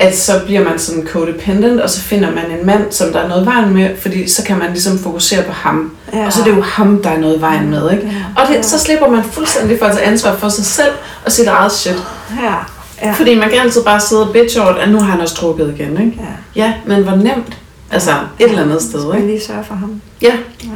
at 0.00 0.18
så 0.18 0.32
bliver 0.46 0.64
man 0.64 0.78
sådan 0.78 1.06
codependent, 1.06 1.80
og 1.80 1.90
så 1.90 2.00
finder 2.00 2.30
man 2.30 2.44
en 2.60 2.66
mand, 2.66 2.92
som 2.92 3.12
der 3.12 3.20
er 3.20 3.28
noget 3.28 3.46
vejen 3.46 3.74
med, 3.74 3.90
fordi 4.02 4.28
så 4.28 4.44
kan 4.44 4.58
man 4.58 4.70
ligesom 4.70 4.98
fokusere 4.98 5.42
på 5.42 5.52
ham. 5.52 5.96
ja. 6.12 6.26
Og 6.26 6.32
så 6.32 6.40
er 6.40 6.44
det 6.44 6.56
jo 6.56 6.62
ham, 6.62 7.02
der 7.02 7.10
er 7.10 7.18
noget 7.18 7.40
vejen 7.40 7.70
med, 7.70 7.90
ikke? 7.92 8.06
Ja. 8.06 8.42
Og 8.42 8.48
det, 8.48 8.64
så 8.66 8.78
slipper 8.78 9.08
man 9.08 9.24
fuldstændig 9.24 9.78
for 9.78 9.86
at 9.86 9.96
tage 9.96 10.06
ansvar 10.06 10.36
for 10.36 10.48
sig 10.48 10.64
selv 10.64 10.92
og 11.26 11.32
sit 11.32 11.46
eget 11.46 11.72
shit. 11.72 11.96
Ja, 12.42 12.54
ja. 13.02 13.12
Fordi 13.12 13.34
man 13.38 13.50
kan 13.50 13.58
altid 13.58 13.82
bare 13.84 14.00
sidde 14.00 14.26
og 14.26 14.32
bitch 14.32 14.60
over, 14.60 14.68
at 14.74 14.90
nu 14.90 14.98
har 14.98 15.10
han 15.10 15.20
også 15.20 15.34
drukket 15.40 15.74
igen, 15.78 15.90
ikke? 16.06 16.20
ja. 16.56 16.62
Ja, 16.64 16.72
men 16.86 17.02
hvor 17.02 17.16
nemt. 17.16 17.56
Altså, 17.92 18.10
et 18.38 18.48
eller 18.48 18.62
andet 18.62 18.82
sted, 18.82 19.00
Skal 19.00 19.14
ikke? 19.14 19.26
lige 19.32 19.40
sørge 19.46 19.64
for 19.64 19.74
ham. 19.74 20.00
Ja, 20.22 20.32
Ja. 20.64 20.68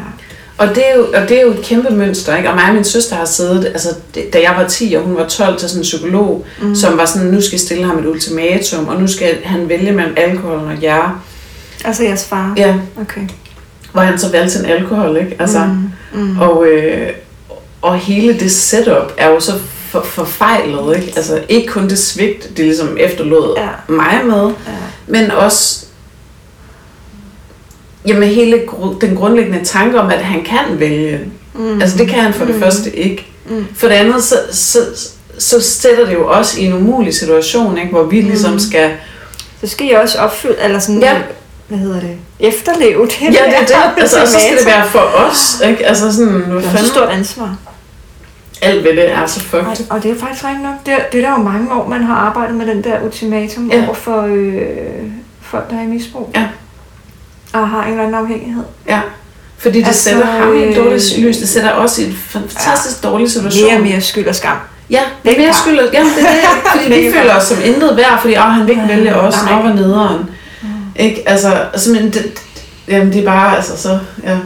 Og 0.59 0.69
det, 0.69 0.83
er 0.91 0.97
jo, 0.97 1.07
og 1.15 1.29
det 1.29 1.39
er 1.39 1.43
jo 1.43 1.51
et 1.51 1.63
kæmpe 1.63 1.91
mønster, 1.95 2.37
ikke? 2.37 2.49
Og 2.49 2.55
mig 2.55 2.65
og 2.69 2.75
min 2.75 2.85
søster 2.85 3.17
har 3.17 3.25
siddet, 3.25 3.65
altså 3.67 3.89
det- 4.15 4.33
da 4.33 4.41
jeg 4.41 4.55
var 4.59 4.69
10 4.69 4.95
og 4.99 5.03
hun 5.03 5.17
var 5.17 5.27
12, 5.29 5.59
til 5.59 5.69
sådan 5.69 5.81
en 5.81 5.83
psykolog, 5.83 6.47
mm. 6.63 6.75
som 6.75 6.99
var 6.99 7.05
sådan, 7.05 7.29
nu 7.29 7.41
skal 7.41 7.53
jeg 7.53 7.61
stille 7.61 7.85
ham 7.85 7.99
et 7.99 8.07
ultimatum, 8.07 8.89
og 8.89 9.01
nu 9.01 9.07
skal 9.09 9.37
han 9.45 9.69
vælge 9.69 9.93
mellem 9.93 10.15
alkoholen 10.17 10.67
og 10.67 10.83
jer. 10.83 11.23
Altså 11.85 12.05
jeres 12.05 12.25
far? 12.25 12.55
Ja, 12.57 12.75
Okay. 13.01 13.21
hvor 13.93 14.03
han 14.03 14.19
så 14.19 14.31
valgte 14.31 14.59
en 14.59 14.65
alkohol, 14.67 15.17
ikke? 15.17 15.37
Altså, 15.39 15.59
mm. 15.65 15.91
Mm. 16.21 16.27
Mm. 16.27 16.41
og, 16.41 16.67
øh, 16.67 17.09
og 17.83 17.97
hele 17.99 18.39
det 18.41 18.53
setup 18.53 19.13
er 19.19 19.29
jo 19.31 19.41
så 19.41 19.53
for, 19.89 20.01
forfejlet, 20.03 20.97
ikke? 20.97 21.13
Altså 21.17 21.41
ikke 21.49 21.69
kun 21.69 21.89
det 21.89 21.99
svigt, 21.99 22.49
det 22.57 22.65
ligesom 22.65 22.97
efterlod 23.01 23.55
Ja. 23.57 23.69
mig 23.95 24.21
med, 24.25 24.45
Ja. 24.67 24.73
men 25.07 25.31
også 25.31 25.84
jamen 28.07 28.29
hele 28.29 28.63
den 29.01 29.17
grundlæggende 29.17 29.65
tanke 29.65 30.01
om, 30.01 30.11
at 30.11 30.19
han 30.25 30.43
kan 30.45 30.81
vælge. 30.81 31.21
Mm. 31.55 31.81
Altså 31.83 31.99
det 31.99 32.09
kan 32.09 32.19
han 32.23 32.33
for 32.35 32.45
det 32.45 32.55
Mm. 32.55 32.61
første 32.63 32.97
ikke. 32.97 33.27
Mm. 33.51 33.67
For 33.77 33.89
det 33.89 33.95
andet, 33.95 34.23
så, 34.25 34.35
så, 34.53 34.79
så 35.39 35.61
sætter 35.61 36.07
det 36.07 36.15
jo 36.15 36.29
også 36.29 36.61
i 36.61 36.65
en 36.65 36.73
umulig 36.73 37.15
situation, 37.15 37.79
ikke? 37.79 37.91
hvor 37.91 38.03
vi 38.03 38.21
ligesom 38.21 38.53
Mm. 38.53 38.59
skal... 38.59 38.91
Så 39.61 39.67
skal 39.71 39.87
I 39.87 39.91
også 39.91 40.19
opfylde, 40.19 40.57
eller 40.65 40.79
sådan, 40.79 41.01
Ja. 41.01 41.17
hvad 41.69 41.79
hedder 41.79 42.01
det, 42.01 42.17
efterleve 42.41 43.07
det. 43.07 43.21
Ja, 43.23 43.27
det 43.29 43.37
er 43.37 43.61
det. 43.67 43.75
Altså, 44.03 44.21
og 44.21 44.29
så 44.29 44.33
skal 44.41 44.59
det 44.59 44.67
være 44.67 44.87
for 44.87 44.99
os. 44.99 45.61
Ikke? 45.69 45.87
Altså 45.87 46.13
sådan, 46.13 46.33
hvad 46.33 46.57
Det 46.57 46.65
er 46.65 46.71
fanden? 46.71 46.87
stort 46.91 47.09
ansvar. 47.09 47.57
Alt 48.63 48.85
ved 48.85 48.91
det 48.97 49.11
er 49.11 49.27
så 49.27 49.41
Og, 49.53 49.65
fucked. 49.65 49.87
og 49.91 50.03
det 50.03 50.11
er 50.11 50.15
faktisk 50.19 50.45
rigtig 50.45 50.63
nok, 50.63 50.75
det, 50.87 50.95
er- 50.95 50.99
det 51.13 51.25
er 51.25 51.29
der 51.31 51.39
jo 51.39 51.43
mange 51.45 51.73
år, 51.73 51.89
man 51.89 52.03
har 52.03 52.15
arbejdet 52.15 52.57
med 52.57 52.67
den 52.67 52.85
der 52.85 53.01
ultimatum 53.05 53.71
ja. 53.73 53.85
over 53.87 53.95
for 53.95 54.23
øh, 54.23 54.61
folk, 55.43 55.71
der 55.71 55.77
er 55.79 55.83
i 55.83 55.87
misbrug. 55.87 56.31
Ja. 56.35 56.47
Og 57.55 57.69
har 57.69 57.83
en 57.85 57.91
eller 57.91 58.03
anden 58.03 58.15
afhængighed. 58.15 58.65
Ja. 58.89 59.01
Fordi 59.59 59.79
det 59.79 59.87
Altså, 59.87 60.03
sætter 60.03 60.27
ham 60.27 60.57
i 60.57 60.63
et 60.63 60.77
dårligt 60.77 61.15
øh, 61.19 61.25
lys. 61.25 61.37
Det 61.37 61.49
sætter 61.49 61.73
os 61.73 61.99
i 61.99 62.05
en 62.07 62.13
fantastisk 62.29 63.03
dårlig 63.03 63.31
situation. 63.31 63.69
Mere 63.69 63.77
og 63.77 63.83
mere 63.83 64.01
skyld 64.01 64.27
og 64.29 64.35
skam. 64.35 64.57
Ja, 64.91 65.01
Begge 65.23 65.41
mere 65.41 65.49
par. 65.51 65.59
skyld. 65.63 65.79
Ja, 65.79 65.85
det 65.85 65.93
er 65.95 66.31
det. 66.31 66.71
Fordi 66.83 66.95
vi 67.03 67.13
føler 67.13 67.37
os 67.37 67.43
som 67.45 67.59
intet 67.65 67.97
værd, 67.97 68.21
fordi 68.21 68.35
åh, 68.37 68.43
han 68.43 68.63
vil 68.63 68.71
ikke 68.71 68.83
Ja, 68.83 68.95
vælge 68.97 69.15
os. 69.17 69.35
Nå, 69.51 69.57
hvor 69.57 69.71
nederen. 69.73 70.31
Ikke? 70.97 71.29
Altså, 71.29 71.49
altså 71.73 71.93
men 71.93 72.05
det, 72.05 72.15
det- 72.15 72.43
jamen, 72.89 73.13
det 73.13 73.21
er 73.21 73.25
bare, 73.25 73.57
altså 73.57 73.77
så, 73.83 73.99
ja. 74.25 74.39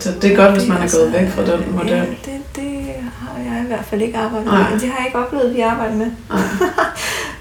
Så 0.00 0.12
det 0.22 0.32
er 0.32 0.36
godt, 0.36 0.52
hvis 0.52 0.68
man 0.68 0.76
er 0.82 0.98
gået 0.98 1.12
væk 1.12 1.30
fra 1.34 1.42
den 1.42 1.64
model. 1.76 1.90
Ja, 1.90 2.00
det, 2.00 2.40
det 2.56 2.64
har 3.20 3.54
jeg 3.54 3.64
i 3.64 3.66
hvert 3.66 3.84
fald 3.90 4.02
ikke 4.02 4.18
arbejdet 4.18 4.46
med. 4.46 4.80
Det 4.80 4.88
har 4.88 4.98
jeg 4.98 5.06
ikke 5.06 5.18
oplevet, 5.18 5.44
at 5.50 5.54
vi 5.56 5.60
arbejder 5.60 5.94
med. 5.94 6.06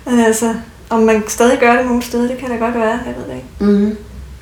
Men 0.06 0.20
altså, 0.30 0.54
om 0.90 1.00
man 1.00 1.24
stadig 1.28 1.60
gør 1.60 1.76
det 1.78 1.86
nogle 1.86 2.04
steder, 2.04 2.28
det 2.28 2.38
kan 2.38 2.50
da 2.50 2.56
godt 2.56 2.76
være. 2.76 3.00
Jeg 3.06 3.14
ved 3.18 3.26
det 3.30 3.36
ikke. 3.36 3.48
Mm-hmm. 3.60 3.98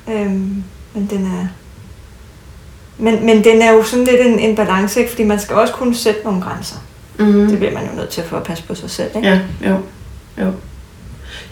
Øhm, 0.08 0.62
men 0.94 1.08
den 1.10 1.24
er... 1.26 1.46
Men, 2.98 3.26
men 3.26 3.44
den 3.44 3.62
er 3.62 3.72
jo 3.72 3.82
sådan 3.82 4.04
lidt 4.04 4.20
en, 4.20 4.38
en 4.38 4.56
balance, 4.56 5.00
ikke? 5.00 5.10
fordi 5.10 5.24
man 5.24 5.40
skal 5.40 5.56
også 5.56 5.74
kunne 5.74 5.94
sætte 5.96 6.20
nogle 6.24 6.40
grænser. 6.42 6.76
Mm-hmm. 7.18 7.48
Det 7.48 7.58
bliver 7.58 7.72
man 7.72 7.82
jo 7.90 7.96
nødt 7.96 8.08
til 8.08 8.22
for 8.22 8.36
at 8.36 8.42
passe 8.42 8.64
på 8.64 8.74
sig 8.74 8.90
selv. 8.90 9.10
Ikke? 9.16 9.28
Ja, 9.28 9.38
jo. 9.70 9.76
jo. 10.44 10.50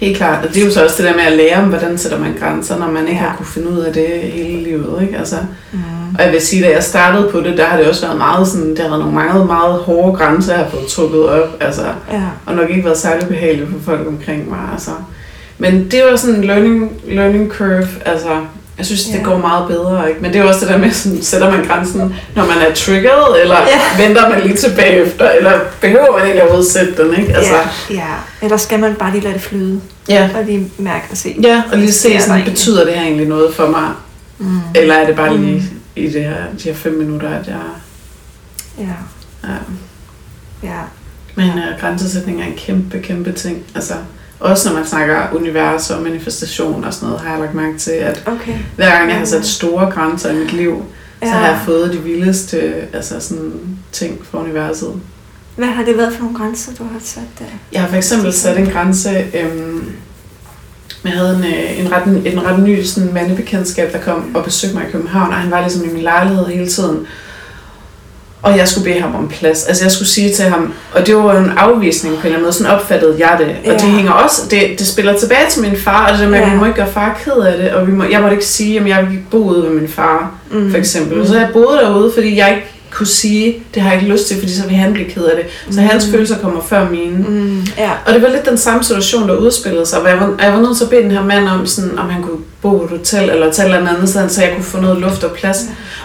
Helt 0.01 0.17
klart. 0.17 0.45
Og 0.47 0.55
det 0.55 0.63
er 0.63 0.67
jo 0.67 0.73
så 0.73 0.85
også 0.85 0.97
det 1.03 1.05
der 1.05 1.17
med 1.17 1.25
at 1.25 1.33
lære 1.33 1.63
om, 1.63 1.69
hvordan 1.69 1.99
sætter 1.99 2.19
man 2.19 2.35
grænser, 2.41 2.79
når 2.79 2.91
man 2.91 3.09
ikke 3.09 3.21
Ja. 3.21 3.29
har 3.29 3.37
kunne 3.37 3.47
finde 3.47 3.69
ud 3.71 3.79
af 3.79 3.93
det 3.93 4.09
hele 4.33 4.63
livet. 4.63 5.03
Ikke? 5.03 5.19
Altså, 5.19 5.37
Mm. 5.73 5.81
og 6.19 6.25
jeg 6.25 6.33
vil 6.33 6.41
sige, 6.41 6.63
da 6.63 6.71
jeg 6.71 6.83
startede 6.83 7.29
på 7.33 7.41
det, 7.41 7.59
der 7.59 7.65
har 7.65 7.77
det 7.77 7.87
også 7.89 8.07
været 8.07 8.19
meget 8.19 8.49
sådan, 8.49 8.77
der 8.77 8.83
har 8.83 8.89
været 8.89 9.01
nogle 9.01 9.15
meget, 9.15 9.47
meget 9.47 9.75
hårde 9.79 10.17
grænser, 10.17 10.55
jeg 10.55 10.63
har 10.65 10.71
fået 10.71 10.87
trukket 10.87 11.29
op. 11.29 11.49
Altså, 11.61 11.83
Ja. 12.13 12.23
og 12.47 12.55
nok 12.55 12.71
ikke 12.71 12.85
været 12.85 12.99
særlig 12.99 13.29
behageligt 13.29 13.69
for 13.71 13.79
folk 13.85 14.07
omkring 14.09 14.51
mig. 14.51 14.59
Altså. 14.73 14.91
Men 15.61 15.91
det 15.91 16.03
var 16.11 16.17
sådan 16.17 16.35
en 16.37 16.45
learning, 16.45 16.93
learning 17.09 17.51
curve. 17.53 17.89
Altså, 18.05 18.29
jeg 18.79 18.87
synes, 18.87 19.05
det 19.05 19.15
Ja. 19.19 19.23
går 19.23 19.39
meget 19.39 19.69
bedre. 19.69 20.09
Ikke? 20.09 20.21
Men 20.23 20.33
det 20.33 20.41
er 20.41 20.45
også 20.45 20.61
det 20.61 20.69
der 20.69 20.79
med, 20.79 20.91
sådan, 20.93 21.23
sætter 21.23 21.51
man 21.51 21.65
grænsen, 21.65 22.01
når 22.37 22.47
man 22.47 22.57
er 22.71 22.75
triggered, 22.75 23.41
eller 23.43 23.57
Ja. 23.57 24.05
venter 24.07 24.29
man 24.29 24.41
lige 24.41 24.57
tilbage 24.57 24.93
efter, 25.07 25.31
eller 25.31 25.53
behøver 25.81 26.19
man 26.19 26.29
ikke 26.29 26.43
at 26.43 26.57
udsætte 26.59 27.03
den. 27.03 27.21
Ikke? 27.21 27.35
Altså, 27.37 27.53
ja, 27.91 27.95
ja. 27.95 28.07
Eller 28.43 28.57
skal 28.57 28.79
man 28.81 28.95
bare 28.95 29.11
lige 29.13 29.23
lade 29.23 29.35
det 29.35 29.43
flyde, 29.43 29.81
ja. 30.09 30.31
og 30.35 30.45
lige 30.45 30.71
mærke 30.79 31.05
og 31.11 31.17
se. 31.17 31.37
Ja, 31.43 31.63
og 31.73 31.77
lige 31.79 31.87
Det 31.87 31.95
se, 31.95 32.21
sådan, 32.21 32.45
betyder 32.45 32.85
det 32.85 32.95
her 32.95 33.03
egentlig 33.03 33.27
noget 33.29 33.55
for 33.55 33.67
mig? 33.67 33.89
Mm. 34.39 34.59
Eller 34.75 34.95
er 34.95 35.07
det 35.07 35.17
bare 35.17 35.37
lige 35.37 35.55
Mm. 35.57 35.81
i 35.97 36.07
det 36.09 36.23
her, 36.25 36.35
de 36.59 36.65
her 36.65 36.75
fem 36.75 36.93
minutter, 36.93 37.29
at 37.29 37.47
jeg... 37.47 37.57
Ja, 38.79 38.85
Ja. 39.49 39.55
ja. 40.63 40.79
Men 41.35 41.49
uh, 41.49 41.81
grænsesætning 41.81 42.41
er 42.43 42.47
en 42.47 42.55
kæmpe, 42.57 42.99
kæmpe 42.99 43.33
ting. 43.33 43.63
Altså, 43.75 43.95
også 44.41 44.69
når 44.69 44.77
man 44.77 44.87
snakker 44.87 45.23
univers 45.35 45.91
og 45.91 46.03
manifestation 46.03 46.85
og 46.85 46.95
sådan 46.95 47.09
noget, 47.09 47.21
har 47.23 47.31
jeg 47.31 47.41
lagt 47.41 47.55
mærke 47.55 47.79
til, 47.79 47.91
at 47.91 48.23
Okay. 48.27 48.55
hver 48.77 48.91
gang 48.99 49.11
jeg 49.11 49.19
har 49.19 49.25
sat 49.25 49.47
store 49.47 49.91
grænser 49.91 50.31
i 50.31 50.35
mit 50.37 50.53
liv, 50.53 50.85
så 51.23 51.27
Ja. 51.29 51.33
har 51.33 51.47
jeg 51.49 51.59
fået 51.65 51.93
de 51.93 51.99
vildeste 51.99 52.73
altså 52.93 53.21
sådan, 53.21 53.53
ting 53.93 54.19
fra 54.31 54.39
universet. 54.41 54.93
Hvad 55.57 55.69
har 55.69 55.85
det 55.85 55.97
været 55.97 56.13
for 56.15 56.23
nogle 56.23 56.39
grænser, 56.39 56.73
du 56.79 56.83
har 56.85 57.01
sat 57.05 57.23
der? 57.39 57.45
Jeg 57.73 57.81
har 57.81 57.89
for 57.89 57.97
eksempel 57.97 58.33
sat 58.33 58.59
en 58.59 58.67
grænse, 58.67 59.11
øhm, 59.35 59.85
jeg 61.05 61.13
havde 61.13 61.37
en, 61.37 61.45
øh, 61.45 61.81
en, 61.87 61.93
ret, 61.93 62.33
en 62.33 62.47
ret 62.47 62.63
ny 62.63 62.83
sådan, 62.85 63.13
mandebekendtskab, 63.15 63.93
der 63.93 63.99
kom 64.01 64.37
og 64.37 64.45
besøgte 64.45 64.77
mig 64.77 64.89
i 64.89 64.91
København, 64.93 65.29
og 65.31 65.37
han 65.37 65.51
var 65.51 65.61
ligesom 65.61 65.85
i 65.85 65.93
min 65.93 66.03
lejlighed 66.03 66.47
hele 66.47 66.69
tiden. 66.69 67.07
Og 68.43 68.57
jeg 68.59 68.69
skulle 68.69 68.85
bede 68.93 69.01
ham 69.01 69.15
om 69.15 69.29
plads. 69.29 69.65
Altså 69.65 69.85
jeg 69.85 69.93
skulle 69.93 70.09
sige 70.09 70.33
til 70.35 70.45
ham, 70.45 70.73
og 70.95 71.07
det 71.07 71.17
var 71.17 71.23
jo 71.35 71.45
en 71.45 71.53
afvisning 71.57 72.15
på 72.15 72.21
en 72.21 72.25
eller 72.27 72.37
anden 72.37 72.43
måde, 72.47 72.53
sådan 72.53 72.73
opfattede 72.73 73.15
jeg 73.19 73.37
det. 73.39 73.47
Og 73.49 73.55
Ja. 73.65 73.73
det 73.73 73.81
hænger 73.81 74.13
også, 74.13 74.43
det, 74.51 74.63
det 74.79 74.87
spiller 74.87 75.19
tilbage 75.19 75.51
til 75.51 75.63
min 75.63 75.77
far, 75.77 76.07
og 76.07 76.13
det 76.13 76.21
der 76.21 76.29
med, 76.29 76.39
at 76.39 76.45
Ja. 76.49 76.53
vi 76.53 76.59
må 76.59 76.65
ikke 76.65 76.77
gøre 76.77 76.93
far 76.93 77.21
ked 77.25 77.33
af 77.33 77.59
det, 77.59 77.71
og 77.73 77.87
vi 77.87 77.93
må, 77.93 78.05
jeg 78.05 78.21
måtte 78.21 78.35
ikke 78.37 78.47
sige, 78.47 78.81
at 78.81 78.89
jeg 78.89 79.07
ville 79.09 79.23
bo 79.31 79.37
ude 79.39 79.63
ved 79.63 79.71
min 79.71 79.89
far, 79.89 80.31
Mm. 80.51 80.71
for 80.71 80.79
eksempel. 80.79 81.19
Mm. 81.19 81.27
Så 81.27 81.39
jeg 81.39 81.49
boede 81.53 81.79
derude, 81.79 82.13
fordi 82.15 82.37
jeg 82.37 82.51
ikke 82.51 82.67
kunne 82.91 83.07
sige, 83.07 83.63
det 83.75 83.83
har 83.83 83.91
jeg 83.93 84.01
ikke 84.01 84.13
lyst 84.13 84.27
til, 84.27 84.39
fordi 84.39 84.53
så 84.55 84.67
vil 84.67 84.77
han 84.77 84.93
blive 84.93 85.09
ked 85.09 85.23
af 85.25 85.37
det. 85.37 85.75
Så 85.75 85.81
Mm. 85.81 85.87
hans 85.87 86.07
følelser 86.11 86.39
kommer 86.39 86.61
før 86.69 86.89
mine. 86.89 87.17
Mm. 87.29 87.63
Ja. 87.79 87.91
Og 88.07 88.15
det 88.15 88.23
var 88.23 88.29
lidt 88.29 88.47
den 88.49 88.59
samme 88.59 88.85
situation, 88.85 89.29
der 89.29 89.37
udspillede 89.37 89.87
sig, 89.87 89.99
hvor 90.01 90.09
jeg 90.09 90.19
var, 90.21 90.27
og 90.27 90.43
jeg 90.45 90.53
var 90.53 90.61
nødt 90.61 90.77
til 90.77 90.85
at 90.85 90.91
bede 90.91 91.03
den 91.03 91.11
her 91.11 91.25
mand 91.25 91.49
om, 91.49 91.67
sådan, 91.67 91.99
om 91.99 92.09
han 92.11 92.23
kunne 92.23 92.39
bo 92.63 92.69
på 92.79 92.85
et 92.85 92.91
hotel 92.91 93.31
eller 93.31 93.47
et 93.47 93.59
eller 93.65 93.89
andet 93.91 94.09
sted, 94.09 94.29
så 94.29 94.43
jeg 94.43 94.53
kunne 94.55 94.65
få 94.65 94.81
noget 94.81 94.99
luft 95.01 95.25
og 95.25 95.31
plads. 95.31 95.59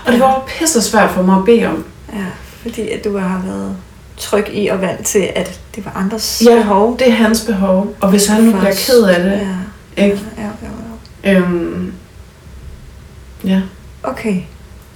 Og 0.06 0.12
det 0.12 0.20
var 0.22 0.44
pisse 0.60 0.82
svært 0.82 1.10
for 1.16 1.22
mig 1.22 1.36
at 1.38 1.46
bede 1.46 1.66
om. 1.66 1.84
Ja. 2.16 2.26
Fordi 2.62 2.90
at 2.90 3.04
du 3.04 3.18
har 3.18 3.42
været 3.46 3.76
tryg 4.18 4.46
i 4.54 4.68
og 4.68 4.82
vant 4.82 5.06
til, 5.06 5.28
at 5.36 5.60
det 5.76 5.86
var 5.86 6.02
andres 6.04 6.44
Ja, 6.46 6.56
behov. 6.56 7.00
det 7.00 7.08
er 7.08 7.12
hans 7.12 7.42
behov. 7.42 7.96
Og 8.02 8.10
hvis 8.10 8.28
han 8.28 8.44
nu 8.44 8.52
bliver 8.52 8.74
ked 8.88 9.04
af 9.04 9.24
det, 9.24 9.32
Ja. 9.98 10.04
ikke? 10.06 10.20
Ja, 10.38 10.44
ja, 10.44 11.34
ja. 11.34 11.40
Øhm, 11.40 11.92
ja. 13.46 13.62
Okay. 14.04 14.36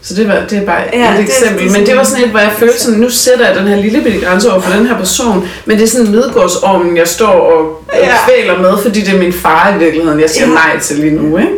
Så 0.02 0.16
det, 0.16 0.28
var, 0.28 0.36
det 0.50 0.58
er 0.58 0.66
bare 0.66 0.82
Ja, 0.94 1.14
et 1.14 1.20
eksempel. 1.20 1.64
det 1.64 1.72
men 1.78 1.86
det 1.86 1.98
var 1.98 2.04
sådan 2.04 2.24
et, 2.24 2.30
hvor 2.30 2.40
jeg 2.40 2.52
følte 2.58 2.80
sådan, 2.82 3.00
nu 3.00 3.10
sætter 3.10 3.48
jeg 3.48 3.56
den 3.56 3.68
her 3.68 3.76
lille 3.76 4.02
bitte 4.04 4.20
grænse 4.20 4.52
over 4.52 4.62
for 4.62 4.74
den 4.78 4.88
her 4.88 4.98
person, 4.98 5.48
men 5.66 5.78
det 5.78 5.84
er 5.84 5.88
sådan 5.88 6.06
en 6.06 6.12
midgårdsormen, 6.12 6.98
jeg 6.98 7.08
står 7.08 7.28
og 7.32 7.84
Ja. 7.94 8.06
ja. 8.08 8.14
kvæler 8.28 8.58
med, 8.62 8.78
fordi 8.84 9.02
det 9.02 9.14
er 9.16 9.20
min 9.20 9.34
far 9.34 9.76
i 9.76 9.80
virkeligheden, 9.80 10.20
jeg 10.20 10.30
siger 10.30 10.48
Ja. 10.48 10.54
nej 10.54 10.80
til 10.80 10.98
lige 11.00 11.12
nu. 11.16 11.38
Ikke? 11.38 11.50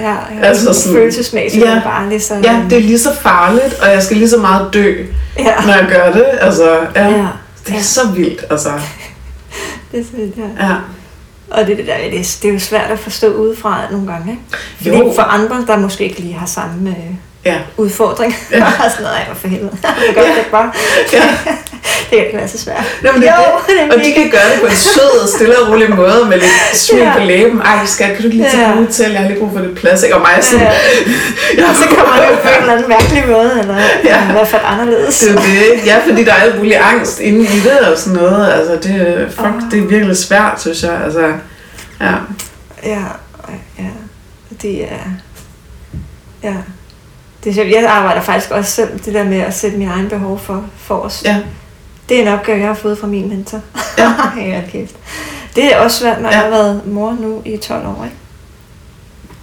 Ja, 0.00 0.04
ja, 0.10 0.14
ja. 0.40 0.44
Altså 0.46 0.72
sådan- 0.74 0.96
følelsesmæssigt 0.96 1.64
Ja. 1.64 1.70
ja. 1.74 1.80
bare 1.84 2.08
lige 2.08 2.20
så... 2.20 2.34
Ja, 2.44 2.60
det 2.70 2.78
er 2.78 2.82
lige 2.82 2.98
så 2.98 3.14
farligt, 3.14 3.74
og 3.82 3.88
jeg 3.90 4.02
skal 4.02 4.16
lige 4.16 4.28
så 4.28 4.36
meget 4.38 4.74
dø, 4.74 5.04
ja. 5.38 5.54
når 5.66 5.72
jeg 5.72 5.86
gør 5.88 6.12
det. 6.12 6.26
Altså, 6.40 6.70
ja. 6.96 7.08
ja. 7.08 7.26
Det 7.66 7.70
er 7.72 7.74
ja. 7.74 7.82
så 7.82 8.00
vildt, 8.14 8.44
altså. 8.50 8.70
Det 9.92 10.00
er 10.00 10.04
sådan, 10.04 10.32
ja. 10.36 10.66
Ja. 10.66 10.74
Og 11.50 11.66
det, 11.66 11.76
det, 11.76 11.86
der, 11.86 11.96
det, 12.10 12.18
er- 12.20 12.38
det 12.42 12.48
er 12.48 12.52
jo 12.52 12.58
svært 12.58 12.90
at 12.90 12.98
forstå 12.98 13.32
udefra 13.32 13.78
nogle 13.90 14.06
gange, 14.12 14.30
ikke? 14.30 14.42
Fordi 14.76 14.90
Jo. 15.06 15.12
for 15.16 15.22
andre, 15.22 15.64
der 15.66 15.76
måske 15.76 16.04
ikke 16.04 16.20
lige 16.20 16.34
har 16.34 16.46
samme 16.46 16.90
øh, 16.90 17.14
Ja. 17.44 17.56
udfordring, 17.76 18.34
Ja. 18.50 18.56
ja. 18.58 18.64
sådan 18.90 19.02
noget, 19.02 19.18
hvor 19.26 19.34
for 19.34 19.48
helvede. 19.48 19.70
Det 20.06 20.14
gør 20.14 20.22
det 20.22 20.36
ikke 20.38 20.50
bare. 20.50 20.72
ja. 21.12 21.22
Det 22.10 22.18
kan 22.18 22.26
ikke 22.26 22.38
være 22.38 22.48
så 22.48 22.58
svært. 22.58 22.84
Nå, 23.02 23.12
men 23.12 23.22
det, 23.22 23.28
Jo, 23.28 23.32
det. 23.66 23.74
det 23.88 23.92
Og 23.98 24.04
de 24.04 24.12
kan 24.12 24.30
gøre 24.30 24.48
det 24.52 24.60
på 24.60 24.66
en 24.66 24.72
sød 24.76 25.20
og 25.22 25.28
stille 25.28 25.58
og 25.58 25.68
rolig 25.72 25.90
måde, 25.96 26.24
med 26.28 26.38
lidt 26.38 26.52
smil 26.84 27.02
Ja. 27.02 27.12
på 27.18 27.24
læben. 27.24 27.60
Ej, 27.60 27.86
skat, 27.86 28.16
kan 28.16 28.22
du 28.22 28.28
lige 28.28 28.44
tage 28.50 28.68
Ja. 28.68 28.80
ja. 28.80 28.86
til? 28.90 29.10
Jeg 29.10 29.20
har 29.20 29.28
lige 29.28 29.38
brug 29.40 29.50
for 29.52 29.60
lidt 29.60 29.78
plads. 29.78 30.02
Ikke? 30.02 30.14
Og 30.16 30.20
mig 30.20 30.44
sådan, 30.44 30.66
Ja. 30.66 30.72
ja. 31.58 31.70
Og 31.70 31.76
så 31.76 31.84
kommer 31.96 32.16
det 32.22 32.28
jo 32.30 32.34
på 32.42 32.48
en 32.48 32.60
eller 32.60 32.72
anden 32.72 32.88
mærkelig 32.88 33.24
måde, 33.28 33.52
eller 33.60 33.76
Ja. 34.04 34.28
i 34.28 34.32
hvert 34.32 34.48
fald 34.48 34.62
anderledes. 34.64 35.18
Det 35.18 35.30
er 35.30 35.34
det. 35.34 35.86
Ja, 35.86 35.96
fordi 36.08 36.24
der 36.24 36.32
er 36.32 36.36
alt 36.36 36.58
mulig 36.58 36.76
angst 36.92 37.20
inde 37.20 37.40
i 37.40 37.60
det 37.60 37.78
og 37.80 37.98
sådan 37.98 38.22
noget. 38.22 38.52
Altså, 38.52 38.72
det, 38.88 39.26
fuck, 39.30 39.46
Åh. 39.48 39.70
det 39.70 39.78
er 39.78 39.86
virkelig 39.86 40.16
svært, 40.16 40.60
synes 40.60 40.82
jeg. 40.82 41.00
Altså, 41.04 41.20
ja. 42.00 42.12
Ja, 42.84 43.00
ja. 43.78 43.84
Det 44.62 44.82
er... 44.82 45.08
Ja. 46.42 46.54
Det 47.44 47.58
er. 47.58 47.64
Jeg 47.80 47.84
arbejder 47.90 48.20
faktisk 48.22 48.50
også 48.50 48.70
selv 48.70 48.88
det 49.04 49.14
der 49.14 49.24
med 49.24 49.38
at 49.40 49.54
sætte 49.54 49.76
mine 49.76 49.92
egne 49.92 50.08
behov 50.08 50.38
for, 50.44 50.64
for 50.78 50.94
os. 51.00 51.22
Ja. 51.24 51.36
Det 52.10 52.18
er 52.18 52.22
en 52.22 52.28
opgave, 52.28 52.58
jeg 52.58 52.66
har 52.66 52.74
fået 52.74 52.98
fra 52.98 53.06
min 53.06 53.28
mentor. 53.28 53.60
Ja. 53.98 54.12
ja, 54.50 54.62
kæft. 54.72 54.94
Det 55.56 55.74
er 55.74 55.78
også 55.78 55.98
svært, 55.98 56.20
når 56.22 56.28
Ja. 56.28 56.34
jeg 56.34 56.42
har 56.42 56.50
været 56.50 56.86
mor 56.86 57.16
nu 57.20 57.42
i 57.44 57.56
12 57.56 57.86
år, 57.86 58.04
ikke? 58.04 58.16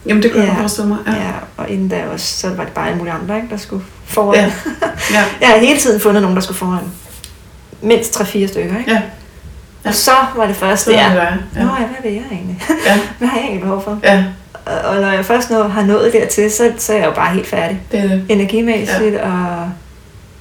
Jamen, 0.05 0.23
det 0.23 0.31
kan 0.31 0.41
jeg 0.41 0.49
Ja. 0.55 0.59
forestille 0.61 0.87
mig. 0.87 0.97
Ja. 1.07 1.11
Ja. 1.13 1.31
og 1.57 1.69
inden 1.69 1.87
da 1.89 2.03
også, 2.13 2.37
så 2.37 2.49
var 2.49 2.63
det 2.63 2.73
bare 2.73 2.85
alle 2.87 2.97
mulige 2.97 3.13
andre, 3.13 3.35
ikke, 3.35 3.47
der 3.49 3.57
skulle 3.57 3.83
foran. 4.05 4.35
Ja. 4.39 4.51
Ja. 5.13 5.23
Jeg 5.41 5.49
har 5.49 5.57
hele 5.57 5.79
tiden 5.79 5.99
fundet 6.01 6.21
nogen, 6.21 6.35
der 6.35 6.41
skulle 6.41 6.57
foran. 6.57 6.83
Mindst 7.81 8.19
3-4 8.21 8.47
stykker, 8.47 8.77
ikke? 8.79 8.91
Ja. 8.91 9.01
Og 9.85 9.93
så 9.93 10.11
var 10.35 10.45
det 10.47 10.55
først 10.55 10.83
Så 10.83 10.91
er 10.91 10.95
der. 10.95 11.09
det 11.09 11.15
dig. 11.15 11.37
Nå 11.55 11.61
Ja. 11.61 11.81
ja, 11.81 11.87
hvad 11.87 11.97
vil 12.03 12.13
jeg 12.13 12.23
egentlig? 12.31 12.61
Ja. 12.87 12.99
Hvad 13.17 13.27
har 13.27 13.37
jeg 13.37 13.45
egentlig 13.45 13.63
behov 13.63 13.83
for? 13.83 13.99
ja, 14.03 14.23
Og- 14.65 14.73
Og 14.89 15.01
når 15.01 15.11
jeg 15.11 15.25
først 15.25 15.49
nå, 15.49 15.63
har 15.63 15.83
nået 15.83 16.13
dertil, 16.13 16.51
så, 16.51 16.71
så 16.77 16.93
er 16.93 16.97
jeg 16.97 17.05
jo 17.05 17.11
bare 17.11 17.33
helt 17.33 17.47
færdig. 17.47 17.81
det 17.91 17.99
er 17.99 18.03
det. 18.07 18.25
Energimæssigt 18.29 19.13
ja. 19.13 19.29
og 19.31 19.69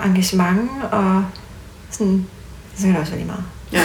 engagement 0.05 0.70
og 0.93 1.24
sådan, 1.99 2.26
så 2.76 2.82
kan 2.82 2.90
det 2.90 3.01
også 3.01 3.12
være 3.12 3.20
lige 3.20 3.26
meget. 3.30 3.44
Ja. 3.72 3.82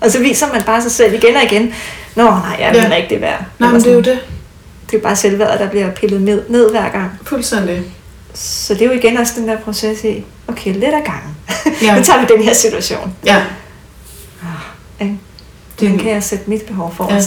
Og 0.00 0.10
så 0.10 0.18
viser 0.18 0.52
man 0.52 0.62
bare 0.62 0.82
sig 0.82 0.90
selv 0.90 1.14
igen 1.14 1.36
og 1.36 1.42
igen. 1.42 1.74
Nå, 2.16 2.22
nej, 2.30 2.56
jeg 2.60 2.68
er 2.76 2.96
Ja. 2.96 3.04
det 3.10 3.20
værd. 3.20 3.44
Nej, 3.58 3.70
men 3.72 3.80
det 3.80 3.90
er 3.90 3.92
jo 3.94 3.98
det. 4.00 4.18
Det 4.86 4.94
er 4.94 4.98
jo 4.98 5.02
bare 5.02 5.16
selvværdet, 5.16 5.60
der 5.60 5.68
bliver 5.70 5.90
pillet 5.90 6.22
ned, 6.22 6.42
ned 6.48 6.70
hver 6.70 6.88
gang. 6.90 7.10
Fuldstændig. 7.22 7.82
Så 8.34 8.74
det 8.74 8.82
er 8.82 8.86
jo 8.86 8.92
igen 8.92 9.16
også 9.16 9.32
den 9.36 9.48
der 9.48 9.58
proces 9.58 10.04
i, 10.04 10.24
okay, 10.48 10.72
lidt 10.72 10.84
ad 10.84 11.04
gangen. 11.04 11.36
Ja. 11.82 11.94
nu 11.98 12.02
tager 12.02 12.20
vi 12.20 12.26
den 12.34 12.42
her 12.42 12.54
situation. 12.54 13.14
Ja. 13.26 13.42
Ikke? 15.00 15.18
Det, 15.80 15.90
Den 15.90 15.98
kan 15.98 16.10
jeg 16.10 16.22
sætte 16.22 16.50
mit 16.50 16.62
behov 16.62 16.94
for 16.96 17.12
Ja. 17.12 17.20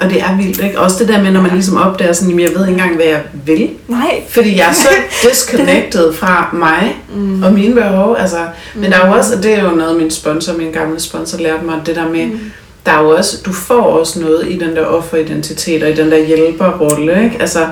Og 0.00 0.10
det 0.10 0.20
er 0.22 0.36
vildt, 0.36 0.62
ikke? 0.64 0.80
Også 0.80 0.96
det 0.98 1.08
der 1.08 1.22
med, 1.22 1.30
når 1.30 1.40
man 1.40 1.50
ligesom 1.50 1.76
opdager 1.76 2.12
sådan, 2.12 2.28
jamen, 2.30 2.44
jeg 2.44 2.54
ved 2.54 2.60
ikke 2.68 2.72
engang, 2.72 2.94
hvad 2.96 3.06
jeg 3.06 3.22
vil. 3.46 3.70
Nej. 3.88 4.22
Fordi 4.28 4.56
jeg 4.58 4.68
er 4.68 4.72
så 4.72 4.88
disconnected 5.28 6.12
fra 6.14 6.48
mig 6.52 6.96
Mm. 7.14 7.42
og 7.42 7.52
mine 7.52 7.74
behov. 7.74 8.16
Altså, 8.18 8.36
men 8.74 8.90
der 8.92 8.98
er 8.98 9.06
jo 9.08 9.12
også, 9.14 9.36
og 9.36 9.42
det 9.42 9.54
er 9.58 9.62
jo 9.64 9.70
noget, 9.70 9.96
min 9.96 10.10
sponsor, 10.10 10.52
min 10.56 10.72
gamle 10.72 11.00
sponsor 11.00 11.38
lærte 11.38 11.64
mig, 11.64 11.80
det 11.86 11.96
der 11.96 12.08
med, 12.08 12.26
Mm. 12.26 12.40
der 12.86 12.92
er 12.92 13.02
jo 13.02 13.08
også, 13.08 13.36
du 13.46 13.52
får 13.52 13.82
også 13.82 14.20
noget 14.20 14.46
i 14.48 14.58
den 14.58 14.76
der 14.76 14.84
offeridentitet 14.86 15.82
og 15.82 15.90
i 15.90 15.94
den 15.94 16.10
der 16.10 16.24
hjælperrolle, 16.26 17.24
ikke? 17.24 17.36
Altså, 17.40 17.66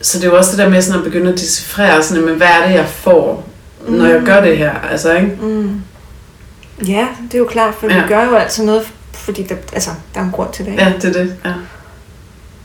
så 0.00 0.18
det 0.18 0.24
er 0.26 0.30
jo 0.30 0.36
også 0.36 0.50
det 0.50 0.58
der 0.58 0.68
med 0.68 0.82
sådan 0.82 0.98
at 0.98 1.04
begynde 1.04 1.32
at 1.32 1.38
decifrere 1.38 2.02
sådan, 2.02 2.24
men 2.24 2.34
hvad 2.34 2.46
er 2.46 2.66
det, 2.68 2.74
jeg 2.74 2.86
får, 2.88 3.48
når 3.88 4.06
jeg 4.06 4.18
Mm. 4.20 4.26
gør 4.26 4.40
det 4.44 4.58
her? 4.58 4.72
Altså, 4.90 5.14
ikke? 5.14 5.30
Mm. 5.42 5.70
Ja, 6.88 7.06
det 7.26 7.34
er 7.34 7.38
jo 7.38 7.44
klart, 7.44 7.74
for 7.80 7.86
ja. 7.86 7.94
Vi 8.02 8.08
gør 8.08 8.24
jo 8.24 8.34
altid 8.34 8.64
noget, 8.64 8.82
fordi 9.14 9.42
der, 9.42 9.54
altså, 9.72 9.90
der 10.14 10.20
er 10.20 10.24
en 10.24 10.30
grund 10.30 10.52
til 10.52 10.64
det. 10.64 10.70
ikke? 10.72 10.82
Ja, 10.84 10.92
det 11.02 11.04
er 11.16 11.22
det. 11.22 11.36
Ja. 11.44 11.52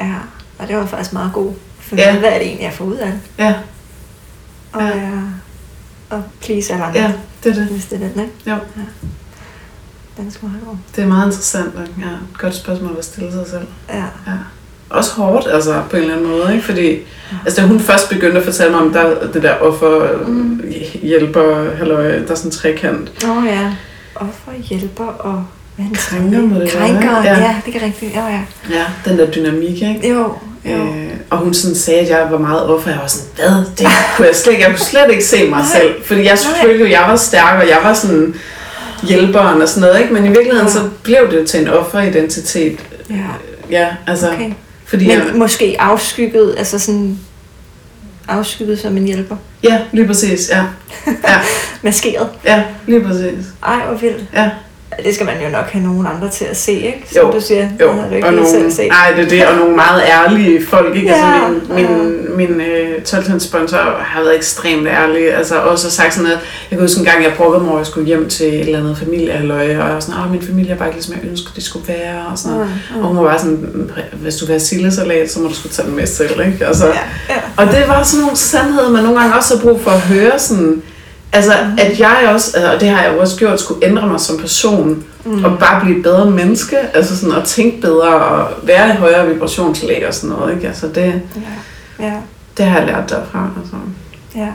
ja. 0.06 0.16
Og 0.60 0.68
det 0.68 0.76
var 0.78 0.86
faktisk 0.86 1.14
meget 1.14 1.34
god. 1.34 1.54
For 1.80 1.96
Ja. 1.96 2.14
ja. 2.14 2.20
hvad 2.20 2.30
er 2.30 2.38
det 2.38 2.48
egentlig, 2.48 2.64
jeg 2.66 2.74
får 2.74 2.86
ud 2.86 2.96
af 2.96 3.08
det? 3.12 3.20
Ja, 3.38 3.54
Og, 4.74 4.82
Ja. 4.82 4.88
ja. 4.98 5.12
og 6.10 6.24
please 6.42 6.74
alle 6.74 6.86
andre, 6.86 7.00
ja, 7.02 7.14
det 7.44 7.50
er 7.50 7.54
det. 7.56 7.66
hvis 7.68 7.86
det 7.86 7.96
er 8.04 8.08
den, 8.08 8.20
ikke? 8.22 8.34
Jo. 8.48 8.56
Den 10.18 10.28
er 10.28 10.32
sgu 10.32 10.48
meget 10.48 10.64
god. 10.68 10.76
Det 10.96 11.04
er 11.04 11.08
meget 11.08 11.26
interessant, 11.26 11.76
og 11.76 11.82
ja, 12.00 12.06
et 12.06 12.38
godt 12.38 12.56
spørgsmål 12.56 12.96
at 13.00 13.06
stille 13.06 13.32
sig 13.32 13.48
selv. 13.48 13.68
Ja. 13.90 13.96
Ja. 14.28 14.34
Også 14.90 15.14
hårdt, 15.14 15.48
altså, 15.48 15.84
på 15.90 15.96
en 15.98 16.02
eller 16.02 16.16
anden 16.16 16.30
måde, 16.30 16.52
ikke? 16.54 16.66
Fordi, 16.66 16.98
altså, 17.46 17.62
da 17.62 17.68
hun 17.68 17.80
først 17.80 18.10
begyndte 18.10 18.38
at 18.40 18.46
fortælle 18.46 18.72
mig 18.72 18.82
om 18.82 18.94
der, 18.94 19.32
det 19.32 19.44
der 19.44 19.54
offer, 19.56 20.18
Mm. 20.28 20.34
mm. 20.34 20.62
hjælper, 21.02 21.76
halløj, 21.76 22.04
der 22.20 22.32
er 22.32 22.36
sådan 22.36 22.48
en 22.48 22.52
trekant. 22.52 23.12
Åh 23.26 23.38
oh, 23.38 23.46
ja. 23.46 23.76
Offer, 24.16 24.52
hjælper 24.70 25.06
og... 25.06 25.46
Den 25.80 25.94
Krænker 25.96 26.40
må 26.42 26.60
det 26.60 26.72
Krænker, 26.72 27.24
ja. 27.24 27.40
Ja. 27.40 27.56
det 27.66 27.76
er 27.76 27.86
rigtigt. 27.86 28.14
Ja, 28.16 28.26
ja. 28.28 28.40
Ja, 28.70 28.86
den 29.06 29.20
der 29.20 29.32
dynamik, 29.32 29.82
ikke? 29.82 30.10
Jo, 30.10 30.34
jo. 30.66 30.72
Øh, 30.72 31.10
og 31.30 31.38
hun 31.38 31.54
sådan 31.54 31.76
sagde, 31.76 32.00
at 32.00 32.10
jeg 32.10 32.28
var 32.32 32.38
meget 32.38 32.64
offer. 32.70 32.90
Jeg 32.92 33.00
var 33.00 33.08
sådan, 33.08 33.28
hvad? 33.36 33.66
Det 33.78 33.88
kunne 34.16 34.28
jeg 34.28 34.36
slet 34.36 34.52
ikke. 34.54 34.64
Jeg 34.64 34.72
kunne 34.72 34.86
slet 34.86 35.06
ikke 35.12 35.24
se 35.26 35.50
mig 35.50 35.66
selv. 35.74 36.04
Fordi 36.06 36.24
jeg 36.24 36.38
følte 36.64 36.80
jo, 36.80 36.86
at 36.86 36.92
jeg 36.92 37.04
var 37.08 37.16
stærk, 37.16 37.62
og 37.64 37.70
jeg 37.70 37.78
var 37.84 37.94
sådan 37.94 38.36
hjælperen 39.04 39.62
og 39.62 39.70
sådan 39.70 39.82
noget. 39.82 40.02
Ikke? 40.02 40.14
Men 40.14 40.26
i 40.26 40.28
virkeligheden, 40.28 40.68
Ja. 40.68 40.74
så 40.74 40.80
blev 41.04 41.32
det 41.32 41.48
til 41.48 41.62
en 41.62 41.68
offeridentitet. 41.68 42.80
Ja, 43.10 43.16
Ja, 43.72 43.88
altså, 44.08 44.32
okay. 44.32 44.52
fordi 44.86 45.08
Men 45.08 45.18
jeg, 45.18 45.26
måske 45.36 45.76
afskygget, 45.80 46.56
altså 46.58 46.80
sådan 46.80 47.20
afskygget 48.28 48.80
som 48.80 48.98
en 48.98 49.06
hjælper. 49.06 49.36
ja, 49.64 49.80
lige 49.92 50.08
præcis, 50.08 50.50
ja. 50.50 50.64
Ja, 51.08 51.40
Maskeret. 51.84 52.28
ja 52.46 52.64
lige 52.88 53.02
præcis. 53.02 53.46
Ej, 53.66 53.86
hvor 53.88 53.96
vildt. 53.98 54.24
Ja. 54.34 54.50
Det 55.06 55.14
skal 55.16 55.26
man 55.26 55.36
jo 55.46 55.50
nok 55.50 55.66
have 55.70 55.84
nogen 55.86 56.08
andre 56.16 56.30
til 56.30 56.46
at 56.46 56.58
se, 56.58 56.72
ikke? 56.72 57.04
Som 57.14 57.22
Jo, 57.28 57.32
du 57.32 57.42
siger, 57.42 57.68
Jo, 57.82 57.88
det 57.88 58.06
du 58.10 58.16
ikke 58.16 58.28
og 58.28 58.34
nogle, 58.34 58.50
selv 58.50 58.72
set. 58.72 58.88
nej, 58.88 59.14
det 59.16 59.26
er 59.26 59.30
det, 59.30 59.46
og 59.48 59.56
nogle 59.58 59.76
meget 59.76 60.02
ærlige 60.08 60.66
folk, 60.66 60.96
ikke? 60.96 61.08
Ja, 61.08 61.16
altså, 61.16 61.74
min, 61.74 61.86
min, 62.38 62.38
min 62.50 62.62
øh, 62.62 63.02
12 63.02 63.40
sponsor 63.40 63.78
har 64.00 64.22
været 64.24 64.36
ekstremt 64.36 64.88
ærlig, 64.88 65.34
altså 65.34 65.56
også 65.56 65.86
har 65.88 65.92
sagt 65.92 66.14
sådan 66.14 66.24
noget, 66.24 66.40
jeg 66.72 66.78
kan 66.78 66.88
huske 66.88 67.00
en 67.00 67.06
gang, 67.06 67.24
jeg 67.24 67.34
brokkede 67.38 67.64
mig 67.64 67.74
at 67.74 67.78
jeg 67.80 67.86
skulle 67.86 68.08
hjem 68.08 68.30
til 68.30 68.48
et 68.48 68.60
eller 68.60 68.80
andet 68.80 68.98
familiehalløj, 68.98 69.62
og 69.64 69.70
jeg 69.70 69.80
var 69.80 70.00
sådan, 70.00 70.22
åh, 70.26 70.32
min 70.32 70.42
familie 70.42 70.72
er 70.74 70.78
bare 70.78 70.88
ikke 70.88 70.98
ligesom 70.98 71.16
jeg 71.22 71.30
ønskede, 71.30 71.52
de 71.56 71.62
skulle 71.62 71.88
være, 71.88 72.26
og 72.32 72.38
sådan 72.38 72.58
noget. 72.58 72.70
Mm, 72.96 73.02
Og 73.02 73.08
hun 73.08 73.18
var 73.18 73.24
bare 73.24 73.40
sådan, 73.40 73.92
hvis 74.14 74.36
du 74.36 74.46
vil 74.46 74.54
have 74.54 74.60
sillesalat, 74.60 75.32
så 75.32 75.40
må 75.40 75.48
du 75.48 75.54
skulle 75.56 75.74
tage 75.74 75.88
den 75.88 75.96
med 75.96 76.06
selv, 76.08 76.40
ikke? 76.46 76.66
Altså, 76.68 76.86
Ja, 76.86 76.94
ja. 77.30 77.36
og 77.58 77.66
det 77.66 77.84
var 77.88 78.04
sådan 78.04 78.22
nogle 78.22 78.38
sandheder, 78.38 78.90
man 78.90 79.04
nogle 79.04 79.20
gange 79.20 79.36
også 79.36 79.56
har 79.58 79.62
brug 79.64 79.82
for 79.82 79.92
at 79.92 80.00
høre 80.02 80.40
sådan, 80.40 80.82
altså 81.34 81.54
at 81.78 82.00
jeg 82.00 82.30
også, 82.34 82.58
altså, 82.58 82.74
og 82.74 82.80
det 82.80 82.90
har 82.90 83.04
jeg 83.04 83.14
jo 83.14 83.20
også 83.20 83.38
gjort, 83.38 83.60
skulle 83.60 83.86
ændre 83.86 84.08
mig 84.08 84.20
som 84.20 84.38
person, 84.38 85.04
mm. 85.26 85.44
og 85.46 85.60
bare 85.60 85.82
blive 85.82 85.98
et 85.98 86.04
bedre 86.04 86.32
menneske, 86.32 86.78
altså 86.94 87.18
sådan 87.18 87.36
at 87.36 87.44
tænke 87.44 87.82
bedre, 87.82 88.14
og 88.16 88.48
være 88.64 88.94
i 88.94 88.98
højere 88.98 89.28
vibrationslag 89.28 90.08
og 90.08 90.14
sådan 90.14 90.36
noget, 90.36 90.56
ikke? 90.56 90.68
Altså 90.68 90.88
det, 90.88 91.22
Ja, 92.00 92.06
ja, 92.06 92.14
det 92.58 92.66
har 92.66 92.78
jeg 92.80 92.88
lært 92.88 93.10
derfra, 93.10 93.50
altså. 93.62 93.76
ja. 94.36 94.48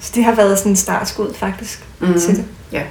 Så 0.00 0.12
det 0.14 0.24
har 0.24 0.34
været 0.34 0.58
sådan 0.58 0.72
en 0.72 0.76
startskud 0.76 1.26
faktisk 1.34 1.80
Mm. 2.00 2.20
til 2.20 2.36
det. 2.36 2.44
Ja. 2.72 2.82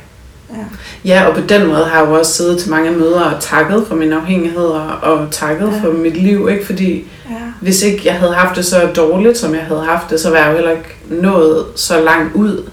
Ja. 0.50 0.64
Ja, 1.06 1.28
og 1.28 1.36
på 1.36 1.42
den 1.42 1.68
måde 1.68 1.86
har 1.86 2.00
jeg 2.02 2.10
jo 2.10 2.14
også 2.20 2.34
siddet 2.34 2.60
til 2.60 2.70
mange 2.72 2.92
møder 2.92 3.22
og 3.22 3.40
takket 3.40 3.86
for 3.88 3.96
mine 3.96 4.16
afhængigheder 4.16 4.80
og 5.02 5.28
takket 5.32 5.72
ja. 5.74 5.88
for 5.88 5.94
mit 5.94 6.18
liv, 6.18 6.50
ikke? 6.52 6.66
Fordi 6.66 7.08
Ja. 7.30 7.36
hvis 7.62 7.82
ikke 7.82 8.02
jeg 8.06 8.14
havde 8.14 8.34
haft 8.34 8.56
det 8.56 8.66
så 8.66 8.90
dårligt, 8.96 9.38
som 9.38 9.56
jeg 9.56 9.64
havde 9.68 9.84
haft 9.84 10.10
det, 10.10 10.20
så 10.20 10.30
var 10.30 10.38
jeg 10.38 10.48
jo 10.48 10.54
heller 10.54 10.72
ikke 10.72 10.96
nået 11.10 11.66
så 11.76 12.02
langt 12.02 12.36
ud. 12.36 12.70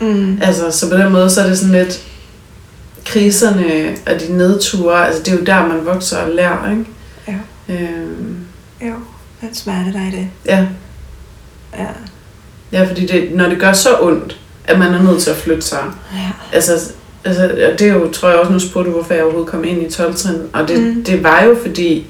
Mm. 0.00 0.38
Altså, 0.42 0.70
så 0.70 0.90
på 0.90 0.96
den 0.96 1.12
måde, 1.12 1.30
så 1.30 1.40
er 1.40 1.46
det 1.46 1.58
sådan 1.58 1.74
lidt 1.74 2.00
kriserne 3.04 3.96
og 4.06 4.20
de 4.20 4.32
nedture, 4.36 5.06
altså 5.06 5.22
det 5.22 5.32
er 5.32 5.38
jo 5.38 5.44
der, 5.44 5.66
man 5.66 5.86
vokser 5.86 6.18
og 6.18 6.30
lærer, 6.34 6.70
ikke? 6.70 6.84
Ja. 7.28 7.74
Øhm, 7.74 8.36
Jo, 8.82 8.92
den 9.40 9.54
smerte, 9.54 9.92
der 9.92 9.98
er 10.00 10.08
i 10.08 10.10
det. 10.10 10.28
ja. 10.46 10.66
Ja. 11.78 11.86
ja, 12.72 12.84
fordi 12.88 13.06
det, 13.06 13.28
når 13.34 13.48
det 13.48 13.58
gør 13.60 13.72
så 13.72 13.98
ondt, 14.00 14.40
at 14.64 14.78
man 14.78 14.94
er 14.94 15.02
nødt 15.02 15.22
til 15.22 15.30
at 15.30 15.36
flytte 15.36 15.62
sig, 15.62 15.78
Ja. 16.14 16.30
altså, 16.52 16.72
altså 17.24 17.44
og 17.72 17.78
det 17.78 17.88
er 17.88 17.92
jo, 17.94 18.10
tror 18.12 18.28
jeg 18.28 18.38
også, 18.38 18.52
nu 18.52 18.58
spurgte 18.58 18.90
du, 18.90 18.94
hvorfor 18.94 19.14
jeg 19.14 19.22
overhovedet 19.22 19.50
kom 19.50 19.64
ind 19.64 19.86
i 19.86 19.90
12 19.90 20.14
trin, 20.14 20.34
og 20.52 20.68
det, 20.68 20.82
Mm. 20.82 21.04
det 21.04 21.22
var 21.22 21.42
jo 21.44 21.56
fordi, 21.62 22.06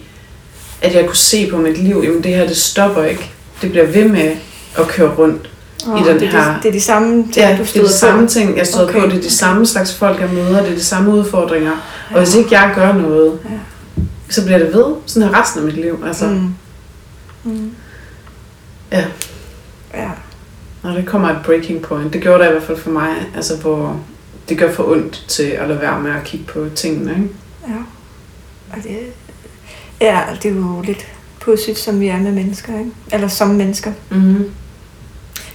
at 0.82 0.94
jeg 0.94 1.06
kunne 1.06 1.16
se 1.16 1.46
på 1.50 1.56
mit 1.56 1.78
liv, 1.78 2.00
jamen 2.04 2.24
det 2.24 2.34
her, 2.34 2.46
det 2.46 2.56
stopper 2.56 3.04
ikke. 3.04 3.30
Det 3.62 3.70
bliver 3.70 3.86
ved 3.86 4.04
med 4.08 4.30
at 4.78 4.88
køre 4.88 5.14
rundt. 5.14 5.50
Og 5.86 5.98
den 6.06 6.20
det, 6.20 6.22
er 6.22 6.30
her- 6.30 6.52
de, 6.56 6.62
det 6.62 6.68
er 6.68 6.72
de 6.72 6.80
samme 6.80 7.22
ting, 7.22 7.36
Ja, 7.36 7.50
du 7.50 7.56
det 7.56 7.60
er 7.60 7.64
stod 7.66 7.82
de 7.84 7.92
samme 7.92 8.28
ting, 8.28 8.56
jeg 8.56 8.66
stod 8.66 8.88
Okay. 8.88 9.00
på. 9.00 9.06
Det 9.06 9.14
er 9.16 9.20
de 9.20 9.30
samme 9.30 9.66
slags 9.66 9.94
folk, 9.94 10.20
jeg 10.20 10.28
møder. 10.30 10.62
Det 10.62 10.70
er 10.70 10.74
de 10.74 10.84
samme 10.84 11.10
udfordringer. 11.12 11.72
Og 12.10 12.18
hvis 12.18 12.34
Ja. 12.34 12.38
ikke 12.38 12.54
jeg 12.60 12.72
gør 12.74 12.92
noget, 12.92 13.38
Ja. 13.44 13.50
så 14.28 14.44
bliver 14.44 14.58
det 14.58 14.72
ved. 14.74 14.94
Sådan 15.06 15.28
her 15.28 15.40
resten 15.42 15.60
af 15.60 15.66
mit 15.66 15.74
liv. 15.76 16.04
Altså. 16.06 16.26
Mm. 16.26 16.54
Mm. 17.52 17.70
Ja. 18.92 19.04
Ja. 19.94 20.10
Når 20.82 20.90
det 20.92 21.06
kommer 21.06 21.28
et 21.28 21.38
breaking 21.44 21.82
point. 21.82 22.12
Det 22.12 22.22
gjorde 22.22 22.42
det 22.44 22.48
i 22.48 22.52
hvert 22.52 22.62
fald 22.62 22.78
for 22.78 22.90
mig. 22.90 23.10
Altså, 23.36 23.56
hvor 23.56 24.00
det 24.48 24.58
gør 24.58 24.72
for 24.72 24.84
ondt 24.92 25.24
til 25.28 25.42
at 25.42 25.68
lade 25.68 25.80
være 25.80 26.00
med 26.00 26.10
at 26.10 26.24
kigge 26.24 26.46
på 26.46 26.66
tingene. 26.74 27.10
Ikke? 27.10 27.28
Ja. 27.68 27.74
Og 28.70 28.76
det, 28.82 28.96
ja, 30.00 30.20
det 30.42 30.50
er 30.50 30.54
jo 30.54 30.82
lidt 30.84 31.06
pudsigt, 31.40 31.78
som 31.78 32.00
vi 32.00 32.06
er 32.08 32.18
med 32.18 32.32
mennesker, 32.32 32.78
ikke? 32.78 32.90
Eller 33.12 33.28
som 33.28 33.48
mennesker. 33.48 33.92
Mm-hmm. 34.10 34.50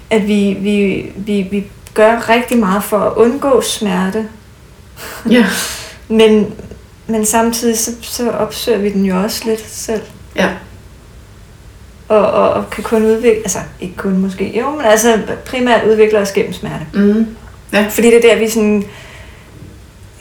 At 0.09 0.27
vi, 0.27 0.57
vi, 0.59 1.05
vi, 1.15 1.47
vi 1.51 1.65
gør 1.93 2.29
rigtig 2.29 2.57
meget 2.57 2.83
for 2.83 2.97
at 2.99 3.13
undgå 3.15 3.61
smerte, 3.61 4.27
Ja. 5.29 5.45
men, 6.19 6.53
men 7.07 7.25
samtidig 7.25 7.79
så, 7.79 7.91
så 8.01 8.31
opsøger 8.31 8.77
vi 8.77 8.89
den 8.89 9.05
jo 9.05 9.21
også 9.21 9.41
lidt 9.45 9.69
selv. 9.69 10.01
Ja. 10.35 10.49
Og, 12.07 12.31
og, 12.31 12.49
og 12.53 12.69
kan 12.69 12.83
kun 12.83 13.03
udvikle, 13.05 13.29
altså 13.41 13.59
ikke 13.81 13.95
kun 13.95 14.17
måske, 14.17 14.59
jo, 14.59 14.69
men 14.71 14.85
altså 14.85 15.19
primært 15.45 15.83
udvikle 15.83 16.19
os 16.19 16.31
gennem 16.31 16.53
smerte. 16.53 16.85
Mm-hmm. 16.93 17.35
Fordi 17.89 18.07
det 18.07 18.25
er 18.25 18.33
der, 18.33 18.39
vi 18.39 18.49
sådan, 18.49 18.83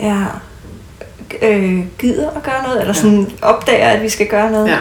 ja, 0.01 0.25
øh, 1.43 1.81
gider 1.99 2.31
at 2.31 2.43
gøre 2.43 2.63
noget, 2.63 2.81
eller 2.81 2.95
Ja. 2.95 3.01
sådan 3.01 3.31
opdager, 3.43 3.89
at 3.89 4.03
vi 4.03 4.09
skal 4.09 4.27
gøre 4.27 4.51
noget. 4.53 4.69
Ja. 4.69 4.79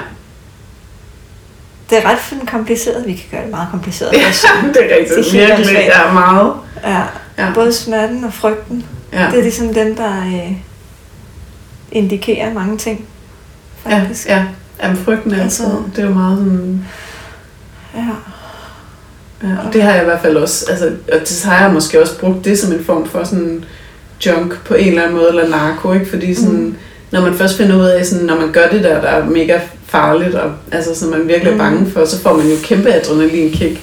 Det 1.90 1.98
er 1.98 2.10
ret 2.10 2.18
sådan 2.30 2.46
kompliceret. 2.46 3.04
Vi 3.08 3.14
kan 3.14 3.26
gøre 3.32 3.42
det 3.42 3.50
meget 3.52 3.68
kompliceret. 3.72 4.14
ja, 4.18 4.28
også. 4.28 4.48
det 4.74 4.92
er 4.92 4.98
rigtigt. 4.98 5.34
Det 5.34 5.42
er 5.44 5.48
Virkelig. 5.58 5.76
Ja, 5.76 6.14
meget. 6.14 6.54
Ja, 6.84 7.02
Ja. 7.38 7.52
både 7.54 7.74
smerten 7.74 8.24
og 8.24 8.34
frygten. 8.34 8.86
Ja. 9.14 9.28
Det 9.32 9.40
er 9.40 9.44
ligesom 9.44 9.74
dem, 9.74 9.96
der 9.96 10.22
øh, 10.26 10.52
indikerer 11.92 12.54
mange 12.54 12.78
ting. 12.78 13.06
Ja, 13.90 14.00
Faktisk. 14.00 14.28
ja. 14.30 14.46
Jamen, 14.84 14.98
frygten 14.98 15.32
er 15.32 15.44
Altså- 15.44 15.64
altid. 15.64 15.78
Det 15.96 16.04
er 16.04 16.08
jo 16.08 16.14
meget 16.14 16.38
sådan... 16.38 16.86
ja. 17.96 18.02
Ja, 19.44 19.56
og 19.68 19.74
det 19.74 19.82
har 19.84 19.92
jeg 19.94 20.02
i 20.02 20.06
hvert 20.06 20.22
fald 20.22 20.38
også, 20.38 20.66
altså, 20.70 20.86
og 21.14 21.20
det 21.20 21.44
har 21.46 21.64
jeg 21.66 21.74
måske 21.74 22.02
også 22.02 22.20
brugt 22.20 22.46
det 22.46 22.60
som 22.60 22.72
en 22.74 22.84
form 22.86 23.06
for 23.10 23.24
sådan 23.24 23.66
junk 24.26 24.64
på 24.66 24.74
en 24.74 24.88
eller 24.88 25.02
anden 25.02 25.16
måde, 25.18 25.30
eller 25.30 25.50
narko, 25.50 25.94
ikke? 25.94 26.10
Fordi 26.10 26.36
sådan, 26.36 26.60
mm. 26.60 26.76
når 27.12 27.22
man 27.22 27.34
først 27.34 27.58
finder 27.58 27.76
ud 27.78 27.86
af, 27.86 28.06
sådan, 28.06 28.26
når 28.26 28.36
man 28.36 28.52
gør 28.52 28.68
det 28.70 28.84
der, 28.84 29.02
der 29.02 29.08
er 29.08 29.26
mega 29.26 29.60
farligt, 29.88 30.36
og 30.36 30.52
altså, 30.72 30.96
som 31.00 31.10
man 31.10 31.28
virkelig 31.28 31.48
er 31.48 31.52
Mm. 31.52 31.58
bange 31.58 31.92
for, 31.92 32.06
så 32.06 32.22
får 32.22 32.38
man 32.38 32.48
jo 32.48 32.56
kæmpe 32.64 32.90
adrenalinkick, 32.94 33.82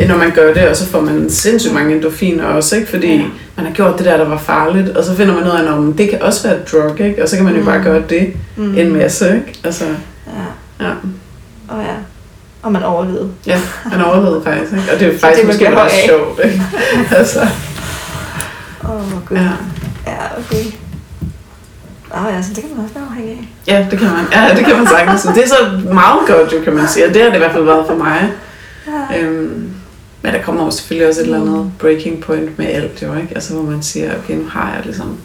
øh, 0.00 0.08
når 0.08 0.16
man 0.16 0.30
gør 0.30 0.54
det, 0.54 0.68
og 0.68 0.76
så 0.76 0.86
får 0.86 1.00
man 1.00 1.30
sindssygt 1.30 1.74
mange 1.74 1.94
endorfiner 1.96 2.44
også, 2.44 2.76
ikke? 2.76 2.88
Fordi 2.88 3.16
Ja. 3.16 3.22
man 3.56 3.66
har 3.66 3.72
gjort 3.72 3.98
det 3.98 4.06
der, 4.06 4.16
der 4.16 4.28
var 4.28 4.38
farligt, 4.38 4.88
og 4.88 5.04
så 5.04 5.16
finder 5.16 5.34
man 5.34 5.44
ud 5.44 5.48
af, 5.50 5.88
at 5.90 5.98
det 5.98 6.10
kan 6.10 6.22
også 6.22 6.48
være 6.48 6.56
et 6.56 6.72
drug, 6.72 7.00
ikke? 7.00 7.22
Og 7.22 7.28
så 7.28 7.36
kan 7.36 7.44
man 7.44 7.54
jo 7.54 7.60
Mm. 7.60 7.66
bare 7.66 7.82
gøre 7.82 8.02
det 8.08 8.32
Mm. 8.56 8.78
en 8.78 8.92
masse, 8.92 9.26
ikke? 9.34 9.58
Altså, 9.64 9.84
Ja. 10.26 10.84
ja. 10.86 10.90
Og 11.68 11.82
ja. 11.82 11.94
Og 12.62 12.72
man 12.72 12.82
overlevede. 12.82 13.28
Ja, 13.46 13.60
man 13.90 14.04
overlevede 14.04 14.42
faktisk, 14.44 14.72
ikke? 14.72 14.84
Og 14.92 15.00
det 15.00 15.06
er 15.08 15.10
det, 15.12 15.20
faktisk 15.20 15.42
man 15.46 15.46
måske 15.46 15.80
også 15.82 15.96
sjovt, 16.06 16.40
ikke? 16.44 16.62
altså, 17.18 17.40
Åh, 18.84 18.90
oh, 18.90 19.26
gud. 19.28 19.36
ja. 19.36 19.42
Ja, 20.06 20.12
okay. 20.38 20.64
Ah, 22.14 22.34
ja, 22.34 22.42
så 22.42 22.54
det 22.54 22.64
kan 22.64 22.70
man 22.76 22.84
også 22.84 22.94
være 22.94 23.04
afhængig 23.04 23.32
af. 23.32 23.72
Ja, 23.72 23.86
det 23.90 23.98
kan 23.98 24.08
man. 24.08 24.24
Ja, 24.32 24.54
det 24.56 24.64
kan 24.64 24.76
man 24.76 24.86
sagtens. 24.86 25.22
Det 25.22 25.44
er 25.44 25.48
så 25.48 25.80
meget 25.92 26.20
godt, 26.26 26.52
jo, 26.52 26.60
kan 26.64 26.72
man 26.72 26.88
sige. 26.88 27.06
Og 27.06 27.14
det 27.14 27.22
har 27.22 27.28
det 27.28 27.36
i 27.36 27.38
hvert 27.38 27.52
fald 27.52 27.64
været 27.64 27.86
for 27.86 27.94
mig. 27.94 28.32
Ja. 28.86 29.18
Øhm, 29.20 29.74
men 30.22 30.34
der 30.34 30.42
kommer 30.42 30.64
jo 30.64 30.70
selvfølgelig 30.70 31.08
også 31.08 31.20
et 31.20 31.24
eller 31.24 31.40
andet 31.40 31.72
breaking 31.78 32.20
point 32.20 32.58
med 32.58 32.66
alt, 32.66 33.02
jo, 33.02 33.14
ikke? 33.14 33.34
Altså, 33.34 33.54
hvor 33.54 33.70
man 33.70 33.82
siger, 33.82 34.18
okay, 34.18 34.34
nu 34.34 34.46
har 34.48 34.74
jeg 34.74 34.84
ligesom, 34.84 35.18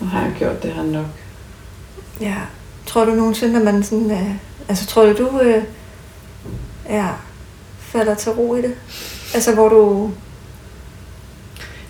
nu 0.00 0.06
har 0.06 0.20
jeg 0.20 0.32
gjort 0.38 0.62
det 0.62 0.72
her 0.72 0.82
nok. 0.82 1.06
Ja. 2.20 2.34
Tror 2.86 3.04
du 3.04 3.10
nogensinde, 3.14 3.58
at 3.58 3.64
man 3.64 3.82
sådan... 3.82 4.10
Øh, 4.10 4.30
altså, 4.68 4.86
tror 4.86 5.06
du, 5.06 5.12
du 5.12 5.40
øh, 5.40 5.62
ja, 6.88 7.06
falder 7.78 8.14
til 8.14 8.32
ro 8.32 8.54
i 8.54 8.62
det? 8.62 8.74
Altså, 9.34 9.54
hvor 9.54 9.68
du... 9.68 10.10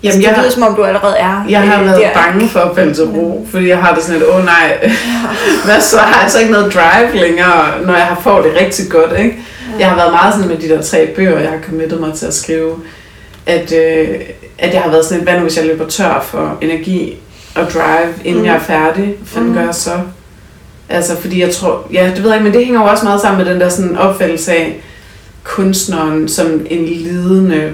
Jamen, 0.03 0.13
altså, 0.15 0.29
jeg, 0.29 0.35
det 0.35 0.43
lyder, 0.43 0.51
som 0.53 0.63
om 0.63 0.75
du 0.75 0.83
allerede 0.83 1.15
er 1.17 1.45
jeg 1.49 1.61
har 1.61 1.79
øh, 1.79 1.85
været 1.85 2.01
der, 2.01 2.13
bange 2.13 2.49
for 2.49 2.59
at 2.59 2.75
falde 2.75 2.93
til 2.93 3.03
ro, 3.03 3.47
fordi 3.51 3.67
jeg 3.67 3.77
har 3.77 3.93
det 3.95 4.03
sådan 4.03 4.19
lidt, 4.19 4.29
åh 4.29 4.35
oh, 4.35 4.45
nej, 4.45 4.77
Ja. 4.83 4.91
hvad 5.65 5.81
så 5.81 5.97
har 5.97 6.21
jeg 6.21 6.31
så 6.31 6.39
ikke 6.39 6.51
noget 6.51 6.73
drive 6.73 7.21
længere, 7.25 7.65
når 7.85 7.93
jeg 7.93 8.05
har 8.05 8.19
fået 8.23 8.43
det 8.43 8.53
rigtig 8.61 8.85
godt, 8.89 9.19
ikke? 9.19 9.37
Jeg 9.79 9.89
har 9.89 9.95
været 9.95 10.11
meget 10.11 10.33
sådan 10.33 10.49
med 10.49 10.57
de 10.57 10.69
der 10.69 10.81
tre 10.81 11.07
bøger, 11.15 11.39
jeg 11.39 11.49
har 11.49 11.59
committet 11.69 11.99
mig 11.99 12.13
til 12.13 12.25
at 12.25 12.33
skrive, 12.33 12.75
at, 13.45 13.71
øh, 13.73 14.07
at 14.59 14.73
jeg 14.73 14.81
har 14.81 14.89
været 14.91 15.05
sådan 15.05 15.17
lidt, 15.17 15.29
hvad 15.29 15.39
nu 15.39 15.43
hvis 15.43 15.57
jeg 15.57 15.65
løber 15.65 15.87
tør 15.87 16.25
for 16.29 16.57
energi 16.61 17.17
og 17.55 17.63
drive, 17.73 18.13
inden 18.23 18.33
Mm. 18.33 18.39
mm. 18.39 18.45
jeg 18.45 18.55
er 18.55 18.59
færdig? 18.59 19.03
Hvad 19.05 19.15
fanden 19.25 19.49
Mm. 19.49 19.55
gør 19.55 19.63
jeg 19.65 19.75
så? 19.75 19.91
Altså, 20.89 21.17
fordi 21.21 21.41
jeg 21.41 21.51
tror, 21.51 21.87
ja, 21.93 22.11
det 22.15 22.23
ved 22.23 22.29
jeg 22.29 22.35
ikke, 22.39 22.43
men 22.43 22.53
det 22.53 22.65
hænger 22.65 22.81
jo 22.81 22.87
også 22.87 23.05
meget 23.05 23.21
sammen 23.21 23.43
med 23.45 23.53
den 23.53 23.61
der 23.61 23.69
sådan 23.69 23.97
opfattelse 23.97 24.51
af 24.51 24.79
kunstneren 25.43 26.27
som 26.27 26.65
en 26.69 26.85
lidende 26.85 27.71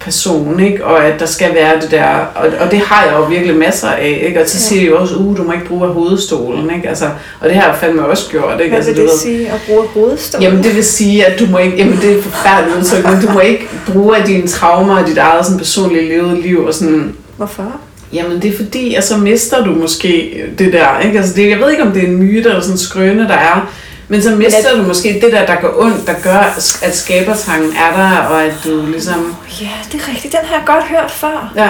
person, 0.00 0.60
ikke? 0.60 0.84
Og 0.84 1.04
at 1.06 1.20
der 1.20 1.26
skal 1.26 1.54
være 1.54 1.80
det 1.80 1.90
der, 1.90 2.04
og, 2.34 2.46
og 2.60 2.70
det 2.70 2.78
har 2.78 3.04
jeg 3.04 3.14
jo 3.18 3.22
virkelig 3.24 3.56
masser 3.56 3.88
af, 3.88 4.22
ikke? 4.26 4.40
Og 4.42 4.48
så 4.48 4.56
Ja. 4.56 4.60
siger 4.60 4.80
de 4.80 4.86
jo 4.86 4.98
også, 5.00 5.14
uh, 5.16 5.36
du 5.36 5.42
må 5.42 5.52
ikke 5.52 5.64
bruge 5.66 5.86
af 5.88 5.92
hovedstolen, 5.94 6.70
ikke? 6.76 6.88
Altså, 6.88 7.04
og 7.40 7.48
det 7.48 7.56
har 7.56 7.66
jeg 7.70 7.76
fandme 7.80 8.06
også 8.06 8.30
gjort, 8.30 8.60
ikke? 8.60 8.68
Hvad 8.68 8.76
altså, 8.78 8.90
vil 8.92 9.00
det 9.02 9.04
ved- 9.10 9.18
sige 9.18 9.48
at 9.48 9.60
bruge 9.66 9.86
hovedstol? 9.88 10.42
Jamen 10.42 10.62
det 10.64 10.74
vil 10.76 10.84
sige, 10.84 11.26
at 11.26 11.38
du 11.40 11.46
må 11.46 11.58
ikke, 11.58 11.76
jamen 11.76 11.98
det 12.02 12.18
er 12.18 12.22
forfærdeligt 12.22 12.78
udtryk, 12.78 13.04
men 13.04 13.26
du 13.26 13.32
må 13.32 13.40
ikke 13.40 13.68
bruge 13.92 14.16
af 14.16 14.24
dine 14.24 14.48
traumer 14.48 14.96
og 14.98 15.06
dit 15.06 15.18
eget 15.18 15.44
sådan, 15.46 15.58
personlige 15.58 16.08
levede 16.08 16.40
liv 16.40 16.64
og 16.64 16.74
sådan, 16.74 17.14
Hvorfor? 17.36 17.72
jamen 18.12 18.42
det 18.42 18.52
er 18.52 18.56
fordi, 18.56 18.94
at 18.94 19.04
så 19.04 19.16
mister 19.16 19.64
du 19.64 19.70
måske 19.70 20.42
det 20.58 20.72
der, 20.72 21.00
ikke? 21.06 21.18
Altså 21.18 21.34
det, 21.34 21.50
jeg 21.50 21.58
ved 21.58 21.70
ikke, 21.70 21.82
om 21.82 21.92
det 21.92 22.02
er 22.02 22.06
en 22.06 22.16
myte 22.16 22.48
eller 22.48 22.60
sådan 22.60 22.74
en 22.74 22.78
skrøne, 22.78 23.22
der 23.28 23.34
er, 23.34 23.72
men 24.12 24.22
så 24.22 24.30
mister 24.36 24.76
du 24.76 24.82
måske 24.82 25.18
det 25.22 25.32
der, 25.32 25.46
der 25.46 25.60
går 25.60 25.74
ondt, 25.78 26.06
der 26.06 26.14
gør, 26.22 26.54
at 26.82 26.96
skabertangen 26.96 27.72
er 27.72 27.96
der, 27.96 28.16
og 28.18 28.44
at 28.44 28.54
du 28.64 28.86
ligesom, 28.86 29.34
Ja, 29.60 29.68
det 29.92 30.00
er 30.00 30.08
rigtigt. 30.08 30.32
Den 30.34 30.40
har 30.44 30.56
jeg 30.56 30.62
godt 30.66 30.84
hørt 30.84 31.10
før. 31.10 31.52
ja, 31.56 31.68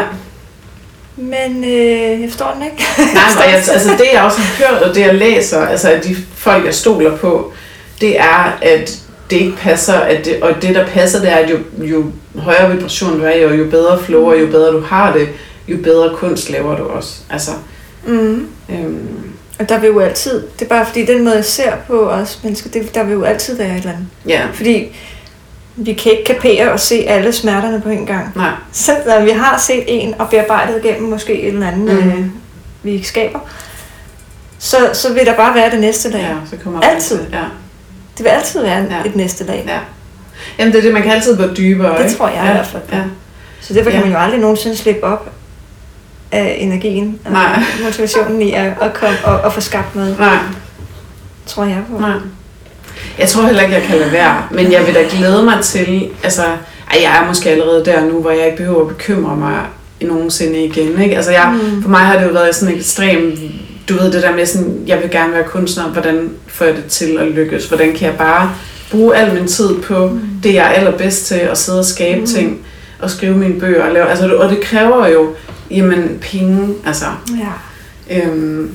Men 1.16 1.64
øh, 1.64 2.20
jeg 2.20 2.28
forstår 2.31 2.52
den 2.55 2.62
ikke. 2.62 2.85
Nej, 2.98 3.05
men 3.35 3.55
jeg, 3.55 3.64
altså 3.74 3.90
det 3.90 4.06
jeg 4.12 4.23
også 4.23 4.39
har 4.40 4.66
hørt, 4.66 4.82
og 4.82 4.94
det 4.94 5.01
jeg 5.01 5.14
læser, 5.14 5.66
altså 5.66 5.90
at 5.93 6.05
de 6.05 6.16
folk, 6.36 6.64
jeg 6.66 6.74
stoler 6.74 7.16
på, 7.16 7.52
det 8.01 8.20
er, 8.20 8.59
at 8.62 8.98
det 9.31 9.36
ikke 9.36 9.56
passer, 9.56 9.94
at 9.94 10.24
det, 10.24 10.43
og 10.43 10.62
det 10.62 10.74
der 10.74 10.86
passer, 10.86 11.20
det 11.20 11.32
er, 11.32 11.36
at 11.36 11.51
jo, 11.51 11.56
jo 11.78 12.05
højere 12.39 12.70
vibration 12.74 13.19
du 13.20 13.24
er, 13.24 13.36
jo, 13.36 13.51
jo 13.51 13.64
bedre 13.70 13.98
flow, 14.02 14.24
og 14.31 14.40
jo 14.40 14.47
bedre 14.47 14.73
du 14.73 14.81
har 14.81 15.12
det, 15.12 15.28
jo 15.69 15.77
bedre 15.85 16.10
kunst 16.16 16.51
laver 16.51 16.77
du 16.77 16.85
også. 16.85 17.14
Altså, 17.31 17.51
Mm. 18.06 18.47
øhm, 18.70 19.31
Og 19.62 19.68
der 19.68 19.78
vil 19.78 19.86
jo 19.86 20.01
altid, 20.01 20.43
det 20.59 20.64
er 20.64 20.68
bare 20.68 20.86
fordi 20.86 21.05
den 21.06 21.24
måde 21.24 21.34
jeg 21.36 21.44
ser 21.44 21.72
på 21.86 22.10
os 22.10 22.40
mennesker, 22.43 22.70
det, 22.70 22.94
der 22.94 23.02
vil 23.02 23.12
jo 23.12 23.24
altid 23.24 23.56
være 23.56 23.68
et 23.70 23.76
eller 23.76 23.90
andet. 23.90 24.06
ja, 24.28 24.40
Fordi 24.55 24.97
vi 25.76 25.93
kan 25.93 26.12
ikke 26.12 26.24
kapere 26.24 26.72
og 26.72 26.80
se 26.80 27.05
alle 27.09 27.32
smerterne 27.32 27.80
på 27.80 27.89
en 27.89 28.06
gang. 28.06 28.32
nej, 28.36 28.51
Selv 28.72 28.97
når 29.06 29.20
vi 29.24 29.30
har 29.30 29.59
set 29.59 29.84
en 29.86 30.14
og 30.18 30.28
bearbejdet 30.30 30.84
igennem 30.84 31.10
måske 31.10 31.43
et 31.43 31.48
eller 31.48 31.66
andet, 31.66 31.94
Mhm. 31.94 32.05
mm. 32.12 32.18
øh, 32.18 32.26
vi 32.82 33.02
skaber, 33.02 33.39
så, 34.59 34.76
så 34.93 35.12
vil 35.12 35.26
der 35.26 35.34
bare 35.36 35.55
være 35.55 35.70
det 35.70 35.80
næste 35.80 36.10
lag. 36.10 36.20
ja, 36.20 36.34
så 36.51 36.56
kommer 36.64 36.80
Altid. 36.80 37.18
til- 37.18 37.26
Ja, 37.32 37.43
Det 38.18 38.24
vil 38.24 38.30
altid 38.30 38.62
være 38.62 38.86
Ja. 38.90 39.09
et 39.09 39.16
næste 39.16 39.44
lag. 39.44 39.64
ja. 39.68 39.78
Jamen 40.59 40.72
det 40.72 40.78
er 40.78 40.82
det, 40.82 40.93
man 40.93 41.02
kan 41.02 41.12
altid 41.12 41.36
gå 41.36 41.55
dybere, 41.55 41.98
Det 41.98 42.05
ikke? 42.05 42.16
tror 42.16 42.28
jeg 42.28 42.43
i 42.44 42.47
ja, 42.47 42.52
hvert 42.52 42.66
fald. 42.66 42.82
Ja. 42.93 43.02
Så 43.60 43.74
derfor 43.74 43.90
kan 43.90 43.98
Ja. 44.01 44.05
man 44.06 44.14
jo 44.14 44.18
aldrig 44.20 44.40
nogensinde 44.40 44.76
slippe 44.76 45.05
op 45.05 45.30
af 46.32 46.56
energien 46.60 47.18
og 47.24 47.32
Nej. 47.32 47.62
motivationen 47.84 48.42
i 48.42 48.52
at, 48.52 48.72
at 48.82 48.94
komme 48.94 49.16
og, 49.24 49.40
og 49.40 49.52
få 49.52 49.60
skabt 49.60 49.96
noget, 49.96 50.16
Nej, 50.18 50.36
tror 51.46 51.64
jeg 51.64 51.78
på. 51.92 51.98
Nej. 52.00 52.10
Jeg 53.18 53.28
tror 53.28 53.42
heller 53.46 53.62
ikke, 53.62 53.74
jeg 53.74 53.82
kan 53.82 53.98
lade 53.98 54.12
være, 54.12 54.42
men 54.50 54.72
jeg 54.72 54.86
vil 54.86 54.94
da 54.94 55.00
glæde 55.10 55.42
mig 55.42 55.59
til, 55.62 56.09
altså, 56.22 56.42
ej, 56.90 56.98
jeg 57.02 57.18
er 57.22 57.26
måske 57.28 57.50
allerede 57.50 57.84
der 57.84 58.04
nu, 58.04 58.20
hvor 58.20 58.30
jeg 58.30 58.44
ikke 58.46 58.56
behøver 58.56 58.80
at 58.82 58.88
bekymre 58.88 59.36
mig 59.36 59.56
nogensinde 60.02 60.64
igen. 60.64 61.02
Ikke? 61.02 61.16
Altså 61.16 61.30
jeg, 61.30 61.54
Mm. 61.62 61.82
for 61.82 61.88
mig 61.90 62.00
har 62.00 62.18
det 62.18 62.24
jo 62.26 62.30
været 62.32 62.54
sådan 62.54 62.74
ekstremt, 62.74 63.38
du 63.88 63.94
ved 63.94 64.12
det 64.12 64.22
der 64.22 64.36
med 64.36 64.46
sådan, 64.46 64.82
jeg 64.86 64.98
vil 65.02 65.10
gerne 65.10 65.32
være 65.32 65.44
kunstner, 65.44 65.84
hvordan 65.84 66.30
får 66.46 66.64
jeg 66.64 66.76
det 66.76 66.84
til 66.84 67.18
at 67.20 67.26
lykkes? 67.26 67.66
Hvordan 67.66 67.92
kan 67.92 68.09
jeg 68.09 68.16
bare 68.18 68.50
bruge 68.90 69.16
al 69.16 69.34
min 69.34 69.46
tid 69.48 69.74
på 69.80 70.06
Mm. 70.06 70.20
det, 70.42 70.54
jeg 70.54 70.64
er 70.64 70.68
allerbedst 70.68 71.26
til, 71.26 71.34
at 71.34 71.59
sidde 71.59 71.78
og 71.78 71.84
skabe 71.84 72.20
Mm. 72.20 72.26
ting, 72.26 72.59
og 73.00 73.10
skrive 73.10 73.36
mine 73.36 73.60
bøger, 73.60 73.84
og, 73.84 73.92
lave, 73.92 74.06
altså, 74.09 74.34
og 74.36 74.50
det 74.50 74.60
kræver 74.60 75.06
jo, 75.09 75.28
jamen, 75.77 76.19
penge, 76.20 76.74
altså, 76.86 77.05
Ja. 77.39 77.53
øhm, 78.27 78.74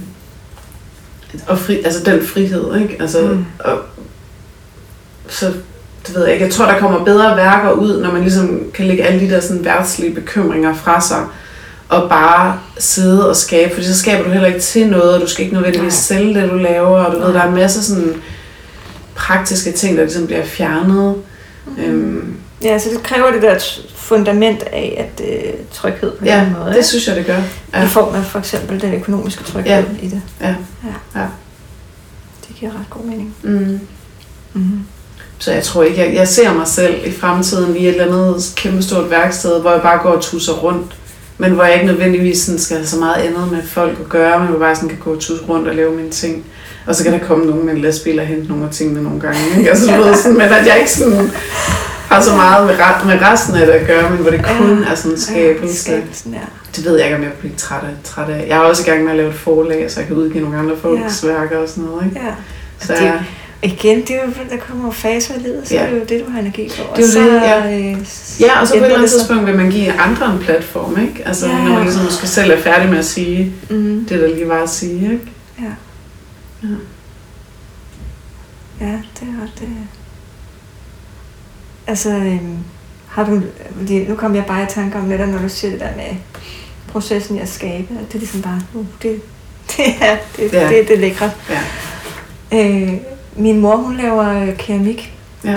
og 1.48 1.60
fri, 1.60 1.82
altså 1.86 2.04
den 2.06 2.26
frihed, 2.28 2.76
ikke? 2.82 2.98
Altså, 3.00 3.22
Mm. 3.22 3.46
og, 3.60 3.80
så, 5.30 5.46
det 6.08 6.16
ved 6.16 6.24
jeg 6.24 6.34
ikke, 6.34 6.46
jeg 6.46 6.54
tror, 6.54 6.66
der 6.66 6.80
kommer 6.80 7.04
bedre 7.06 7.38
værker 7.38 7.72
ud, 7.72 8.02
når 8.02 8.12
man 8.12 8.22
ligesom 8.22 8.62
kan 8.74 8.86
lægge 8.88 9.04
alle 9.04 9.20
de 9.20 9.30
der 9.34 9.40
sådan 9.42 9.66
værtslige 9.66 10.16
bekymringer 10.16 10.74
fra 10.76 11.02
sig, 11.02 11.26
og 11.90 12.10
bare 12.10 12.60
sidde 12.78 13.30
og 13.30 13.36
skabe, 13.36 13.74
fordi 13.74 13.88
så 13.88 14.00
skaber 14.00 14.24
du 14.24 14.30
heller 14.30 14.48
ikke 14.48 14.60
til 14.60 14.88
noget, 14.88 15.14
og 15.16 15.22
du 15.22 15.28
skal 15.28 15.44
ikke 15.44 15.56
nødvendigvis 15.56 16.10
Nej. 16.12 16.18
sælge 16.20 16.42
det, 16.42 16.50
du 16.52 16.56
laver, 16.58 17.00
og 17.00 17.12
du 17.14 17.20
ved, 17.20 17.34
Nej. 17.34 17.44
der 17.46 17.52
er 17.52 17.56
masser 17.56 17.82
sådan 17.82 18.14
praktiske 19.16 19.72
ting, 19.72 19.98
der 19.98 20.04
ligesom 20.04 20.26
bliver 20.28 20.46
fjernet. 20.46 21.16
Mm. 21.66 21.84
Øhm, 21.84 22.34
Ja, 22.64 22.80
så 22.80 22.90
det 22.90 23.04
kræver 23.04 23.32
det 23.32 23.42
der 23.42 23.56
fundament 24.08 24.64
af 24.64 25.10
at 25.16 25.26
øh, 25.28 25.54
tryghed 25.74 26.12
på 26.12 26.26
ja, 26.26 26.40
den 26.46 26.56
måde. 26.64 26.76
det 26.76 26.86
synes 26.86 27.08
jeg, 27.08 27.16
det 27.16 27.26
gør. 27.26 27.38
I 27.38 27.42
Ja. 27.74 27.86
form 27.86 28.16
af 28.16 28.24
for 28.24 28.40
eksempel 28.40 28.82
den 28.82 28.94
økonomiske 28.94 29.44
tryghed 29.44 29.72
Ja. 29.72 29.84
i 30.02 30.08
det. 30.08 30.22
Ja. 30.42 30.48
ja. 30.84 31.20
Ja. 31.22 31.26
Det 32.48 32.56
giver 32.56 32.72
ret 32.72 32.90
god 32.90 33.04
mening. 33.04 33.36
Mm. 33.44 33.80
Mm. 34.54 34.80
Så 35.40 35.52
jeg 35.52 35.64
tror 35.64 35.84
ikke, 35.84 36.00
jeg, 36.06 36.14
jeg 36.14 36.28
ser 36.28 36.54
mig 36.54 36.68
selv 36.68 36.96
i 37.08 37.12
fremtiden 37.12 37.76
i 37.78 37.88
et 37.88 38.02
eller 38.02 38.06
andet 38.06 38.54
kæmpestort 38.56 39.10
værksted, 39.10 39.62
hvor 39.62 39.72
jeg 39.72 39.82
bare 39.82 40.00
går 40.04 40.10
og 40.10 40.22
tusser 40.22 40.54
rundt. 40.54 40.96
Men 41.38 41.52
hvor 41.52 41.64
jeg 41.64 41.74
ikke 41.74 41.86
nødvendigvis 41.86 42.40
sådan 42.40 42.60
skal 42.60 42.78
have 42.78 42.88
så 42.88 42.98
meget 43.00 43.16
andet 43.16 43.52
med 43.52 43.64
folk 43.64 44.00
at 44.00 44.10
gøre, 44.10 44.40
men 44.40 44.48
hvor 44.48 44.56
jeg 44.56 44.62
bare 44.62 44.76
sådan 44.76 44.90
kan 44.90 44.98
gå 45.04 45.14
og 45.14 45.20
tusse 45.20 45.44
rundt 45.46 45.68
og 45.68 45.76
lave 45.76 45.96
mine 45.96 46.10
ting. 46.10 46.46
Og 46.86 46.96
så 46.96 47.04
kan 47.04 47.14
der 47.14 47.20
komme 47.20 47.46
nogen 47.46 47.66
med 47.66 47.74
en 47.74 47.82
lastbil 47.82 48.20
og 48.20 48.26
hente 48.26 48.48
nogle 48.48 48.66
af 48.66 48.72
tingene 48.72 49.04
nogle 49.04 49.20
gange. 49.20 49.40
Ikke? 49.58 49.70
Altså, 49.70 49.98
ved, 49.98 50.16
sådan, 50.16 50.38
men 50.38 50.48
at 50.48 50.68
jeg 50.68 50.78
ikke 50.80 50.92
sådan 50.92 51.32
har 52.08 52.22
så 52.22 52.36
meget 52.36 52.66
med, 52.68 52.76
med 53.16 53.22
resten 53.28 53.56
af 53.56 53.66
det 53.66 53.74
at 53.74 53.88
gøre, 53.88 54.10
men 54.10 54.20
hvor 54.20 54.30
det 54.32 54.46
kun 54.58 54.84
er 54.84 54.96
sådan 54.96 55.12
en 55.12 55.18
Ja, 55.18 55.22
skabelse. 55.24 55.84
skabelsen, 55.84 56.34
ja. 56.34 56.40
Det 56.76 56.86
ved 56.86 56.96
jeg 56.98 57.06
ikke, 57.06 57.18
om 57.18 57.24
jeg 57.24 57.32
bliver 57.40 57.56
træt 57.58 57.84
af. 57.84 57.90
Træt 58.04 58.30
af. 58.30 58.46
Jeg 58.48 58.56
er 58.58 58.62
også 58.62 58.84
i 58.84 58.86
gang 58.86 59.04
med 59.04 59.12
at 59.12 59.18
lave 59.18 59.30
et 59.30 59.36
forlag, 59.36 59.92
så 59.92 60.00
jeg 60.00 60.08
kan 60.08 60.16
udgive 60.16 60.44
nogle 60.44 60.58
andre 60.60 60.78
folks 60.82 61.26
værker 61.28 61.58
og 61.58 61.70
sådan 61.70 61.84
noget. 61.84 62.06
Ikke? 62.06 62.20
ja. 62.26 62.32
Så 62.80 62.94
det- 62.94 63.02
jeg, 63.02 63.24
Igen, 63.64 64.02
det 64.02 64.12
er 64.12 64.16
jo, 64.26 64.32
der 64.50 64.58
kommer 64.58 64.92
faser 64.92 65.36
i 65.36 65.40
livet, 65.40 65.68
så 65.68 65.74
Ja. 65.76 65.82
det 65.84 65.90
er 65.90 65.94
jo 65.96 66.04
det, 66.10 66.26
du 66.26 66.32
har 66.32 66.40
energi 66.40 66.70
på. 66.78 66.96
Det 66.96 67.06
er 67.06 67.10
så, 67.10 67.20
det, 67.20 67.28
ja. 67.34 67.80
øh, 67.80 67.98
Ja, 68.42 68.62
og 68.62 68.68
så 68.68 68.74
på 68.74 68.78
et 68.80 68.84
eller 68.84 68.96
andet 68.98 69.02
det 69.02 69.10
tidspunkt 69.12 69.46
vil 69.46 69.56
man 69.56 69.70
give 69.72 69.92
andre 69.94 70.34
en 70.34 70.40
platform, 70.40 70.98
ikke? 71.02 71.24
Altså, 71.28 71.48
Ja. 71.48 71.56
ja. 71.58 71.64
når 71.64 71.74
man 71.74 71.84
ligesom 71.84 72.04
måske 72.04 72.28
selv 72.28 72.52
er 72.52 72.58
færdig 72.62 72.90
med 72.90 72.98
at 72.98 73.06
sige 73.06 73.54
Mm. 73.70 74.06
det, 74.10 74.20
der 74.20 74.28
lige 74.36 74.50
var 74.50 74.64
at 74.64 74.70
sige, 74.70 75.04
ikke? 75.04 75.32
Ja. 75.60 75.66
Ja. 76.64 76.68
Ja, 78.82 78.92
det 78.92 79.22
er 79.22 79.44
ret... 79.44 79.68
Altså, 81.88 82.10
øhm, 82.10 82.58
har 83.08 83.26
du... 83.26 83.42
Fordi 83.78 84.06
nu 84.08 84.16
kom 84.16 84.36
jeg 84.36 84.46
bare 84.46 84.64
i 84.64 84.68
tanke 84.70 84.98
om 84.98 85.04
netop, 85.04 85.28
når 85.28 85.40
du 85.40 85.50
siger 85.50 85.72
det 85.72 85.80
der 85.80 85.96
med 85.96 86.16
processen 86.88 87.38
i 87.38 87.40
at 87.40 87.50
skabe. 87.50 87.88
at 88.00 88.08
Det 88.08 88.16
er 88.16 88.20
ligesom 88.20 88.42
bare... 88.42 88.62
Uh, 88.74 88.86
det, 89.02 89.22
det 89.78 89.86
er 90.02 90.18
det, 90.38 90.54
Ja. 90.54 90.70
det, 90.70 90.88
det 90.88 90.96
er 90.96 91.00
lækre. 91.00 91.32
Ja. 91.50 92.70
Øh, 92.70 92.94
min 93.36 93.60
mor, 93.60 93.76
hun 93.76 93.98
laver 93.98 94.42
øh, 94.42 94.58
keramik. 94.58 95.14
Ja. 95.44 95.56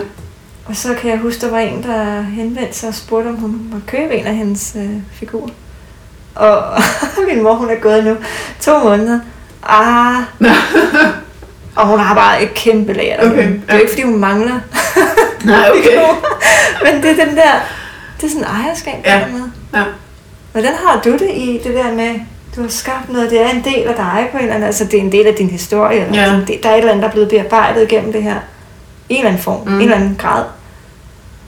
Og 0.65 0.77
så 0.77 0.95
kan 0.95 1.11
jeg 1.11 1.19
huske, 1.19 1.41
der 1.41 1.51
var 1.51 1.59
en, 1.59 1.83
der 1.83 2.21
henvendte 2.21 2.75
sig 2.79 2.89
og 2.89 2.95
spurgte, 2.95 3.29
om 3.29 3.37
hun 3.37 3.69
måtte 3.73 3.87
købe 3.87 4.15
en 4.15 4.27
af 4.27 4.35
hendes 4.35 4.77
øh, 4.79 4.91
figurer. 5.13 5.49
Og 6.47 6.83
min 7.29 7.43
mor, 7.43 7.55
hun 7.55 7.71
er 7.71 7.81
gået 7.81 8.05
nu 8.05 8.17
to 8.61 8.79
måneder. 8.79 9.21
Ah. 9.63 10.23
Og 11.81 11.87
hun 11.87 11.99
har 11.99 12.15
bare 12.15 12.43
et 12.43 12.55
kæmpe 12.55 12.93
lager. 12.93 13.17
Okay, 13.31 13.37
Det 13.37 13.47
er 13.47 13.59
ja. 13.69 13.75
jo 13.75 13.81
ikke, 13.81 13.91
fordi 13.91 14.03
hun 14.03 14.19
mangler. 14.19 14.61
Nej, 15.45 15.71
okay. 15.71 16.01
Men 16.85 17.03
det 17.03 17.11
er 17.21 17.25
den 17.25 17.37
der, 17.37 17.53
det 18.21 18.27
er 18.27 18.31
sådan 18.31 18.45
ejerskab 18.45 18.95
Ja. 19.07 19.21
den 19.25 19.33
måde. 19.33 19.53
Ja. 19.75 19.83
Hvordan 20.53 20.73
har 20.87 21.01
du 21.05 21.13
det 21.13 21.31
i 21.35 21.61
det 21.65 21.75
der 21.75 21.93
med, 21.95 22.15
du 22.57 22.63
har 22.63 22.69
skabt 22.69 23.13
noget, 23.13 23.31
det 23.31 23.41
er 23.41 23.49
en 23.51 23.65
del 23.65 23.89
af 23.89 23.95
dig 23.95 24.29
på 24.33 24.37
en 24.39 24.43
eller 24.43 24.55
anden, 24.55 24.67
altså 24.67 24.85
det 24.85 24.95
er 24.95 25.01
en 25.03 25.13
del 25.13 25.27
af 25.27 25.35
din 25.35 25.51
historie, 25.51 26.01
eller 26.07 26.21
Ja. 26.21 26.25
sådan, 26.27 26.47
der 26.63 26.69
er 26.69 26.75
et 26.75 26.79
eller 26.79 26.91
andet, 26.93 27.03
der 27.03 27.09
er 27.09 27.13
blevet 27.13 27.29
bearbejdet 27.29 27.89
gennem 27.89 28.13
det 28.13 28.23
her, 28.23 28.37
i 29.09 29.13
en 29.15 29.19
eller 29.19 29.29
anden 29.31 29.43
form, 29.43 29.61
Mm. 29.67 29.69
mm. 29.73 29.75
en 29.77 29.83
eller 29.83 29.97
anden 29.97 30.17
grad. 30.19 30.45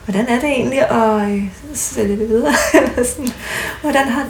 Hvordan 0.04 0.26
er 0.28 0.34
det 0.40 0.48
egentlig 0.48 0.78
at 0.90 1.30
øh, 1.30 1.42
sælge 1.74 2.16
det 2.18 2.28
videre? 2.28 2.52
eller 2.74 3.04
sådan, 3.09 3.28
hvordan 3.80 4.09
har 4.09 4.24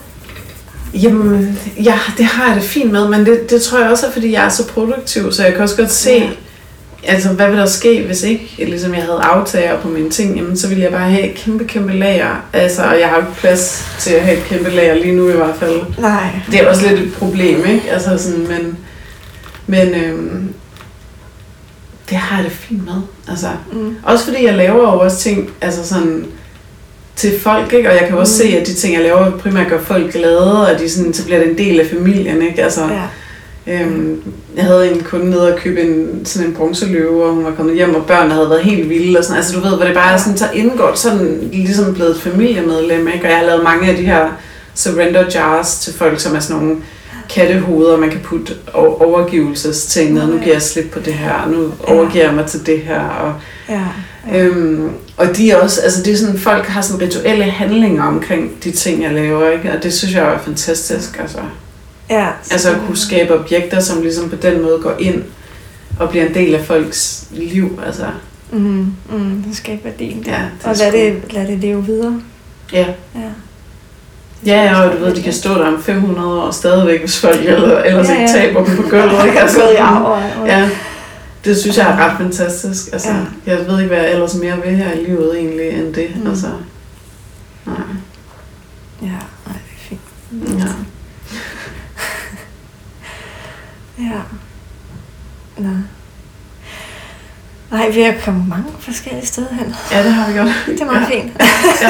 Jamen, 0.95 1.59
ja, 1.85 1.99
det 2.19 2.25
har 2.25 2.47
jeg 2.47 2.55
det 2.57 2.65
fint 2.65 2.93
med, 2.93 3.09
men 3.09 3.27
det, 3.27 3.51
det 3.51 3.63
tror 3.63 3.79
jeg 3.81 3.91
også 3.91 4.07
er, 4.07 4.11
fordi 4.11 4.33
jeg 4.33 4.45
er 4.45 4.49
så 4.49 4.67
produktiv, 4.69 5.33
så 5.33 5.45
jeg 5.45 5.53
kan 5.53 5.63
også 5.63 5.77
godt 5.77 5.93
se, 5.93 6.11
Ja. 6.11 7.13
altså 7.13 7.29
hvad 7.29 7.49
vil 7.49 7.59
der 7.59 7.67
ske, 7.67 8.03
hvis 8.07 8.23
ikke 8.23 8.55
ligesom 8.59 8.95
jeg 8.95 9.03
havde 9.03 9.21
aftager 9.23 9.81
på 9.81 9.89
mine 9.89 10.11
ting, 10.11 10.37
jamen 10.37 10.57
så 10.57 10.69
ville 10.69 10.83
jeg 10.83 10.93
bare 10.93 11.11
have 11.11 11.29
et 11.31 11.35
kæmpe, 11.35 11.65
kæmpe 11.65 11.93
lager. 11.93 12.45
Altså, 12.53 12.83
og 12.83 13.01
jeg 13.01 13.09
har 13.09 13.17
ikke 13.17 13.33
plads 13.37 13.85
til 14.01 14.13
at 14.15 14.23
have 14.23 14.37
et 14.39 14.45
kæmpe 14.45 14.71
lager 14.71 14.95
lige 14.95 15.15
nu 15.17 15.29
i 15.29 15.33
hvert 15.33 15.57
fald. 15.61 15.81
Nej. 15.99 16.27
Det 16.51 16.61
er 16.61 16.69
også 16.69 16.89
lidt 16.89 17.01
et 17.01 17.13
problem, 17.15 17.65
ikke? 17.67 17.83
Altså 17.91 18.19
sådan, 18.19 18.47
men, 18.49 18.79
men 19.67 19.95
øhm, 19.95 20.55
det 22.11 22.17
har 22.17 22.37
jeg 22.37 22.45
det 22.45 22.53
fint 22.53 22.85
med. 22.85 22.95
Altså, 23.29 23.47
Mm. 23.73 23.97
også 24.03 24.25
fordi 24.25 24.45
jeg 24.47 24.55
laver 24.55 24.93
jo 24.93 25.01
også 25.01 25.17
ting, 25.19 25.51
altså 25.61 25.89
sådan, 25.89 26.27
til 27.17 27.41
folk, 27.41 27.73
ikke? 27.73 27.89
Og 27.91 27.95
jeg 27.97 28.05
kan 28.09 28.19
også 28.19 28.43
Mm. 28.45 28.51
se, 28.51 28.57
at 28.59 28.67
de 28.67 28.75
ting, 28.75 28.95
jeg 28.95 29.03
laver, 29.03 29.31
primært 29.31 29.69
gør 29.69 29.79
folk 29.81 30.13
glade, 30.13 30.67
og 30.69 30.79
de 30.81 30.91
sådan, 30.91 31.15
så 31.15 31.25
bliver 31.25 31.39
det 31.41 31.51
en 31.51 31.59
del 31.59 31.81
af 31.81 31.87
familien, 31.87 32.43
ikke? 32.43 32.63
Altså, 32.65 32.81
Ja. 32.81 33.03
Øhm, 33.67 34.23
jeg 34.57 34.65
havde 34.65 34.93
en 34.93 35.01
kunde 35.01 35.31
nede 35.31 35.53
og 35.55 35.59
købe 35.61 35.81
en, 35.81 36.21
sådan 36.25 36.49
en 36.49 36.55
bronzeløve, 36.55 37.25
og 37.25 37.33
hun 37.35 37.45
var 37.45 37.51
kommet 37.51 37.75
hjem, 37.75 37.95
og 37.95 38.07
børnene 38.07 38.35
havde 38.35 38.51
været 38.51 38.63
helt 38.63 38.89
vilde. 38.89 39.19
Og 39.19 39.25
sådan. 39.25 39.37
Altså 39.37 39.55
du 39.57 39.61
ved, 39.61 39.77
hvor 39.77 39.85
det 39.87 39.95
bare 39.95 40.13
er 40.13 40.17
sådan, 40.17 40.37
så 40.39 40.45
indgår 40.55 40.93
sådan 40.95 41.49
ligesom 41.53 41.95
blevet 41.95 42.11
et 42.11 42.21
familiemedlem. 42.21 43.09
Ikke? 43.09 43.25
Og 43.25 43.31
jeg 43.31 43.39
har 43.39 43.45
lavet 43.47 43.65
mange 43.65 43.91
af 43.91 43.97
de 43.97 44.03
her 44.03 44.27
surrender 44.75 45.25
jars 45.35 45.79
til 45.79 45.95
folk, 45.95 46.21
som 46.21 46.35
er 46.37 46.41
sådan 46.41 46.63
nogle 46.63 46.77
kattehoveder, 47.35 47.97
man 47.97 48.11
kan 48.11 48.21
putte 48.21 48.53
overgivelsesting 48.75 50.13
ned. 50.15 50.27
Nu 50.27 50.39
giver 50.39 50.53
jeg 50.53 50.63
slip 50.63 50.91
på 50.93 50.99
det 50.99 51.15
her, 51.15 51.49
nu 51.53 51.73
overgiver 51.95 52.25
jeg 52.25 52.35
mig 52.35 52.47
til 52.47 52.67
det 52.67 52.79
her. 52.79 53.01
Og, 53.01 53.33
Ja. 53.69 53.81
ja. 54.33 54.39
øhm, 54.45 54.91
og 55.29 55.37
de 55.37 55.51
er 55.51 55.57
også, 55.57 55.81
altså 55.81 56.03
det 56.03 56.13
er 56.13 56.17
sådan, 56.17 56.39
folk 56.39 56.67
har 56.67 56.81
sådan 56.81 57.03
rituelle 57.03 57.45
handlinger 57.45 58.03
omkring 58.05 58.51
de 58.65 58.71
ting, 58.71 59.03
jeg 59.03 59.13
laver. 59.13 59.51
Ikke? 59.51 59.73
Og 59.73 59.83
det 59.83 59.93
synes 59.95 60.15
jeg 60.15 60.23
er 60.35 60.39
fantastisk. 60.39 61.19
Altså. 61.21 61.39
ja. 62.11 62.27
Altså 62.51 62.71
at 62.71 62.77
kunne 62.87 62.97
skabe 62.97 63.39
objekter, 63.41 63.81
som 63.81 64.03
ligesom 64.03 64.31
på 64.31 64.37
den 64.37 64.63
måde 64.63 64.79
går 64.83 64.95
ind 64.99 65.23
og 66.01 66.11
bliver 66.11 66.27
en 66.27 66.35
del 66.35 66.55
af 66.55 66.65
folks 66.65 67.25
liv. 67.31 67.81
Altså, 67.87 68.05
Mm, 68.55 68.87
mm, 69.13 69.43
det 69.49 69.57
skaber 69.57 69.79
værdien. 69.85 70.23
Ja, 70.27 70.33
det 70.33 70.67
og 70.71 70.77
lad 70.77 70.93
det, 70.93 71.15
lad 71.31 71.47
det 71.47 71.59
leve 71.59 71.87
videre. 71.87 72.21
ja. 72.73 72.87
Ja. 73.15 73.21
Ja, 74.47 74.63
ja, 74.63 74.81
og 74.83 74.93
du 74.99 75.05
ved, 75.05 75.15
de 75.15 75.23
kan 75.23 75.33
stå 75.33 75.51
der 75.55 75.65
om 75.67 75.83
500 75.83 76.29
år 76.43 76.51
stadigvæk, 76.51 77.01
hvis 77.01 77.21
folk 77.21 77.39
eller, 77.45 77.79
ellers 77.83 78.09
Ja, 78.09 78.13
ja, 78.15 78.21
ja. 78.21 78.27
ikke 78.27 78.33
taber 78.33 78.65
på 78.65 78.83
gulvet. 78.83 79.27
Ikke? 79.27 79.41
Altså, 79.41 79.61
og, 80.41 80.47
ja, 80.47 80.69
det 81.45 81.57
synes 81.57 81.79
jeg 81.79 81.91
er 81.91 81.97
ret 81.97 82.17
fantastisk. 82.19 82.93
Altså, 82.93 83.09
Ja. 83.09 83.17
Jeg 83.57 83.67
ved 83.69 83.79
ikke, 83.81 83.89
hvad 83.95 84.03
jeg 84.05 84.13
ellers 84.13 84.35
mere 84.35 84.57
vil 84.65 84.77
her 84.77 84.93
i 84.93 85.05
livet 85.05 85.39
egentlig, 85.39 85.69
end 85.69 85.95
det. 85.95 86.17
Mm. 86.17 86.31
Altså, 86.31 86.47
nej. 87.67 87.77
Ja, 89.03 89.07
nej, 89.07 89.19
det 89.47 89.55
er 89.55 89.89
fint. 89.89 90.01
Ja. 90.61 90.67
Ja. 93.99 94.21
Nå. 95.59 95.69
Nej, 97.71 97.91
vi 97.91 98.03
har 98.03 98.15
kommet 98.25 98.49
mange 98.49 98.65
forskellige 98.81 99.27
steder 99.27 99.49
hen. 99.55 99.75
ja, 99.93 100.03
det 100.05 100.13
har 100.13 100.31
vi 100.33 100.39
godt. 100.39 100.49
Det 100.67 100.81
er 100.81 100.85
meget 100.85 101.01
ja. 101.11 101.17
fint. 101.17 101.33
Ja, 101.83 101.89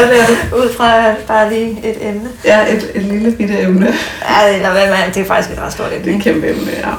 ja, 0.00 0.08
det 0.08 0.20
er 0.20 0.26
det. 0.26 0.52
Ud 0.52 0.72
fra 0.76 1.14
bare 1.26 1.50
lige 1.54 1.70
et 1.84 2.08
emne. 2.08 2.28
Ja, 2.44 2.74
et, 2.76 2.90
et 2.94 3.02
lille 3.02 3.32
bitte 3.32 3.60
emne. 3.60 3.94
Ja, 4.30 4.54
eller 4.56 4.70
hvad 4.72 4.88
man, 4.90 5.08
det 5.14 5.16
er 5.16 5.24
faktisk 5.24 5.50
et 5.58 5.62
ret 5.62 5.72
stort 5.72 5.92
emne. 5.92 6.04
Det 6.04 6.12
er 6.12 6.16
et 6.16 6.22
kæmpe 6.22 6.48
emne, 6.50 6.70
ja. 6.70 6.90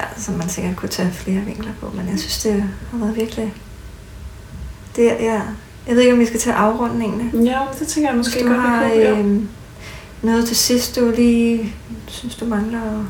Ja, 0.00 0.20
som 0.20 0.34
man 0.34 0.48
sikkert 0.48 0.76
kunne 0.76 0.88
tage 0.88 1.12
flere 1.12 1.40
vinkler 1.40 1.72
på, 1.80 1.90
men 1.94 2.08
jeg 2.08 2.18
synes, 2.18 2.42
det 2.42 2.64
har 2.90 2.98
været 2.98 3.16
virkelig... 3.16 3.54
Det, 4.96 5.04
ja. 5.04 5.40
Jeg 5.86 5.94
ved 5.96 6.00
ikke, 6.00 6.12
om 6.12 6.20
vi 6.20 6.26
skal 6.26 6.40
tage 6.40 6.56
afrundningen. 6.56 7.46
Ja, 7.46 7.60
det 7.78 7.88
tænker 7.88 8.10
jeg 8.10 8.16
måske 8.16 8.40
du 8.40 8.48
godt, 8.48 8.56
vi 8.56 8.66
har 8.66 8.88
kunne, 8.88 9.00
ja. 9.00 9.18
øh, 9.18 9.42
noget 10.22 10.46
til 10.46 10.56
sidst, 10.56 10.96
du 10.96 11.12
lige 11.16 11.74
synes, 12.06 12.36
du 12.36 12.44
mangler 12.44 12.82
at 12.82 13.04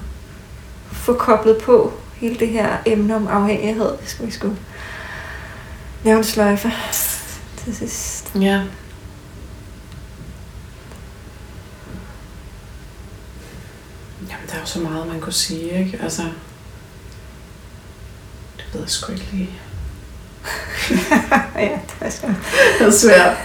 få 0.92 1.14
koblet 1.14 1.58
på 1.62 1.92
hele 2.14 2.38
det 2.38 2.48
her 2.48 2.76
emne 2.86 3.16
om 3.16 3.28
afhængighed. 3.28 3.90
Skal 4.06 4.26
vi 4.26 4.30
skulle 4.30 4.56
lave 6.04 6.18
en 6.18 6.24
sløjfe 6.24 6.72
til 7.64 7.76
sidst. 7.76 8.30
Ja. 8.34 8.62
Jamen, 14.30 14.46
der 14.48 14.54
er 14.54 14.60
jo 14.60 14.66
så 14.66 14.80
meget, 14.80 15.06
man 15.06 15.20
kunne 15.20 15.32
sige, 15.32 15.78
ikke? 15.78 15.98
Altså, 16.02 16.22
ved 18.72 18.80
jeg 18.80 18.90
sgu 18.90 19.12
ikke 19.12 19.26
lige. 19.32 19.50
ja, 21.56 21.78
det 21.86 21.94
er 22.00 22.10
sgu. 22.10 22.26
Det 22.78 22.86
er 22.86 22.90
svært. 22.90 23.36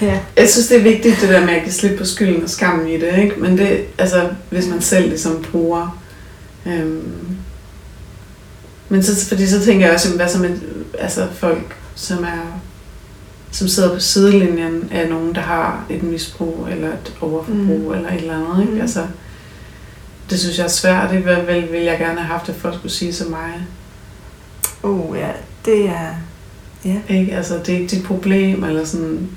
Ja. 0.00 0.20
Jeg 0.36 0.50
synes, 0.50 0.68
det 0.68 0.78
er 0.78 0.82
vigtigt, 0.82 1.20
det 1.20 1.28
der 1.28 1.46
med 1.46 1.54
at 1.54 1.62
give 1.62 1.72
slip 1.72 1.98
på 1.98 2.04
skylden 2.04 2.42
og 2.42 2.50
skammen 2.50 2.88
i 2.88 3.00
det, 3.00 3.18
ikke? 3.18 3.40
Men 3.40 3.58
det, 3.58 3.84
altså, 3.98 4.30
hvis 4.50 4.66
man 4.66 4.80
selv 4.80 5.08
ligesom 5.08 5.46
bruger... 5.52 6.00
Øhm, 6.66 7.36
men 8.88 9.02
så, 9.02 9.26
fordi 9.28 9.46
så 9.46 9.64
tænker 9.64 9.86
jeg 9.86 9.94
også, 9.94 10.16
hvad 10.16 10.28
så 10.28 10.38
med 10.38 10.58
altså, 10.98 11.28
folk, 11.32 11.76
som 11.94 12.24
er 12.24 12.60
som 13.52 13.68
sidder 13.68 13.94
på 13.94 14.00
sidelinjen 14.00 14.88
af 14.92 15.08
nogen, 15.08 15.34
der 15.34 15.40
har 15.40 15.84
et 15.90 16.02
misbrug 16.02 16.68
eller 16.70 16.88
et 16.88 17.14
overforbrug 17.20 17.88
mm. 17.88 17.92
eller 17.92 18.08
et 18.08 18.20
eller 18.20 18.34
andet. 18.34 18.62
Ikke? 18.62 18.74
Mm. 18.74 18.80
Altså, 18.80 19.06
det 20.30 20.40
synes 20.40 20.58
jeg 20.58 20.64
er 20.64 20.68
svært. 20.68 21.10
Det 21.10 21.24
vil, 21.24 21.72
vil, 21.72 21.80
jeg 21.80 21.98
gerne 21.98 22.20
have 22.20 22.38
haft, 22.38 22.48
at 22.48 22.54
folk 22.54 22.74
skulle 22.74 22.92
sige 22.92 23.12
som 23.12 23.30
mig. 23.30 23.66
Uh, 24.82 25.18
ja, 25.18 25.28
det 25.64 25.84
er... 25.88 26.14
Ja. 26.84 27.14
Ikke? 27.14 27.36
Altså, 27.36 27.54
det 27.66 27.68
er 27.74 27.78
ikke 27.78 27.96
dit 27.96 28.04
problem, 28.04 28.64
eller 28.64 28.84
sådan, 28.84 29.28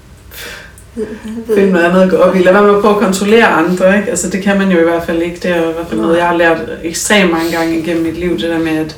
find 1.56 1.70
noget 1.72 1.86
andet 1.86 2.02
at 2.02 2.10
gå 2.10 2.16
op 2.16 2.36
i. 2.36 2.40
Lad 2.40 2.54
være 2.54 2.64
med 2.64 2.76
at 2.76 2.82
prøve 2.82 2.94
at 2.96 3.02
kontrollere 3.02 3.46
andre. 3.46 3.98
Ikke? 3.98 4.10
Altså, 4.10 4.30
det 4.30 4.44
kan 4.44 4.58
man 4.58 4.72
jo 4.72 4.80
i 4.80 4.84
hvert 4.84 5.06
fald 5.06 5.22
ikke. 5.22 5.36
Det 5.36 5.46
er 5.52 5.62
jo 5.64 5.70
i 5.70 5.74
hvert 5.74 5.88
fald 5.88 6.00
noget, 6.00 6.18
jeg 6.18 6.28
har 6.28 6.38
lært 6.38 6.70
ekstremt 6.84 7.32
mange 7.32 7.52
gange 7.52 7.80
igennem 7.80 8.04
mit 8.04 8.18
liv. 8.18 8.32
Det 8.32 8.42
der 8.50 8.60
med, 8.60 8.78
at 8.78 8.98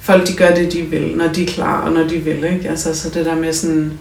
folk 0.00 0.26
de 0.28 0.32
gør 0.32 0.54
det, 0.54 0.72
de 0.72 0.82
vil, 0.82 1.12
når 1.16 1.28
de 1.28 1.42
er 1.42 1.46
klar, 1.46 1.80
og 1.80 1.92
når 1.92 2.02
de 2.08 2.16
vil. 2.18 2.44
Ikke? 2.44 2.68
Altså, 2.68 2.94
så 3.00 3.08
det 3.10 3.26
der 3.26 3.34
med 3.34 3.52
sådan 3.52 3.92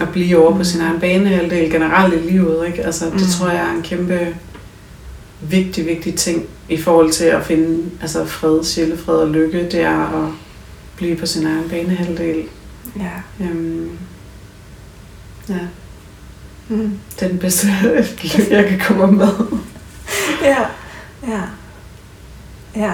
at 0.00 0.08
blive 0.08 0.38
over 0.38 0.56
på 0.56 0.64
sin 0.64 0.80
egen 0.80 1.00
banehalvdel 1.00 1.70
generelt 1.70 2.14
i 2.14 2.30
livet. 2.30 2.66
Ikke? 2.66 2.82
Altså, 2.84 3.04
det 3.04 3.12
Mm. 3.12 3.18
tror 3.38 3.48
jeg 3.48 3.60
er 3.60 3.76
en 3.76 3.82
kæmpe 3.82 4.18
vigtig, 5.40 5.86
vigtig 5.86 6.14
ting 6.14 6.44
i 6.68 6.76
forhold 6.82 7.12
til 7.12 7.24
at 7.24 7.44
finde 7.46 7.90
altså, 8.02 8.24
fred, 8.24 8.64
sjælefred 8.64 9.14
og 9.16 9.28
lykke. 9.28 9.58
Det 9.72 9.80
er 9.80 10.24
at 10.24 10.30
blive 10.96 11.16
på 11.16 11.26
sin 11.26 11.46
egen 11.46 11.68
banehalvdel. 11.70 12.44
Ja. 12.98 13.44
Øhm, 13.44 13.90
ja, 15.48 15.58
Mm. 16.68 16.98
det 17.20 17.22
er 17.24 17.28
den 17.28 17.38
bedste 17.38 17.66
lykke, 17.82 18.46
jeg 18.50 18.68
kan 18.68 18.78
komme 18.88 19.16
med. 19.16 19.28
Ja. 20.42 20.56
Ja. 21.28 21.40
Ja. 22.76 22.92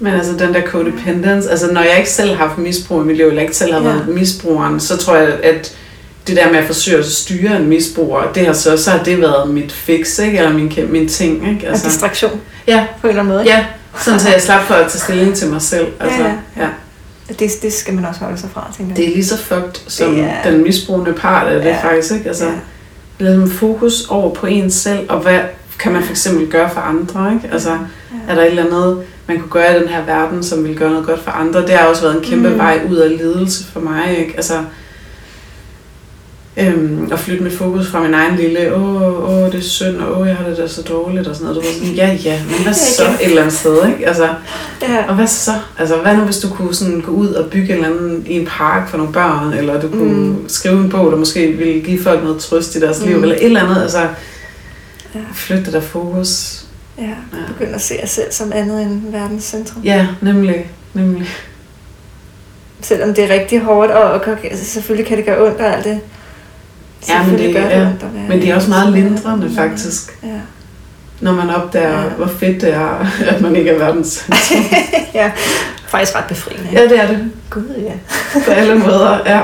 Men 0.00 0.12
altså 0.14 0.32
den 0.32 0.54
der 0.54 0.62
codependence, 0.66 1.50
altså 1.50 1.72
når 1.72 1.80
jeg 1.82 1.98
ikke 1.98 2.10
selv 2.10 2.34
har 2.36 2.46
haft 2.46 2.58
misbrug 2.58 3.02
i 3.02 3.04
mit 3.04 3.16
liv, 3.16 3.26
eller 3.26 3.42
ikke 3.42 3.56
selv 3.56 3.72
har 3.72 3.80
Ja. 3.80 3.86
været 3.86 4.08
misbrugeren, 4.08 4.80
så 4.80 4.96
tror 4.96 5.16
jeg, 5.16 5.28
at 5.42 5.76
det 6.26 6.36
der 6.36 6.50
med 6.50 6.58
at 6.58 6.64
forsøge 6.66 6.98
at 6.98 7.04
styre 7.06 7.56
en 7.56 7.66
misbruger, 7.68 8.32
det 8.34 8.46
har 8.46 8.52
så, 8.52 8.76
så 8.76 8.90
har 8.90 9.02
det 9.02 9.20
været 9.20 9.50
mit 9.50 9.72
fix, 9.72 10.18
ikke? 10.18 10.38
eller 10.38 10.52
min, 10.52 10.72
min 10.88 11.08
ting. 11.08 11.48
Ikke? 11.50 11.66
Altså. 11.68 11.86
Og 11.86 11.90
distraktion 11.92 12.40
ja, 12.66 12.86
på 13.00 13.06
en 13.06 13.08
eller 13.08 13.22
anden 13.22 13.34
måde. 13.34 13.44
ikke? 13.44 13.56
ja, 13.56 13.64
sådan 13.98 14.20
så 14.20 14.28
jeg 14.30 14.42
slap 14.42 14.62
for 14.62 14.74
at 14.74 14.90
tage 14.90 15.00
stilling 15.00 15.34
til 15.34 15.48
mig 15.48 15.62
selv. 15.62 15.86
Altså, 16.00 16.18
Ja, 16.22 16.24
ja. 16.56 16.62
ja. 16.62 16.68
Det, 17.38 17.50
det 17.62 17.72
skal 17.72 17.94
man 17.94 18.04
også 18.04 18.20
holde 18.20 18.38
sig 18.38 18.48
fra, 18.54 18.72
tænker 18.76 18.90
jeg. 18.92 18.96
Det 18.96 19.08
er 19.08 19.14
lige 19.14 19.24
så 19.26 19.38
fugt 19.38 19.84
som 19.88 20.14
Det 20.14 20.24
er- 20.44 20.50
den 20.50 20.62
misbrugende 20.62 21.12
part 21.12 21.46
af 21.48 21.62
det 21.62 21.68
Ja. 21.70 21.82
faktisk. 21.82 22.12
Ikke? 22.12 22.28
Altså, 22.28 22.44
ja. 22.44 22.52
ligesom 23.18 23.50
fokus 23.50 24.06
over 24.08 24.34
på 24.34 24.46
en 24.46 24.70
selv, 24.70 25.06
og 25.10 25.20
hvad 25.20 25.38
kan 25.78 25.92
man 25.92 26.02
for 26.02 26.10
eksempel 26.10 26.46
gøre 26.50 26.70
for 26.70 26.80
andre? 26.80 27.32
Ikke? 27.34 27.48
Altså, 27.54 27.70
ja. 27.70 27.76
Er 28.28 28.34
der 28.34 28.42
et 28.42 28.48
eller 28.48 28.64
andet, 28.64 29.02
man 29.26 29.38
kunne 29.40 29.50
gøre 29.50 29.76
i 29.76 29.80
den 29.80 29.88
her 29.88 30.04
verden, 30.04 30.42
som 30.42 30.64
vil 30.64 30.76
gøre 30.76 30.90
noget 30.90 31.06
godt 31.06 31.22
for 31.24 31.30
andre? 31.30 31.60
Det 31.62 31.70
har 31.70 31.86
også 31.86 32.02
været 32.02 32.16
en 32.16 32.22
kæmpe 32.22 32.48
mm. 32.48 32.58
vej 32.58 32.80
ud 32.90 32.96
af 32.96 33.10
lidelse 33.18 33.64
for 33.72 33.80
mig. 33.80 34.18
Ikke? 34.18 34.32
Altså, 34.36 34.54
øhm, 36.56 37.08
at 37.12 37.18
flytte 37.18 37.42
mit 37.42 37.52
fokus 37.52 37.90
fra 37.90 38.02
min 38.02 38.14
egen 38.14 38.36
lille, 38.36 38.74
åh, 38.74 39.30
åh, 39.30 39.52
det 39.52 39.54
er 39.54 39.62
synd, 39.62 39.96
og 39.96 40.20
åh, 40.20 40.28
jeg 40.28 40.36
har 40.36 40.48
det 40.48 40.56
da 40.56 40.68
så 40.68 40.82
dårligt, 40.82 41.28
og 41.28 41.36
sådan 41.36 41.48
noget. 41.48 41.62
Du 41.62 41.68
var 41.68 41.74
sådan, 41.78 41.94
ja, 41.94 42.18
ja, 42.24 42.42
men 42.44 42.62
hvad 42.62 42.74
så 42.74 43.02
Ja, 43.04 43.10
ja. 43.10 43.16
et 43.16 43.24
eller 43.28 43.40
andet 43.42 43.54
sted, 43.58 43.86
ikke? 43.88 44.06
Altså, 44.08 44.28
ja. 44.82 45.04
og 45.08 45.14
hvad 45.14 45.26
så? 45.26 45.50
Altså, 45.78 45.96
hvad 45.96 46.16
nu, 46.16 46.22
hvis 46.22 46.38
du 46.38 46.48
kunne 46.48 46.74
sådan 46.74 47.00
gå 47.00 47.10
ud 47.12 47.28
og 47.28 47.50
bygge 47.50 47.68
en 47.68 47.84
eller 47.84 47.96
anden 47.96 48.24
i 48.26 48.32
en 48.40 48.46
park 48.46 48.88
for 48.88 48.96
nogle 48.96 49.12
børn, 49.12 49.52
eller 49.52 49.80
du 49.80 49.88
kunne 49.88 50.26
Mm. 50.26 50.48
skrive 50.48 50.80
en 50.80 50.88
bog, 50.88 51.10
der 51.12 51.18
måske 51.18 51.52
ville 51.52 51.80
give 51.82 52.02
folk 52.02 52.22
noget 52.24 52.40
trøst 52.40 52.74
i 52.76 52.80
deres 52.80 53.00
mm. 53.00 53.06
liv, 53.08 53.16
eller 53.16 53.34
et 53.36 53.44
eller 53.44 53.62
andet, 53.64 53.82
altså, 53.82 54.00
Ja. 55.14 55.20
flytte 55.34 55.72
der 55.72 55.80
fokus. 55.80 56.62
ja. 56.98 57.10
Begynd 57.48 57.74
at 57.74 57.80
se 57.80 57.94
jer 58.00 58.06
selv 58.06 58.32
som 58.32 58.52
andet 58.54 58.82
end 58.82 59.00
verdens 59.12 59.44
centrum. 59.44 59.82
Ja, 59.84 60.06
nemlig, 60.22 60.70
nemlig. 60.94 61.28
Selvom 62.80 63.14
det 63.14 63.24
er 63.24 63.28
rigtig 63.34 63.60
hårdt, 63.60 63.92
og, 63.92 64.10
og 64.12 64.22
selvfølgelig 64.54 65.06
kan 65.06 65.16
det 65.16 65.26
gøre 65.26 65.46
ondt 65.46 65.60
og 65.60 65.74
alt 65.76 65.84
det. 65.84 66.00
Ja, 67.08 67.22
men 67.22 67.38
det- 67.38 67.54
gør 67.54 67.62
det 67.62 67.70
ja. 67.70 67.88
Men 68.28 68.40
det 68.40 68.50
er 68.50 68.54
også 68.54 68.68
meget 68.68 68.92
lindrende, 68.92 69.50
faktisk. 69.56 70.18
Ja. 70.22 70.28
Når 71.20 71.32
man 71.32 71.50
opdager, 71.50 72.02
Ja. 72.02 72.08
hvor 72.08 72.26
fedt 72.26 72.60
det 72.62 72.74
er, 72.74 73.06
at 73.34 73.40
man 73.40 73.56
ikke 73.56 73.70
er 73.70 73.78
verdens 73.78 74.28
ja. 75.14 75.30
Faktisk 75.88 76.16
ret 76.16 76.24
befriende. 76.24 76.68
Ja, 76.72 76.82
det 76.82 77.00
er 77.00 77.06
det. 77.06 77.32
Gud, 77.50 77.74
ja. 77.78 77.92
På 78.44 78.50
alle 78.50 78.74
måder, 78.78 79.18
ja. 79.26 79.38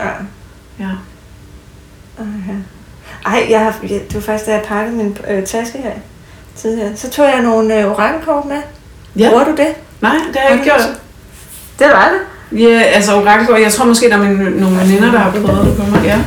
ja. 0.00 0.10
ja. 0.80 0.88
Okay. 2.18 2.56
Ej, 3.26 3.46
jeg 3.50 3.60
har, 3.60 3.74
jeg, 3.82 3.90
det 3.90 4.14
var 4.14 4.20
faktisk, 4.20 4.46
da 4.46 4.52
jeg 4.52 4.62
pakkede 4.68 4.96
min 4.96 5.18
øh, 5.30 5.46
taske 5.46 5.78
her 5.78 5.90
tidligere. 6.56 6.96
Så 6.96 7.10
tog 7.10 7.24
jeg 7.26 7.42
nogle 7.42 7.80
øh, 7.80 7.90
orakelkort 7.90 8.44
med. 8.44 8.56
ja. 9.16 9.28
Bruger 9.30 9.44
du 9.44 9.50
det? 9.50 9.68
Nej, 10.00 10.12
det 10.32 10.36
har 10.36 10.48
jeg 10.48 10.52
ikke 10.52 10.64
gjort. 10.64 11.00
Det 11.78 11.86
var 11.86 12.08
det. 12.12 12.20
Ja, 12.52 12.80
altså 12.82 13.14
orakelkort, 13.20 13.60
jeg 13.60 13.72
tror 13.72 13.84
måske, 13.84 14.08
der 14.10 14.16
er 14.16 14.22
mine, 14.22 14.60
nogle 14.60 14.76
veninder, 14.78 15.10
der 15.10 15.18
har 15.18 15.30
prøvet 15.30 15.66
det 15.66 15.76
på 15.76 15.90
mig. 15.90 16.00
Ja. 16.04 16.18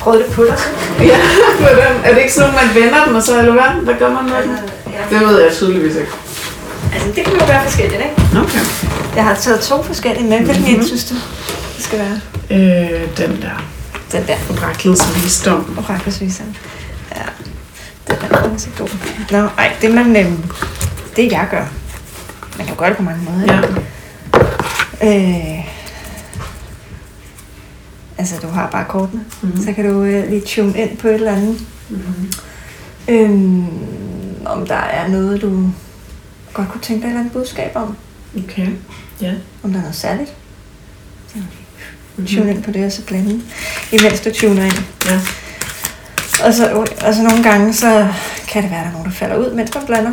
Prøvede 0.00 0.22
det 0.24 0.32
på 0.32 0.44
dig 0.44 0.54
så? 0.58 0.64
ja, 1.04 1.16
på 1.60 1.68
den. 1.68 2.04
Er 2.04 2.14
det 2.14 2.20
ikke 2.20 2.32
sådan 2.32 2.54
man 2.54 2.82
vender 2.82 3.04
dem, 3.04 3.14
og 3.14 3.22
så, 3.22 3.38
eller 3.38 3.52
hvad? 3.52 3.82
Hvad 3.84 3.94
gør 3.98 4.10
man 4.12 4.24
med 4.24 4.42
dem? 4.42 4.56
Ja. 4.86 5.16
Det 5.18 5.26
ved 5.28 5.42
jeg 5.42 5.52
tydeligvis 5.52 5.94
ikke. 5.96 6.10
Altså, 6.92 7.08
det 7.16 7.24
kan 7.24 7.32
jo 7.40 7.46
være 7.46 7.62
forskelligt, 7.64 8.02
ikke? 8.02 8.38
Okay. 8.40 8.58
Jeg 9.16 9.24
har 9.24 9.34
taget 9.34 9.60
to 9.60 9.82
forskellige 9.82 10.28
med. 10.28 10.38
Hvilken 10.40 10.64
Mhm. 10.64 10.74
en 10.80 10.86
synes 10.86 11.04
du, 11.04 11.14
det 11.76 11.84
skal 11.84 11.98
være? 11.98 12.20
Øh, 12.50 13.00
den 13.16 13.42
der. 13.42 13.62
Den 14.12 14.26
der. 14.26 14.36
Oraklets 14.50 15.24
visdom. 15.24 15.78
Orakelsviseren. 15.88 16.56
Ja. 17.16 17.22
Den 18.08 18.16
er 18.30 18.36
også 18.54 18.68
god. 18.78 18.88
Nå, 19.30 19.48
ej, 19.58 19.72
det 19.82 19.94
man... 19.94 20.16
Øh, 20.16 20.26
det 21.16 21.32
jeg 21.32 21.46
gør. 21.50 21.64
Man 22.56 22.66
kan 22.66 22.74
jo 22.74 22.78
gøre 22.80 22.88
det 22.88 22.96
på 22.96 23.02
mange 23.02 23.20
måder. 23.30 23.54
Ja. 23.54 23.60
Øh, 25.06 25.68
altså, 28.18 28.36
du 28.42 28.46
har 28.48 28.70
bare 28.70 28.84
kortene. 28.88 29.24
Mm-hmm. 29.42 29.64
Så 29.64 29.72
kan 29.72 29.84
du 29.90 30.02
øh, 30.02 30.30
lige 30.30 30.42
tune 30.46 30.78
ind 30.78 30.96
på 30.96 31.08
et 31.08 31.14
eller 31.14 31.32
andet. 31.32 31.60
Mm-hmm. 31.88 32.32
Øhm, 33.08 33.66
om 34.46 34.66
der 34.66 34.74
er 34.74 35.08
noget, 35.08 35.42
du 35.42 35.70
godt 36.52 36.68
kunne 36.68 36.80
tænke 36.80 37.02
dig 37.02 37.06
et 37.06 37.10
eller 37.10 37.20
andet 37.20 37.32
budskab 37.32 37.70
om. 37.74 37.96
Okay. 38.44 38.68
Ja. 39.20 39.32
Om 39.62 39.70
der 39.70 39.78
er 39.78 39.82
noget 39.82 39.96
særligt. 39.96 40.32
Så 41.28 41.38
Mm-hmm. 42.16 42.36
tune 42.36 42.50
ind 42.50 42.62
på 42.62 42.70
det, 42.70 42.86
og 42.86 42.92
så 42.92 43.02
blande 43.04 43.42
imens 43.92 44.20
du 44.20 44.30
tuner 44.34 44.64
ind. 44.64 44.78
Ja. 45.06 45.20
Og 46.46 46.54
så, 46.54 46.86
og 47.06 47.14
så 47.14 47.22
nogle 47.22 47.42
gange, 47.42 47.74
så 47.74 48.08
kan 48.48 48.62
det 48.62 48.70
være, 48.70 48.80
at 48.80 48.84
der 48.84 48.90
er 48.90 48.92
nogen, 48.92 49.06
der 49.06 49.12
falder 49.12 49.36
ud, 49.36 49.54
mens 49.54 49.74
man 49.74 49.86
blander. 49.86 50.12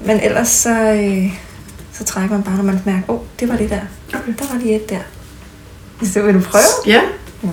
Men 0.00 0.20
ellers 0.20 0.48
så, 0.48 0.70
øh, 0.92 1.32
så 1.98 2.04
trækker 2.04 2.36
man 2.36 2.44
bare, 2.44 2.56
når 2.56 2.64
man 2.64 2.80
mærker, 2.84 3.02
åh, 3.08 3.16
oh, 3.16 3.22
det 3.40 3.48
var 3.48 3.56
det 3.56 3.70
der. 3.70 3.80
Okay. 4.14 4.32
Der 4.38 4.52
var 4.52 4.58
lige 4.60 4.76
et 4.76 4.90
der. 4.90 5.00
Så 6.04 6.22
vil 6.22 6.34
du 6.34 6.40
prøve? 6.40 6.62
Ja. 6.86 7.00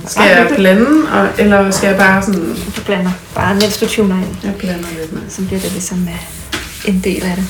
Skal 0.07 0.23
jeg 0.23 0.51
blande, 0.55 1.11
og, 1.11 1.29
eller 1.39 1.71
skal 1.71 1.87
jeg 1.87 1.97
bare 1.97 2.23
sådan... 2.23 2.55
Du 2.77 2.81
blander 2.85 3.11
bare, 3.35 3.55
mens 3.55 3.77
du 3.77 3.87
tuner 3.87 4.15
ind. 4.15 4.35
Jeg 4.43 4.55
blander 4.55 4.87
lidt 4.99 5.13
med. 5.13 5.21
Så 5.29 5.45
bliver 5.45 5.61
det 5.61 5.71
ligesom 5.71 6.07
øh, 6.07 6.27
en 6.85 7.01
del 7.03 7.23
af 7.23 7.35
det. 7.35 7.45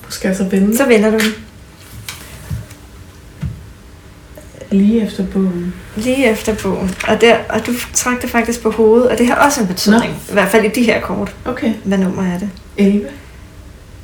Hvor 0.00 0.10
skal 0.10 0.28
jeg 0.28 0.36
så 0.36 0.44
vende? 0.44 0.76
Så 0.76 0.86
vender 0.86 1.10
du 1.10 1.18
den 1.18 1.34
Lige 4.70 5.02
efter 5.06 5.24
bogen. 5.32 5.74
lige 5.96 6.30
efter 6.30 6.54
bogen. 6.62 6.94
Og, 7.08 7.20
der, 7.20 7.36
og 7.48 7.66
du 7.66 7.72
trækker 7.94 8.20
det 8.20 8.30
faktisk 8.30 8.62
på 8.62 8.70
hovedet, 8.70 9.08
og 9.08 9.18
det 9.18 9.26
har 9.26 9.34
også 9.34 9.60
en 9.60 9.66
betydning. 9.66 10.12
I 10.30 10.32
hvert 10.32 10.48
fald 10.48 10.64
i 10.64 10.68
de 10.68 10.82
her 10.82 11.00
kort. 11.00 11.34
Okay. 11.44 11.72
Hvad 11.84 11.98
nummer 11.98 12.22
er 12.34 12.38
det? 12.38 12.48
11. 12.76 13.06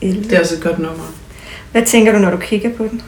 11. 0.02 0.22
Det 0.24 0.32
er 0.32 0.40
også 0.40 0.54
et 0.54 0.62
godt 0.62 0.78
nummer. 0.78 1.04
Hvad 1.72 1.82
tænker 1.86 2.12
du, 2.12 2.18
når 2.18 2.30
du 2.30 2.36
kigger 2.36 2.70
på 2.76 2.82
den? 2.90 3.02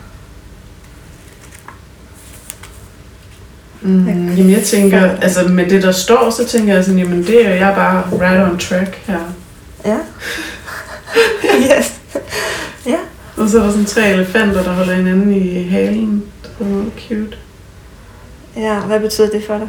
Mm, 3.83 4.09
Jeg- 4.09 4.37
jamen 4.37 4.51
jeg 4.53 4.63
tænker, 4.63 5.11
altså 5.17 5.49
med 5.49 5.67
det 5.71 5.83
der 5.83 5.93
står, 5.93 6.31
så 6.31 6.47
tænker 6.47 6.75
jeg 6.75 6.85
sådan, 6.85 6.99
jamen 6.99 7.23
det 7.27 7.47
er 7.47 7.55
jeg 7.55 7.75
bare 7.75 8.03
right 8.13 8.51
on 8.53 8.59
track 8.59 9.03
her. 9.07 9.19
Ja. 9.85 9.97
yes. 11.79 11.93
Ja. 12.87 12.97
Og 13.37 13.49
så 13.49 13.59
er 13.59 13.63
der 13.63 13.71
sådan 13.71 13.85
tre 13.85 14.11
elefanter, 14.11 14.63
der 14.63 14.73
holder 14.73 14.95
hinanden 14.95 15.35
i 15.35 15.69
halen. 15.69 16.23
Noget 16.61 16.93
cute. 17.09 17.37
Ja, 18.57 18.81
hvad 18.81 19.01
betyder 19.01 19.29
det 19.31 19.45
for 19.47 19.59
dig? 19.59 19.69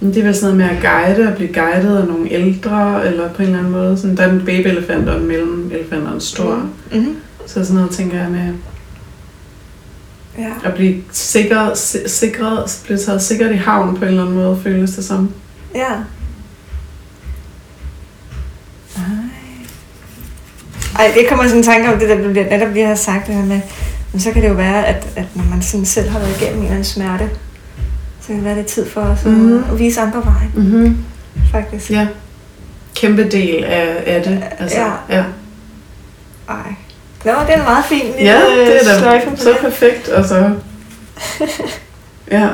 Det 0.00 0.16
er 0.16 0.22
vel 0.22 0.34
sådan 0.34 0.56
noget 0.56 0.70
med 0.70 0.76
at 0.78 0.82
guide 0.82 1.28
og 1.28 1.34
blive 1.36 1.52
guidet 1.54 1.96
af 1.98 2.06
nogle 2.06 2.32
ældre, 2.32 3.06
eller 3.06 3.32
på 3.32 3.42
en 3.42 3.48
eller 3.48 3.58
anden 3.58 3.72
måde. 3.72 3.98
Sådan, 3.98 4.16
der 4.16 4.22
er 4.22 4.30
en 4.32 4.42
babyelefant 4.46 5.08
og 5.08 5.20
en 5.20 5.26
mellemelefant 5.26 6.06
og 6.06 6.14
en 6.14 6.20
stor. 6.20 6.54
Mm. 6.54 6.98
Mm-hmm. 6.98 7.16
Så 7.46 7.52
sådan 7.54 7.74
noget 7.74 7.90
tænker 7.90 8.18
jeg 8.22 8.30
med 8.30 8.54
Ja. 10.38 10.50
at 10.64 10.74
blive 10.74 11.02
sikret, 11.12 11.78
si- 11.78 12.08
sikret, 12.08 12.80
blive 12.84 12.98
taget 12.98 13.22
sikkert 13.22 13.50
i 13.52 13.56
havn 13.56 13.96
på 13.96 14.02
en 14.04 14.08
eller 14.10 14.22
anden 14.22 14.34
måde, 14.36 14.60
føles 14.62 14.90
det 14.90 15.04
som. 15.04 15.30
Ja. 15.74 15.92
Ej. 18.96 19.02
Ej, 20.98 21.12
det 21.14 21.26
kommer 21.28 21.44
sådan 21.44 21.58
en 21.58 21.62
tanke 21.64 21.92
om 21.92 21.98
det, 21.98 22.08
der 22.08 22.30
bliver, 22.30 22.50
netop 22.58 22.74
lige 22.74 22.86
har 22.86 22.94
sagt 22.94 23.26
det 23.26 23.34
her 23.34 23.44
med, 23.44 23.60
men 24.14 24.20
så 24.20 24.30
kan 24.32 24.42
det 24.42 24.48
jo 24.48 24.54
være, 24.54 24.86
at, 24.86 25.06
at 25.16 25.24
når 25.34 25.44
man 25.44 25.62
sådan 25.62 25.86
selv 25.86 26.08
har 26.10 26.18
været 26.18 26.40
igennem 26.40 26.56
en 26.58 26.62
eller 26.62 26.70
anden 26.70 26.84
smerte, 26.84 27.30
så 28.20 28.26
kan 28.26 28.36
det 28.36 28.44
være, 28.44 28.54
det 28.54 28.62
er 28.64 28.68
tid 28.68 28.88
for 28.88 29.00
os 29.00 29.24
Mhm. 29.24 29.34
mm. 29.34 29.64
at 29.72 29.78
vise 29.78 30.00
andre 30.00 30.24
veje, 30.24 30.50
Mm-hmm. 30.54 30.98
faktisk. 31.52 31.90
Ja. 31.90 32.06
Kæmpe 32.94 33.28
del 33.30 33.64
af, 33.64 34.02
af 34.06 34.22
det. 34.22 34.42
Altså, 34.58 34.78
Ja. 34.78 35.16
ja. 35.16 35.24
Ej. 36.48 36.56
Nå, 37.24 37.32
det 37.46 37.54
er 37.54 37.62
meget 37.64 37.84
fin 37.84 38.02
ja, 38.18 38.40
det 38.56 38.80
er 38.80 38.84
da 38.84 38.98
så 39.34 39.50
det. 39.50 39.58
perfekt. 39.60 40.08
Altså. 40.12 40.50
ja. 42.30 42.48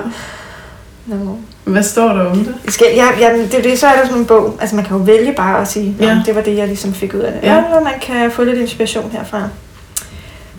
Nå. 1.07 1.37
Hvad 1.65 1.83
står 1.83 2.09
der 2.09 2.25
om 2.25 2.37
det? 2.39 2.55
Det 2.65 2.73
Skal, 2.75 2.87
ja, 2.95 3.07
ja, 3.21 3.33
det, 3.39 3.55
er 3.55 3.63
det, 3.63 3.79
så 3.79 3.87
er 3.87 3.97
der 3.97 4.05
sådan 4.05 4.19
en 4.21 4.27
bog. 4.27 4.57
Altså 4.61 4.77
man 4.77 4.85
kan 4.85 4.97
jo 4.97 5.03
vælge 5.03 5.33
bare 5.33 5.61
at 5.61 5.69
sige, 5.69 5.97
Ja. 6.01 6.23
det 6.27 6.35
var 6.35 6.41
det, 6.41 6.57
jeg 6.57 6.67
ligesom 6.67 6.95
fik 6.95 7.15
ud 7.15 7.21
af 7.21 7.33
det. 7.33 7.41
Ja. 7.43 7.55
Ja. 7.55 7.65
Eller 7.65 7.81
man 7.81 7.93
kan 8.03 8.31
få 8.31 8.45
lidt 8.45 8.59
inspiration 8.59 9.11
herfra. 9.11 9.49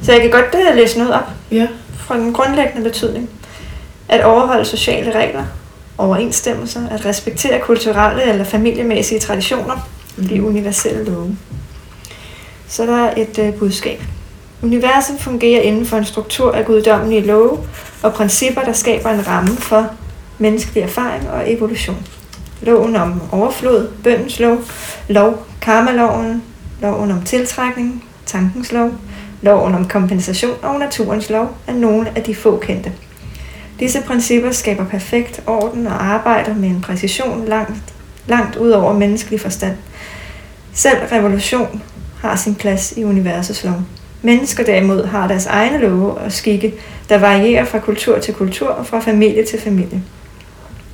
Så 0.03 0.11
jeg 0.11 0.21
kan 0.21 0.31
godt 0.31 0.55
uh, 0.69 0.75
læse 0.75 0.97
noget 0.97 1.13
op 1.13 1.29
Ja. 1.51 1.67
fra 1.97 2.17
den 2.17 2.33
grundlæggende 2.33 2.83
betydning. 2.89 3.29
At 4.09 4.23
overholde 4.25 4.65
sociale 4.65 5.11
regler, 5.15 5.43
overensstemmelser, 5.97 6.89
at 6.91 7.05
respektere 7.05 7.59
kulturelle 7.59 8.23
eller 8.23 8.43
familiemæssige 8.43 9.19
traditioner, 9.19 9.89
de 10.29 10.43
universelle 10.43 11.03
love. 11.05 11.37
Så 12.67 12.85
der 12.85 12.97
er 13.05 13.13
et 13.17 13.37
uh, 13.39 13.59
budskab. 13.59 14.01
Universet 14.63 15.15
fungerer 15.19 15.61
inden 15.61 15.85
for 15.85 15.97
en 15.97 16.05
struktur 16.05 16.51
af 16.51 16.65
guddommelige 16.65 17.21
love 17.21 17.59
og 18.03 18.13
principper, 18.13 18.61
der 18.61 18.73
skaber 18.73 19.09
en 19.09 19.27
ramme 19.27 19.55
for 19.57 19.87
menneskelig 20.37 20.83
erfaring 20.83 21.29
og 21.29 21.51
evolution. 21.51 22.07
Loven 22.61 22.95
om 22.95 23.21
overflod, 23.31 23.87
bøndens 24.03 24.39
lov, 24.39 24.57
lov, 25.07 25.45
karmaloven, 25.61 26.43
loven 26.81 27.11
om 27.11 27.21
tiltrækning, 27.21 28.03
tankens 28.25 28.71
lov, 28.71 28.91
loven 29.41 29.75
om 29.75 29.87
kompensation 29.87 30.57
og 30.61 30.79
naturens 30.79 31.29
lov 31.29 31.57
er 31.67 31.73
nogle 31.73 32.11
af 32.15 32.23
de 32.23 32.35
få 32.35 32.57
kendte. 32.57 32.91
Disse 33.79 34.01
principper 34.01 34.51
skaber 34.51 34.85
perfekt 34.85 35.41
orden 35.47 35.87
og 35.87 36.05
arbejder 36.05 36.53
med 36.53 36.69
en 36.69 36.81
præcision 36.81 37.45
langt, 37.45 37.93
langt 38.27 38.55
ud 38.55 38.69
over 38.69 38.93
menneskelig 38.93 39.41
forstand. 39.41 39.75
Selv 40.73 40.97
revolution 41.11 41.81
har 42.21 42.35
sin 42.35 42.55
plads 42.55 42.93
i 42.97 43.03
universets 43.03 43.63
lov. 43.63 43.81
Mennesker 44.21 44.63
derimod 44.63 45.05
har 45.05 45.27
deres 45.27 45.45
egne 45.45 45.77
love 45.77 46.13
og 46.13 46.31
skikke, 46.31 46.73
der 47.09 47.17
varierer 47.17 47.65
fra 47.65 47.79
kultur 47.79 48.19
til 48.19 48.33
kultur 48.33 48.69
og 48.69 48.87
fra 48.87 48.99
familie 48.99 49.45
til 49.45 49.61
familie. 49.61 50.03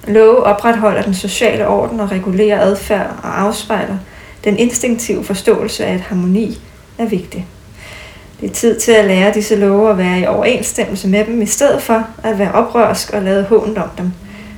Love 0.07 0.43
opretholder 0.43 1.01
den 1.01 1.13
sociale 1.13 1.67
orden 1.67 1.99
og 1.99 2.11
regulerer 2.11 2.61
adfærd 2.61 3.15
og 3.23 3.41
afspejler 3.41 3.97
den 4.43 4.57
instinktive 4.57 5.23
forståelse 5.23 5.85
af, 5.85 5.93
at 5.93 5.99
harmoni 5.99 6.61
er 6.97 7.05
vigtig. 7.05 7.45
Det 8.41 8.49
er 8.49 8.53
tid 8.53 8.79
til 8.79 8.91
at 8.91 9.05
lære 9.05 9.33
disse 9.33 9.55
love 9.55 9.89
at 9.91 9.97
være 9.97 10.19
i 10.19 10.25
overensstemmelse 10.27 11.07
med 11.07 11.25
dem, 11.25 11.41
i 11.41 11.45
stedet 11.45 11.81
for 11.81 12.07
at 12.23 12.39
være 12.39 12.51
oprørsk 12.51 13.09
og 13.13 13.21
lade 13.21 13.43
hånd 13.43 13.77
om 13.77 13.89
dem. 13.97 14.11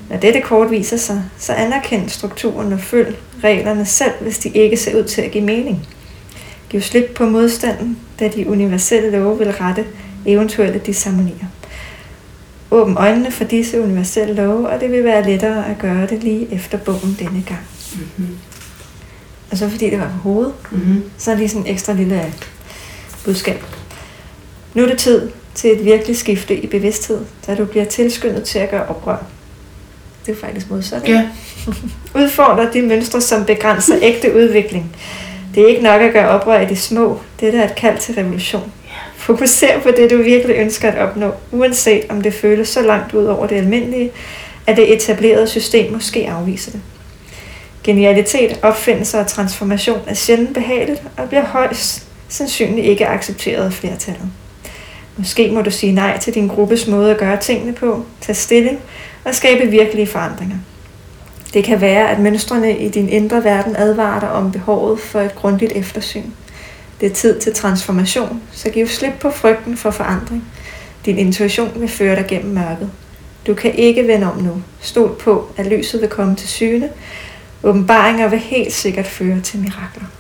Når 0.10 0.18
dette 0.18 0.42
kort 0.42 0.72
viser 0.72 0.98
sig, 0.98 1.24
så 1.38 1.54
anerkend 1.54 2.10
strukturen 2.10 2.74
og 2.74 2.80
følg 2.80 3.18
reglerne 3.44 3.86
selv, 3.86 4.12
hvis 4.22 4.40
de 4.40 4.50
ikke 4.50 4.78
ser 4.78 5.00
ud 5.00 5.04
til 5.04 5.22
at 5.22 5.32
give 5.32 5.44
mening. 5.44 5.88
Giv 6.70 6.82
slip 6.82 7.12
på 7.16 7.26
modstanden, 7.26 7.98
da 8.20 8.28
de 8.28 8.50
universelle 8.50 9.12
love 9.12 9.38
vil 9.38 9.52
rette 9.52 9.86
eventuelle 10.26 10.82
disharmonier. 10.86 11.46
Åbn 12.72 12.98
øjnene 12.98 13.32
for 13.32 13.44
disse 13.44 13.82
universelle 13.82 14.34
love, 14.34 14.70
og 14.70 14.80
det 14.80 14.92
vil 14.92 15.04
være 15.04 15.26
lettere 15.26 15.66
at 15.70 15.78
gøre 15.80 16.08
det 16.08 16.24
lige 16.24 16.54
efter 16.54 16.78
bogen 16.78 17.16
denne 17.20 17.44
gang. 17.48 17.62
Mm-hmm. 17.94 18.38
Og 19.52 19.58
så 19.58 19.70
fordi 19.70 19.90
det 19.90 20.00
var 20.00 20.06
på 20.06 20.30
hovedet, 20.30 20.54
Mm-hmm. 20.72 21.04
så 21.18 21.32
er 21.32 21.36
lige 21.36 21.50
sådan 21.50 21.62
en 21.62 21.72
ekstra 21.72 21.94
lille 21.94 22.34
budskab. 23.30 23.64
Nu 24.74 24.84
er 24.84 24.88
det 24.88 24.98
tid 24.98 25.30
til 25.56 25.72
et 25.72 25.86
virkelig 25.86 26.18
skifte 26.18 26.56
i 26.56 26.68
bevidsthed, 26.68 27.20
da 27.48 27.56
du 27.56 27.66
bliver 27.66 27.86
tilskyndet 27.86 28.44
til 28.44 28.60
at 28.60 28.72
gøre 28.72 28.86
oprør. 28.86 29.18
Det 30.26 30.32
er 30.32 30.40
faktisk 30.40 30.70
modsat. 30.70 31.08
Ja. 31.08 31.30
Udfordrer 32.22 32.72
de 32.72 32.82
mønstre, 32.82 33.22
som 33.22 33.46
begrænser 33.46 33.96
ægte 34.02 34.36
udvikling. 34.36 34.96
Det 35.56 35.64
er 35.64 35.68
ikke 35.68 35.82
nok 35.82 36.02
at 36.02 36.14
gøre 36.14 36.30
oprør 36.30 36.62
i 36.62 36.66
de 36.66 36.76
små. 36.76 37.20
Det 37.40 37.56
er 37.56 37.64
et 37.64 37.76
kald 37.76 37.98
til 37.98 38.16
revolution. 38.16 38.72
Fokuser 39.16 39.80
på 39.84 39.92
det, 39.98 40.12
du 40.12 40.18
virkelig 40.18 40.56
ønsker 40.56 40.92
at 40.92 40.98
opnå, 40.98 41.32
uanset 41.52 42.06
om 42.10 42.22
det 42.22 42.34
føles 42.34 42.68
så 42.68 42.82
langt 42.82 43.14
ud 43.14 43.26
over 43.26 43.48
det 43.48 43.56
almindelige, 43.56 44.12
at 44.68 44.78
det 44.78 44.94
etablerede 44.94 45.48
system 45.48 45.94
måske 45.94 46.30
afviser 46.30 46.72
det. 46.72 46.82
Genialitet, 47.84 48.60
opfindelse 48.62 49.20
og 49.20 49.28
transformation 49.28 50.00
er 50.08 50.14
sjældent 50.14 50.54
behageligt 50.54 51.02
og 51.18 51.30
bliver 51.30 51.46
højst 51.46 52.09
sandsynligt 52.30 52.88
ikke 52.88 53.08
accepteret 53.08 53.66
af 53.66 53.74
flertallet. 53.74 54.30
Måske 55.18 55.52
må 55.52 55.62
du 55.62 55.72
sige 55.72 55.92
nej 55.92 56.20
til 56.20 56.34
din 56.34 56.48
gruppes 56.48 56.88
måde 56.88 57.12
at 57.12 57.18
gøre 57.18 57.38
tingene 57.38 57.74
på, 57.74 58.06
tage 58.22 58.36
stilling 58.36 58.80
og 59.26 59.36
skabe 59.36 59.70
virkelige 59.70 60.08
forandringer. 60.08 60.58
Det 61.54 61.64
kan 61.64 61.82
være, 61.82 62.10
at 62.10 62.20
mønstrene 62.20 62.78
i 62.78 62.90
din 62.90 63.10
indre 63.10 63.44
verden 63.44 63.76
advarer 63.76 64.20
dig 64.20 64.32
om 64.32 64.52
behovet 64.52 65.00
for 65.00 65.22
et 65.22 65.36
grundigt 65.36 65.72
eftersyn. 65.72 66.30
Det 67.02 67.12
er 67.12 67.14
tid 67.14 67.40
til 67.40 67.54
transformation, 67.54 68.42
så 68.52 68.70
giv 68.70 68.88
slip 68.88 69.14
på 69.20 69.30
frygten 69.32 69.78
for 69.78 69.92
forandring. 69.92 70.44
Din 71.06 71.18
intuition 71.18 71.72
vil 71.76 71.90
føre 71.90 72.16
dig 72.16 72.26
gennem 72.28 72.54
mørket. 72.54 72.92
Du 73.48 73.54
kan 73.54 73.76
ikke 73.76 74.08
vende 74.08 74.32
om 74.32 74.38
nu. 74.38 74.62
Stol 74.82 75.16
på, 75.20 75.52
at 75.58 75.66
lyset 75.66 76.02
vil 76.02 76.10
komme 76.10 76.36
til 76.36 76.48
syne. 76.48 76.90
Åbenbaringer 77.64 78.28
vil 78.28 78.40
helt 78.40 78.74
sikkert 78.74 79.08
føre 79.08 79.42
til 79.42 79.60
mirakler. 79.60 80.19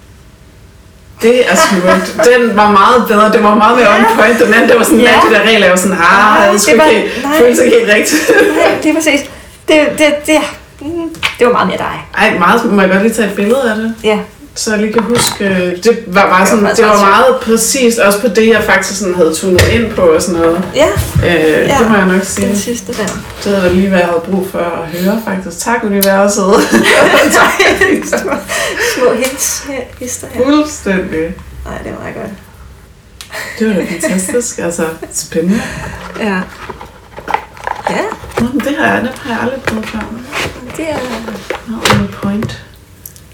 Det 1.21 1.51
er 1.51 1.55
smukt. 1.55 2.27
Den 2.33 2.55
var 2.57 2.71
meget 2.71 3.07
bedre. 3.07 3.31
Det 3.31 3.43
var 3.43 3.55
meget 3.55 3.77
mere 3.77 3.87
on 3.89 4.05
point. 4.15 4.39
Den 4.39 4.53
anden, 4.53 4.69
det 4.69 4.77
var 4.77 4.83
sådan, 4.83 4.99
Ja. 4.99 5.11
ja. 5.11 5.19
de 5.29 5.33
der 5.35 5.41
regler, 5.41 5.65
jeg 5.65 5.69
var 5.71 5.77
sådan, 5.77 5.97
ah, 5.97 6.39
Nej, 6.39 6.51
det 6.51 6.61
skulle 6.61 6.79
det 6.79 6.85
var- 6.85 6.91
ikke 6.91 7.09
nej. 7.23 7.37
føles 7.39 7.59
ikke 7.59 7.77
helt 7.79 7.91
rigtigt. 7.93 8.31
Nej, 8.57 8.75
det 8.83 8.89
er 8.89 8.93
præcis. 8.93 9.19
Det, 9.67 9.77
det, 9.97 10.07
det, 10.27 10.39
mm, 10.81 11.15
det 11.39 11.47
var 11.47 11.53
meget 11.53 11.67
mere 11.67 11.77
dig. 11.77 12.05
Ej, 12.17 12.37
meget, 12.39 12.65
må 12.73 12.81
jeg 12.81 12.89
godt 12.91 13.01
lige 13.03 13.13
tage 13.13 13.27
et 13.29 13.35
billede 13.35 13.71
af 13.71 13.75
det? 13.75 13.95
Ja, 14.03 14.17
Så 14.55 14.71
jeg 14.71 14.79
lige 14.81 14.93
kan 14.93 15.01
huske, 15.03 15.45
øh, 15.47 15.83
det 15.83 16.03
var 16.07 16.25
bare 16.29 16.47
sådan, 16.47 16.65
det 16.75 16.85
var 16.85 16.99
meget 16.99 17.35
præcist, 17.41 17.99
også 17.99 18.21
på 18.21 18.27
det, 18.27 18.47
jeg 18.47 18.63
faktisk 18.63 18.99
sådan 18.99 19.15
havde 19.15 19.33
tunet 19.33 19.61
ind 19.71 19.93
på 19.93 20.01
og 20.01 20.21
sådan 20.21 20.39
noget. 20.41 20.61
ja, 20.75 20.87
Øh, 21.25 21.67
Ja. 21.67 21.77
Det 21.79 21.89
må 21.89 21.95
jeg 21.97 22.05
nok 22.07 22.23
sige. 22.23 22.47
den 22.47 22.55
sidste 22.57 22.93
der. 22.93 23.07
Det 23.43 23.55
havde 23.57 23.73
lige, 23.75 23.89
hvad 23.89 23.99
jeg 23.99 24.07
havde 24.07 24.21
brug 24.31 24.47
for 24.51 24.59
at 24.59 24.87
høre, 25.01 25.21
faktisk. 25.25 25.59
Tak, 25.59 25.83
universet. 25.83 26.43
små, 28.07 28.31
små 28.95 29.13
hints 29.13 29.63
her, 29.67 29.81
hister 29.99 30.27
her. 30.31 30.43
Fuldstændig. 30.45 31.35
Nej, 31.65 31.77
det 31.83 31.91
var 31.91 31.99
meget 31.99 32.15
godt. 32.15 32.31
Det 33.59 33.67
var 33.67 33.73
da 33.73 33.85
fantastisk. 33.91 34.59
Altså, 34.59 34.85
spændende. 35.13 35.61
Ja. 36.19 36.39
Ja, 37.89 38.01
Nå, 38.39 38.47
men 38.53 38.59
det 38.59 38.75
har 38.79 38.93
jeg, 38.93 39.01
det 39.01 39.11
har 39.23 39.29
jeg 39.33 39.39
aldrig 39.43 39.61
prøvet 39.61 39.85
før. 39.89 39.99
det 40.77 40.85
er, 40.89 40.97
Nå, 41.67 41.75
on 41.75 42.07
point. 42.21 42.63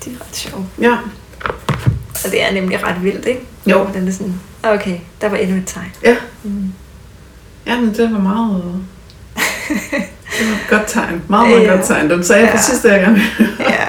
Det 0.05 0.13
er 0.13 0.25
ret 0.25 0.35
sjovt. 0.35 0.63
Ja. 0.81 0.91
Og 2.25 2.31
det 2.31 2.43
er 2.43 2.51
nemlig 2.53 2.83
ret 2.83 3.03
vildt, 3.03 3.25
ikke? 3.25 3.41
Jo. 3.65 3.87
Den 3.93 4.07
er 4.07 4.11
sådan, 4.11 4.33
okay, 4.63 4.97
der 5.21 5.29
var 5.29 5.37
endnu 5.37 5.57
et 5.57 5.63
tegn. 5.67 5.91
Ja. 6.03 6.15
Mm. 6.43 6.73
Ja, 7.67 7.79
men 7.79 7.93
det 7.93 8.11
var 8.13 8.19
meget... 8.19 8.63
Det 10.39 10.47
var 10.49 10.53
et 10.55 10.65
godt 10.69 10.87
tegn. 10.87 11.21
Meget, 11.27 11.49
meget 11.49 11.63
Ja. 11.63 11.71
godt 11.71 11.85
tegn. 11.85 12.09
Du 12.09 12.23
sagde 12.23 12.41
Ja. 12.41 12.47
ja. 12.47 12.55
præcis 12.55 12.79
det, 12.79 12.91
jeg 12.91 12.99
gerne. 13.01 13.21
Ja. 13.59 13.85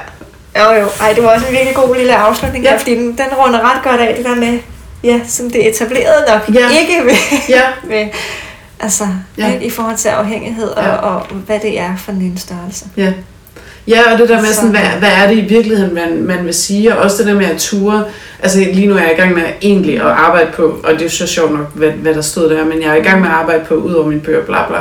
Jo, 0.65 0.81
jo. 0.81 0.87
Ej, 1.01 1.13
det 1.13 1.23
var 1.25 1.35
også 1.35 1.47
en 1.47 1.53
virkelig 1.53 1.75
god 1.75 1.97
lille 1.97 2.17
afslutning 2.17 2.65
ja. 2.65 2.71
Her, 2.71 2.79
fordi 2.79 2.95
den, 2.95 3.07
den 3.07 3.27
runder 3.39 3.75
ret 3.75 3.83
godt 3.83 4.01
af 4.01 4.15
det 4.17 4.25
der 4.25 4.35
med, 4.35 4.59
ja, 5.05 5.21
som 5.29 5.51
det 5.51 5.69
etablerede 5.69 6.25
nok. 6.29 6.55
Ja. 6.55 6.69
Ikke 6.81 7.03
ved, 7.07 7.39
Ja. 7.49 7.63
ved 7.85 8.09
altså, 8.81 9.05
Ja. 9.39 9.59
i 9.59 9.71
forhold 9.71 9.97
til 9.97 10.09
afhængighed 10.09 10.69
og, 10.69 10.85
Ja. 10.85 10.91
og, 10.97 11.27
hvad 11.27 11.61
det 11.61 11.81
er 11.81 11.97
for 11.97 12.13
en 12.13 12.39
størrelse. 12.39 12.85
Ja. 12.97 13.13
Ja, 13.89 14.13
og 14.13 14.19
det 14.19 14.29
der 14.29 14.37
med, 14.41 14.47
Så- 14.49 14.55
sådan, 14.55 14.71
hvad, 14.71 14.81
hvad 14.99 15.09
er 15.09 15.29
det 15.29 15.37
i 15.39 15.41
virkeligheden, 15.41 15.95
man, 15.95 16.23
man 16.23 16.45
vil 16.47 16.55
sige, 16.55 16.95
og 16.97 17.03
også 17.03 17.17
det 17.19 17.27
der 17.27 17.35
med 17.35 17.47
at 17.47 17.59
ture. 17.59 18.05
Altså 18.43 18.59
lige 18.59 18.87
nu 18.87 18.95
er 18.95 18.99
jeg 19.01 19.13
i 19.13 19.21
gang 19.21 19.35
med 19.35 19.43
egentlig 19.63 19.95
at 19.97 20.07
arbejde 20.07 20.51
på, 20.57 20.63
og 20.85 20.93
det 20.93 21.01
er 21.01 21.05
jo 21.05 21.11
så 21.11 21.27
sjovt 21.27 21.53
nok, 21.53 21.71
hvad, 21.75 21.91
hvad 21.91 22.15
der 22.15 22.21
stod 22.21 22.51
der, 22.51 22.65
men 22.65 22.83
jeg 22.83 22.89
er 22.91 22.95
i 22.95 23.01
gang 23.03 23.21
med 23.21 23.29
at 23.29 23.35
arbejde 23.35 23.65
på, 23.69 23.75
ud 23.75 23.93
over 23.93 24.07
mine 24.09 24.21
bøger, 24.21 24.43
bla 24.43 24.69
bla. 24.69 24.79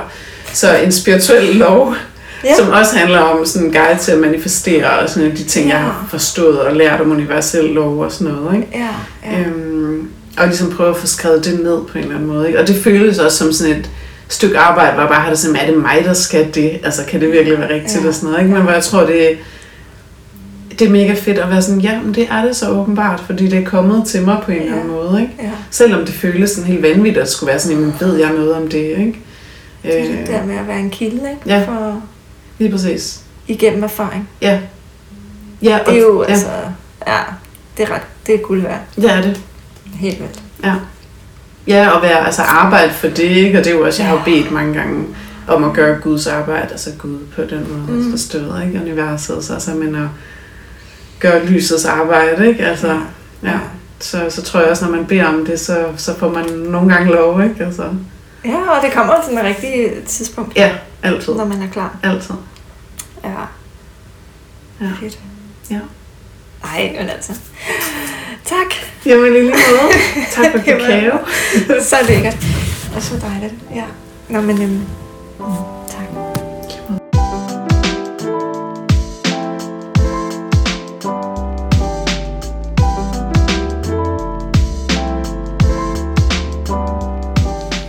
Så 0.54 0.78
en 0.86 0.92
spirituel 0.92 1.56
lov, 1.56 1.96
Ja. 2.44 2.56
som 2.56 2.70
også 2.72 2.96
handler 2.98 3.20
om 3.20 3.46
sådan 3.46 3.68
en 3.68 3.74
guide 3.74 4.00
til 4.02 4.12
at 4.12 4.18
manifestere, 4.20 4.90
og 5.00 5.10
sådan 5.10 5.32
de 5.32 5.44
ting, 5.44 5.70
jeg 5.70 5.76
Ja. 5.76 5.80
har 5.82 6.08
forstået 6.10 6.60
og 6.60 6.76
lært 6.76 7.02
om 7.02 7.12
universel 7.12 7.64
lov 7.66 8.00
og 8.00 8.12
sådan 8.12 8.34
noget. 8.34 8.56
Ikke? 8.56 8.68
Ja, 8.76 8.88
ja. 9.32 9.40
Øhm, 9.40 10.08
og 10.38 10.48
ligesom 10.48 10.72
prøve 10.72 10.90
at 10.90 10.98
få 10.98 11.08
skrevet 11.08 11.46
det 11.46 11.60
ned 11.64 11.78
på 11.92 11.98
en 11.98 12.00
eller 12.04 12.16
anden 12.16 12.28
måde. 12.28 12.48
Ikke? 12.48 12.60
Og 12.60 12.68
det 12.68 12.76
føles 12.84 13.20
også 13.20 13.38
som 13.38 13.52
sådan 13.52 13.74
et 13.76 13.90
stykke 14.28 14.58
arbejde, 14.60 14.92
hvor 14.94 15.02
jeg 15.02 15.10
bare 15.10 15.22
har 15.22 15.30
det 15.30 15.40
sådan, 15.40 15.56
er 15.56 15.66
det 15.66 15.78
mig, 15.78 16.02
der 16.04 16.14
skal 16.14 16.56
det? 16.56 16.80
Altså, 16.84 17.06
kan 17.08 17.22
det 17.22 17.32
virkelig 17.32 17.60
være 17.60 17.74
rigtigt 17.74 18.04
Ja. 18.04 18.08
og 18.08 18.14
sådan 18.14 18.30
noget? 18.30 18.44
Ikke? 18.44 18.54
Men 18.54 18.64
hvor 18.64 18.72
jeg 18.72 18.84
tror, 18.84 19.00
det, 19.06 19.38
det 20.80 20.88
er 20.88 20.90
mega 20.92 21.14
fedt 21.14 21.38
at 21.38 21.50
være 21.50 21.62
sådan, 21.62 21.82
ja, 21.82 22.02
men 22.02 22.14
det 22.16 22.28
er 22.32 22.46
det 22.46 22.56
så 22.56 22.70
åbenbart, 22.70 23.20
fordi 23.26 23.48
det 23.48 23.60
er 23.60 23.66
kommet 23.66 24.08
til 24.08 24.22
mig 24.26 24.38
på 24.44 24.52
en 24.52 24.62
eller 24.62 24.74
anden 24.76 24.88
måde. 24.92 25.22
Ikke? 25.22 25.34
ja. 25.44 25.52
Selvom 25.72 26.06
det 26.06 26.14
føles 26.14 26.50
sådan 26.50 26.72
helt 26.72 26.82
vanvittigt, 26.84 27.18
at 27.18 27.24
det 27.26 27.32
skulle 27.34 27.48
være 27.50 27.60
sådan, 27.60 27.78
jamen 27.78 27.96
ved 28.00 28.16
jeg 28.18 28.30
noget 28.32 28.54
om 28.56 28.68
det? 28.68 28.78
Ikke? 28.84 29.16
Det 29.84 30.00
er 30.00 30.04
det 30.18 30.28
der 30.28 30.46
med 30.46 30.56
at 30.58 30.68
være 30.68 30.80
en 30.80 30.90
kilde, 30.90 31.16
ikke? 31.16 31.42
ja. 31.46 31.64
For, 31.68 32.02
Lige 32.60 32.72
præcis. 32.72 33.20
igennem 33.48 33.84
erfaring. 33.84 34.30
Ja. 34.42 34.60
Ja, 35.62 35.80
Det 35.88 35.94
er 35.98 36.02
jo 36.02 36.24
ja, 36.24 36.30
altså, 36.30 36.48
ja, 37.08 37.18
det 37.78 37.84
er 37.90 37.94
ret, 37.94 38.02
det 38.28 38.36
er 38.36 38.40
guld 38.40 38.62
værd. 38.62 38.80
det 38.96 39.12
er 39.12 39.22
det. 39.22 39.42
Helt 40.00 40.20
vildt. 40.20 40.40
Ja. 40.64 40.74
Ja, 41.68 41.90
og 41.90 42.02
være, 42.02 42.26
altså 42.26 42.42
arbejde 42.42 42.94
for 42.94 43.08
det, 43.08 43.20
ikke? 43.20 43.58
Og 43.60 43.64
det 43.66 43.72
er 43.72 43.76
jo 43.78 43.86
også, 43.86 44.04
jeg 44.04 44.10
har 44.12 44.22
bedt 44.26 44.52
mange 44.52 44.74
gange 44.74 45.06
om 45.48 45.64
at 45.64 45.74
gøre 45.74 46.00
Guds 46.02 46.28
arbejde, 46.28 46.68
altså 46.72 46.90
Gud 46.98 47.18
på 47.36 47.42
den 47.42 47.68
måde 47.70 47.98
Mm. 47.98 48.04
mm. 48.06 48.12
forstået, 48.12 48.64
ikke? 48.68 48.80
Universet, 48.82 49.44
så 49.44 49.54
altså, 49.54 49.72
men 49.72 49.96
at 49.96 50.08
gøre 51.20 51.46
lysets 51.46 51.86
arbejde, 51.86 52.48
ikke? 52.48 52.66
Altså, 52.66 53.00
ja. 53.44 53.60
Så, 54.00 54.26
så 54.30 54.42
tror 54.42 54.60
jeg 54.60 54.70
også, 54.70 54.86
når 54.86 54.92
man 54.92 55.06
beder 55.06 55.26
om 55.26 55.46
det, 55.46 55.60
så, 55.60 55.86
så 55.98 56.18
får 56.20 56.30
man 56.30 56.46
nogle 56.50 56.94
gange 56.94 57.12
lov, 57.14 57.44
ikke? 57.44 57.66
Altså, 57.66 57.84
Ja, 58.46 58.70
og 58.70 58.82
det 58.84 58.92
kommer 58.94 59.14
til 59.28 59.38
det 59.38 59.44
rigtige 59.46 59.90
tidspunkt, 60.08 60.56
ja, 60.58 60.72
altid. 61.04 61.34
når 61.36 61.46
man 61.46 61.62
er 61.62 61.68
klar. 61.68 61.96
Altid. 62.04 62.36
Ja. 63.24 63.30
Ja. 64.82 64.88
Fedt. 65.02 65.20
Ja. 65.72 65.80
Nej, 66.64 66.96
men 67.00 67.10
altså. 67.10 67.34
Tak. 68.46 68.74
Jamen, 69.06 69.26
i 69.26 69.30
lige 69.30 69.44
måde. 69.44 69.56
Tak 70.32 70.52
for 70.52 70.60
kakao. 70.66 71.18
så 71.82 71.96
lækkert. 72.08 72.38
Og 72.96 73.02
så 73.02 73.14
dejligt. 73.22 73.54
Ja. 73.76 73.84
Nå, 74.30 74.42
men 74.42 74.62
øhm, 74.62 74.72
mm, 75.40 75.46
tak. 75.90 76.06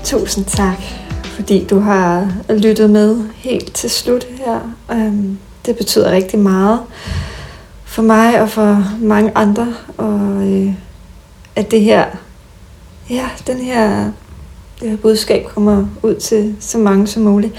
Tusind 0.05 0.45
tak, 0.45 0.79
fordi 1.25 1.65
du 1.65 1.79
har 1.79 2.33
lyttet 2.49 2.91
med 2.91 3.25
helt 3.35 3.75
til 3.75 3.91
slut 3.91 4.27
her. 4.39 4.61
Øhm, 4.93 5.39
det 5.67 5.77
betyder 5.77 6.11
rigtig 6.11 6.39
meget 6.39 6.81
for 7.97 8.03
mig 8.03 8.41
og 8.41 8.51
for 8.51 8.93
mange 9.01 9.33
andre, 9.35 9.75
og 9.97 10.21
øh, 10.47 10.73
at 11.57 11.71
det 11.71 11.81
her, 11.81 12.07
ja, 13.11 13.29
den 13.47 13.57
her, 13.57 14.11
det 14.81 14.91
her 14.91 14.97
budskab 14.97 15.47
kommer 15.47 15.87
ud 16.03 16.15
til 16.15 16.57
så 16.61 16.79
mange 16.79 17.07
som 17.07 17.23
muligt. 17.23 17.55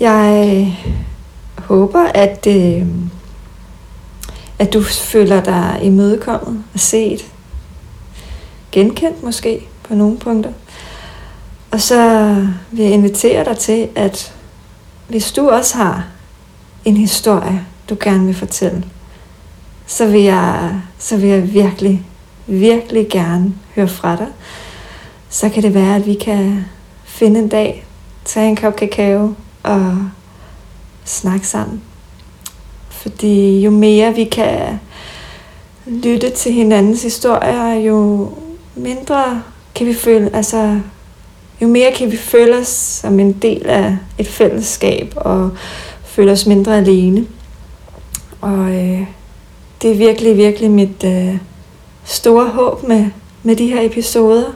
Jeg 0.00 0.50
øh, 0.56 0.94
håber, 1.64 2.04
at, 2.14 2.46
øh, 2.46 2.86
at 4.58 4.72
du 4.72 4.82
føler 4.82 5.42
dig 5.42 5.80
imødekommet 5.82 6.64
og 6.74 6.80
set, 6.80 7.26
genkendt 8.72 9.22
måske 9.22 9.68
på 9.88 9.94
nogle 9.94 10.18
punkter. 10.18 10.52
Og 11.70 11.80
så 11.80 12.26
vil 12.70 12.84
jeg 12.84 12.92
invitere 12.92 13.44
dig 13.44 13.58
til, 13.58 13.88
at 13.94 14.34
hvis 15.08 15.32
du 15.32 15.48
også 15.48 15.76
har 15.76 16.06
en 16.84 16.96
historie, 16.96 17.66
du 17.88 17.96
gerne 18.00 18.26
vil 18.26 18.34
fortælle, 18.34 18.84
så 19.86 20.06
vil 20.06 20.22
jeg, 20.22 20.80
så 20.98 21.16
vil 21.16 21.28
jeg 21.28 21.52
virkelig, 21.52 22.02
virkelig 22.46 23.08
gerne 23.10 23.54
høre 23.74 23.88
fra 23.88 24.16
dig. 24.16 24.26
Så 25.28 25.48
kan 25.48 25.62
det 25.62 25.74
være, 25.74 25.96
at 25.96 26.06
vi 26.06 26.14
kan 26.14 26.64
finde 27.04 27.40
en 27.40 27.48
dag, 27.48 27.86
tage 28.24 28.48
en 28.48 28.56
kop 28.56 28.76
kakao 28.76 29.34
og 29.62 29.98
snakke 31.04 31.46
sammen. 31.46 31.82
Fordi 32.88 33.60
jo 33.60 33.70
mere 33.70 34.14
vi 34.14 34.24
kan 34.24 34.80
lytte 35.86 36.30
til 36.30 36.52
hinandens 36.52 37.02
historier, 37.02 37.74
jo 37.74 38.28
mindre 38.74 39.42
kan 39.74 39.86
vi 39.86 39.94
føle, 39.94 40.36
altså 40.36 40.80
jo 41.62 41.68
mere 41.68 41.92
kan 41.92 42.10
vi 42.10 42.16
føle 42.16 42.56
os 42.56 42.68
som 42.68 43.20
en 43.20 43.32
del 43.32 43.66
af 43.66 43.96
et 44.18 44.28
fællesskab 44.28 45.12
og 45.16 45.50
føle 46.04 46.32
os 46.32 46.46
mindre 46.46 46.76
alene. 46.76 47.26
Og 48.40 48.74
øh, 48.74 49.06
det 49.84 49.92
er 49.92 49.96
virkelig, 49.96 50.36
virkelig 50.36 50.70
mit 50.70 51.04
øh, 51.04 51.36
store 52.04 52.48
håb 52.48 52.88
med, 52.88 53.06
med 53.42 53.56
de 53.56 53.66
her 53.66 53.80
episoder 53.80 54.52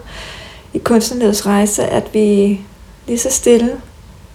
i 0.75 0.79
kunstnerlivets 0.79 1.47
rejse, 1.47 1.87
at 1.87 2.15
vi 2.15 2.61
lige 3.07 3.19
så 3.19 3.31
stille 3.31 3.73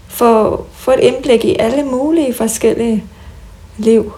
får, 0.08 0.68
får 0.74 0.92
et 0.92 1.00
indblik 1.00 1.46
i 1.46 1.56
alle 1.60 1.84
mulige 1.84 2.34
forskellige 2.34 3.04
liv 3.78 4.14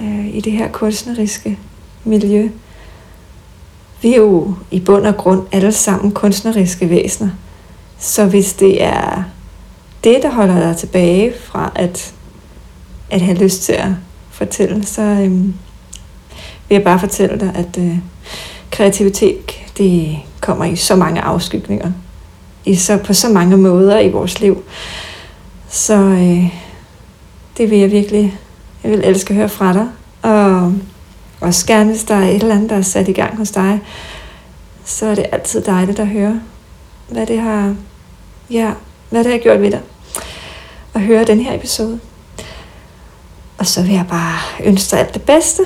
øh, 0.00 0.34
i 0.34 0.40
det 0.40 0.52
her 0.52 0.68
kunstneriske 0.68 1.58
miljø. 2.04 2.48
Vi 4.02 4.12
er 4.12 4.16
jo 4.16 4.54
i 4.70 4.80
bund 4.80 5.06
og 5.06 5.16
grund 5.16 5.46
alle 5.52 5.72
sammen 5.72 6.12
kunstneriske 6.12 6.90
væsener. 6.90 7.30
Så 7.98 8.26
hvis 8.26 8.52
det 8.52 8.82
er 8.82 9.22
det, 10.04 10.22
der 10.22 10.30
holder 10.30 10.60
dig 10.60 10.76
tilbage 10.76 11.32
fra 11.40 11.72
at, 11.74 12.14
at 13.10 13.20
have 13.20 13.38
lyst 13.38 13.62
til 13.62 13.72
at 13.72 13.88
fortælle, 14.30 14.86
så 14.86 15.02
øhm, 15.02 15.54
vil 16.72 16.76
jeg 16.76 16.84
bare 16.84 16.98
fortælle 16.98 17.40
dig, 17.40 17.52
at 17.54 17.78
øh, 17.78 17.96
kreativitet 18.70 19.50
det 19.78 20.18
kommer 20.40 20.64
i 20.64 20.76
så 20.76 20.96
mange 20.96 21.20
afskygninger. 21.20 21.92
I 22.64 22.74
så, 22.74 22.96
på 22.96 23.12
så 23.12 23.28
mange 23.28 23.56
måder 23.56 23.98
i 23.98 24.10
vores 24.10 24.40
liv. 24.40 24.64
Så 25.68 25.94
øh, 25.94 26.52
det 27.56 27.70
vil 27.70 27.78
jeg 27.78 27.90
virkelig, 27.90 28.38
jeg 28.82 28.90
vil 28.90 29.04
elske 29.04 29.30
at 29.30 29.36
høre 29.36 29.48
fra 29.48 29.72
dig. 29.72 29.86
Og 30.22 30.72
også 31.40 31.66
gerne, 31.66 31.90
hvis 31.90 32.04
der 32.04 32.14
er 32.14 32.28
et 32.28 32.42
eller 32.42 32.54
andet, 32.54 32.70
der 32.70 32.76
er 32.76 32.82
sat 32.82 33.08
i 33.08 33.12
gang 33.12 33.36
hos 33.36 33.50
dig, 33.50 33.80
så 34.84 35.06
er 35.06 35.14
det 35.14 35.26
altid 35.32 35.62
dejligt 35.62 35.98
at 35.98 36.08
høre, 36.08 36.40
hvad 37.08 37.26
det 37.26 37.40
har, 37.40 37.74
ja, 38.50 38.72
hvad 39.10 39.24
det 39.24 39.32
har 39.32 39.38
gjort 39.38 39.60
ved 39.60 39.70
dig. 39.70 39.80
At 40.94 41.00
høre 41.00 41.24
den 41.24 41.40
her 41.40 41.54
episode. 41.54 42.00
Og 43.58 43.66
så 43.66 43.82
vil 43.82 43.92
jeg 43.92 44.06
bare 44.08 44.38
ønske 44.64 44.90
dig 44.90 45.00
alt 45.00 45.14
det 45.14 45.22
bedste, 45.22 45.62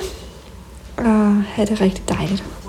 og 0.97 1.43
have 1.43 1.65
det 1.65 1.81
rigtig 1.81 2.09
dejligt. 2.09 2.66